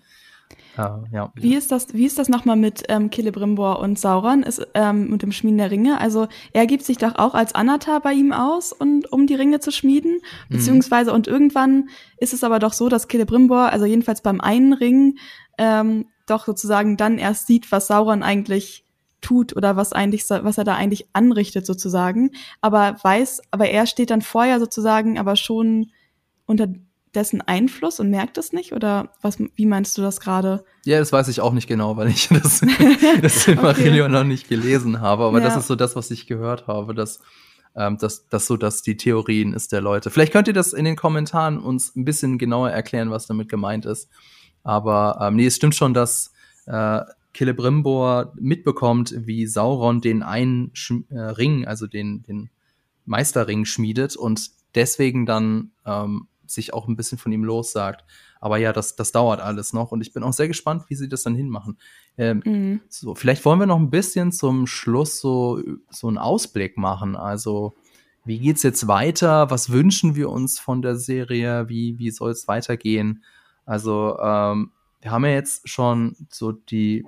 Uh, 0.77 1.03
ja. 1.11 1.31
Wie 1.35 1.55
ist 1.55 1.71
das, 1.71 1.93
wie 1.93 2.05
ist 2.05 2.17
das 2.17 2.29
nochmal 2.29 2.55
mit 2.55 2.83
ähm, 2.89 3.09
Celebrimbor 3.11 3.79
und 3.79 3.99
Sauron, 3.99 4.43
ist, 4.43 4.65
ähm, 4.73 5.09
mit 5.09 5.21
dem 5.21 5.31
Schmieden 5.31 5.57
der 5.57 5.71
Ringe? 5.71 5.99
Also 5.99 6.27
er 6.53 6.65
gibt 6.65 6.83
sich 6.83 6.97
doch 6.97 7.15
auch 7.15 7.33
als 7.33 7.53
Anatar 7.53 7.99
bei 8.01 8.13
ihm 8.13 8.31
aus, 8.31 8.71
und, 8.71 9.11
um 9.11 9.27
die 9.27 9.35
Ringe 9.35 9.59
zu 9.59 9.71
schmieden, 9.71 10.13
mhm. 10.13 10.55
beziehungsweise 10.55 11.13
und 11.13 11.27
irgendwann 11.27 11.89
ist 12.17 12.33
es 12.33 12.43
aber 12.43 12.59
doch 12.59 12.73
so, 12.73 12.89
dass 12.89 13.07
Celebrimbor, 13.09 13.71
also 13.71 13.85
jedenfalls 13.85 14.21
beim 14.21 14.41
einen 14.41 14.73
Ring, 14.73 15.17
ähm, 15.57 16.05
doch 16.25 16.45
sozusagen 16.45 16.97
dann 16.97 17.17
erst 17.17 17.47
sieht, 17.47 17.71
was 17.71 17.87
Sauron 17.87 18.23
eigentlich 18.23 18.85
tut 19.21 19.55
oder 19.55 19.75
was 19.75 19.93
eigentlich, 19.93 20.23
was 20.29 20.57
er 20.57 20.63
da 20.63 20.75
eigentlich 20.75 21.07
anrichtet 21.13 21.65
sozusagen. 21.65 22.31
Aber 22.59 22.97
weiß, 23.01 23.41
aber 23.51 23.69
er 23.69 23.85
steht 23.85 24.09
dann 24.09 24.21
vorher 24.21 24.59
sozusagen 24.59 25.19
aber 25.19 25.35
schon 25.35 25.91
unter 26.45 26.67
dessen 27.16 27.41
Einfluss 27.41 27.99
und 27.99 28.09
merkt 28.09 28.38
es 28.38 28.53
nicht? 28.53 28.74
Oder 28.74 29.12
was, 29.22 29.38
wie 29.55 29.66
meinst 29.66 29.97
du 29.97 30.01
das 30.01 30.20
gerade? 30.20 30.64
Ja, 30.86 30.99
das 30.99 31.12
weiß 31.12 31.28
ich 31.28 31.41
auch 31.41 31.53
nicht 31.53 31.68
genau, 31.68 31.97
weil 31.97 32.07
ich 32.07 32.28
das, 32.43 32.62
das 33.22 33.43
Silmarillion 33.43 34.12
okay. 34.12 34.12
noch 34.12 34.24
nicht 34.24 34.47
gelesen 34.47 35.01
habe. 35.01 35.24
Aber 35.26 35.39
ja. 35.39 35.45
das 35.45 35.57
ist 35.57 35.68
so 35.68 35.76
das, 35.76 35.95
was 35.95 36.12
ich 36.12 36.28
gehört 36.28 36.68
habe, 36.68 36.93
dass, 36.95 37.20
ähm, 37.76 37.97
dass, 37.97 38.28
dass 38.28 38.47
so 38.47 38.57
dass 38.57 38.82
die 38.82 38.97
Theorien 38.97 39.53
ist 39.53 39.72
der 39.72 39.82
Leute. 39.82 40.09
Vielleicht 40.09 40.32
könnt 40.32 40.47
ihr 40.47 40.53
das 40.53 40.74
in 40.74 40.86
den 40.86 40.95
Kommentaren 40.95 41.59
uns 41.59 41.95
ein 41.95 42.05
bisschen 42.05 42.38
genauer 42.38 42.72
erklären, 42.72 43.12
was 43.12 43.28
damit 43.28 43.49
gemeint 43.49 43.86
ist. 43.86 44.09
Aber 44.64 45.20
ähm, 45.22 45.36
nee, 45.36 45.47
es 45.47 45.55
stimmt 45.55 45.76
schon, 45.76 45.93
dass 45.93 46.32
äh, 46.66 47.01
Celebrimbor 47.36 48.34
mitbekommt, 48.36 49.14
wie 49.18 49.47
Sauron 49.47 50.01
den 50.01 50.22
einen 50.22 50.72
Sch 50.74 50.93
äh, 51.09 51.18
Ring, 51.18 51.66
also 51.66 51.88
den, 51.88 52.24
den 52.24 52.49
Meisterring 53.05 53.66
schmiedet 53.66 54.16
und 54.16 54.51
deswegen 54.76 55.26
dann 55.26 55.72
ähm, 55.86 56.28
sich 56.51 56.73
auch 56.73 56.87
ein 56.87 56.95
bisschen 56.95 57.17
von 57.17 57.31
ihm 57.31 57.43
lossagt. 57.43 58.05
Aber 58.39 58.57
ja, 58.57 58.73
das, 58.73 58.95
das 58.95 59.11
dauert 59.11 59.39
alles 59.41 59.73
noch 59.73 59.91
und 59.91 60.01
ich 60.01 60.13
bin 60.13 60.23
auch 60.23 60.33
sehr 60.33 60.47
gespannt, 60.47 60.85
wie 60.87 60.95
sie 60.95 61.09
das 61.09 61.23
dann 61.23 61.35
hinmachen. 61.35 61.77
Ähm, 62.17 62.41
mhm. 62.45 62.81
so, 62.89 63.15
vielleicht 63.15 63.45
wollen 63.45 63.59
wir 63.59 63.67
noch 63.67 63.79
ein 63.79 63.89
bisschen 63.89 64.31
zum 64.31 64.67
Schluss 64.67 65.19
so, 65.19 65.61
so 65.89 66.07
einen 66.07 66.17
Ausblick 66.17 66.77
machen. 66.77 67.15
Also, 67.15 67.73
wie 68.23 68.39
geht's 68.39 68.63
jetzt 68.63 68.87
weiter? 68.87 69.49
Was 69.49 69.71
wünschen 69.71 70.15
wir 70.15 70.29
uns 70.29 70.59
von 70.59 70.81
der 70.81 70.95
Serie? 70.95 71.69
Wie, 71.69 71.97
wie 71.97 72.11
soll 72.11 72.31
es 72.31 72.47
weitergehen? 72.47 73.23
Also, 73.65 74.17
ähm, 74.19 74.71
wir 75.01 75.11
haben 75.11 75.25
ja 75.25 75.31
jetzt 75.31 75.67
schon 75.67 76.15
so 76.29 76.51
die 76.51 77.05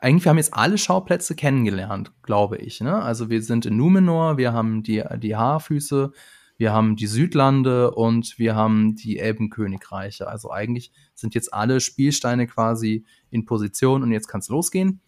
eigentlich, 0.00 0.24
wir 0.24 0.30
haben 0.30 0.38
jetzt 0.38 0.54
alle 0.54 0.78
Schauplätze 0.78 1.34
kennengelernt, 1.34 2.12
glaube 2.22 2.58
ich. 2.58 2.80
Ne? 2.80 3.00
Also 3.00 3.30
wir 3.30 3.42
sind 3.42 3.66
in 3.66 3.76
Numenor, 3.76 4.36
wir 4.36 4.52
haben 4.52 4.82
die, 4.82 5.02
die 5.18 5.36
Haarfüße, 5.36 6.12
wir 6.58 6.72
haben 6.72 6.96
die 6.96 7.06
Südlande 7.06 7.92
und 7.92 8.38
wir 8.38 8.56
haben 8.56 8.96
die 8.96 9.18
Elbenkönigreiche. 9.18 10.26
Also 10.26 10.50
eigentlich 10.50 10.92
sind 11.14 11.34
jetzt 11.36 11.54
alle 11.54 11.80
Spielsteine 11.80 12.48
quasi 12.48 13.04
in 13.30 13.44
Position 13.44 14.02
und 14.02 14.10
jetzt 14.10 14.26
kann 14.26 14.40
es 14.40 14.48
losgehen. 14.48 15.00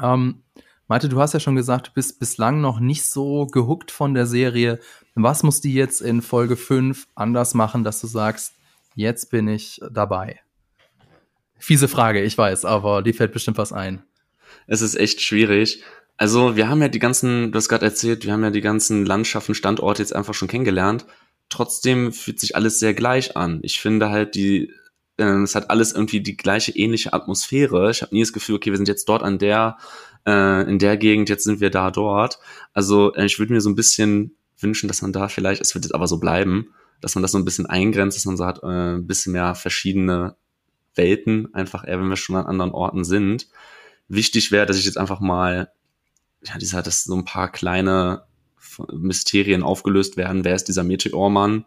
Ähm, 0.00 0.42
Malte, 0.86 1.08
du 1.08 1.20
hast 1.20 1.32
ja 1.32 1.40
schon 1.40 1.56
gesagt, 1.56 1.88
du 1.88 1.90
bist 1.92 2.20
bislang 2.20 2.60
noch 2.60 2.78
nicht 2.78 3.04
so 3.04 3.46
gehuckt 3.46 3.90
von 3.90 4.14
der 4.14 4.26
Serie. 4.26 4.78
Was 5.16 5.42
muss 5.42 5.60
die 5.60 5.74
jetzt 5.74 6.00
in 6.00 6.22
Folge 6.22 6.56
5 6.56 7.08
anders 7.16 7.54
machen, 7.54 7.82
dass 7.82 8.00
du 8.00 8.06
sagst, 8.06 8.54
jetzt 8.94 9.30
bin 9.30 9.48
ich 9.48 9.80
dabei? 9.90 10.40
Fiese 11.58 11.88
Frage, 11.88 12.22
ich 12.22 12.38
weiß, 12.38 12.64
aber 12.64 13.02
die 13.02 13.12
fällt 13.12 13.32
bestimmt 13.32 13.58
was 13.58 13.72
ein. 13.72 14.04
Es 14.68 14.82
ist 14.82 14.94
echt 14.94 15.20
schwierig. 15.20 15.82
Also 16.16 16.56
wir 16.56 16.68
haben 16.68 16.80
ja 16.80 16.88
die 16.88 16.98
ganzen, 17.00 17.50
du 17.50 17.56
hast 17.56 17.68
gerade 17.68 17.86
erzählt, 17.86 18.24
wir 18.24 18.32
haben 18.32 18.44
ja 18.44 18.50
die 18.50 18.60
ganzen 18.60 19.04
Landschaften, 19.04 19.54
Standorte 19.54 20.02
jetzt 20.02 20.14
einfach 20.14 20.34
schon 20.34 20.48
kennengelernt. 20.48 21.06
Trotzdem 21.48 22.12
fühlt 22.12 22.40
sich 22.40 22.56
alles 22.56 22.78
sehr 22.78 22.94
gleich 22.94 23.36
an. 23.36 23.60
Ich 23.62 23.80
finde 23.80 24.10
halt, 24.10 24.34
die, 24.34 24.72
äh, 25.16 25.42
es 25.42 25.54
hat 25.54 25.70
alles 25.70 25.92
irgendwie 25.92 26.20
die 26.20 26.36
gleiche 26.36 26.72
ähnliche 26.72 27.12
Atmosphäre. 27.12 27.90
Ich 27.90 28.02
habe 28.02 28.14
nie 28.14 28.22
das 28.22 28.32
Gefühl, 28.32 28.56
okay, 28.56 28.70
wir 28.70 28.76
sind 28.76 28.88
jetzt 28.88 29.08
dort 29.08 29.22
an 29.22 29.38
der, 29.38 29.76
äh, 30.26 30.68
in 30.68 30.78
der 30.78 30.96
Gegend, 30.96 31.28
jetzt 31.28 31.44
sind 31.44 31.60
wir 31.60 31.70
da 31.70 31.90
dort. 31.90 32.38
Also 32.72 33.14
äh, 33.14 33.26
ich 33.26 33.38
würde 33.38 33.52
mir 33.52 33.60
so 33.60 33.70
ein 33.70 33.76
bisschen 33.76 34.36
wünschen, 34.58 34.88
dass 34.88 35.02
man 35.02 35.12
da 35.12 35.28
vielleicht, 35.28 35.60
es 35.60 35.74
wird 35.74 35.84
jetzt 35.84 35.94
aber 35.94 36.06
so 36.06 36.18
bleiben, 36.18 36.68
dass 37.00 37.14
man 37.14 37.22
das 37.22 37.32
so 37.32 37.38
ein 37.38 37.44
bisschen 37.44 37.66
eingrenzt, 37.66 38.16
dass 38.16 38.24
man 38.24 38.36
so 38.36 38.46
hat, 38.46 38.62
äh, 38.62 38.94
ein 38.96 39.06
bisschen 39.06 39.32
mehr 39.32 39.54
verschiedene 39.54 40.36
Welten, 40.94 41.52
einfach 41.54 41.86
eher, 41.86 41.98
wenn 41.98 42.08
wir 42.08 42.16
schon 42.16 42.36
an 42.36 42.46
anderen 42.46 42.70
Orten 42.70 43.04
sind. 43.04 43.48
Wichtig 44.08 44.52
wäre, 44.52 44.66
dass 44.66 44.78
ich 44.78 44.84
jetzt 44.84 44.98
einfach 44.98 45.20
mal, 45.20 45.70
ja, 46.46 46.58
dieser, 46.58 46.82
dass 46.82 47.04
so 47.04 47.14
ein 47.14 47.24
paar 47.24 47.50
kleine 47.50 48.22
Mysterien 48.92 49.62
aufgelöst 49.62 50.16
werden. 50.16 50.44
Wer 50.44 50.54
ist 50.54 50.64
dieser 50.64 50.84
Meteormann? 50.84 51.64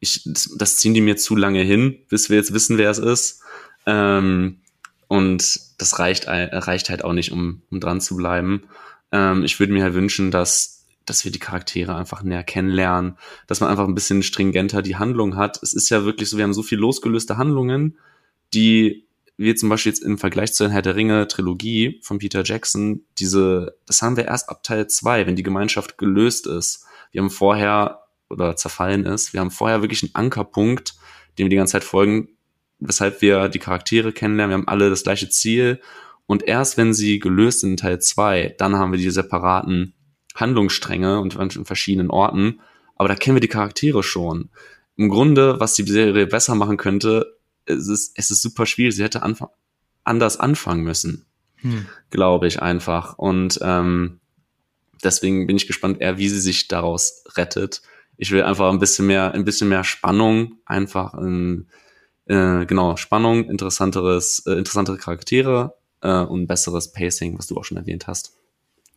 Ich, 0.00 0.22
das, 0.24 0.54
das 0.56 0.76
ziehen 0.76 0.94
die 0.94 1.00
mir 1.00 1.16
zu 1.16 1.36
lange 1.36 1.62
hin, 1.62 1.98
bis 2.08 2.28
wir 2.30 2.36
jetzt 2.36 2.52
wissen, 2.52 2.78
wer 2.78 2.90
es 2.90 2.98
ist. 2.98 3.42
Ähm, 3.86 4.60
und 5.08 5.60
das 5.78 5.98
reicht, 5.98 6.26
reicht 6.26 6.90
halt 6.90 7.04
auch 7.04 7.12
nicht, 7.12 7.32
um, 7.32 7.62
um 7.70 7.80
dran 7.80 8.00
zu 8.00 8.16
bleiben. 8.16 8.64
Ähm, 9.12 9.44
ich 9.44 9.60
würde 9.60 9.72
mir 9.72 9.84
halt 9.84 9.94
wünschen, 9.94 10.30
dass, 10.30 10.84
dass 11.04 11.24
wir 11.24 11.30
die 11.30 11.38
Charaktere 11.38 11.94
einfach 11.94 12.22
näher 12.22 12.42
kennenlernen, 12.42 13.16
dass 13.46 13.60
man 13.60 13.70
einfach 13.70 13.86
ein 13.86 13.94
bisschen 13.94 14.22
stringenter 14.22 14.82
die 14.82 14.96
Handlung 14.96 15.36
hat. 15.36 15.62
Es 15.62 15.72
ist 15.72 15.88
ja 15.90 16.04
wirklich 16.04 16.28
so, 16.28 16.36
wir 16.36 16.44
haben 16.44 16.54
so 16.54 16.62
viel 16.62 16.78
losgelöste 16.78 17.36
Handlungen, 17.36 17.98
die 18.52 19.06
wir 19.36 19.56
zum 19.56 19.68
Beispiel 19.68 19.92
jetzt 19.92 20.02
im 20.02 20.18
Vergleich 20.18 20.54
zur 20.54 20.70
Herr 20.70 20.82
der 20.82 20.96
Ringe 20.96 21.28
Trilogie 21.28 22.00
von 22.02 22.18
Peter 22.18 22.42
Jackson, 22.44 23.04
diese, 23.18 23.76
das 23.86 24.02
haben 24.02 24.16
wir 24.16 24.24
erst 24.24 24.48
ab 24.48 24.62
Teil 24.62 24.86
2, 24.86 25.26
wenn 25.26 25.36
die 25.36 25.42
Gemeinschaft 25.42 25.98
gelöst 25.98 26.46
ist. 26.46 26.86
Wir 27.12 27.20
haben 27.20 27.30
vorher 27.30 28.02
oder 28.28 28.56
zerfallen 28.56 29.04
ist, 29.04 29.32
wir 29.32 29.40
haben 29.40 29.50
vorher 29.50 29.82
wirklich 29.82 30.02
einen 30.02 30.14
Ankerpunkt, 30.14 30.94
dem 31.38 31.44
wir 31.44 31.50
die 31.50 31.56
ganze 31.56 31.72
Zeit 31.72 31.84
folgen, 31.84 32.28
weshalb 32.78 33.20
wir 33.20 33.48
die 33.48 33.58
Charaktere 33.58 34.12
kennenlernen, 34.12 34.50
wir 34.50 34.58
haben 34.58 34.68
alle 34.68 34.90
das 34.90 35.02
gleiche 35.02 35.28
Ziel 35.28 35.80
und 36.26 36.42
erst 36.42 36.76
wenn 36.76 36.92
sie 36.92 37.18
gelöst 37.18 37.60
sind 37.60 37.70
in 37.70 37.76
Teil 37.76 38.00
2, 38.00 38.56
dann 38.58 38.76
haben 38.76 38.92
wir 38.92 38.98
die 38.98 39.10
separaten 39.10 39.94
Handlungsstränge 40.34 41.20
und 41.20 41.36
in 41.36 41.64
verschiedenen 41.64 42.10
Orten, 42.10 42.60
aber 42.96 43.08
da 43.08 43.14
kennen 43.14 43.36
wir 43.36 43.40
die 43.40 43.48
Charaktere 43.48 44.02
schon. 44.02 44.50
Im 44.96 45.08
Grunde, 45.08 45.60
was 45.60 45.74
die 45.74 45.84
Serie 45.84 46.26
besser 46.26 46.54
machen 46.54 46.78
könnte, 46.78 47.35
es 47.66 47.88
ist, 47.88 48.12
es 48.14 48.30
ist 48.30 48.42
super 48.42 48.66
schwierig. 48.66 48.96
Sie 48.96 49.02
hätte 49.02 49.22
anfang, 49.22 49.48
anders 50.04 50.38
anfangen 50.38 50.82
müssen, 50.82 51.26
hm. 51.56 51.86
glaube 52.10 52.46
ich 52.46 52.62
einfach. 52.62 53.18
Und 53.18 53.58
ähm, 53.62 54.20
deswegen 55.04 55.46
bin 55.46 55.56
ich 55.56 55.66
gespannt, 55.66 56.00
eher 56.00 56.18
wie 56.18 56.28
sie 56.28 56.40
sich 56.40 56.68
daraus 56.68 57.24
rettet. 57.36 57.82
Ich 58.16 58.30
will 58.30 58.42
einfach 58.42 58.70
ein 58.70 58.78
bisschen 58.78 59.06
mehr, 59.06 59.32
ein 59.32 59.44
bisschen 59.44 59.68
mehr 59.68 59.84
Spannung, 59.84 60.58
einfach 60.64 61.14
in, 61.14 61.66
äh, 62.26 62.64
genau 62.66 62.96
Spannung, 62.96 63.44
interessanteres, 63.48 64.44
äh, 64.46 64.52
interessantere 64.52 64.96
Charaktere 64.96 65.74
äh, 66.00 66.20
und 66.20 66.46
besseres 66.46 66.92
Pacing, 66.92 67.38
was 67.38 67.48
du 67.48 67.56
auch 67.56 67.64
schon 67.64 67.76
erwähnt 67.76 68.06
hast. 68.06 68.32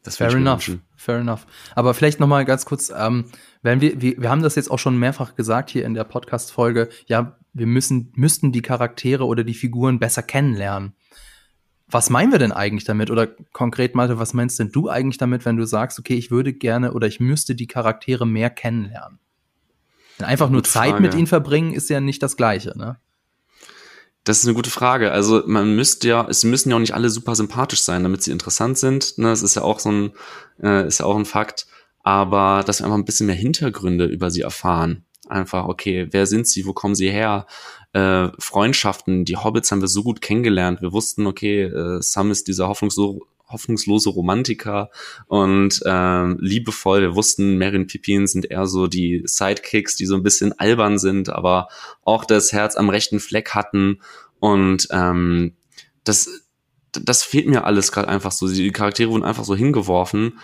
Das 0.03 0.15
fair 0.15 0.29
enough, 0.29 0.67
wünschen. 0.67 0.81
fair 0.95 1.17
enough. 1.17 1.45
Aber 1.75 1.93
vielleicht 1.93 2.21
noch 2.21 2.27
mal 2.27 2.45
ganz 2.45 2.65
kurz, 2.65 2.91
ähm, 2.95 3.25
wenn 3.61 3.81
wir, 3.81 4.01
wir, 4.01 4.21
wir 4.21 4.29
haben 4.29 4.41
das 4.41 4.55
jetzt 4.55 4.71
auch 4.71 4.79
schon 4.79 4.97
mehrfach 4.97 5.35
gesagt 5.35 5.69
hier 5.69 5.83
in 5.85 5.93
der 5.93 6.05
Podcast-Folge, 6.05 6.87
ja, 7.07 7.37
wir 7.53 7.67
müssen, 7.67 8.11
müssten 8.15 8.51
die 8.51 8.61
Charaktere 8.61 9.25
oder 9.25 9.43
die 9.43 9.53
Figuren 9.53 9.99
besser 9.99 10.23
kennenlernen. 10.23 10.93
Was 11.87 12.09
meinen 12.09 12.31
wir 12.31 12.39
denn 12.39 12.51
eigentlich 12.51 12.83
damit? 12.83 13.09
Oder 13.09 13.27
konkret, 13.51 13.95
Malte, 13.95 14.19
was 14.19 14.33
meinst 14.33 14.59
denn 14.59 14.71
du 14.71 14.89
eigentlich 14.89 15.17
damit, 15.17 15.45
wenn 15.45 15.57
du 15.57 15.65
sagst, 15.65 15.97
okay, 15.97 16.15
ich 16.15 16.29
würde 16.29 16.53
gerne 16.53 16.93
oder 16.93 17.07
ich 17.07 17.19
müsste 17.19 17.55
die 17.55 17.67
Charaktere 17.67 18.27
mehr 18.27 18.51
kennenlernen? 18.51 19.19
Denn 20.19 20.27
einfach 20.27 20.49
nur 20.49 20.63
Zeit 20.63 20.91
Frage. 20.91 21.01
mit 21.01 21.15
ihnen 21.15 21.27
verbringen 21.27 21.73
ist 21.73 21.89
ja 21.89 21.99
nicht 21.99 22.21
das 22.21 22.37
Gleiche, 22.37 22.77
ne? 22.77 22.97
Das 24.25 24.39
ist 24.39 24.45
eine 24.45 24.53
gute 24.53 24.69
Frage. 24.69 25.11
Also 25.11 25.43
man 25.47 25.75
müsste 25.75 26.07
ja, 26.07 26.27
es 26.29 26.43
müssen 26.43 26.69
ja 26.69 26.75
auch 26.75 26.79
nicht 26.81 26.93
alle 26.93 27.09
super 27.09 27.35
sympathisch 27.35 27.81
sein, 27.81 28.03
damit 28.03 28.21
sie 28.21 28.31
interessant 28.31 28.77
sind. 28.77 29.17
Ne? 29.17 29.29
Das 29.29 29.41
ist 29.41 29.55
ja 29.55 29.63
auch 29.63 29.79
so 29.79 29.91
ein, 29.91 30.11
äh, 30.61 30.85
ist 30.85 30.99
ja 30.99 31.05
auch 31.05 31.15
ein 31.15 31.25
Fakt. 31.25 31.65
Aber 32.03 32.63
dass 32.63 32.79
wir 32.79 32.85
einfach 32.85 32.97
ein 32.97 33.05
bisschen 33.05 33.27
mehr 33.27 33.35
Hintergründe 33.35 34.05
über 34.05 34.29
sie 34.29 34.41
erfahren. 34.41 35.05
Einfach, 35.29 35.65
okay, 35.65 36.07
wer 36.11 36.25
sind 36.25 36.47
sie, 36.47 36.65
wo 36.65 36.73
kommen 36.73 36.95
sie 36.95 37.09
her? 37.11 37.45
Äh, 37.93 38.29
Freundschaften, 38.39 39.25
die 39.25 39.37
Hobbits 39.37 39.71
haben 39.71 39.81
wir 39.81 39.87
so 39.87 40.03
gut 40.03 40.21
kennengelernt. 40.21 40.81
Wir 40.81 40.91
wussten, 40.91 41.27
okay, 41.27 41.63
äh, 41.63 42.01
Sam 42.01 42.31
ist 42.31 42.47
dieser 42.47 42.67
hoffnungslose, 42.67 43.19
hoffnungslose 43.47 44.09
Romantiker 44.09 44.89
und 45.27 45.81
äh, 45.85 46.27
liebevoll. 46.33 47.01
Wir 47.01 47.15
wussten, 47.15 47.57
Meryn 47.57 47.87
Pippin 47.87 48.27
sind 48.27 48.49
eher 48.49 48.67
so 48.67 48.87
die 48.87 49.23
Sidekicks, 49.25 49.95
die 49.95 50.05
so 50.05 50.15
ein 50.15 50.23
bisschen 50.23 50.57
albern 50.59 50.99
sind, 50.99 51.29
aber 51.29 51.67
auch 52.03 52.25
das 52.25 52.53
Herz 52.53 52.75
am 52.75 52.89
rechten 52.89 53.19
Fleck 53.19 53.51
hatten. 53.51 54.01
Und 54.39 54.87
ähm, 54.91 55.53
das, 56.03 56.29
das 56.91 57.23
fehlt 57.23 57.47
mir 57.47 57.65
alles 57.65 57.91
gerade 57.91 58.07
einfach 58.07 58.31
so. 58.31 58.47
Die 58.47 58.71
Charaktere 58.71 59.09
wurden 59.09 59.23
einfach 59.23 59.43
so 59.43 59.55
hingeworfen 59.55 60.39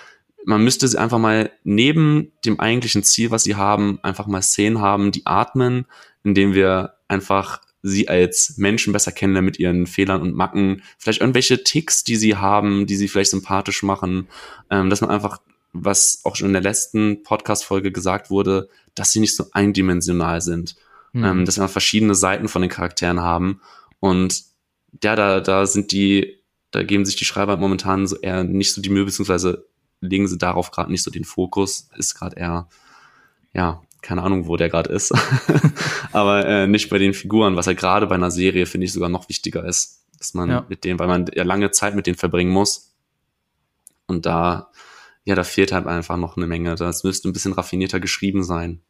man 0.45 0.63
müsste 0.63 0.87
sie 0.87 0.99
einfach 0.99 1.17
mal 1.17 1.51
neben 1.63 2.31
dem 2.45 2.59
eigentlichen 2.59 3.03
Ziel, 3.03 3.31
was 3.31 3.43
sie 3.43 3.55
haben, 3.55 3.99
einfach 4.03 4.27
mal 4.27 4.41
Szenen 4.41 4.79
haben, 4.79 5.11
die 5.11 5.25
atmen, 5.25 5.85
indem 6.23 6.53
wir 6.53 6.93
einfach 7.07 7.61
sie 7.81 8.07
als 8.07 8.57
Menschen 8.57 8.93
besser 8.93 9.11
kennenlernen 9.11 9.45
mit 9.45 9.59
ihren 9.59 9.85
Fehlern 9.85 10.21
und 10.21 10.35
Macken, 10.35 10.81
vielleicht 10.97 11.21
irgendwelche 11.21 11.63
Ticks, 11.63 12.03
die 12.03 12.15
sie 12.15 12.35
haben, 12.35 12.87
die 12.87 12.95
sie 12.95 13.07
vielleicht 13.07 13.31
sympathisch 13.31 13.83
machen, 13.83 14.27
ähm, 14.69 14.89
dass 14.89 15.01
man 15.01 15.11
einfach, 15.11 15.39
was 15.73 16.21
auch 16.23 16.35
schon 16.35 16.47
in 16.47 16.53
der 16.53 16.63
letzten 16.63 17.23
Podcast-Folge 17.23 17.91
gesagt 17.91 18.29
wurde, 18.29 18.69
dass 18.95 19.11
sie 19.11 19.19
nicht 19.19 19.35
so 19.35 19.45
eindimensional 19.51 20.41
sind, 20.41 20.75
mhm. 21.13 21.23
ähm, 21.23 21.45
dass 21.45 21.59
wir 21.59 21.67
verschiedene 21.67 22.15
Seiten 22.15 22.47
von 22.47 22.61
den 22.61 22.71
Charakteren 22.71 23.21
haben. 23.21 23.61
Und 23.99 24.43
ja, 25.03 25.15
da, 25.15 25.39
da 25.39 25.67
sind 25.67 25.91
die, 25.91 26.39
da 26.71 26.83
geben 26.83 27.05
sich 27.05 27.15
die 27.15 27.25
Schreiber 27.25 27.57
momentan 27.57 28.07
so 28.07 28.17
eher 28.17 28.43
nicht 28.43 28.73
so 28.73 28.81
die 28.81 28.89
Mühe, 28.89 29.05
beziehungsweise 29.05 29.67
legen 30.01 30.27
sie 30.27 30.37
darauf 30.37 30.71
gerade 30.71 30.91
nicht 30.91 31.03
so 31.03 31.11
den 31.11 31.25
Fokus, 31.25 31.89
ist 31.97 32.15
gerade 32.15 32.37
eher, 32.37 32.67
ja, 33.53 33.81
keine 34.01 34.23
Ahnung, 34.23 34.47
wo 34.47 34.57
der 34.57 34.69
gerade 34.69 34.91
ist, 34.91 35.13
aber 36.11 36.45
äh, 36.45 36.67
nicht 36.67 36.89
bei 36.89 36.97
den 36.97 37.13
Figuren, 37.13 37.55
was 37.55 37.65
ja 37.65 37.73
gerade 37.73 38.07
bei 38.07 38.15
einer 38.15 38.31
Serie, 38.31 38.65
finde 38.65 38.85
ich, 38.85 38.93
sogar 38.93 39.09
noch 39.09 39.29
wichtiger 39.29 39.65
ist, 39.65 40.05
dass 40.19 40.33
man 40.33 40.49
ja. 40.49 40.65
mit 40.69 40.83
denen, 40.83 40.99
weil 40.99 41.07
man 41.07 41.25
ja 41.33 41.43
lange 41.43 41.71
Zeit 41.71 41.95
mit 41.95 42.07
denen 42.07 42.17
verbringen 42.17 42.51
muss. 42.51 42.93
Und 44.07 44.25
da, 44.25 44.71
ja, 45.23 45.35
da 45.35 45.43
fehlt 45.43 45.71
halt 45.71 45.87
einfach 45.87 46.17
noch 46.17 46.37
eine 46.37 46.47
Menge. 46.47 46.75
Das 46.75 47.03
müsste 47.03 47.27
ein 47.27 47.33
bisschen 47.33 47.53
raffinierter 47.53 47.99
geschrieben 47.99 48.43
sein. 48.43 48.81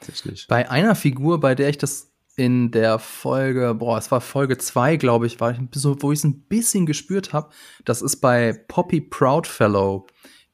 Tatsächlich. 0.00 0.46
Bei 0.48 0.68
einer 0.68 0.96
Figur, 0.96 1.40
bei 1.40 1.54
der 1.54 1.68
ich 1.68 1.78
das 1.78 2.10
in 2.36 2.72
der 2.72 2.98
Folge, 2.98 3.74
boah, 3.74 3.96
es 3.96 4.10
war 4.10 4.20
Folge 4.20 4.58
2, 4.58 4.96
glaube 4.96 5.26
ich, 5.26 5.38
war 5.40 5.52
ich 5.52 5.58
so, 5.72 5.96
wo 6.02 6.10
ich 6.10 6.18
es 6.18 6.24
ein 6.24 6.42
bisschen 6.42 6.84
gespürt 6.84 7.32
habe. 7.32 7.50
Das 7.84 8.02
ist 8.02 8.16
bei 8.16 8.52
Poppy 8.66 9.00
Proudfellow. 9.00 10.06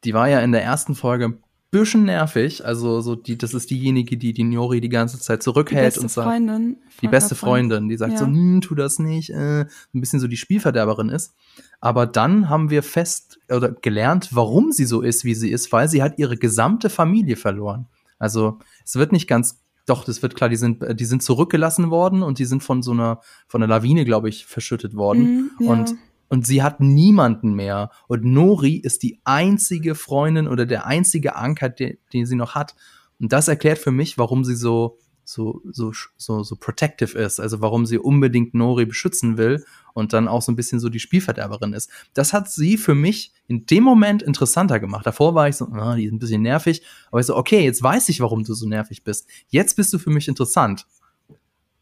Die 0.04 0.14
war 0.14 0.28
ja 0.28 0.40
in 0.40 0.52
der 0.52 0.62
ersten 0.62 0.94
Folge 0.94 1.26
ein 1.26 1.42
bisschen 1.70 2.04
nervig. 2.04 2.64
Also, 2.64 3.00
so 3.00 3.14
die, 3.16 3.38
das 3.38 3.54
ist 3.54 3.70
diejenige, 3.70 4.16
die 4.16 4.32
die 4.32 4.44
Nori 4.44 4.80
die 4.80 4.88
ganze 4.88 5.18
Zeit 5.18 5.42
zurückhält 5.42 5.98
und 5.98 6.10
sagt. 6.10 6.28
Freundin. 6.28 6.78
Die 7.00 7.08
beste 7.08 7.34
Freundin, 7.34 7.88
die 7.88 7.96
sagt 7.96 8.12
ja. 8.12 8.18
so, 8.18 8.26
hm, 8.26 8.60
tu 8.60 8.74
das 8.74 8.98
nicht, 8.98 9.30
äh, 9.30 9.60
ein 9.60 10.00
bisschen 10.00 10.20
so 10.20 10.26
die 10.26 10.36
Spielverderberin 10.36 11.08
ist. 11.08 11.34
Aber 11.80 12.06
dann 12.06 12.48
haben 12.48 12.70
wir 12.70 12.82
fest 12.82 13.38
oder 13.48 13.70
gelernt, 13.72 14.30
warum 14.32 14.72
sie 14.72 14.84
so 14.84 15.00
ist, 15.00 15.24
wie 15.24 15.34
sie 15.34 15.50
ist, 15.50 15.72
weil 15.72 15.88
sie 15.88 16.02
hat 16.02 16.18
ihre 16.18 16.36
gesamte 16.36 16.90
Familie 16.90 17.36
verloren. 17.36 17.86
Also, 18.18 18.58
es 18.84 18.96
wird 18.96 19.12
nicht 19.12 19.28
ganz 19.28 19.60
doch, 19.86 20.04
das 20.04 20.22
wird 20.22 20.36
klar, 20.36 20.48
die 20.48 20.56
sind, 20.56 20.84
die 21.00 21.04
sind 21.04 21.22
zurückgelassen 21.22 21.90
worden 21.90 22.22
und 22.22 22.38
die 22.38 22.44
sind 22.44 22.62
von 22.62 22.82
so 22.82 22.92
einer, 22.92 23.20
von 23.48 23.60
einer 23.60 23.74
Lawine, 23.74 24.04
glaube 24.04 24.28
ich, 24.28 24.46
verschüttet 24.46 24.94
worden. 24.94 25.50
Mm, 25.58 25.64
ja. 25.64 25.70
Und, 25.70 25.94
und 26.30 26.46
sie 26.46 26.62
hat 26.62 26.80
niemanden 26.80 27.52
mehr. 27.52 27.90
Und 28.06 28.24
Nori 28.24 28.76
ist 28.76 29.02
die 29.02 29.20
einzige 29.24 29.94
Freundin 29.94 30.48
oder 30.48 30.64
der 30.64 30.86
einzige 30.86 31.36
Anker, 31.36 31.68
den, 31.68 31.98
den 32.12 32.24
sie 32.24 32.36
noch 32.36 32.54
hat. 32.54 32.74
Und 33.18 33.32
das 33.32 33.48
erklärt 33.48 33.78
für 33.78 33.90
mich, 33.90 34.16
warum 34.16 34.44
sie 34.44 34.54
so, 34.54 34.96
so, 35.24 35.60
so, 35.70 35.92
so, 36.16 36.42
so 36.44 36.56
protective 36.56 37.18
ist, 37.18 37.40
also 37.40 37.60
warum 37.60 37.84
sie 37.84 37.98
unbedingt 37.98 38.54
Nori 38.54 38.86
beschützen 38.86 39.38
will 39.38 39.64
und 39.92 40.12
dann 40.12 40.28
auch 40.28 40.40
so 40.40 40.52
ein 40.52 40.56
bisschen 40.56 40.78
so 40.78 40.88
die 40.88 41.00
Spielverderberin 41.00 41.72
ist. 41.72 41.90
Das 42.14 42.32
hat 42.32 42.50
sie 42.50 42.78
für 42.78 42.94
mich 42.94 43.32
in 43.48 43.66
dem 43.66 43.82
Moment 43.82 44.22
interessanter 44.22 44.78
gemacht. 44.78 45.06
Davor 45.06 45.34
war 45.34 45.48
ich 45.48 45.56
so, 45.56 45.66
ah, 45.66 45.96
die 45.96 46.04
ist 46.04 46.12
ein 46.12 46.20
bisschen 46.20 46.42
nervig, 46.42 46.82
aber 47.10 47.20
ich 47.20 47.26
so, 47.26 47.36
okay, 47.36 47.64
jetzt 47.64 47.82
weiß 47.82 48.08
ich, 48.08 48.20
warum 48.20 48.44
du 48.44 48.54
so 48.54 48.68
nervig 48.68 49.02
bist. 49.02 49.26
Jetzt 49.48 49.74
bist 49.74 49.92
du 49.92 49.98
für 49.98 50.10
mich 50.10 50.28
interessant. 50.28 50.86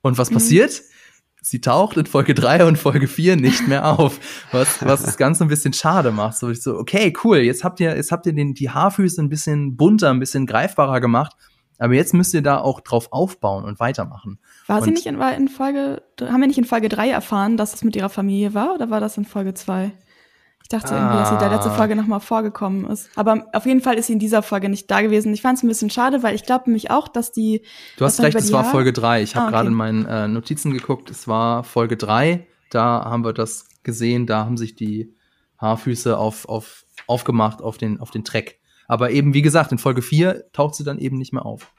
Und 0.00 0.16
was 0.16 0.30
mhm. 0.30 0.34
passiert? 0.34 0.82
Sie 1.42 1.60
taucht 1.60 1.96
in 1.96 2.06
Folge 2.06 2.34
3 2.34 2.64
und 2.64 2.78
Folge 2.78 3.08
4 3.08 3.36
nicht 3.36 3.66
mehr 3.68 3.98
auf, 3.98 4.18
was, 4.52 4.84
was 4.84 5.02
das 5.02 5.16
Ganze 5.16 5.44
ein 5.44 5.48
bisschen 5.48 5.72
schade 5.72 6.10
macht. 6.10 6.36
So, 6.36 6.50
ich 6.50 6.62
so, 6.62 6.76
okay, 6.76 7.12
cool, 7.24 7.38
jetzt 7.38 7.64
habt 7.64 7.80
ihr, 7.80 7.96
jetzt 7.96 8.12
habt 8.12 8.26
ihr 8.26 8.32
den, 8.32 8.54
die 8.54 8.70
Haarfüße 8.70 9.22
ein 9.22 9.28
bisschen 9.28 9.76
bunter, 9.76 10.10
ein 10.10 10.20
bisschen 10.20 10.46
greifbarer 10.46 11.00
gemacht 11.00 11.34
aber 11.78 11.94
jetzt 11.94 12.12
müsst 12.12 12.34
ihr 12.34 12.42
da 12.42 12.58
auch 12.58 12.80
drauf 12.80 13.12
aufbauen 13.12 13.64
und 13.64 13.80
weitermachen. 13.80 14.38
War 14.66 14.78
und 14.78 14.84
sie 14.84 14.90
nicht 14.90 15.06
in, 15.06 15.20
in, 15.20 15.48
Folge, 15.48 16.02
haben 16.20 16.40
wir 16.40 16.48
nicht 16.48 16.58
in 16.58 16.64
Folge 16.64 16.88
3 16.88 17.10
erfahren, 17.10 17.56
dass 17.56 17.74
es 17.74 17.84
mit 17.84 17.96
ihrer 17.96 18.08
Familie 18.08 18.54
war 18.54 18.74
oder 18.74 18.90
war 18.90 19.00
das 19.00 19.16
in 19.16 19.24
Folge 19.24 19.54
2? 19.54 19.92
Ich 20.70 20.78
dachte 20.78 20.94
ah. 20.94 20.98
irgendwie, 20.98 21.16
dass 21.16 21.30
sie 21.30 21.38
der 21.38 21.48
letzte 21.48 21.70
ah. 21.70 21.74
Folge 21.74 21.96
nochmal 21.96 22.20
vorgekommen 22.20 22.84
ist. 22.90 23.08
Aber 23.16 23.46
auf 23.54 23.64
jeden 23.64 23.80
Fall 23.80 23.94
ist 23.94 24.08
sie 24.08 24.12
in 24.12 24.18
dieser 24.18 24.42
Folge 24.42 24.68
nicht 24.68 24.90
da 24.90 25.00
gewesen. 25.00 25.32
Ich 25.32 25.40
fand 25.40 25.56
es 25.56 25.64
ein 25.64 25.68
bisschen 25.68 25.88
schade, 25.88 26.22
weil 26.22 26.34
ich 26.34 26.44
glaube 26.44 26.64
nämlich 26.66 26.90
auch, 26.90 27.08
dass 27.08 27.32
die. 27.32 27.62
Du 27.96 28.04
hast 28.04 28.20
recht, 28.20 28.36
es 28.36 28.52
war 28.52 28.64
Folge 28.64 28.92
3. 28.92 29.22
Ich 29.22 29.34
habe 29.34 29.46
ah, 29.46 29.48
okay. 29.48 29.56
gerade 29.56 29.68
in 29.68 29.74
meinen 29.74 30.04
äh, 30.04 30.28
Notizen 30.28 30.74
geguckt, 30.74 31.08
es 31.08 31.26
war 31.26 31.64
Folge 31.64 31.96
3. 31.96 32.46
Da 32.68 33.02
haben 33.06 33.24
wir 33.24 33.32
das 33.32 33.66
gesehen, 33.82 34.26
da 34.26 34.44
haben 34.44 34.58
sich 34.58 34.74
die 34.74 35.14
Haarfüße 35.56 36.18
auf, 36.18 36.46
auf, 36.46 36.84
aufgemacht 37.06 37.62
auf 37.62 37.78
den, 37.78 37.98
auf 37.98 38.10
den 38.10 38.24
Track. 38.24 38.56
Aber 38.88 39.10
eben, 39.10 39.32
wie 39.32 39.42
gesagt, 39.42 39.72
in 39.72 39.78
Folge 39.78 40.02
4 40.02 40.52
taucht 40.52 40.74
sie 40.74 40.84
dann 40.84 40.98
eben 40.98 41.16
nicht 41.16 41.32
mehr 41.32 41.46
auf. 41.46 41.72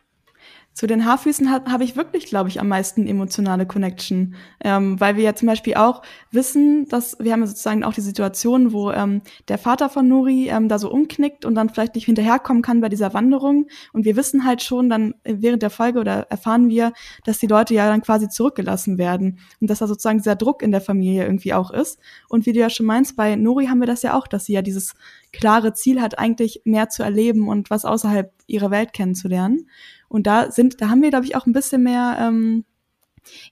Zu 0.80 0.88
den 0.88 1.03
Haarfüßen 1.03 1.51
habe 1.51 1.73
hab 1.73 1.82
ich 1.82 1.97
wirklich, 1.97 2.27
glaube 2.27 2.47
ich, 2.47 2.61
am 2.61 2.69
meisten 2.69 3.05
emotionale 3.05 3.65
Connection, 3.65 4.36
ähm, 4.63 4.97
weil 4.97 5.17
wir 5.17 5.23
ja 5.25 5.36
zum 5.36 5.49
Beispiel 5.49 5.73
auch 5.73 6.03
wissen, 6.32 6.88
dass 6.88 7.17
wir 7.19 7.34
haben 7.34 7.41
ja 7.41 7.47
sozusagen 7.47 7.84
auch 7.84 7.91
die 7.91 7.99
Situation, 7.99 8.71
wo 8.71 8.89
ähm, 8.89 9.21
der 9.49 9.57
Vater 9.57 9.89
von 9.89 10.07
Nuri 10.07 10.47
ähm, 10.47 10.69
da 10.69 10.80
so 10.80 10.89
umknickt 10.89 11.43
und 11.43 11.55
dann 11.55 11.67
vielleicht 11.67 11.95
nicht 11.95 12.05
hinterherkommen 12.05 12.63
kann 12.63 12.80
bei 12.80 12.88
dieser 12.88 13.13
Wanderung. 13.13 13.67
Und 13.91 14.05
wir 14.05 14.15
wissen 14.15 14.45
halt 14.45 14.63
schon 14.63 14.88
dann 14.89 15.15
während 15.25 15.63
der 15.63 15.69
Folge 15.69 15.99
oder 15.99 16.27
erfahren 16.30 16.69
wir, 16.69 16.93
dass 17.25 17.39
die 17.39 17.47
Leute 17.47 17.73
ja 17.73 17.89
dann 17.89 18.01
quasi 18.01 18.30
zurückgelassen 18.30 18.97
werden 18.97 19.39
und 19.59 19.69
dass 19.69 19.80
da 19.80 19.88
sozusagen 19.88 20.19
dieser 20.19 20.38
Druck 20.38 20.61
in 20.63 20.71
der 20.71 20.80
Familie 20.80 21.25
irgendwie 21.25 21.53
auch 21.53 21.71
ist. 21.71 21.99
Und 22.30 22.45
wie 22.45 22.53
du 22.53 22.61
ja 22.61 22.69
schon 22.69 22.86
meinst, 22.86 23.17
bei 23.17 23.36
Nuri 23.36 23.65
haben 23.65 23.82
wir 23.82 23.86
das 23.86 24.01
ja 24.01 24.17
auch, 24.17 24.27
dass 24.27 24.45
sie 24.45 24.53
ja 24.53 24.61
dieses 24.61 24.93
klare 25.34 25.73
Ziel 25.73 26.01
hat, 26.01 26.17
eigentlich 26.17 26.61
mehr 26.63 26.88
zu 26.88 27.03
erleben 27.03 27.49
und 27.49 27.69
was 27.69 27.84
außerhalb 27.84 28.32
ihrer 28.47 28.71
Welt 28.71 28.93
kennenzulernen. 28.93 29.67
Und 30.10 30.28
da 30.28 30.51
sind, 30.51 30.82
da 30.82 30.89
haben 30.89 31.01
wir, 31.01 31.10
glaube 31.10 31.26
ich, 31.26 31.36
auch 31.36 31.45
ein 31.45 31.53
bisschen 31.53 31.84
mehr 31.84 32.18
ähm, 32.20 32.66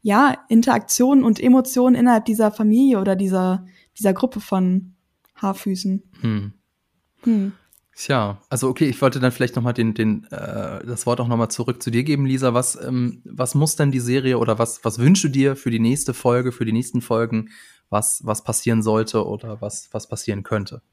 ja, 0.02 0.36
Interaktion 0.50 1.24
und 1.24 1.40
Emotionen 1.40 1.96
innerhalb 1.96 2.26
dieser 2.26 2.52
Familie 2.52 3.00
oder 3.00 3.16
dieser, 3.16 3.66
dieser 3.98 4.14
Gruppe 4.14 4.40
von 4.40 4.96
Haarfüßen. 5.36 6.04
Hm. 6.22 6.54
Hm. 7.24 7.54
Tja, 7.96 8.40
also 8.50 8.70
okay, 8.70 8.88
ich 8.88 9.02
wollte 9.02 9.20
dann 9.20 9.32
vielleicht 9.32 9.56
noch 9.56 9.64
mal 9.64 9.74
den, 9.74 9.96
den, 9.96 10.26
äh, 10.26 10.86
das 10.86 11.08
Wort 11.08 11.20
auch 11.20 11.28
noch 11.28 11.38
mal 11.38 11.50
zurück 11.50 11.82
zu 11.82 11.90
dir 11.90 12.04
geben, 12.04 12.28
Lisa. 12.28 12.54
Was, 12.54 12.80
ähm, 12.80 13.22
was 13.26 13.56
muss 13.56 13.76
denn 13.76 13.92
die 13.92 14.00
Serie 14.00 14.38
oder 14.38 14.60
was, 14.60 14.86
was 14.86 15.00
wünschst 15.00 15.24
du 15.24 15.30
dir 15.30 15.56
für 15.56 15.72
die 15.72 15.80
nächste 15.80 16.14
Folge, 16.14 16.52
für 16.52 16.66
die 16.66 16.74
nächsten 16.74 17.02
Folgen, 17.02 17.50
was, 17.90 18.22
was 18.24 18.44
passieren 18.44 18.84
sollte 18.84 19.26
oder 19.26 19.62
was, 19.62 19.90
was 19.94 20.08
passieren 20.08 20.44
könnte? 20.44 20.84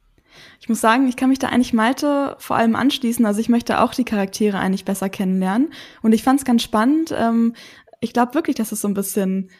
Ich 0.60 0.68
muss 0.68 0.80
sagen, 0.80 1.08
ich 1.08 1.16
kann 1.16 1.28
mich 1.28 1.38
da 1.38 1.48
eigentlich 1.48 1.72
Malte 1.72 2.36
vor 2.38 2.56
allem 2.56 2.76
anschließen. 2.76 3.24
Also 3.26 3.40
ich 3.40 3.48
möchte 3.48 3.80
auch 3.80 3.94
die 3.94 4.04
Charaktere 4.04 4.58
eigentlich 4.58 4.84
besser 4.84 5.08
kennenlernen. 5.08 5.72
Und 6.02 6.12
ich 6.12 6.22
fand 6.22 6.40
es 6.40 6.44
ganz 6.44 6.62
spannend. 6.62 7.14
Ähm, 7.16 7.54
ich 8.00 8.12
glaube 8.12 8.34
wirklich, 8.34 8.56
dass 8.56 8.72
es 8.72 8.80
so 8.80 8.88
ein 8.88 8.94
bisschen 8.94 9.50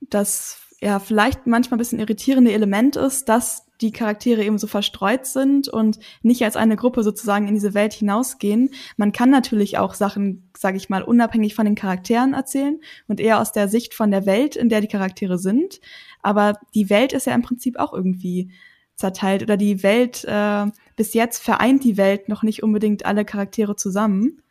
das 0.00 0.60
ja 0.80 0.98
vielleicht 0.98 1.46
manchmal 1.46 1.76
ein 1.76 1.80
bisschen 1.80 1.98
irritierende 1.98 2.52
Element 2.52 2.96
ist, 2.96 3.28
dass 3.28 3.66
die 3.80 3.92
Charaktere 3.92 4.44
eben 4.44 4.58
so 4.58 4.66
verstreut 4.66 5.26
sind 5.26 5.68
und 5.68 5.98
nicht 6.22 6.42
als 6.44 6.56
eine 6.56 6.76
Gruppe 6.76 7.02
sozusagen 7.02 7.46
in 7.46 7.54
diese 7.54 7.74
Welt 7.74 7.92
hinausgehen. 7.92 8.70
Man 8.96 9.12
kann 9.12 9.30
natürlich 9.30 9.78
auch 9.78 9.94
Sachen, 9.94 10.50
sage 10.56 10.76
ich 10.76 10.88
mal, 10.88 11.02
unabhängig 11.02 11.54
von 11.54 11.64
den 11.64 11.76
Charakteren 11.76 12.34
erzählen 12.34 12.80
und 13.06 13.20
eher 13.20 13.40
aus 13.40 13.52
der 13.52 13.68
Sicht 13.68 13.94
von 13.94 14.10
der 14.10 14.26
Welt, 14.26 14.56
in 14.56 14.68
der 14.68 14.80
die 14.80 14.88
Charaktere 14.88 15.38
sind. 15.38 15.80
Aber 16.22 16.54
die 16.74 16.90
Welt 16.90 17.12
ist 17.12 17.26
ja 17.26 17.34
im 17.34 17.42
Prinzip 17.42 17.78
auch 17.78 17.92
irgendwie 17.92 18.50
zerteilt 18.98 19.42
oder 19.42 19.56
die 19.56 19.82
Welt, 19.82 20.24
äh, 20.24 20.66
bis 20.96 21.14
jetzt 21.14 21.42
vereint 21.42 21.84
die 21.84 21.96
Welt 21.96 22.28
noch 22.28 22.42
nicht 22.42 22.62
unbedingt 22.64 23.06
alle 23.06 23.24
Charaktere 23.24 23.76
zusammen, 23.76 24.42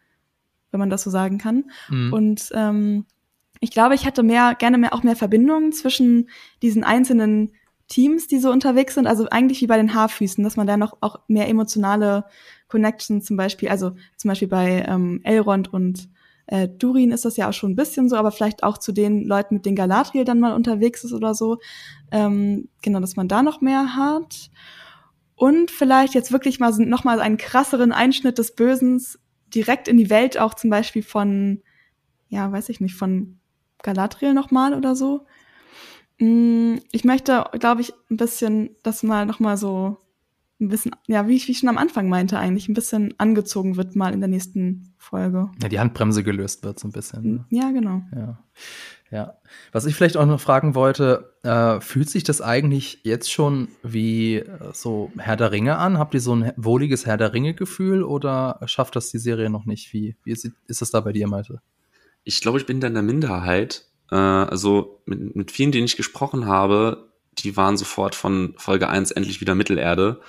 wenn 0.72 0.80
man 0.80 0.90
das 0.90 1.04
so 1.04 1.10
sagen 1.10 1.38
kann. 1.38 1.66
Mhm. 1.90 2.14
Und 2.14 2.50
ähm, 2.54 3.06
ich 3.60 3.72
glaube, 3.72 3.94
ich 3.94 4.06
hätte 4.06 4.24
mehr, 4.24 4.56
gerne 4.56 4.78
mehr, 4.78 4.94
auch 4.94 5.04
mehr 5.04 5.18
Verbindungen 5.18 5.74
zwischen 5.74 6.30
diesen 6.62 6.86
einzelnen 6.86 7.52
Teams, 7.90 8.28
die 8.28 8.40
so 8.40 8.50
unterwegs 8.50 8.96
sind. 8.96 9.06
Also 9.06 9.28
eigentlich 9.30 9.62
wie 9.62 9.68
bei 9.68 9.78
den 9.78 9.94
Haarfüßen, 9.94 10.44
dass 10.44 10.56
man 10.56 10.68
da 10.68 10.78
noch 10.78 10.98
auch 11.02 11.20
mehr 11.28 11.50
emotionale 11.50 12.26
Connections 12.70 13.26
zum 13.26 13.36
Beispiel, 13.36 13.68
also 13.68 13.92
zum 14.16 14.30
Beispiel 14.30 14.48
bei 14.48 14.86
ähm, 14.88 15.20
Elrond 15.24 15.74
und 15.74 16.10
äh, 16.48 16.68
Durin 16.68 17.12
ist 17.12 17.26
das 17.26 17.38
ja 17.38 17.50
auch 17.50 17.54
schon 17.54 17.72
ein 17.72 17.76
bisschen 17.76 18.10
so, 18.10 18.16
aber 18.16 18.32
vielleicht 18.32 18.64
auch 18.64 18.78
zu 18.78 18.94
den 18.94 19.26
Leuten, 19.26 19.56
mit 19.56 19.66
denen 19.66 19.76
Galadriel 19.76 20.24
dann 20.24 20.40
mal 20.40 20.54
unterwegs 20.54 21.04
ist 21.04 21.14
oder 21.14 21.34
so. 21.34 21.60
Ähm, 22.12 22.70
genau, 22.82 23.00
dass 23.02 23.18
man 23.18 23.28
da 23.28 23.44
noch 23.44 23.62
mehr 23.62 23.96
hat. 23.96 24.50
Und 25.36 25.70
vielleicht 25.70 26.16
jetzt 26.16 26.32
wirklich 26.32 26.60
mal 26.60 26.72
noch 26.80 27.04
mal 27.04 27.20
einen 27.20 27.38
krasseren 27.38 27.92
Einschnitt 27.92 28.38
des 28.38 28.56
Bösens 28.56 29.20
direkt 29.54 29.88
in 29.88 29.98
die 29.98 30.10
Welt 30.10 30.40
auch 30.40 30.54
zum 30.54 30.70
Beispiel 30.70 31.04
von, 31.04 31.62
ja, 32.30 32.52
weiß 32.52 32.70
ich 32.70 32.80
nicht, 32.80 32.96
von 32.96 33.40
Galadriel 33.84 34.34
noch 34.34 34.50
mal 34.50 34.74
oder 34.74 34.96
so. 34.96 35.26
Mm, 36.20 36.78
ich 36.92 37.04
möchte, 37.04 37.46
glaube 37.60 37.82
ich, 37.82 37.94
ein 38.10 38.18
bisschen 38.18 38.76
das 38.84 39.04
mal 39.04 39.26
noch 39.26 39.40
mal 39.40 39.58
so 39.58 39.98
ein 40.60 40.70
bisschen, 40.70 40.96
ja, 41.08 41.28
wie 41.28 41.36
ich, 41.36 41.48
wie 41.48 41.52
ich 41.52 41.60
schon 41.60 41.70
am 41.70 41.78
Anfang 41.78 42.10
meinte, 42.10 42.40
eigentlich 42.40 42.68
ein 42.68 42.74
bisschen 42.74 43.14
angezogen 43.18 43.78
wird 43.78 43.96
mal 43.96 44.14
in 44.14 44.20
der 44.20 44.28
nächsten 44.28 44.94
Folge. 44.98 45.50
Ja, 45.62 45.70
die 45.70 45.80
Handbremse 45.80 46.24
gelöst 46.24 46.64
wird 46.64 46.80
so 46.80 46.88
ein 46.88 46.92
bisschen. 46.92 47.36
Ne? 47.36 47.46
Ja, 47.50 47.72
genau. 47.72 48.02
Ja. 48.16 48.40
ja. 49.12 49.34
Was 49.72 49.86
ich 49.86 49.96
vielleicht 49.96 50.18
auch 50.18 50.26
noch 50.26 50.42
fragen 50.42 50.74
wollte, 50.74 51.34
äh, 51.44 51.80
fühlt 51.80 52.10
sich 52.10 52.24
das 52.24 52.42
eigentlich 52.42 53.02
jetzt 53.04 53.32
schon 53.32 53.68
wie 53.84 54.38
äh, 54.38 54.48
so 54.74 55.12
Herr 55.18 55.36
der 55.36 55.52
Ringe 55.52 55.78
an? 55.78 56.00
Habt 56.00 56.16
ihr 56.16 56.22
so 56.22 56.36
ein 56.36 56.52
wohliges 56.58 57.06
Herr 57.06 57.18
der 57.18 57.34
Ringe-Gefühl 57.34 58.04
oder 58.04 58.60
schafft 58.66 58.96
das 58.96 59.12
die 59.12 59.20
Serie 59.20 59.52
noch 59.52 59.66
nicht? 59.66 59.94
Wie, 59.94 60.16
wie 60.24 60.32
ist, 60.32 60.50
ist 60.68 60.82
das 60.82 60.90
da 60.90 61.02
bei 61.02 61.14
dir, 61.14 61.28
Malte? 61.28 61.62
Ich 62.24 62.42
glaube, 62.42 62.58
ich 62.58 62.66
bin 62.66 62.82
da 62.82 62.88
in 62.88 62.96
der 62.96 63.04
Minderheit. 63.04 63.86
Äh, 64.10 64.16
also 64.16 65.02
mit, 65.06 65.36
mit 65.36 65.52
vielen, 65.52 65.72
denen 65.72 65.86
ich 65.86 65.98
gesprochen 65.98 66.48
habe, 66.48 67.12
die 67.38 67.56
waren 67.56 67.78
sofort 67.78 68.16
von 68.16 68.56
Folge 68.58 68.90
1 68.90 69.12
endlich 69.12 69.40
wieder 69.40 69.54
Mittelerde 69.54 70.20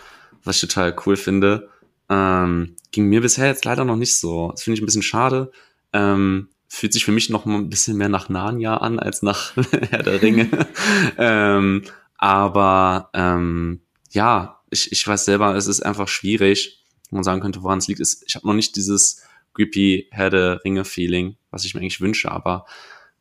was 0.45 0.57
ich 0.57 0.69
total 0.69 0.95
cool 1.07 1.17
finde. 1.17 1.69
Ähm, 2.09 2.77
ging 2.91 3.07
mir 3.07 3.21
bisher 3.21 3.47
jetzt 3.47 3.65
leider 3.65 3.85
noch 3.85 3.97
nicht 3.97 4.19
so. 4.19 4.51
Das 4.53 4.63
finde 4.63 4.77
ich 4.77 4.83
ein 4.83 4.87
bisschen 4.87 5.03
schade. 5.03 5.53
Ähm, 5.93 6.49
fühlt 6.69 6.93
sich 6.93 7.05
für 7.05 7.13
mich 7.13 7.31
noch 7.31 7.45
mal 7.45 7.57
ein 7.57 7.71
bisschen 7.71 7.97
mehr 7.97 8.09
nach 8.09 8.29
Narnia 8.29 8.77
an 8.77 8.99
als 8.99 9.23
nach 9.23 9.57
Herr 9.91 10.03
der 10.03 10.23
Ringe. 10.23 10.49
ähm, 11.19 11.83
Aber 12.17 13.11
ähm, 13.15 13.81
ja, 14.11 14.61
ich, 14.71 14.93
ich 14.93 15.07
weiß 15.07 15.25
selber, 15.25 15.55
es 15.55 15.67
ist 15.67 15.81
einfach 15.85 16.09
schwierig, 16.09 16.85
wo 17.11 17.17
man 17.17 17.25
sagen 17.25 17.41
könnte, 17.41 17.63
woran 17.63 17.79
es 17.79 17.89
liegt. 17.89 18.01
Ist, 18.01 18.25
ich 18.27 18.35
habe 18.35 18.47
noch 18.47 18.55
nicht 18.55 18.77
dieses 18.77 19.23
creepy 19.55 20.09
Herr 20.11 20.31
der 20.31 20.65
Ringe-Feeling, 20.65 21.37
was 21.51 21.65
ich 21.65 21.75
mir 21.75 21.81
eigentlich 21.81 22.01
wünsche, 22.01 22.31
aber 22.31 22.67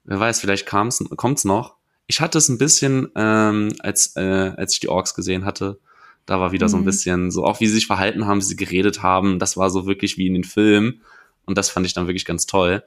wer 0.04 0.20
weiß, 0.20 0.40
vielleicht 0.40 0.68
kommt's 0.68 1.04
kommt's 1.16 1.46
noch. 1.46 1.76
Ich 2.08 2.22
hatte 2.22 2.38
es 2.38 2.48
ein 2.48 2.58
bisschen, 2.58 3.10
ähm, 3.16 3.74
als, 3.80 4.16
äh, 4.16 4.54
als 4.56 4.74
ich 4.74 4.80
die 4.80 4.90
Orks 4.90 5.14
gesehen 5.14 5.46
hatte. 5.46 5.80
Da 6.28 6.40
war 6.40 6.52
wieder 6.52 6.68
mhm. 6.68 6.72
so 6.72 6.78
ein 6.78 6.82
mhm. 6.82 6.86
bisschen 6.86 7.32
so, 7.32 7.44
auch 7.46 7.60
wie 7.60 7.68
sie 7.68 7.74
sich 7.74 7.88
verhalten 7.88 8.28
haben, 8.28 8.40
wie 8.40 8.46
sie 8.46 8.56
geredet 8.56 9.02
haben, 9.02 9.40
das 9.40 9.58
war 9.58 9.72
so 9.72 9.88
wirklich 9.88 10.18
wie 10.18 10.28
in 10.28 10.36
den 10.36 10.44
Filmen. 10.44 11.02
Und 11.46 11.58
das 11.58 11.70
fand 11.70 11.88
ich 11.88 11.94
dann 11.94 12.08
wirklich 12.08 12.26
ganz 12.26 12.46
toll. 12.46 12.84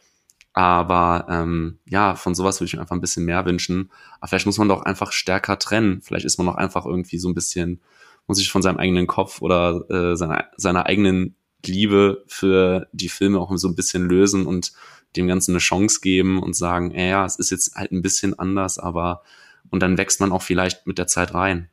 Aber 0.53 1.27
ähm, 1.29 1.79
ja, 1.89 2.15
von 2.15 2.35
sowas 2.35 2.61
würde 2.61 2.67
ich 2.67 2.75
mir 2.75 2.81
einfach 2.81 2.95
ein 2.95 3.01
bisschen 3.01 3.25
mehr 3.25 3.45
wünschen. 3.47 3.91
Aber 4.21 4.29
vielleicht 4.29 4.47
muss 4.47 4.59
man 4.59 4.69
doch 4.69 4.83
einfach 4.83 5.13
stärker 5.13 5.59
trennen. 5.59 6.03
Vielleicht 6.03 6.27
ist 6.27 6.39
man 6.39 6.49
auch 6.49 6.57
einfach 6.57 6.87
irgendwie 6.87 7.19
so 7.19 7.29
ein 7.29 7.35
bisschen, 7.35 7.81
muss 8.27 8.39
sich 8.39 8.51
von 8.51 8.63
seinem 8.63 8.77
eigenen 8.77 9.07
Kopf 9.07 9.41
oder 9.41 9.89
äh, 9.91 10.17
seiner, 10.17 10.47
seiner 10.57 10.87
eigenen 10.87 11.35
Liebe 11.65 12.25
für 12.27 12.89
die 12.93 13.09
Filme 13.09 13.39
auch 13.39 13.51
so 13.57 13.69
ein 13.69 13.75
bisschen 13.75 14.09
lösen 14.09 14.47
und 14.47 14.73
dem 15.17 15.27
Ganzen 15.27 15.53
eine 15.53 15.59
Chance 15.59 16.01
geben 16.01 16.43
und 16.43 16.55
sagen, 16.55 16.91
äh, 16.93 17.11
ja, 17.11 17.25
es 17.25 17.37
ist 17.37 17.51
jetzt 17.51 17.75
halt 17.75 17.93
ein 17.93 18.03
bisschen 18.03 18.39
anders, 18.39 18.79
aber 18.79 19.23
und 19.71 19.81
dann 19.81 19.99
wächst 19.99 20.21
man 20.21 20.33
auch 20.33 20.43
vielleicht 20.43 20.87
mit 20.87 20.99
der 20.99 21.07
Zeit 21.07 21.35
rein. 21.35 21.69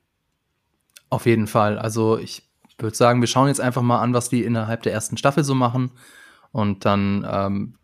Auf 1.09 1.25
jeden 1.25 1.47
Fall. 1.47 1.79
Also 1.79 2.17
ich 2.17 2.43
würde 2.77 2.95
sagen, 2.95 3.21
wir 3.21 3.27
schauen 3.27 3.47
jetzt 3.47 3.61
einfach 3.61 3.81
mal 3.81 4.01
an, 4.01 4.13
was 4.13 4.29
die 4.29 4.43
innerhalb 4.43 4.83
der 4.83 4.93
ersten 4.93 5.17
Staffel 5.17 5.43
so 5.43 5.55
machen. 5.55 5.91
Und 6.51 6.85
dann 6.85 7.27
ähm, 7.29 7.75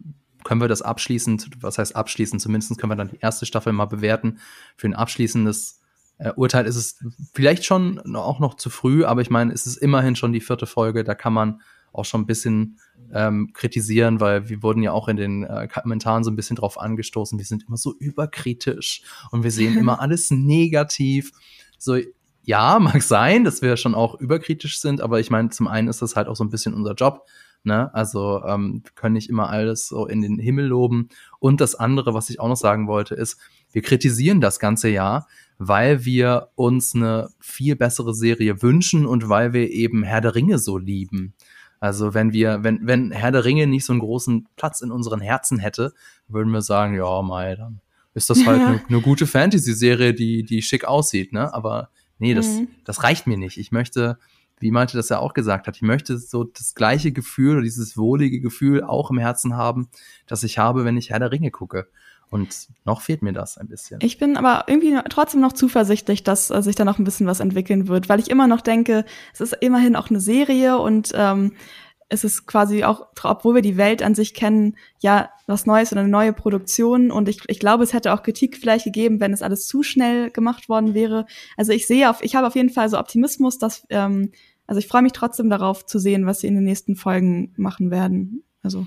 können 0.43 0.61
wir 0.61 0.67
das 0.67 0.81
abschließend, 0.81 1.49
was 1.61 1.77
heißt 1.77 1.95
abschließend, 1.95 2.41
zumindest 2.41 2.77
können 2.77 2.91
wir 2.91 2.95
dann 2.95 3.09
die 3.09 3.19
erste 3.19 3.45
Staffel 3.45 3.73
mal 3.73 3.85
bewerten. 3.85 4.39
Für 4.75 4.87
ein 4.87 4.93
abschließendes 4.93 5.81
äh, 6.19 6.31
Urteil 6.35 6.65
ist 6.65 6.75
es 6.75 6.99
vielleicht 7.33 7.65
schon 7.65 8.15
auch 8.15 8.39
noch 8.39 8.55
zu 8.55 8.69
früh, 8.69 9.03
aber 9.05 9.21
ich 9.21 9.29
meine, 9.29 9.53
es 9.53 9.65
ist 9.65 9.77
immerhin 9.77 10.15
schon 10.15 10.33
die 10.33 10.41
vierte 10.41 10.65
Folge, 10.65 11.03
da 11.03 11.15
kann 11.15 11.33
man 11.33 11.61
auch 11.91 12.05
schon 12.05 12.21
ein 12.21 12.25
bisschen 12.25 12.79
ähm, 13.13 13.51
kritisieren, 13.53 14.19
weil 14.19 14.49
wir 14.49 14.63
wurden 14.63 14.81
ja 14.81 14.91
auch 14.91 15.07
in 15.07 15.17
den 15.17 15.43
äh, 15.43 15.67
Kommentaren 15.67 16.23
so 16.23 16.31
ein 16.31 16.35
bisschen 16.35 16.55
drauf 16.55 16.79
angestoßen, 16.79 17.37
wir 17.37 17.45
sind 17.45 17.65
immer 17.67 17.77
so 17.77 17.93
überkritisch 17.99 19.03
und 19.31 19.43
wir 19.43 19.51
sehen 19.51 19.77
immer 19.77 19.99
alles 20.01 20.31
negativ. 20.31 21.31
So, 21.77 21.97
ja, 22.43 22.79
mag 22.81 23.01
sein, 23.01 23.43
dass 23.43 23.61
wir 23.61 23.77
schon 23.77 23.95
auch 23.95 24.19
überkritisch 24.19 24.79
sind, 24.79 25.01
aber 25.01 25.19
ich 25.19 25.29
meine, 25.29 25.49
zum 25.49 25.67
einen 25.67 25.87
ist 25.87 26.01
das 26.01 26.15
halt 26.15 26.27
auch 26.27 26.35
so 26.35 26.43
ein 26.43 26.49
bisschen 26.49 26.73
unser 26.73 26.93
Job. 26.93 27.25
Ne? 27.65 27.93
Also 27.93 28.43
ähm, 28.45 28.81
wir 28.83 28.91
können 28.95 29.13
nicht 29.13 29.29
immer 29.29 29.49
alles 29.49 29.87
so 29.87 30.05
in 30.05 30.21
den 30.21 30.37
Himmel 30.37 30.65
loben. 30.65 31.07
Und 31.39 31.61
das 31.61 31.75
andere, 31.75 32.13
was 32.13 32.29
ich 32.29 32.39
auch 32.39 32.49
noch 32.49 32.57
sagen 32.57 32.87
wollte, 32.87 33.15
ist, 33.15 33.39
wir 33.71 33.81
kritisieren 33.81 34.41
das 34.41 34.59
ganze 34.59 34.89
Jahr, 34.89 35.27
weil 35.57 36.03
wir 36.03 36.49
uns 36.55 36.93
eine 36.93 37.29
viel 37.39 37.75
bessere 37.75 38.13
Serie 38.13 38.61
wünschen 38.61 39.05
und 39.05 39.29
weil 39.29 39.53
wir 39.53 39.71
eben 39.71 40.03
Herr 40.03 40.19
der 40.19 40.35
Ringe 40.35 40.59
so 40.59 40.77
lieben. 40.77 41.33
Also 41.79 42.13
wenn 42.13 42.33
wir, 42.33 42.63
wenn, 42.63 42.85
wenn 42.85 43.11
Herr 43.11 43.31
der 43.31 43.45
Ringe 43.45 43.67
nicht 43.67 43.85
so 43.85 43.93
einen 43.93 44.01
großen 44.01 44.47
Platz 44.57 44.81
in 44.81 44.91
unseren 44.91 45.21
Herzen 45.21 45.59
hätte, 45.59 45.93
würden 46.27 46.51
wir 46.51 46.61
sagen, 46.61 46.95
ja, 46.95 47.21
mal, 47.21 47.55
dann 47.55 47.79
ist 48.13 48.29
das 48.29 48.45
halt 48.45 48.61
eine, 48.61 48.81
eine 48.87 49.01
gute 49.01 49.25
Fantasy-Serie, 49.25 50.13
die, 50.13 50.43
die 50.43 50.61
schick 50.61 50.85
aussieht, 50.85 51.33
ne? 51.33 51.53
Aber 51.53 51.89
nee, 52.19 52.33
das, 52.33 52.47
mhm. 52.47 52.67
das 52.85 53.03
reicht 53.03 53.27
mir 53.27 53.37
nicht. 53.37 53.57
Ich 53.57 53.71
möchte, 53.71 54.17
wie 54.59 54.71
Malte 54.71 54.97
das 54.97 55.09
ja 55.09 55.19
auch 55.19 55.33
gesagt 55.33 55.67
hat, 55.67 55.75
ich 55.75 55.81
möchte 55.81 56.17
so 56.17 56.43
das 56.43 56.75
gleiche 56.75 57.11
Gefühl 57.11 57.53
oder 57.53 57.63
dieses 57.63 57.97
wohlige 57.97 58.39
Gefühl 58.39 58.83
auch 58.83 59.11
im 59.11 59.17
Herzen 59.17 59.55
haben, 59.55 59.89
das 60.27 60.43
ich 60.43 60.57
habe, 60.57 60.85
wenn 60.85 60.97
ich 60.97 61.09
Herr 61.09 61.19
der 61.19 61.31
Ringe 61.31 61.51
gucke. 61.51 61.87
Und 62.29 62.67
noch 62.83 63.01
fehlt 63.01 63.21
mir 63.21 63.31
das 63.31 63.59
ein 63.59 63.67
bisschen. 63.67 63.99
Ich 64.01 64.17
bin 64.17 64.37
aber 64.37 64.63
irgendwie 64.67 64.97
trotzdem 65.07 65.39
noch 65.39 65.53
zuversichtlich, 65.53 66.23
dass 66.23 66.49
äh, 66.49 66.63
sich 66.63 66.75
da 66.75 66.83
noch 66.83 66.97
ein 66.97 67.03
bisschen 67.03 67.27
was 67.27 67.39
entwickeln 67.39 67.87
wird, 67.87 68.09
weil 68.09 68.19
ich 68.19 68.31
immer 68.31 68.47
noch 68.47 68.61
denke, 68.61 69.05
es 69.33 69.41
ist 69.41 69.53
immerhin 69.61 69.95
auch 69.95 70.09
eine 70.09 70.19
Serie 70.19 70.79
und 70.79 71.11
ähm, 71.13 71.51
es 72.13 72.23
ist 72.23 72.45
quasi 72.45 72.83
auch, 72.83 73.07
obwohl 73.23 73.55
wir 73.55 73.61
die 73.63 73.75
Welt 73.75 74.03
an 74.03 74.13
sich 74.13 74.35
kennen, 74.35 74.77
ja, 74.99 75.29
was 75.47 75.65
Neues 75.65 75.91
oder 75.91 76.01
eine 76.01 76.09
neue 76.09 76.31
Produktion. 76.31 77.09
Und 77.09 77.27
ich, 77.27 77.41
ich 77.47 77.59
glaube, 77.59 77.83
es 77.83 77.91
hätte 77.91 78.13
auch 78.13 78.21
Kritik 78.21 78.57
vielleicht 78.57 78.85
gegeben, 78.85 79.19
wenn 79.19 79.33
es 79.33 79.41
alles 79.41 79.65
zu 79.65 79.81
schnell 79.81 80.29
gemacht 80.29 80.69
worden 80.69 80.93
wäre. 80.93 81.25
Also 81.57 81.71
ich 81.71 81.87
sehe 81.87 82.09
auf, 82.09 82.23
ich 82.23 82.35
habe 82.35 82.45
auf 82.45 82.55
jeden 82.55 82.69
Fall 82.69 82.87
so 82.87 82.99
Optimismus, 82.99 83.57
dass, 83.57 83.85
ähm, 83.89 84.31
also 84.67 84.77
ich 84.77 84.87
freue 84.87 85.01
mich 85.01 85.13
trotzdem 85.13 85.49
darauf 85.49 85.87
zu 85.87 85.97
sehen, 85.97 86.27
was 86.27 86.41
sie 86.41 86.47
in 86.47 86.55
den 86.55 86.65
nächsten 86.65 86.95
Folgen 86.95 87.51
machen 87.57 87.89
werden. 87.89 88.43
Also. 88.61 88.85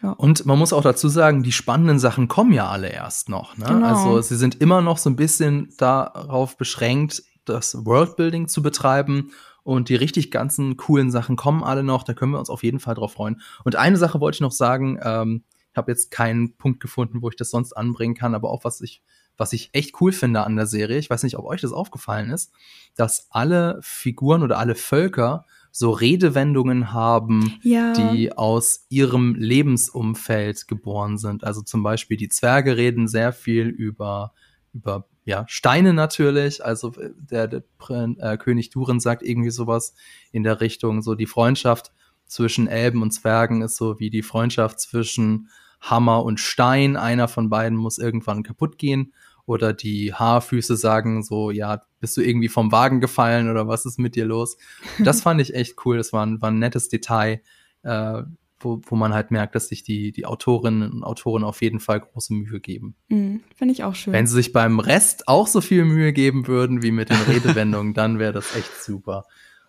Ja. 0.00 0.12
Und 0.12 0.46
man 0.46 0.56
muss 0.56 0.72
auch 0.72 0.82
dazu 0.82 1.08
sagen, 1.08 1.42
die 1.42 1.50
spannenden 1.50 1.98
Sachen 1.98 2.28
kommen 2.28 2.52
ja 2.52 2.68
alle 2.68 2.90
erst 2.90 3.28
noch. 3.28 3.56
Ne? 3.56 3.66
Genau. 3.66 3.86
Also 3.86 4.20
sie 4.20 4.36
sind 4.36 4.60
immer 4.60 4.82
noch 4.82 4.98
so 4.98 5.10
ein 5.10 5.16
bisschen 5.16 5.74
darauf 5.78 6.56
beschränkt, 6.56 7.24
das 7.44 7.84
Worldbuilding 7.84 8.46
zu 8.46 8.62
betreiben 8.62 9.32
und 9.68 9.90
die 9.90 9.96
richtig 9.96 10.30
ganzen 10.30 10.78
coolen 10.78 11.10
Sachen 11.10 11.36
kommen 11.36 11.62
alle 11.62 11.82
noch. 11.82 12.02
Da 12.02 12.14
können 12.14 12.32
wir 12.32 12.38
uns 12.38 12.48
auf 12.48 12.62
jeden 12.62 12.80
Fall 12.80 12.94
drauf 12.94 13.12
freuen. 13.12 13.42
Und 13.64 13.76
eine 13.76 13.98
Sache 13.98 14.18
wollte 14.18 14.36
ich 14.36 14.40
noch 14.40 14.52
sagen. 14.52 14.98
Ähm, 15.02 15.44
ich 15.70 15.76
habe 15.76 15.92
jetzt 15.92 16.10
keinen 16.10 16.56
Punkt 16.56 16.80
gefunden, 16.80 17.20
wo 17.20 17.28
ich 17.28 17.36
das 17.36 17.50
sonst 17.50 17.74
anbringen 17.74 18.14
kann, 18.14 18.34
aber 18.34 18.50
auch 18.50 18.64
was 18.64 18.80
ich 18.80 19.02
was 19.36 19.52
ich 19.52 19.68
echt 19.72 20.00
cool 20.00 20.10
finde 20.10 20.42
an 20.42 20.56
der 20.56 20.66
Serie, 20.66 20.98
ich 20.98 21.10
weiß 21.10 21.22
nicht, 21.22 21.36
ob 21.36 21.44
euch 21.44 21.60
das 21.60 21.70
aufgefallen 21.70 22.30
ist, 22.30 22.50
dass 22.96 23.28
alle 23.30 23.78
Figuren 23.82 24.42
oder 24.42 24.58
alle 24.58 24.74
Völker 24.74 25.44
so 25.70 25.90
Redewendungen 25.90 26.92
haben, 26.92 27.60
ja. 27.62 27.92
die 27.92 28.32
aus 28.32 28.86
ihrem 28.88 29.36
Lebensumfeld 29.36 30.66
geboren 30.66 31.18
sind. 31.18 31.44
Also 31.44 31.60
zum 31.60 31.84
Beispiel 31.84 32.16
die 32.16 32.30
Zwerge 32.30 32.76
reden 32.76 33.06
sehr 33.06 33.32
viel 33.32 33.68
über, 33.68 34.32
über 34.72 35.06
ja, 35.28 35.44
Steine 35.46 35.92
natürlich. 35.92 36.64
Also 36.64 36.94
äh, 36.94 37.10
der, 37.18 37.48
der 37.48 37.62
äh, 37.90 38.38
König 38.38 38.70
Durin 38.70 38.98
sagt 38.98 39.22
irgendwie 39.22 39.50
sowas 39.50 39.94
in 40.32 40.42
der 40.42 40.62
Richtung, 40.62 41.02
so 41.02 41.14
die 41.14 41.26
Freundschaft 41.26 41.92
zwischen 42.24 42.66
Elben 42.66 43.02
und 43.02 43.10
Zwergen 43.10 43.60
ist 43.60 43.76
so 43.76 44.00
wie 44.00 44.08
die 44.08 44.22
Freundschaft 44.22 44.80
zwischen 44.80 45.50
Hammer 45.82 46.24
und 46.24 46.40
Stein. 46.40 46.96
Einer 46.96 47.28
von 47.28 47.50
beiden 47.50 47.76
muss 47.76 47.98
irgendwann 47.98 48.42
kaputt 48.42 48.78
gehen. 48.78 49.12
Oder 49.44 49.74
die 49.74 50.14
Haarfüße 50.14 50.78
sagen 50.78 51.22
so, 51.22 51.50
ja, 51.50 51.82
bist 52.00 52.16
du 52.16 52.22
irgendwie 52.22 52.48
vom 52.48 52.72
Wagen 52.72 53.02
gefallen 53.02 53.50
oder 53.50 53.68
was 53.68 53.84
ist 53.84 53.98
mit 53.98 54.16
dir 54.16 54.24
los? 54.24 54.56
Das 54.98 55.20
fand 55.20 55.42
ich 55.42 55.54
echt 55.54 55.76
cool. 55.84 55.98
Das 55.98 56.14
war 56.14 56.24
ein, 56.24 56.40
war 56.40 56.50
ein 56.50 56.58
nettes 56.58 56.88
Detail. 56.88 57.42
Äh, 57.82 58.22
wo, 58.60 58.80
wo 58.86 58.96
man 58.96 59.14
halt 59.14 59.30
merkt, 59.30 59.54
dass 59.54 59.68
sich 59.68 59.82
die, 59.82 60.12
die 60.12 60.26
Autorinnen 60.26 60.90
und 60.92 61.04
Autoren 61.04 61.44
auf 61.44 61.62
jeden 61.62 61.80
Fall 61.80 62.00
große 62.00 62.34
Mühe 62.34 62.60
geben. 62.60 62.94
Mhm, 63.08 63.42
Finde 63.54 63.72
ich 63.72 63.84
auch 63.84 63.94
schön. 63.94 64.12
Wenn 64.12 64.26
sie 64.26 64.34
sich 64.34 64.52
beim 64.52 64.80
Rest 64.80 65.28
auch 65.28 65.46
so 65.46 65.60
viel 65.60 65.84
Mühe 65.84 66.12
geben 66.12 66.46
würden 66.46 66.82
wie 66.82 66.90
mit 66.90 67.10
den 67.10 67.16
Redewendungen, 67.28 67.94
dann 67.94 68.18
wäre 68.18 68.32
das 68.32 68.56
echt 68.56 68.82
super. 68.82 69.24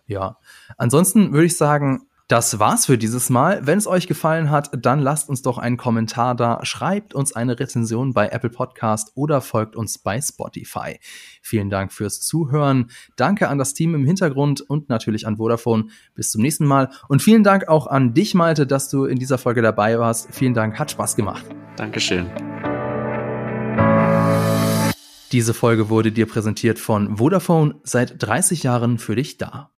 Ja. 0.06 0.38
Ansonsten 0.76 1.32
würde 1.32 1.46
ich 1.46 1.56
sagen, 1.56 2.08
das 2.30 2.60
war's 2.60 2.86
für 2.86 2.96
dieses 2.96 3.28
Mal. 3.28 3.66
Wenn 3.66 3.78
es 3.78 3.88
euch 3.88 4.06
gefallen 4.06 4.50
hat, 4.50 4.70
dann 4.80 5.00
lasst 5.00 5.28
uns 5.28 5.42
doch 5.42 5.58
einen 5.58 5.76
Kommentar 5.76 6.36
da, 6.36 6.64
schreibt 6.64 7.12
uns 7.12 7.32
eine 7.32 7.58
Rezension 7.58 8.12
bei 8.12 8.28
Apple 8.28 8.50
Podcast 8.50 9.10
oder 9.16 9.40
folgt 9.40 9.74
uns 9.74 9.98
bei 9.98 10.20
Spotify. 10.20 11.00
Vielen 11.42 11.70
Dank 11.70 11.92
fürs 11.92 12.20
Zuhören. 12.20 12.92
Danke 13.16 13.48
an 13.48 13.58
das 13.58 13.74
Team 13.74 13.96
im 13.96 14.06
Hintergrund 14.06 14.60
und 14.60 14.88
natürlich 14.88 15.26
an 15.26 15.38
Vodafone. 15.38 15.86
Bis 16.14 16.30
zum 16.30 16.42
nächsten 16.42 16.66
Mal. 16.66 16.90
Und 17.08 17.20
vielen 17.20 17.42
Dank 17.42 17.66
auch 17.66 17.88
an 17.88 18.14
dich, 18.14 18.34
Malte, 18.34 18.64
dass 18.64 18.88
du 18.88 19.06
in 19.06 19.18
dieser 19.18 19.38
Folge 19.38 19.60
dabei 19.60 19.98
warst. 19.98 20.28
Vielen 20.30 20.54
Dank, 20.54 20.78
hat 20.78 20.92
Spaß 20.92 21.16
gemacht. 21.16 21.44
Dankeschön. 21.74 22.30
Diese 25.32 25.52
Folge 25.52 25.88
wurde 25.88 26.12
dir 26.12 26.26
präsentiert 26.26 26.78
von 26.78 27.16
Vodafone, 27.16 27.74
seit 27.82 28.22
30 28.22 28.62
Jahren 28.62 28.98
für 28.98 29.16
dich 29.16 29.36
da. 29.36 29.68